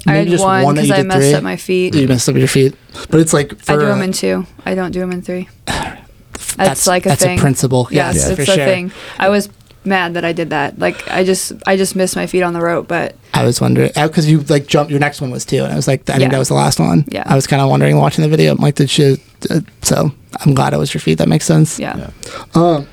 I 0.06 0.12
maybe 0.14 0.32
had 0.32 0.40
one 0.42 0.76
because 0.76 0.92
I 0.92 1.04
messed 1.04 1.20
three. 1.20 1.34
up 1.34 1.44
my 1.44 1.56
feet. 1.56 1.96
you 1.96 2.08
messed 2.10 2.28
up 2.28 2.36
your 2.36 2.48
feet 2.48 2.76
but 3.10 3.20
it's 3.22 3.32
like 3.34 3.58
for, 3.60 3.74
I 3.74 3.76
do 3.78 3.86
them 3.86 4.02
in 4.02 4.12
two. 4.12 4.46
I 4.66 4.76
don't 4.76 4.92
do 4.92 5.00
them 5.00 5.12
in 5.14 5.22
three. 5.22 5.48
that's 5.66 6.56
That's 6.56 6.88
like 6.88 7.06
a 7.06 7.10
that's 7.10 7.24
thing. 7.24 7.38
a 7.40 7.42
principle 7.42 7.88
Yes, 7.90 8.16
yes 8.16 8.28
it's 8.30 8.36
for 8.36 8.42
a 8.44 8.46
sure 8.46 8.66
thing. 8.66 8.92
I 9.18 9.30
was 9.30 9.50
mad 9.86 10.14
that 10.16 10.24
I 10.26 10.34
did 10.34 10.50
that. 10.52 10.80
Like 10.80 11.08
I 11.10 11.24
just 11.24 11.54
I 11.68 11.76
just 11.78 11.96
missed 11.96 12.16
my 12.16 12.28
feet 12.28 12.42
on 12.44 12.54
the 12.54 12.62
rope, 12.62 12.88
but 12.88 13.16
I 13.34 13.44
was 13.46 13.60
wondering 13.62 13.92
because 13.96 14.30
you 14.30 14.42
like 14.42 14.68
jumped. 14.68 14.92
Your 14.92 15.00
next 15.00 15.22
one 15.22 15.32
was 15.32 15.46
two, 15.46 15.64
and 15.64 15.72
I 15.72 15.76
was 15.76 15.88
like, 15.88 16.02
I 16.10 16.14
think 16.14 16.24
Yeah. 16.24 16.30
that 16.30 16.40
was 16.40 16.48
the 16.50 16.54
last 16.56 16.80
one. 16.80 17.06
Yeah. 17.08 17.24
I 17.26 17.36
was 17.36 17.48
kind 17.48 17.62
of 17.62 17.70
wondering 17.70 17.98
watching 17.98 18.22
the 18.24 18.30
video. 18.30 18.52
I'm 18.52 18.58
like, 18.58 18.76
did 18.76 18.90
she? 18.90 19.18
Uh, 19.50 19.60
so 19.82 20.12
I'm 20.46 20.54
glad 20.54 20.74
it 20.74 20.78
was 20.78 20.94
your 20.94 21.02
feet. 21.02 21.18
That 21.18 21.28
makes 21.30 21.46
sense. 21.46 21.80
yeah. 21.80 22.10
Um, 22.56 22.88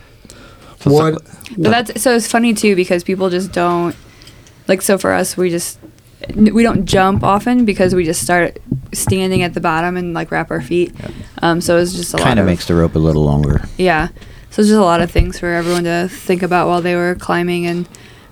what? 0.85 1.23
But 1.59 1.71
that's 1.71 2.03
so 2.03 2.15
it's 2.15 2.27
funny 2.29 2.55
too 2.55 2.75
because 2.77 3.05
people 3.05 3.29
just 3.31 3.53
don't 3.53 3.95
like 4.69 4.83
so 4.83 4.97
for 4.99 5.13
us 5.13 5.37
we 5.37 5.51
just 5.51 5.79
we 6.37 6.63
don't 6.63 6.85
jump 6.87 7.23
often 7.25 7.65
because 7.65 7.95
we 7.95 8.05
just 8.05 8.23
start 8.23 8.59
standing 8.93 9.43
at 9.43 9.55
the 9.55 9.61
bottom 9.61 9.97
and 9.97 10.15
like 10.15 10.31
wrap 10.31 10.51
our 10.51 10.61
feet. 10.61 10.95
Um, 11.43 11.61
so 11.61 11.77
it's 11.79 11.93
just 11.95 12.15
a 12.15 12.19
Kind 12.19 12.39
of 12.39 12.45
of 12.45 12.51
makes 12.51 12.67
the 12.67 12.75
rope 12.75 12.95
a 12.95 12.99
little 12.99 13.25
longer. 13.25 13.63
yeah. 13.79 14.09
So 14.51 14.63
just 14.63 14.73
a 14.75 14.81
lot 14.81 15.01
of 15.01 15.11
things 15.11 15.39
for 15.39 15.47
everyone 15.53 15.85
to 15.85 16.09
think 16.11 16.43
about 16.43 16.67
while 16.67 16.83
they 16.83 16.97
were 16.97 17.15
climbing 17.15 17.67
and 17.67 17.89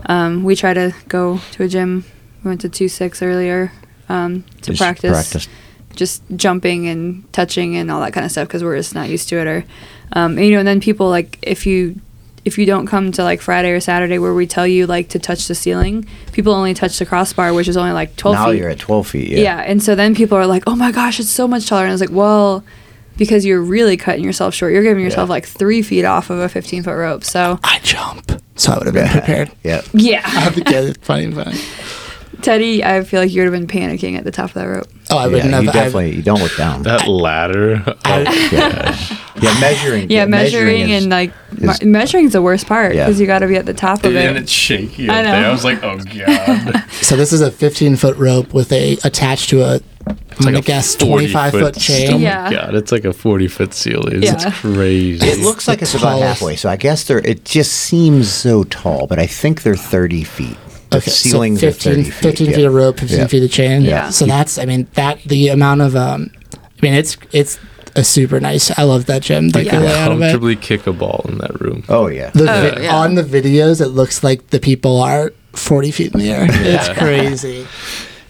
um, 0.06 0.42
we 0.44 0.56
try 0.56 0.74
to 0.74 0.92
go 1.08 1.40
to 1.52 1.62
a 1.64 1.68
gym. 1.68 2.04
We 2.42 2.48
went 2.48 2.60
to 2.62 2.68
two 2.68 2.88
six 2.88 3.22
earlier 3.22 3.72
um, 4.08 4.44
to 4.62 4.70
Just 4.72 4.80
practice, 4.80 5.10
practice. 5.12 5.48
just 5.94 6.22
jumping 6.36 6.88
and 6.88 7.30
touching 7.32 7.76
and 7.76 7.90
all 7.90 8.00
that 8.00 8.12
kind 8.12 8.24
of 8.24 8.32
stuff 8.32 8.48
because 8.48 8.62
we're 8.64 8.76
just 8.76 8.94
not 8.94 9.08
used 9.08 9.28
to 9.28 9.36
it. 9.38 9.46
Or 9.46 9.64
um, 10.12 10.36
and, 10.38 10.46
you 10.46 10.52
know, 10.52 10.58
and 10.60 10.68
then 10.68 10.80
people 10.80 11.08
like 11.08 11.38
if 11.42 11.66
you 11.66 12.00
if 12.44 12.56
you 12.56 12.64
don't 12.66 12.86
come 12.86 13.12
to 13.12 13.22
like 13.22 13.40
Friday 13.40 13.70
or 13.70 13.80
Saturday 13.80 14.18
where 14.18 14.32
we 14.34 14.46
tell 14.46 14.66
you 14.66 14.86
like 14.86 15.08
to 15.10 15.18
touch 15.18 15.46
the 15.48 15.54
ceiling, 15.54 16.06
people 16.32 16.52
only 16.52 16.74
touch 16.74 16.98
the 16.98 17.04
crossbar, 17.06 17.52
which 17.52 17.68
is 17.68 17.76
only 17.76 17.92
like 17.92 18.16
twelve 18.16 18.36
now 18.36 18.50
feet. 18.50 18.58
you're 18.58 18.70
at 18.70 18.78
12 18.78 19.06
feet. 19.08 19.28
Yeah. 19.30 19.38
Yeah. 19.40 19.58
and 19.66 19.82
so 19.82 19.94
then 19.94 20.14
people 20.14 20.38
are 20.38 20.46
like, 20.46 20.62
"Oh 20.66 20.74
my 20.76 20.90
gosh, 20.92 21.20
it's 21.20 21.28
so 21.30 21.46
much 21.46 21.66
taller." 21.66 21.82
And 21.82 21.90
I 21.90 21.94
was 21.94 22.00
like, 22.00 22.10
"Well, 22.12 22.64
because 23.18 23.44
you're 23.44 23.60
really 23.60 23.96
cutting 23.98 24.24
yourself 24.24 24.54
short. 24.54 24.72
You're 24.72 24.82
giving 24.82 25.04
yourself 25.04 25.28
Yeah. 25.28 25.32
like 25.34 25.46
three 25.46 25.82
feet 25.82 26.04
off 26.06 26.30
of 26.30 26.38
a 26.38 26.48
15 26.48 26.82
foot 26.84 26.92
rope." 26.94 27.24
So 27.24 27.58
I 27.62 27.78
jump, 27.82 28.40
so 28.56 28.72
I 28.72 28.78
would 28.78 28.86
have 28.86 28.94
been 28.94 29.08
prepared. 29.12 29.50
Yeah. 29.62 29.82
yeah, 29.92 30.22
I 30.24 30.28
have 30.40 30.54
to 30.54 30.62
get 30.62 30.84
it. 30.84 30.98
Funny, 31.04 31.30
funny. 31.30 31.58
Teddy, 32.40 32.84
I 32.84 33.02
feel 33.02 33.20
like 33.20 33.32
you 33.32 33.42
would 33.42 33.52
have 33.52 33.60
been 33.60 33.66
panicking 33.66 34.16
at 34.16 34.22
the 34.22 34.30
top 34.30 34.46
of 34.50 34.54
that 34.54 34.64
rope. 34.66 34.86
Oh, 35.10 35.18
I 35.18 35.24
Yeah, 35.26 35.32
wouldn't 35.32 35.50
have. 35.54 35.64
you 35.64 35.70
I- 35.70 35.72
definitely 35.72 36.14
you 36.16 36.22
don't 36.22 36.40
look 36.40 36.56
down. 36.56 36.84
That 36.84 37.08
ladder. 37.08 37.82
Oh, 38.04 38.48
yeah. 38.52 38.96
Yeah, 39.42 39.60
measuring. 39.60 40.10
Yeah, 40.10 40.26
measuring, 40.26 40.88
is- 40.90 41.02
and 41.02 41.10
like 41.10 41.32
is- 41.60 41.82
measuring 41.82 42.26
is 42.26 42.32
the 42.32 42.42
worst 42.42 42.66
part 42.66 42.94
Yeah. 42.94 43.06
because 43.06 43.20
you 43.20 43.26
got 43.26 43.40
to 43.40 43.46
be 43.48 43.56
at 43.56 43.66
the 43.66 43.74
top 43.74 44.04
of 44.04 44.14
it. 44.14 44.26
and 44.26 44.36
it's 44.36 44.52
shaky. 44.52 45.08
I 45.10 45.22
know. 45.22 45.30
there. 45.32 45.46
I 45.46 45.52
was 45.52 45.64
like, 45.64 45.82
oh 45.82 45.98
god. 46.26 46.84
so 46.90 47.16
this 47.16 47.32
is 47.32 47.40
a 47.40 47.50
15 47.50 47.96
foot 47.96 48.16
rope 48.16 48.52
with 48.54 48.72
a 48.72 48.98
attached 49.04 49.50
to 49.50 49.62
a. 49.62 49.80
I'm 50.06 50.44
gonna 50.44 50.62
guess 50.62 50.94
25 50.94 51.52
foot 51.52 51.74
chain. 51.76 52.08
Oh 52.12 52.18
my 52.18 52.22
Yeah. 52.22 52.50
god, 52.50 52.74
it's 52.74 52.92
like 52.92 53.04
a 53.04 53.12
40 53.12 53.48
foot 53.48 53.74
ceiling. 53.74 54.22
Yeah. 54.22 54.34
It's 54.34 54.58
crazy. 54.60 55.26
It 55.26 55.40
looks 55.40 55.68
like 55.68 55.82
it's 55.82 55.94
about 55.94 56.20
halfway, 56.22 56.56
so 56.56 56.68
I 56.70 56.76
guess 56.76 57.04
they're. 57.04 57.18
It 57.18 57.44
just 57.44 57.72
seems 57.72 58.32
so 58.32 58.64
tall, 58.64 59.06
but 59.06 59.18
I 59.18 59.26
think 59.26 59.62
they're 59.62 59.74
thirty 59.76 60.24
feet. 60.24 60.56
The 60.90 60.98
Okay, 60.98 61.10
ceilings 61.10 61.60
so 61.60 61.70
15, 61.70 61.92
30 61.96 62.02
feet. 62.04 62.14
15 62.14 62.46
yeah. 62.46 62.56
feet 62.56 62.64
of 62.64 62.72
rope, 62.72 62.98
15 63.00 63.18
Yeah. 63.18 63.26
feet 63.26 63.42
of 63.42 63.50
chain. 63.50 63.82
Yeah. 63.82 64.08
So 64.08 64.24
that's, 64.24 64.56
I 64.56 64.64
mean, 64.64 64.86
that 64.94 65.22
the 65.24 65.48
amount 65.48 65.82
of, 65.82 65.94
um, 65.94 66.30
I 66.54 66.58
mean, 66.80 66.94
it's 66.94 67.18
it's 67.32 67.58
a 67.98 68.04
super 68.04 68.40
nice. 68.40 68.70
I 68.78 68.84
love 68.84 69.06
that 69.06 69.22
gym. 69.22 69.48
Like 69.48 69.66
Yeah. 69.66 69.78
the 69.80 69.86
layout 69.86 70.12
of 70.12 70.18
it. 70.18 70.20
comfortably 70.22 70.56
kick 70.56 70.86
a 70.86 70.92
ball 70.92 71.24
in 71.28 71.38
that 71.38 71.60
room. 71.60 71.84
Oh 71.88 72.06
yeah. 72.06 72.30
The 72.30 72.42
Oh, 72.42 72.70
vi- 72.74 72.82
yeah. 72.84 72.96
On 72.96 73.14
the 73.14 73.22
videos, 73.22 73.80
it 73.80 73.88
looks 73.88 74.22
like 74.24 74.48
the 74.50 74.60
people 74.60 75.00
are 75.00 75.32
40 75.54 75.90
feet 75.90 76.12
in 76.14 76.20
the 76.20 76.30
air. 76.30 76.46
It's 76.50 76.88
crazy. 76.98 77.66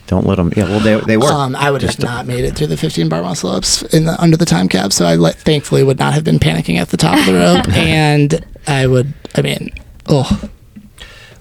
Don't 0.07 0.27
let 0.27 0.37
them. 0.37 0.51
Yeah. 0.57 0.65
Well, 0.65 0.81
they 0.81 0.99
they 1.01 1.17
work. 1.19 1.31
Um, 1.33 1.55
I 1.55 1.71
would 1.71 1.83
have 1.83 1.99
not 1.99 2.27
made 2.27 2.45
it 2.45 2.55
through 2.57 2.69
the 2.69 2.79
15 2.79 3.09
bar 3.11 3.23
muscle 3.23 3.51
ups 3.51 3.83
in 3.83 4.07
the 4.07 4.19
under 4.21 4.39
the 4.39 4.47
time 4.47 4.67
cap, 4.69 4.91
so 4.93 5.05
I 5.05 5.17
le- 5.17 5.33
thankfully 5.33 5.83
would 5.83 5.99
not 5.99 6.15
have 6.15 6.25
been 6.25 6.39
panicking 6.39 6.79
at 6.79 6.89
the 6.89 6.97
top 6.97 7.19
of 7.19 7.27
the 7.27 7.35
rope, 7.35 7.69
and 7.77 8.43
I 8.67 8.87
would. 8.87 9.13
I 9.35 9.43
mean, 9.43 9.69
oh, 10.07 10.49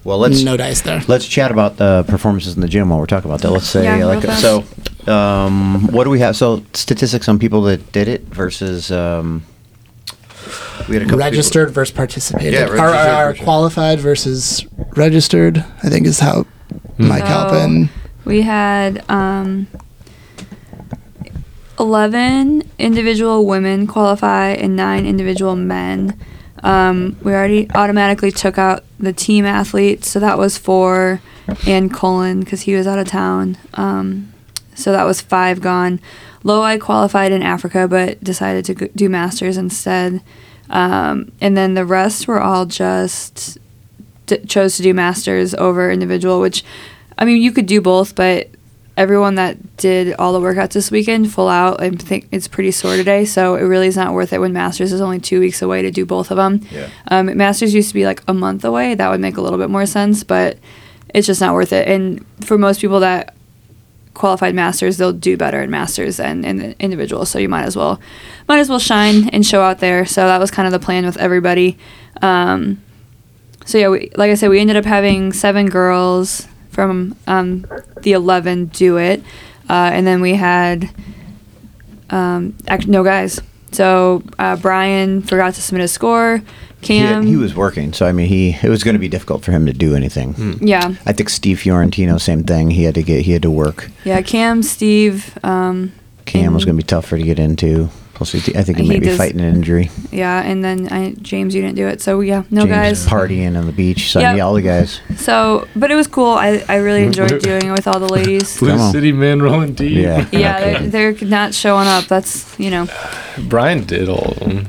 well, 0.04 0.18
let's 0.18 0.42
no 0.42 0.56
dice 0.58 0.82
there. 0.82 1.02
let's 1.08 1.26
chat 1.26 1.50
about 1.50 1.78
the 1.78 2.04
performances 2.08 2.54
in 2.56 2.60
the 2.60 2.68
gym 2.68 2.90
while 2.90 2.98
we're 2.98 3.06
talking 3.06 3.30
about 3.30 3.40
that. 3.40 3.50
Let's 3.50 3.66
say 3.68 3.84
Yeah, 3.84 3.96
real 3.96 4.08
like 4.08 4.22
so. 4.38 4.64
Um, 5.08 5.88
what 5.88 6.04
do 6.04 6.10
we 6.10 6.20
have? 6.20 6.36
So 6.36 6.62
statistics 6.74 7.28
on 7.28 7.38
people 7.38 7.62
that 7.62 7.92
did 7.92 8.08
it 8.08 8.22
versus. 8.22 8.90
Um, 8.92 9.44
we 10.88 10.94
had 10.94 11.02
a 11.02 11.06
couple 11.06 11.18
Registered 11.18 11.70
versus 11.70 11.94
participated. 11.94 12.52
Yeah, 12.54 12.66
Or- 12.68 12.74
registered 12.76 13.08
or, 13.08 13.30
or 13.30 13.44
qualified 13.44 14.00
versus 14.00 14.64
registered. 14.96 15.58
I 15.82 15.88
think 15.88 16.06
is 16.06 16.20
how 16.20 16.46
Mike 16.96 17.22
So, 17.22 17.26
Halpin. 17.26 17.90
We 18.24 18.42
had 18.42 19.04
um, 19.10 19.66
11 21.78 22.62
individual 22.78 23.46
women 23.46 23.86
qualify 23.86 24.48
and 24.50 24.76
9 24.76 25.06
individual 25.06 25.56
men. 25.56 26.18
Um, 26.62 27.16
we 27.22 27.32
already 27.32 27.70
automatically 27.74 28.32
took 28.32 28.58
out 28.58 28.84
the 28.98 29.12
team 29.12 29.44
athletes, 29.44 30.10
so 30.10 30.18
that 30.20 30.38
was 30.38 30.58
4 30.58 31.20
and 31.66 31.92
Colin 31.92 32.40
because 32.40 32.62
he 32.62 32.74
was 32.74 32.86
out 32.86 32.98
of 32.98 33.06
town. 33.06 33.56
Um, 33.74 34.32
so 34.78 34.92
that 34.92 35.04
was 35.04 35.20
5 35.20 35.60
gone. 35.60 36.00
Loi 36.44 36.78
qualified 36.78 37.32
in 37.32 37.42
Africa 37.42 37.88
but 37.88 38.22
decided 38.22 38.64
to 38.66 38.88
do 38.88 39.08
masters 39.08 39.56
instead. 39.56 40.22
Um, 40.70 41.32
and 41.40 41.56
then 41.56 41.74
the 41.74 41.84
rest 41.84 42.28
were 42.28 42.40
all 42.40 42.66
just 42.66 43.58
d- 44.26 44.38
chose 44.46 44.76
to 44.76 44.82
do 44.82 44.94
masters 44.94 45.54
over 45.54 45.90
individual, 45.90 46.40
which 46.40 46.64
I 47.16 47.24
mean 47.24 47.42
you 47.42 47.52
could 47.52 47.66
do 47.66 47.80
both, 47.80 48.14
but 48.14 48.48
everyone 48.96 49.36
that 49.36 49.76
did 49.76 50.14
all 50.18 50.32
the 50.32 50.40
workouts 50.40 50.72
this 50.72 50.90
weekend 50.90 51.32
full 51.32 51.48
out, 51.48 51.80
I 51.80 51.90
think 51.90 52.28
it's 52.32 52.48
pretty 52.48 52.72
sore 52.72 52.96
today, 52.96 53.24
so 53.24 53.54
it 53.54 53.62
really 53.62 53.86
is 53.86 53.96
not 53.96 54.12
worth 54.12 54.32
it 54.32 54.40
when 54.40 54.52
masters 54.52 54.92
is 54.92 55.00
only 55.00 55.20
two 55.20 55.40
weeks 55.40 55.62
away 55.62 55.82
to 55.82 55.90
do 55.90 56.04
both 56.04 56.30
of 56.30 56.36
them. 56.36 56.60
Yeah. 56.70 56.90
Um, 57.08 57.36
masters 57.36 57.72
used 57.72 57.88
to 57.88 57.94
be 57.94 58.04
like 58.04 58.22
a 58.28 58.34
month 58.34 58.64
away. 58.64 58.94
That 58.94 59.08
would 59.10 59.20
make 59.20 59.36
a 59.36 59.40
little 59.40 59.58
bit 59.58 59.70
more 59.70 59.86
sense, 59.86 60.24
but 60.24 60.58
it's 61.14 61.26
just 61.26 61.40
not 61.40 61.54
worth 61.54 61.72
it. 61.72 61.88
And 61.88 62.26
for 62.44 62.58
most 62.58 62.80
people 62.80 63.00
that 63.00 63.34
qualified 64.14 64.54
masters, 64.54 64.96
they'll 64.96 65.12
do 65.12 65.36
better 65.36 65.62
in 65.62 65.70
masters 65.70 66.16
than 66.16 66.44
in 66.44 66.56
the 66.56 66.80
individual. 66.80 67.24
So 67.26 67.38
you 67.38 67.48
might 67.48 67.64
as 67.64 67.76
well, 67.76 68.00
might 68.48 68.58
as 68.58 68.68
well 68.68 68.78
shine 68.78 69.28
and 69.30 69.44
show 69.44 69.62
out 69.62 69.78
there. 69.78 70.06
So 70.06 70.26
that 70.26 70.38
was 70.38 70.50
kind 70.50 70.66
of 70.66 70.72
the 70.72 70.84
plan 70.84 71.04
with 71.06 71.16
everybody. 71.16 71.78
Um, 72.22 72.82
so 73.64 73.78
yeah, 73.78 73.88
we, 73.88 74.10
like 74.16 74.30
I 74.30 74.34
said, 74.34 74.50
we 74.50 74.60
ended 74.60 74.76
up 74.76 74.84
having 74.84 75.32
seven 75.32 75.68
girls 75.68 76.48
from 76.70 77.16
um, 77.26 77.66
the 78.02 78.12
eleven 78.12 78.66
do 78.66 78.96
it, 78.96 79.22
uh, 79.68 79.90
and 79.92 80.06
then 80.06 80.20
we 80.20 80.34
had 80.34 80.90
um, 82.10 82.54
act- 82.66 82.86
no 82.86 83.04
guys. 83.04 83.40
So 83.72 84.22
uh, 84.38 84.56
Brian 84.56 85.22
forgot 85.22 85.54
to 85.54 85.62
submit 85.62 85.84
a 85.84 85.88
score. 85.88 86.42
Cam, 86.80 87.26
he 87.26 87.36
was 87.36 87.56
working, 87.56 87.92
so 87.92 88.06
I 88.06 88.12
mean, 88.12 88.28
he 88.28 88.50
it 88.62 88.68
was 88.68 88.84
going 88.84 88.94
to 88.94 89.00
be 89.00 89.08
difficult 89.08 89.44
for 89.44 89.50
him 89.50 89.66
to 89.66 89.72
do 89.72 89.96
anything. 89.96 90.58
yeah, 90.60 90.94
I 91.06 91.12
think 91.12 91.28
Steve 91.28 91.60
Fiorentino, 91.60 92.18
same 92.18 92.44
thing. 92.44 92.70
He 92.70 92.84
had 92.84 92.94
to 92.94 93.02
get 93.02 93.22
he 93.24 93.32
had 93.32 93.42
to 93.42 93.50
work. 93.50 93.90
yeah. 94.04 94.22
Cam, 94.22 94.62
Steve, 94.62 95.36
um, 95.42 95.92
Cam 96.24 96.54
was 96.54 96.64
going 96.64 96.76
to 96.76 96.82
be 96.82 96.86
tougher 96.86 97.18
to 97.18 97.24
get 97.24 97.40
into. 97.40 97.88
Plus, 98.18 98.34
I 98.34 98.62
think 98.64 98.78
he, 98.78 98.82
He 98.84 98.88
may 98.88 98.98
be 98.98 99.06
does- 99.06 99.16
fighting 99.16 99.40
an 99.40 99.54
injury. 99.54 99.90
yeah, 100.10 100.42
and 100.42 100.64
then 100.64 100.88
I, 100.92 101.14
James, 101.22 101.54
you 101.54 101.62
didn't 101.62 101.76
do 101.76 101.86
it. 101.86 102.02
So 102.02 102.18
yeah, 102.20 102.42
no 102.50 102.62
James 102.66 103.04
guys. 103.04 103.06
partying 103.06 103.56
on 103.56 103.66
the 103.66 103.72
beach. 103.72 104.10
So 104.10 104.18
Yep. 104.18 104.36
yeah, 104.36 104.42
all 104.44 104.54
the 104.54 104.62
guys. 104.62 105.00
So, 105.16 105.68
but 105.76 105.92
it 105.92 105.94
was 105.94 106.08
cool. 106.08 106.32
I, 106.32 106.64
I 106.68 106.76
really 106.78 107.04
enjoyed 107.10 107.40
doing 107.40 107.66
it 107.66 107.70
with 107.70 107.86
all 107.86 108.00
the 108.00 108.08
ladies. 108.12 108.58
Blue 108.58 108.70
Come 108.70 108.80
on. 108.80 108.92
City 108.92 109.12
man 109.12 109.40
rolling 109.40 109.74
deep. 109.74 109.92
Yeah. 109.96 110.26
Yeah, 110.32 110.56
Okay. 110.58 110.86
they're, 110.88 111.12
they're 111.12 111.28
not 111.28 111.54
showing 111.54 111.86
up. 111.86 112.06
That's 112.06 112.58
you 112.58 112.70
know. 112.70 112.88
Brian 113.46 113.84
did 113.84 114.08
all 114.08 114.32
of 114.32 114.38
them. 114.40 114.66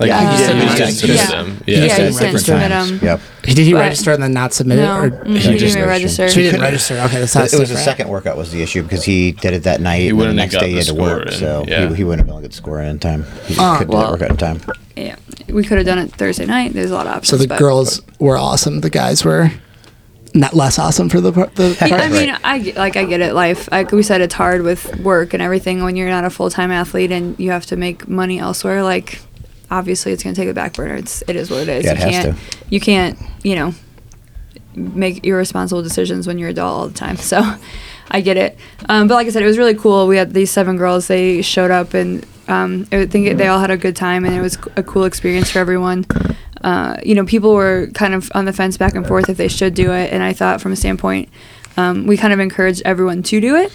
Like 0.00 0.08
Yeah, 0.08 0.20
he, 0.20 0.26
he 0.26 0.32
just 0.32 0.48
didn't 0.50 0.60
he 0.62 0.76
just 0.76 0.78
did. 0.78 0.96
submit 0.98 1.16
Yeah. 1.16 1.30
them. 1.30 1.62
Yeah. 1.66 1.76
Yeah, 1.78 1.94
said 1.94 2.06
he 2.06 2.12
sent 2.12 2.24
register 2.32 2.52
submit 2.52 2.70
times. 2.72 2.90
them. 2.90 2.98
Yep. 3.02 3.20
Did 3.42 3.58
he 3.58 3.72
But- 3.72 3.78
register 3.78 4.12
and 4.12 4.22
then 4.22 4.32
not 4.32 4.52
submit 4.52 4.78
No, 4.78 5.02
it? 5.02 5.06
Or 5.06 5.10
mm, 5.10 5.26
he 5.28 5.34
just 5.34 5.46
didn't 5.46 5.68
even 5.76 5.88
register. 5.88 6.28
so 6.28 6.34
he 6.40 6.42
didn't 6.46 6.60
register? 6.62 6.94
Okay, 6.98 7.20
that's 7.20 7.34
not. 7.36 7.52
It 7.52 7.60
was 7.60 7.68
the 7.70 7.76
second 7.76 8.08
workout 8.08 8.36
was 8.36 8.50
the 8.50 8.60
issue 8.62 8.82
because 8.82 9.04
he 9.04 9.32
did 9.32 9.52
it 9.54 9.62
that 9.62 9.80
night, 9.80 9.98
He 10.00 10.08
and 10.08 10.10
the 10.10 10.16
wouldn't 10.16 10.38
have 10.40 10.50
next 10.52 10.60
day 10.60 10.70
he 10.70 10.76
had 10.76 10.86
got 10.86 10.90
to 10.90 10.96
the 10.96 11.00
work, 11.02 11.32
score 11.32 11.32
in, 11.32 11.38
so 11.38 11.64
yeah. 11.68 11.88
he, 11.90 11.94
he 11.94 12.04
wouldn't 12.04 12.20
have 12.20 12.26
been 12.26 12.32
able 12.34 12.42
to 12.42 12.48
get 12.48 12.54
score 12.54 12.80
in 12.80 12.88
in 12.88 12.98
time. 12.98 13.24
He 13.46 13.54
Uh, 13.56 13.78
couldn't 13.78 13.92
well- 13.94 14.00
do 14.02 14.06
the 14.06 14.12
workout 14.24 14.30
in 14.30 14.36
time. 14.36 14.60
Yeah, 14.96 15.14
we 15.48 15.62
could 15.62 15.78
have 15.78 15.86
done 15.86 15.98
it 15.98 16.12
Thursday 16.12 16.46
night. 16.46 16.72
There's 16.74 16.90
a 16.90 16.94
lot 16.94 17.06
of 17.06 17.12
options. 17.12 17.28
So 17.28 17.36
the 17.36 17.46
but- 17.46 17.58
girls 17.60 18.00
were 18.18 18.36
awesome. 18.36 18.80
The 18.80 18.90
guys 18.90 19.24
were 19.24 19.52
not 20.34 20.54
less 20.54 20.76
awesome 20.80 21.08
for 21.08 21.20
the 21.20 21.30
part. 21.32 21.54
The 21.54 21.76
Yeah, 21.80 21.88
part. 21.88 22.00
I 22.00 22.08
mean, 22.08 22.36
I 22.42 22.58
get- 22.58 22.76
like 22.76 22.96
I 22.96 23.04
get 23.04 23.20
it. 23.20 23.32
Life, 23.34 23.68
like 23.70 23.92
we 23.92 24.02
said, 24.02 24.20
it's 24.20 24.34
hard 24.34 24.62
with 24.62 24.96
work 25.00 25.34
and 25.34 25.42
everything 25.42 25.84
when 25.84 25.94
you're 25.94 26.08
not 26.08 26.24
a 26.24 26.30
full 26.30 26.50
time 26.50 26.72
athlete 26.72 27.12
and 27.12 27.36
you 27.38 27.52
have 27.52 27.66
to 27.66 27.76
make 27.76 28.08
money 28.08 28.40
elsewhere. 28.40 28.82
Like, 28.82 29.20
obviously, 29.74 30.12
it's 30.12 30.22
going 30.22 30.34
to 30.34 30.40
take 30.40 30.48
a 30.48 30.54
back 30.54 30.74
burner. 30.74 30.94
It's 30.94 31.22
it 31.26 31.36
is 31.36 31.50
what 31.50 31.60
it 31.60 31.68
is. 31.68 31.84
Yeah, 31.84 31.92
you 31.92 31.98
it 31.98 32.10
can't 32.10 32.36
to. 32.36 32.56
you 32.70 32.80
can't 32.80 33.18
you 33.42 33.56
know 33.56 33.74
make 34.74 35.24
irresponsible 35.24 35.82
decisions 35.82 36.26
when 36.26 36.38
you're 36.38 36.50
adult 36.50 36.72
all 36.72 36.88
the 36.88 36.94
time. 36.94 37.16
So, 37.24 37.42
I 38.10 38.20
get 38.20 38.36
it. 38.36 38.58
Um, 38.88 39.08
but 39.08 39.14
like 39.14 39.26
I 39.26 39.30
said, 39.30 39.42
it 39.42 39.46
was 39.46 39.58
really 39.58 39.74
cool. 39.74 40.06
We 40.06 40.16
had 40.16 40.34
these 40.34 40.50
seven 40.50 40.76
girls. 40.76 41.06
They 41.06 41.42
showed 41.42 41.70
up 41.70 41.94
and 41.94 42.26
um, 42.48 42.86
I 42.92 43.06
think 43.06 43.38
they 43.38 43.48
all 43.48 43.58
had 43.58 43.70
a 43.70 43.76
good 43.76 43.96
time 43.96 44.24
and 44.24 44.34
it 44.34 44.40
was 44.40 44.58
a 44.76 44.82
cool 44.82 45.04
experience 45.04 45.50
for 45.50 45.58
everyone. 45.58 46.04
Uh, 46.62 46.96
you 47.04 47.14
know, 47.14 47.24
people 47.24 47.54
were 47.54 47.88
kind 47.94 48.14
of 48.14 48.30
on 48.34 48.44
the 48.46 48.52
fence 48.52 48.76
back 48.76 48.94
and 48.94 49.06
forth 49.06 49.28
if 49.28 49.36
they 49.36 49.48
should 49.48 49.74
do 49.74 49.92
it, 49.92 50.10
and 50.12 50.22
I 50.22 50.32
thought 50.32 50.62
from 50.62 50.72
a 50.72 50.76
standpoint, 50.76 51.28
um, 51.76 52.06
we 52.06 52.16
kind 52.16 52.32
of 52.32 52.40
encouraged 52.40 52.80
everyone 52.86 53.22
to 53.24 53.40
do 53.40 53.54
it. 53.54 53.70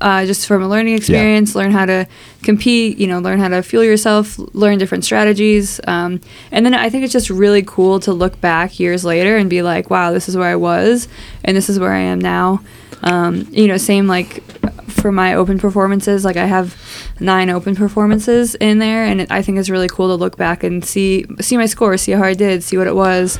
Uh, 0.00 0.26
just 0.26 0.46
from 0.46 0.62
a 0.62 0.68
learning 0.68 0.94
experience, 0.94 1.54
learn 1.54 1.70
how 1.70 1.86
to 1.86 2.06
compete, 2.42 2.98
you 2.98 3.06
know, 3.06 3.20
learn 3.20 3.38
how 3.38 3.48
to 3.48 3.62
fuel 3.62 3.82
yourself, 3.82 4.38
learn 4.52 4.76
different 4.76 5.04
strategies. 5.04 5.80
Um, 5.86 6.20
and 6.50 6.66
then 6.66 6.74
I 6.74 6.90
think 6.90 7.04
it's 7.04 7.12
just 7.12 7.30
really 7.30 7.62
cool 7.62 8.00
to 8.00 8.12
look 8.12 8.38
back 8.40 8.78
years 8.78 9.04
later 9.04 9.36
and 9.36 9.48
be 9.48 9.62
like, 9.62 9.88
wow, 9.88 10.10
this 10.10 10.28
is 10.28 10.36
where 10.36 10.48
I 10.48 10.56
was 10.56 11.08
and 11.44 11.56
this 11.56 11.70
is 11.70 11.78
where 11.78 11.92
I 11.92 12.00
am 12.00 12.18
now. 12.20 12.60
Um, 13.02 13.46
you 13.50 13.66
know, 13.66 13.76
same 13.76 14.06
like 14.06 14.42
for 14.90 15.12
my 15.12 15.34
open 15.34 15.58
performances, 15.58 16.24
like 16.24 16.36
I 16.36 16.46
have 16.46 16.76
nine 17.20 17.50
open 17.50 17.76
performances 17.76 18.54
in 18.54 18.78
there, 18.78 19.04
and 19.04 19.20
it, 19.20 19.30
I 19.30 19.42
think 19.42 19.58
it's 19.58 19.68
really 19.68 19.88
cool 19.88 20.08
to 20.08 20.14
look 20.14 20.36
back 20.36 20.64
and 20.64 20.84
see 20.84 21.26
see 21.40 21.56
my 21.56 21.66
score, 21.66 21.96
see 21.96 22.12
how 22.12 22.22
I 22.22 22.34
did, 22.34 22.62
see 22.62 22.78
what 22.78 22.86
it 22.86 22.96
was. 22.96 23.38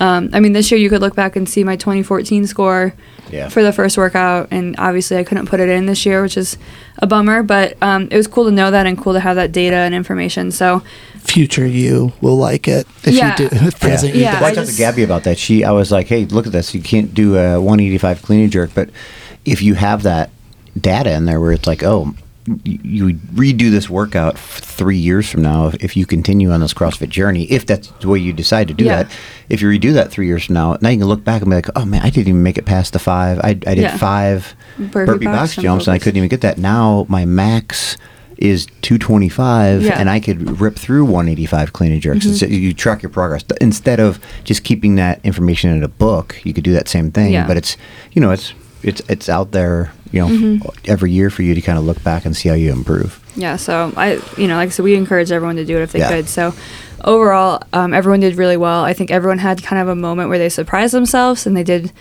Um, 0.00 0.30
I 0.32 0.40
mean, 0.40 0.52
this 0.52 0.70
year 0.70 0.78
you 0.80 0.88
could 0.90 1.00
look 1.00 1.14
back 1.14 1.36
and 1.36 1.48
see 1.48 1.64
my 1.64 1.76
2014 1.76 2.46
score 2.46 2.92
Yeah. 3.30 3.48
for 3.48 3.62
the 3.62 3.72
first 3.72 3.96
workout, 3.96 4.48
and 4.50 4.74
obviously 4.78 5.16
I 5.16 5.24
couldn't 5.24 5.46
put 5.46 5.58
it 5.60 5.68
in 5.68 5.86
this 5.86 6.04
year, 6.06 6.22
which 6.22 6.36
is 6.36 6.58
a 6.98 7.06
bummer. 7.06 7.42
But 7.42 7.76
um, 7.82 8.08
it 8.10 8.16
was 8.16 8.26
cool 8.26 8.44
to 8.44 8.50
know 8.50 8.70
that 8.70 8.86
and 8.86 8.96
cool 8.98 9.12
to 9.14 9.20
have 9.20 9.36
that 9.36 9.52
data 9.52 9.76
and 9.76 9.94
information. 9.94 10.50
So 10.50 10.82
Future 11.18 11.66
you 11.66 12.12
will 12.20 12.36
like 12.36 12.68
it 12.68 12.86
if 13.04 13.14
Yeah. 13.14 13.34
you 13.40 13.48
do. 13.48 13.56
If 13.66 13.80
present 13.80 14.14
you 14.14 14.20
Yeah. 14.22 14.34
Well, 14.34 14.44
I 14.44 14.48
I 14.50 14.54
talked 14.54 14.68
to 14.70 14.76
Gabby 14.76 15.02
about 15.02 15.24
that. 15.24 15.38
She, 15.38 15.64
I 15.64 15.72
was 15.72 15.90
like, 15.90 16.06
"Hey, 16.08 16.24
look 16.26 16.46
at 16.46 16.52
this. 16.52 16.74
You 16.74 16.80
can't 16.82 17.12
do 17.14 17.36
a 17.36 17.60
185 17.60 18.22
clean 18.22 18.42
and 18.42 18.52
jerk, 18.52 18.70
but 18.74 18.90
if 19.44 19.60
you 19.62 19.74
have 19.74 20.02
that 20.04 20.30
data 20.80 21.10
in 21.12 21.24
there, 21.24 21.40
where 21.40 21.52
it's 21.52 21.66
like, 21.66 21.82
oh, 21.82 22.14
you, 22.64 23.14
redo 23.34 23.70
this 23.70 23.88
workout 23.90 24.38
three 24.38 24.96
years 24.96 25.28
from 25.28 25.42
now, 25.42 25.68
if, 25.68 25.74
if 25.82 25.96
you 25.96 26.06
continue 26.06 26.50
on 26.50 26.60
this 26.60 26.72
CrossFit 26.74 27.08
journey, 27.08 27.44
if 27.44 27.66
that's 27.66 27.88
the 28.00 28.08
way 28.08 28.18
you 28.18 28.32
decide 28.32 28.68
to 28.68 28.74
do 28.74 28.84
Yeah. 28.84 29.02
that, 29.04 29.12
if 29.48 29.60
you 29.62 29.68
redo 29.68 29.92
that 29.94 30.10
three 30.10 30.26
years 30.26 30.44
from 30.46 30.54
now, 30.54 30.76
now 30.80 30.88
you 30.90 30.98
can 30.98 31.08
look 31.08 31.24
back 31.24 31.42
and 31.42 31.50
be 31.50 31.56
like, 31.56 31.68
oh 31.76 31.84
man, 31.84 32.02
I 32.02 32.10
didn't 32.10 32.28
even 32.28 32.42
make 32.42 32.58
it 32.58 32.66
past 32.66 32.92
the 32.92 32.98
five. 32.98 33.38
I, 33.40 33.50
I 33.50 33.74
did 33.74 33.78
Yeah. 33.78 33.96
five 33.96 34.54
Burpee 34.78 34.92
burpee, 35.06 35.24
box 35.26 35.36
box, 35.36 35.54
jump 35.56 35.62
jumps, 35.64 35.86
and 35.86 35.94
I 35.94 35.98
couldn't 35.98 36.16
even 36.18 36.28
get 36.28 36.40
that. 36.42 36.58
Now 36.58 37.06
my 37.08 37.24
max." 37.24 37.96
Is 38.38 38.66
225 38.82 39.82
Yeah. 39.82 39.98
and 39.98 40.10
I 40.10 40.20
could 40.20 40.60
rip 40.60 40.76
through 40.76 41.06
185 41.06 41.72
clean 41.72 41.90
and 41.92 42.02
jerks. 42.02 42.26
Mm-hmm. 42.26 42.34
It's- 42.34 42.50
you 42.50 42.74
track 42.74 43.02
your 43.02 43.08
progress 43.08 43.42
instead 43.62 43.98
of 43.98 44.20
just 44.44 44.62
keeping 44.62 44.96
that 44.96 45.20
information 45.24 45.70
in 45.70 45.82
a 45.82 45.88
book. 45.88 46.36
You 46.44 46.52
could 46.52 46.62
do 46.62 46.74
that 46.74 46.86
same 46.86 47.10
thing, 47.10 47.32
but 47.46 47.56
it's 47.56 47.78
you 48.12 48.20
know 48.20 48.32
it's 48.32 48.52
it's 48.82 49.00
it's 49.08 49.30
out 49.30 49.52
there, 49.52 49.90
you 50.16 50.22
know, 50.22 50.28
Mm-hmm. 50.28 50.68
every 50.90 51.12
year 51.12 51.30
for 51.30 51.42
you 51.42 51.54
to 51.54 51.60
kind 51.60 51.78
of 51.78 51.84
look 51.84 52.02
back 52.02 52.24
and 52.24 52.36
see 52.36 52.48
how 52.48 52.54
you 52.54 52.72
improve. 52.72 53.20
Yeah, 53.36 53.56
so 53.56 53.92
I, 53.96 54.18
you 54.38 54.48
know, 54.48 54.56
like 54.56 54.68
I 54.68 54.70
said, 54.70 54.84
we 54.84 54.94
encourage 54.94 55.30
everyone 55.30 55.56
to 55.56 55.64
do 55.64 55.76
it 55.76 55.82
if 55.82 55.92
they 55.92 55.98
Yeah. 56.00 56.08
could. 56.10 56.28
So 56.28 56.54
overall, 57.04 57.62
um, 57.72 57.92
everyone 57.94 58.20
did 58.20 58.36
really 58.36 58.56
well. 58.56 58.82
I 58.84 58.92
think 58.94 59.10
everyone 59.10 59.38
had 59.38 59.62
kind 59.62 59.80
of 59.82 59.88
a 59.88 59.94
moment 59.94 60.28
where 60.28 60.38
they 60.38 60.48
surprised 60.48 60.94
themselves 60.94 61.46
and 61.46 61.56
they 61.56 61.62
did 61.64 61.92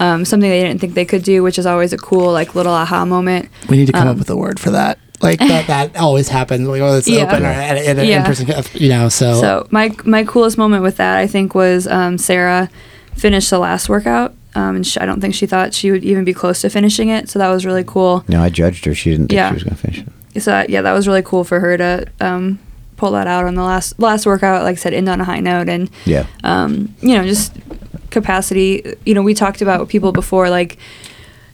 um, 0.00 0.24
something 0.24 0.48
they 0.50 0.62
didn't 0.62 0.80
think 0.80 0.94
they 0.94 1.04
could 1.04 1.22
do, 1.22 1.42
which 1.42 1.56
is 1.58 1.66
always 1.66 1.92
a 1.92 1.96
cool, 1.98 2.32
like, 2.32 2.54
little 2.56 2.72
aha 2.72 3.04
moment. 3.04 3.48
We 3.68 3.76
need 3.76 3.86
to 3.86 3.92
come 3.92 4.08
Um, 4.08 4.14
up 4.14 4.18
with 4.18 4.28
a 4.30 4.36
word 4.36 4.58
for 4.58 4.70
that. 4.70 4.98
Like 5.22 5.38
that, 5.52 5.68
that 5.68 5.96
always 5.96 6.28
happens. 6.28 6.66
Like, 6.66 6.80
oh, 6.82 6.96
it's 6.98 7.08
Yeah. 7.08 7.22
open 7.24 7.44
or 7.44 7.48
at, 7.48 7.76
at 7.76 7.98
an 7.98 8.04
Yeah. 8.06 8.18
in-person, 8.18 8.48
you 8.74 8.88
know. 8.88 9.08
So, 9.08 9.40
So 9.40 9.66
my 9.70 9.94
my 10.04 10.24
coolest 10.24 10.58
moment 10.58 10.82
with 10.82 10.96
that, 10.96 11.18
I 11.18 11.26
think, 11.28 11.54
was 11.54 11.86
um, 11.86 12.18
Sarah 12.18 12.68
finished 13.16 13.50
the 13.50 13.58
last 13.60 13.88
workout, 13.88 14.34
um, 14.54 14.76
and 14.76 14.86
sh 14.86 14.96
I 15.00 15.06
don't 15.06 15.20
think 15.20 15.34
she 15.34 15.46
thought 15.46 15.74
she 15.74 15.90
would 15.90 16.04
even 16.04 16.24
be 16.24 16.32
close 16.34 16.60
to 16.62 16.70
finishing 16.70 17.08
it. 17.08 17.28
So 17.28 17.38
that 17.38 17.48
was 17.48 17.64
really 17.66 17.84
cool. 17.84 18.24
No, 18.28 18.42
I 18.42 18.48
judged 18.50 18.84
her; 18.84 18.94
she 18.94 19.10
didn't 19.10 19.28
think 19.28 19.36
Yeah. 19.36 19.48
she 19.50 19.54
was 19.54 19.64
going 19.64 19.76
to 19.76 19.80
finish 19.82 20.04
it. 20.34 20.40
so 20.42 20.50
that, 20.50 20.70
yeah, 20.70 20.82
that 20.82 20.92
was 20.92 21.06
really 21.08 21.22
cool 21.22 21.44
for 21.44 21.60
her 21.60 21.76
to 21.76 22.06
um, 22.20 22.58
pull 22.96 23.12
that 23.12 23.26
out 23.26 23.44
on 23.44 23.54
the 23.54 23.62
last 23.62 23.98
last 23.98 24.26
workout. 24.26 24.62
Like 24.62 24.72
I 24.72 24.76
said, 24.76 24.94
end 24.94 25.08
on 25.08 25.20
a 25.20 25.24
high 25.24 25.40
note, 25.40 25.68
and 25.68 25.90
Yeah, 26.04 26.26
um, 26.42 26.94
you 27.00 27.16
know, 27.16 27.24
just 27.26 27.52
capacity. 28.10 28.94
You 29.04 29.14
know, 29.14 29.22
we 29.22 29.34
talked 29.34 29.62
about 29.62 29.88
people 29.88 30.12
before, 30.12 30.50
like 30.50 30.78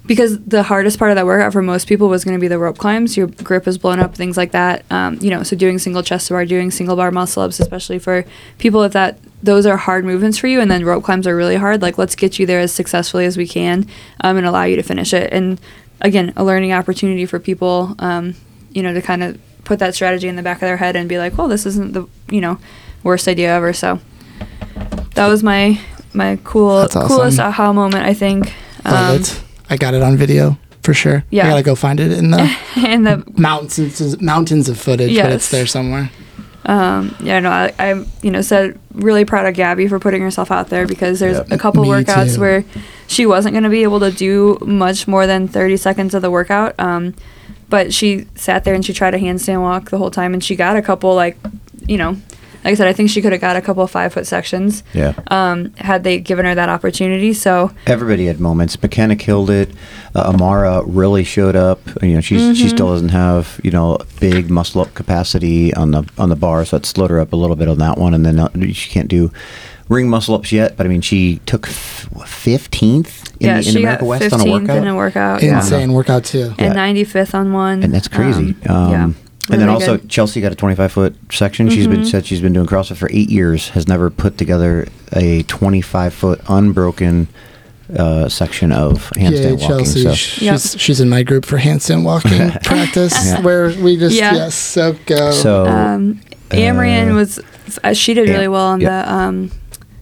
because 0.06 0.40
the 0.44 0.62
hardest 0.62 0.98
part 0.98 1.10
of 1.10 1.14
that 1.16 1.26
workout 1.26 1.52
for 1.52 1.62
most 1.62 1.86
people 1.86 2.08
was 2.08 2.24
going 2.24 2.36
to 2.36 2.40
be 2.40 2.48
the 2.48 2.58
rope 2.58 2.78
climbs. 2.78 3.16
Your 3.16 3.26
grip 3.28 3.68
is 3.68 3.78
blown 3.78 4.00
up, 4.00 4.14
things 4.14 4.36
like 4.36 4.52
that. 4.52 4.84
Um, 4.90 5.18
you 5.20 5.30
know, 5.30 5.42
so 5.42 5.54
doing 5.56 5.78
single 5.78 6.02
chest 6.02 6.28
bar, 6.30 6.44
doing 6.46 6.70
single 6.70 6.96
bar 6.96 7.10
muscle 7.10 7.42
ups, 7.42 7.60
especially 7.60 7.98
for 7.98 8.24
people 8.58 8.82
if 8.82 8.92
that 8.92 9.18
those 9.42 9.66
are 9.66 9.76
hard 9.76 10.04
movements 10.04 10.38
for 10.38 10.46
you, 10.46 10.60
and 10.60 10.70
then 10.70 10.84
rope 10.84 11.04
climbs 11.04 11.26
are 11.26 11.36
really 11.36 11.56
hard. 11.56 11.82
Like, 11.82 11.98
let's 11.98 12.14
get 12.14 12.38
you 12.38 12.46
there 12.46 12.60
as 12.60 12.72
successfully 12.72 13.24
as 13.24 13.36
we 13.36 13.46
can, 13.46 13.86
um, 14.20 14.36
and 14.36 14.46
allow 14.46 14.64
you 14.64 14.76
to 14.76 14.82
finish 14.82 15.12
it. 15.12 15.32
And 15.32 15.60
again, 16.00 16.32
a 16.36 16.44
learning 16.44 16.72
opportunity 16.72 17.26
for 17.26 17.38
people. 17.38 17.94
Um, 17.98 18.34
you 18.72 18.82
know, 18.82 18.94
to 18.94 19.02
kind 19.02 19.22
of 19.22 19.38
put 19.64 19.78
that 19.78 19.94
strategy 19.94 20.28
in 20.28 20.36
the 20.36 20.42
back 20.42 20.58
of 20.58 20.62
their 20.62 20.76
head 20.76 20.96
and 20.96 21.08
be 21.08 21.18
like, 21.18 21.36
well, 21.36 21.48
this 21.48 21.66
isn't 21.66 21.92
the 21.92 22.06
you 22.30 22.40
know 22.40 22.58
worst 23.02 23.28
idea 23.28 23.54
ever. 23.54 23.72
So 23.72 24.00
that 25.14 25.26
was 25.28 25.42
my 25.42 25.80
my 26.12 26.38
cool 26.44 26.70
awesome. 26.70 27.06
coolest 27.06 27.38
aha 27.38 27.72
moment. 27.72 28.04
I 28.04 28.14
think. 28.14 28.52
Um, 28.84 29.16
it. 29.20 29.42
I 29.68 29.76
got 29.76 29.94
it 29.94 30.02
on 30.02 30.16
video 30.16 30.58
for 30.82 30.94
sure. 30.94 31.24
Yeah. 31.30 31.46
I 31.46 31.50
gotta 31.50 31.62
go 31.62 31.74
find 31.74 32.00
it 32.00 32.12
in 32.12 32.30
the 32.30 32.56
and 32.76 33.06
the 33.06 33.24
mountains 33.36 34.20
mountains 34.20 34.68
of 34.68 34.78
footage, 34.78 35.16
but 35.16 35.32
it's 35.32 35.50
there 35.50 35.66
somewhere. 35.66 36.10
Um 36.66 37.14
yeah 37.20 37.40
no 37.40 37.50
I, 37.50 37.72
I 37.78 38.04
you 38.22 38.30
know 38.30 38.42
said 38.42 38.78
really 38.94 39.24
proud 39.24 39.46
of 39.46 39.54
Gabby 39.54 39.88
for 39.88 39.98
putting 39.98 40.20
herself 40.20 40.50
out 40.50 40.68
there 40.68 40.86
because 40.86 41.18
there's 41.20 41.38
Yep. 41.38 41.50
a 41.52 41.58
couple 41.58 41.82
Me 41.82 41.88
workouts 41.88 42.34
too. 42.34 42.40
where 42.40 42.64
she 43.06 43.24
wasn't 43.24 43.54
going 43.54 43.64
to 43.64 43.70
be 43.70 43.82
able 43.82 44.00
to 44.00 44.10
do 44.10 44.58
much 44.64 45.08
more 45.08 45.26
than 45.26 45.48
30 45.48 45.76
seconds 45.78 46.14
of 46.14 46.20
the 46.22 46.30
workout 46.30 46.74
um 46.78 47.14
but 47.70 47.94
she 47.94 48.26
sat 48.34 48.64
there 48.64 48.74
and 48.74 48.84
she 48.84 48.92
tried 48.92 49.14
a 49.14 49.18
handstand 49.18 49.62
walk 49.62 49.90
the 49.90 49.96
whole 49.98 50.10
time 50.10 50.34
and 50.34 50.42
she 50.44 50.54
got 50.56 50.76
a 50.76 50.82
couple 50.82 51.14
like 51.14 51.38
you 51.86 51.96
know 51.96 52.16
like 52.64 52.72
I 52.72 52.74
said 52.74 52.88
I 52.88 52.92
think 52.92 53.10
she 53.10 53.22
could 53.22 53.32
have 53.32 53.40
got 53.40 53.56
a 53.56 53.60
couple 53.60 53.82
of 53.82 53.90
five 53.90 54.12
foot 54.12 54.26
sections 54.26 54.82
yeah. 54.92 55.14
um 55.28 55.72
had 55.76 56.04
they 56.04 56.18
given 56.20 56.44
her 56.44 56.54
that 56.54 56.68
opportunity 56.68 57.32
so 57.32 57.70
Everybody 57.86 58.26
had 58.26 58.40
moments. 58.40 58.80
McKenna 58.82 59.16
killed 59.16 59.50
it. 59.50 59.70
Uh, 60.14 60.32
Amara 60.34 60.82
really 60.84 61.24
showed 61.24 61.56
up. 61.56 61.80
You 62.02 62.14
know, 62.14 62.20
she's 62.20 62.40
Mm-hmm. 62.40 62.54
she 62.54 62.68
still 62.68 62.88
doesn't 62.88 63.10
have 63.10 63.60
you 63.62 63.70
know 63.70 63.98
big 64.20 64.50
muscle 64.50 64.80
up 64.82 64.92
capacity 64.94 65.72
on 65.74 65.90
the 65.92 66.08
on 66.18 66.28
the 66.28 66.36
bar, 66.36 66.64
so 66.64 66.76
it 66.76 66.86
slowed 66.86 67.10
her 67.10 67.20
up 67.20 67.32
a 67.32 67.36
little 67.36 67.56
bit 67.56 67.68
on 67.68 67.78
that 67.78 67.96
one. 67.98 68.14
And 68.14 68.24
then 68.24 68.38
uh, 68.38 68.48
she 68.72 68.90
can't 68.90 69.08
do 69.08 69.30
ring 69.88 70.08
muscle 70.08 70.34
ups 70.34 70.52
yet. 70.52 70.76
But 70.76 70.86
I 70.86 70.88
mean, 70.88 71.00
she 71.00 71.40
took 71.46 71.66
fifteenth 71.66 73.32
in, 73.40 73.46
yeah 73.46 73.52
the, 73.60 73.66
in 73.66 73.72
she 73.74 73.78
America 73.82 74.02
got 74.02 74.08
West 74.08 74.24
15th 74.24 74.32
on 74.40 74.40
a 74.48 74.50
workout, 74.52 74.76
in 74.76 74.86
a 74.86 74.96
workout 74.96 75.42
yeah. 75.42 75.56
Insane 75.60 75.92
workout 75.92 76.24
too. 76.24 76.54
and 76.58 76.74
Yeah. 76.74 77.04
95th 77.04 77.34
on 77.34 77.52
one 77.52 77.82
and 77.82 77.92
that's 77.92 78.08
crazy. 78.08 78.54
Um, 78.68 78.76
Um, 78.76 78.90
yeah 78.92 79.12
And 79.52 79.60
then 79.60 79.68
also 79.68 79.96
good. 79.98 80.08
Chelsea 80.08 80.40
got 80.40 80.52
a 80.52 80.54
25 80.54 80.92
foot 80.92 81.16
section. 81.30 81.68
She's 81.68 81.86
been 81.86 82.00
Mhm. 82.02 82.06
said 82.10 82.26
she's 82.26 82.40
been 82.40 82.52
doing 82.52 82.66
CrossFit 82.66 82.96
for 82.96 83.08
eight 83.12 83.30
years. 83.30 83.70
Has 83.70 83.88
never 83.88 84.10
put 84.10 84.38
together 84.38 84.86
a 85.12 85.42
25 85.44 86.14
foot 86.14 86.40
unbroken 86.48 87.28
uh, 87.96 88.28
section 88.28 88.70
of 88.70 89.10
handstand 89.16 89.32
Yay, 89.42 89.52
walking. 89.54 89.68
Chelsea. 89.68 90.02
So 90.04 90.14
She's 90.14 90.42
Yep. 90.42 90.60
she's 90.80 91.00
in 91.00 91.08
my 91.08 91.24
group 91.24 91.44
for 91.44 91.58
handstand 91.58 92.04
walking 92.04 92.50
practice 92.64 93.12
Yeah. 93.26 93.40
where 93.40 93.70
we 93.82 93.96
just 93.96 94.14
Yeah. 94.14 94.32
yes, 94.34 94.54
so 94.54 94.94
go. 95.06 95.32
so 95.32 95.66
um, 95.66 96.20
Amrian 96.50 97.10
uh, 97.10 97.14
was 97.14 97.40
uh, 97.82 97.92
she 97.92 98.14
did 98.14 98.28
really 98.28 98.44
Am- 98.44 98.52
well 98.52 98.66
on 98.66 98.80
yep. 98.80 98.90
the 99.06 99.12
um, 99.12 99.50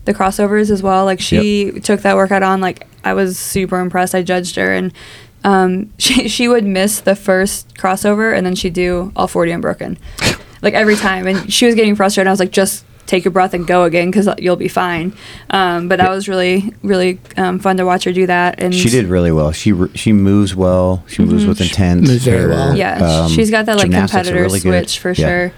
the 0.04 0.12
crossovers 0.12 0.70
as 0.70 0.82
well. 0.82 1.06
Like 1.06 1.18
she 1.20 1.80
took 1.82 2.02
that 2.02 2.14
workout 2.16 2.42
on. 2.42 2.60
Like 2.60 2.86
I 3.04 3.14
was 3.14 3.38
super 3.38 3.80
impressed. 3.80 4.14
I 4.14 4.22
judged 4.22 4.56
her 4.56 4.72
and. 4.74 4.92
Um, 5.44 5.92
she 5.98 6.28
she 6.28 6.48
would 6.48 6.64
miss 6.64 7.00
the 7.00 7.14
first 7.16 7.74
crossover 7.76 8.36
and 8.36 8.44
then 8.46 8.54
she'd 8.54 8.72
do 8.74 9.12
all 9.16 9.28
forty 9.28 9.52
unbroken, 9.52 9.98
like 10.62 10.74
every 10.74 10.96
time. 10.96 11.26
And 11.26 11.52
she 11.52 11.66
was 11.66 11.74
getting 11.74 11.94
frustrated. 11.96 12.28
I 12.28 12.30
was 12.30 12.40
like, 12.40 12.50
just 12.52 12.84
take 13.06 13.24
a 13.24 13.30
breath 13.30 13.54
and 13.54 13.66
go 13.66 13.84
again 13.84 14.10
because 14.10 14.28
you'll 14.38 14.56
be 14.56 14.68
fine. 14.68 15.14
Um, 15.48 15.88
but 15.88 15.96
that 15.98 16.10
was 16.10 16.28
really 16.28 16.74
really 16.82 17.18
um, 17.36 17.58
fun 17.58 17.76
to 17.78 17.84
watch 17.86 18.04
her 18.04 18.12
do 18.12 18.26
that. 18.26 18.60
And 18.60 18.74
she 18.74 18.90
did 18.90 19.06
really 19.06 19.32
well. 19.32 19.52
She 19.52 19.72
re- 19.72 19.90
she 19.94 20.12
moves 20.12 20.54
well. 20.54 21.04
She 21.08 21.24
moves 21.24 21.46
with 21.46 21.60
intent. 21.60 22.02
Moves 22.02 22.24
very 22.24 22.42
Her, 22.42 22.48
well. 22.48 22.68
Mm-hmm. 22.68 22.76
Yeah, 22.76 23.22
um, 23.24 23.30
she's 23.30 23.50
got 23.50 23.66
that 23.66 23.76
like 23.78 23.90
competitor 23.90 24.34
really 24.42 24.60
good. 24.60 24.88
switch 24.90 24.98
for 24.98 25.10
Yeah. 25.10 25.26
sure. 25.28 25.52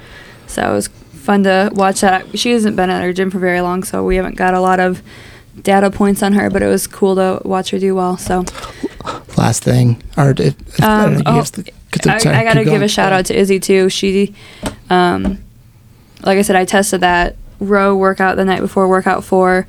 So 0.46 0.70
it 0.70 0.74
was 0.74 0.88
fun 0.88 1.42
to 1.44 1.70
watch 1.74 2.00
that. 2.02 2.38
She 2.38 2.52
hasn't 2.52 2.76
been 2.76 2.90
at 2.90 3.02
her 3.02 3.12
gym 3.12 3.30
for 3.30 3.38
very 3.38 3.60
long, 3.62 3.82
so 3.82 4.04
we 4.04 4.16
haven't 4.16 4.36
got 4.36 4.52
a 4.54 4.60
lot 4.60 4.78
of 4.78 5.02
data 5.62 5.90
points 5.90 6.22
on 6.22 6.34
her. 6.34 6.50
But 6.50 6.62
it 6.62 6.66
was 6.68 6.86
cool 6.86 7.14
to 7.16 7.40
watch 7.44 7.70
her 7.70 7.78
do 7.78 7.94
well. 7.94 8.16
So 8.16 8.44
Last 9.36 9.62
thing, 9.64 10.02
or 10.16 10.30
if, 10.30 10.40
if 10.40 10.82
I 10.82 11.04
um, 11.04 11.22
oh, 11.26 11.32
have 11.32 11.52
'cause 11.52 12.06
I'm 12.06 12.10
I, 12.10 12.18
sorry, 12.18 12.36
I 12.36 12.44
got 12.44 12.54
to 12.54 12.64
give 12.64 12.82
a 12.82 12.88
shout 12.88 13.12
out 13.12 13.26
to 13.26 13.38
Izzy 13.38 13.58
too. 13.58 13.88
She, 13.88 14.34
um, 14.90 15.38
like 16.22 16.38
I 16.38 16.42
said, 16.42 16.56
I 16.56 16.64
tested 16.64 17.00
that 17.00 17.36
row 17.58 17.96
workout 17.96 18.36
the 18.36 18.44
night 18.44 18.60
before 18.60 18.86
workout 18.88 19.24
four. 19.24 19.66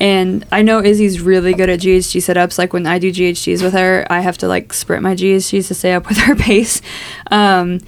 And 0.00 0.46
I 0.52 0.62
know 0.62 0.80
Izzy's 0.80 1.20
really 1.20 1.52
good 1.54 1.68
at 1.68 1.80
GHD 1.80 2.22
sit-ups. 2.22 2.56
Like 2.56 2.72
when 2.72 2.86
I 2.86 3.00
do 3.00 3.10
GHDs 3.10 3.62
with 3.62 3.72
her, 3.72 4.06
I 4.08 4.20
have 4.20 4.38
to 4.38 4.46
like 4.48 4.72
sprint 4.72 5.02
my 5.02 5.16
GHDs 5.16 5.66
to 5.68 5.74
stay 5.74 5.92
up 5.92 6.08
with 6.08 6.18
her 6.18 6.36
pace. 6.36 6.80
Um, 7.32 7.80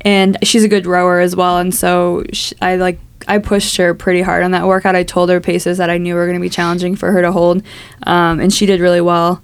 and 0.00 0.38
she's 0.42 0.64
a 0.64 0.68
good 0.68 0.86
rower 0.86 1.20
as 1.20 1.36
well. 1.36 1.58
And 1.58 1.74
so 1.74 2.24
sh 2.32 2.54
I 2.62 2.76
like 2.76 2.98
I 3.28 3.36
pushed 3.38 3.76
her 3.76 3.92
pretty 3.94 4.22
hard 4.22 4.42
on 4.42 4.52
that 4.52 4.66
workout. 4.66 4.96
I 4.96 5.02
told 5.02 5.28
her 5.28 5.40
paces 5.40 5.76
that 5.76 5.90
I 5.90 5.98
knew 5.98 6.14
were 6.14 6.24
going 6.24 6.38
to 6.38 6.40
be 6.40 6.48
challenging 6.48 6.96
for 6.96 7.12
her 7.12 7.20
to 7.20 7.30
hold, 7.30 7.62
um, 8.06 8.40
and 8.40 8.50
she 8.52 8.64
did 8.64 8.80
really 8.80 9.02
well, 9.02 9.42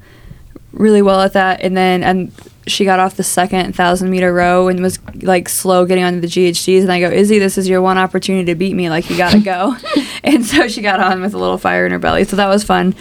really 0.72 1.02
well 1.02 1.20
at 1.22 1.32
that. 1.34 1.60
And 1.62 1.76
then 1.76 2.02
and 2.02 2.32
she 2.66 2.84
got 2.84 2.98
off 2.98 3.16
the 3.16 3.22
second 3.22 3.74
thousand 3.76 4.10
meter 4.10 4.32
row 4.34 4.66
and 4.68 4.82
was 4.82 4.98
like 5.22 5.48
slow 5.48 5.86
getting 5.86 6.02
onto 6.04 6.20
the 6.20 6.26
GHDs. 6.26 6.82
And 6.82 6.90
I 6.92 7.00
go, 7.00 7.08
Izzy, 7.10 7.38
this 7.38 7.56
is 7.58 7.68
your 7.68 7.80
one 7.80 7.96
opportunity 7.98 8.44
to 8.46 8.54
beat 8.56 8.74
me. 8.74 8.90
Like 8.90 9.08
you 9.08 9.16
got 9.16 9.32
to 9.32 9.38
go. 9.40 9.76
and 10.24 10.44
so 10.44 10.66
she 10.68 10.82
got 10.82 11.00
on 11.00 11.20
with 11.22 11.34
a 11.34 11.38
little 11.38 11.58
fire 11.58 11.86
in 11.86 11.92
her 11.92 11.98
belly. 11.98 12.24
So 12.24 12.36
that 12.36 12.48
was 12.48 12.64
fun. 12.64 12.94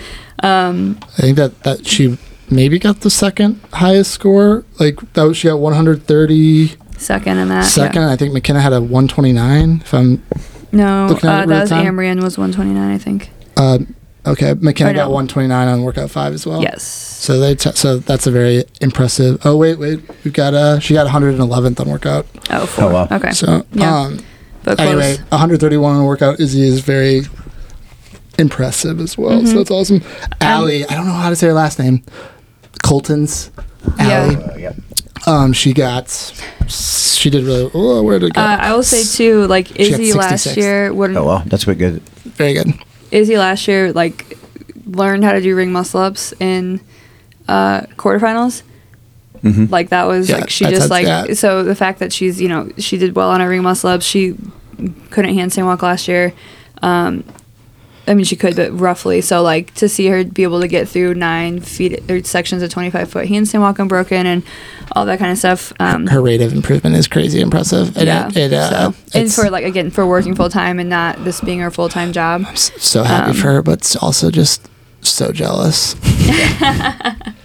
Um, 0.43 0.99
I 1.17 1.21
think 1.21 1.37
that 1.37 1.63
that 1.63 1.87
she 1.87 2.17
maybe 2.49 2.77
got 2.77 3.01
the 3.01 3.09
second 3.09 3.59
highest 3.73 4.11
score. 4.11 4.63
Like 4.79 4.99
that 5.13 5.23
was, 5.23 5.37
she 5.37 5.47
got 5.47 5.59
130 5.59 6.75
second 6.97 7.37
in 7.39 7.49
that. 7.49 7.55
yeah. 7.55 7.61
second. 7.63 8.03
I 8.03 8.15
think 8.15 8.33
McKenna 8.33 8.61
had 8.61 8.73
a 8.73 8.79
129. 8.81 9.81
If 9.81 9.93
I'm 9.93 10.23
No, 10.71 11.07
Looking 11.09 11.29
at 11.29 11.39
uh, 11.39 11.43
it 11.43 11.47
that 11.47 11.49
real 11.49 11.59
was 11.61 11.69
time? 11.69 11.85
Amrian 11.95 12.21
was 12.23 12.37
129, 12.37 12.91
I 12.91 12.97
think. 12.97 13.31
uh, 13.57 13.79
okay, 14.27 14.53
McKenna 14.59 14.93
no. 14.93 14.99
got 15.05 15.11
129 15.11 15.67
on 15.67 15.83
workout 15.83 16.09
five 16.11 16.33
as 16.33 16.45
well. 16.45 16.61
yes. 16.61 16.83
So 16.83 17.39
they 17.39 17.55
t- 17.55 17.71
so 17.73 17.97
that's 17.97 18.27
a 18.27 18.31
very 18.31 18.63
impressive. 18.81 19.39
Oh 19.45 19.55
wait, 19.57 19.79
wait, 19.79 19.99
we 20.23 20.31
got 20.31 20.53
uh 20.53 20.79
she 20.79 20.93
got 20.93 21.07
111th 21.07 21.79
on 21.79 21.89
workout. 21.89 22.25
Oh, 22.49 22.65
four. 22.65 22.85
Oh, 22.85 22.93
wow. 22.93 23.07
Okay. 23.11 23.31
So 23.31 23.65
Yeah. 23.73 23.97
um 24.01 24.19
but 24.63 24.79
anyway, 24.79 25.17
131 25.29 25.95
on 25.95 26.05
workout 26.05 26.39
Izzy 26.39 26.67
is 26.67 26.79
very 26.81 27.21
impressive 28.37 28.99
as 28.99 29.17
well. 29.17 29.37
Mm-hmm. 29.37 29.47
So 29.47 29.57
that's 29.57 29.71
awesome. 29.71 30.01
Allie, 30.41 30.85
I 30.85 30.95
don't 30.95 31.05
know 31.05 31.13
how 31.13 31.29
to 31.29 31.35
say 31.35 31.47
her 31.47 31.53
last 31.53 31.79
name. 31.79 32.03
Colton's 32.83 33.51
Yeah. 33.99 34.51
Uh, 34.53 34.55
yeah. 34.57 34.73
Um, 35.27 35.53
she 35.53 35.73
got 35.73 36.09
she 36.67 37.29
did 37.29 37.43
really. 37.45 37.69
Oh, 37.73 38.03
where 38.03 38.19
did 38.19 38.27
it 38.27 38.33
go? 38.33 38.41
Uh, 38.41 38.57
I 38.59 38.73
will 38.73 38.83
say 38.83 39.03
too, 39.03 39.47
like 39.47 39.67
She 39.67 39.89
got 39.91 39.99
Izzy 39.99 40.13
last 40.13 40.57
year 40.57 40.93
would 40.93 41.15
Oh 41.15 41.25
well, 41.25 41.43
that's 41.47 41.63
quite 41.65 41.77
good. 41.79 42.01
very 42.37 42.53
good. 42.53 42.73
Izzy 43.15 43.37
last 43.37 43.67
year 43.67 43.93
like 43.93 44.37
learned 44.85 45.23
how 45.23 45.31
to 45.31 45.41
do 45.41 45.55
ring 45.55 45.71
muscle 45.71 46.01
ups 46.01 46.33
in 46.39 46.79
uh, 47.47 47.81
quarterfinals. 47.97 48.61
Mhm. 49.43 49.69
Like 49.71 49.89
that 49.89 50.05
was 50.07 50.29
Yeah, 50.29 50.37
like 50.37 50.49
she 50.49 50.65
just 50.65 50.89
like 50.89 51.05
yeah. 51.05 51.33
so 51.33 51.63
the 51.63 51.75
fact 51.75 51.99
that 51.99 52.11
she's 52.11 52.41
you 52.41 52.49
know 52.49 52.69
she 52.77 52.97
did 52.97 53.15
well 53.15 53.29
on 53.29 53.39
her 53.41 53.49
ring 53.49 53.63
muscle 53.63 53.89
ups. 53.89 54.05
She 54.05 54.35
couldn't 55.11 55.35
handstand 55.35 55.65
walk 55.65 55.81
last 55.81 56.07
year. 56.07 56.33
Um, 56.81 57.23
I 58.07 58.13
mean, 58.13 58.25
she 58.25 58.35
could, 58.35 58.55
but 58.55 58.71
roughly. 58.71 59.21
So, 59.21 59.41
like, 59.41 59.73
to 59.75 59.89
see 59.89 60.07
her 60.07 60.23
be 60.23 60.43
able 60.43 60.61
to 60.61 60.67
get 60.67 60.87
through 60.87 61.15
nine 61.15 61.59
feet 61.59 62.09
or 62.09 62.23
sections 62.23 62.61
of 62.61 62.69
25 62.69 63.09
foot 63.09 63.27
handstand 63.27 63.61
walk 63.61 63.79
unbroken 63.79 64.25
and 64.25 64.43
all 64.91 65.05
that 65.05 65.19
kind 65.19 65.31
of 65.31 65.37
stuff. 65.37 65.73
Um, 65.79 66.07
Her 66.07 66.21
rate 66.21 66.41
of 66.41 66.53
improvement 66.53 66.95
is 66.95 67.07
crazy 67.07 67.41
impressive. 67.41 67.97
And 67.97 68.07
yeah. 68.07 68.27
it, 68.27 68.37
it, 68.37 68.53
uh, 68.53 68.91
so, 68.91 69.19
and 69.19 69.33
for, 69.33 69.49
like, 69.49 69.65
again, 69.65 69.89
for 69.89 70.05
working 70.05 70.35
full 70.35 70.49
time 70.49 70.79
and 70.79 70.89
not 70.89 71.23
this 71.23 71.41
being 71.41 71.59
her 71.59 71.71
full 71.71 71.89
time 71.89 72.11
job. 72.11 72.43
I'm 72.47 72.55
so 72.55 73.03
happy 73.03 73.31
um, 73.31 73.37
for 73.37 73.51
her, 73.53 73.61
but 73.61 73.95
also 74.01 74.29
just 74.29 74.69
so 75.01 75.31
jealous. 75.31 75.95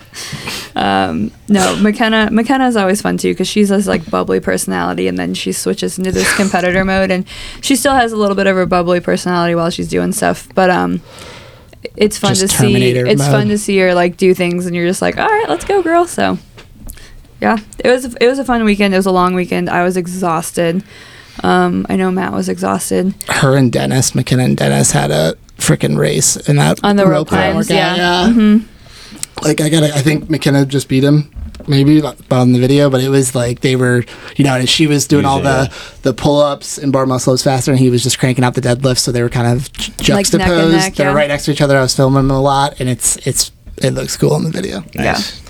Um, 0.74 1.30
no, 1.48 1.76
McKenna. 1.76 2.30
McKenna 2.30 2.66
is 2.68 2.76
always 2.76 3.02
fun 3.02 3.16
too 3.16 3.32
because 3.32 3.48
she's 3.48 3.68
this 3.68 3.86
like 3.86 4.08
bubbly 4.10 4.40
personality, 4.40 5.08
and 5.08 5.18
then 5.18 5.34
she 5.34 5.52
switches 5.52 5.98
into 5.98 6.12
this 6.12 6.34
competitor 6.36 6.84
mode, 6.86 7.10
and 7.10 7.26
she 7.60 7.76
still 7.76 7.94
has 7.94 8.12
a 8.12 8.16
little 8.16 8.36
bit 8.36 8.46
of 8.46 8.56
her 8.56 8.66
bubbly 8.66 9.00
personality 9.00 9.54
while 9.54 9.70
she's 9.70 9.88
doing 9.88 10.12
stuff. 10.12 10.48
But 10.54 10.70
um, 10.70 11.02
it's 11.96 12.18
fun 12.18 12.34
Just 12.34 12.42
to 12.42 12.48
see. 12.48 12.66
Terminator 12.66 13.06
It's 13.06 13.26
fun 13.26 13.48
to 13.48 13.58
see 13.58 13.78
her 13.78 13.94
like 13.94 14.16
do 14.16 14.34
things, 14.34 14.66
and 14.66 14.74
you're 14.74 14.86
just 14.86 15.02
like, 15.02 15.18
all 15.18 15.28
right, 15.28 15.48
let's 15.48 15.64
go, 15.64 15.82
girl. 15.82 16.06
So, 16.06 16.38
yeah, 17.40 17.58
it 17.78 17.88
was 17.88 18.14
it 18.14 18.26
was 18.26 18.38
a 18.38 18.44
fun 18.44 18.64
weekend. 18.64 18.94
It 18.94 18.98
was 18.98 19.06
a 19.06 19.12
long 19.12 19.34
weekend. 19.34 19.68
I 19.68 19.82
was 19.82 19.96
exhausted. 19.96 20.82
Um, 21.42 21.86
I 21.88 21.96
know 21.96 22.10
Matt 22.10 22.32
was 22.32 22.48
exhausted. 22.48 23.14
Her 23.28 23.56
and 23.56 23.72
Dennis, 23.72 24.14
McKenna 24.14 24.44
and 24.44 24.56
Dennis 24.56 24.90
had 24.90 25.10
a 25.10 25.36
freaking 25.56 25.96
race 25.96 26.36
in 26.36 26.56
that 26.56 26.82
On 26.84 26.96
the 26.96 27.06
rope 27.06 27.28
climb 27.28 27.52
climbs, 27.52 27.70
workout, 27.70 27.96
yeah. 27.96 28.28
Mm-hmm. 28.28 28.66
Like 29.42 29.60
I 29.60 29.68
got, 29.68 29.82
I 29.84 30.02
think 30.02 30.28
McKenna 30.30 30.66
just 30.66 30.88
beat 30.88 31.02
him, 31.04 31.32
maybe 31.66 32.02
on 32.30 32.52
the 32.52 32.58
video. 32.58 32.90
But 32.90 33.02
it 33.02 33.08
was 33.08 33.34
like 33.34 33.60
they 33.60 33.76
were, 33.76 34.04
you 34.36 34.44
know, 34.44 34.54
and 34.56 34.68
she 34.68 34.86
was 34.86 35.06
doing 35.06 35.24
all 35.24 35.38
Usually, 35.38 35.66
the 35.68 36.00
the 36.02 36.14
pull 36.14 36.40
ups 36.40 36.78
and 36.78 36.92
bar 36.92 37.06
muscle 37.06 37.32
ups 37.32 37.42
faster, 37.44 37.70
and 37.70 37.80
he 37.80 37.90
was 37.90 38.02
just 38.02 38.18
cranking 38.18 38.44
out 38.44 38.54
the 38.54 38.60
deadlifts. 38.60 38.98
So 38.98 39.12
they 39.12 39.22
were 39.22 39.28
kind 39.30 39.46
of 39.46 39.72
ju- 39.72 39.92
Like 39.92 39.98
neck 39.98 40.06
and 40.08 40.40
juxtaposed. 40.42 40.76
neck, 40.76 40.94
They're 40.94 41.08
yeah. 41.10 41.14
right 41.14 41.28
next 41.28 41.44
to 41.46 41.52
each 41.52 41.60
other. 41.62 41.76
I 41.78 41.82
was 41.82 41.94
filming 41.96 42.28
them 42.28 42.30
a 42.30 42.40
lot, 42.40 42.80
and 42.80 42.88
it's 42.88 43.16
it's 43.26 43.52
it 43.78 43.90
looks 43.94 44.16
cool 44.16 44.36
in 44.36 44.44
the 44.44 44.50
video. 44.50 44.84
Nice. 44.94 45.40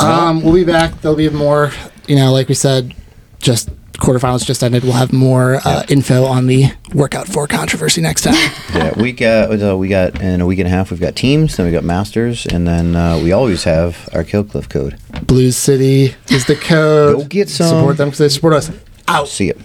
Um, 0.00 0.42
we'll 0.42 0.54
be 0.54 0.64
back. 0.64 1.00
There'll 1.00 1.16
be 1.16 1.28
more, 1.30 1.70
you 2.08 2.16
know, 2.16 2.32
like 2.32 2.48
we 2.48 2.54
said, 2.54 2.94
just 3.38 3.68
quarterfinals 3.98 4.44
just 4.44 4.62
ended. 4.62 4.82
We'll 4.84 4.92
have 4.92 5.12
more 5.12 5.60
uh, 5.64 5.84
info 5.88 6.24
on 6.24 6.46
the 6.46 6.66
workout 6.94 7.28
for 7.28 7.46
controversy 7.46 8.00
next 8.00 8.22
time. 8.22 8.34
Yeah, 8.76 8.92
we 9.00 9.12
got 9.12 9.62
uh, 9.62 9.76
we 9.78 9.88
got 9.88 10.20
in 10.20 10.40
a 10.42 10.46
week 10.46 10.58
and 10.58 10.68
a 10.68 10.70
half. 10.70 10.90
We've 10.90 11.00
got 11.00 11.16
teams, 11.16 11.56
then 11.56 11.64
we 11.64 11.72
got 11.72 11.82
masters, 11.84 12.44
and 12.44 12.66
then 12.66 12.94
uh, 12.94 13.18
we 13.22 13.32
always 13.32 13.64
have 13.64 14.08
our 14.12 14.22
Kill 14.22 14.44
Cliff 14.44 14.68
code. 14.68 14.98
Blues 15.22 15.56
City 15.56 16.14
is 16.28 16.44
the 16.44 16.56
code. 16.56 17.16
Go 17.16 17.24
get 17.24 17.48
some. 17.48 17.68
Support 17.68 17.96
them 17.96 18.08
because 18.08 18.18
they 18.18 18.28
support 18.28 18.52
us. 18.52 18.70
Out. 19.08 19.28
See 19.28 19.48
it. 19.48 19.58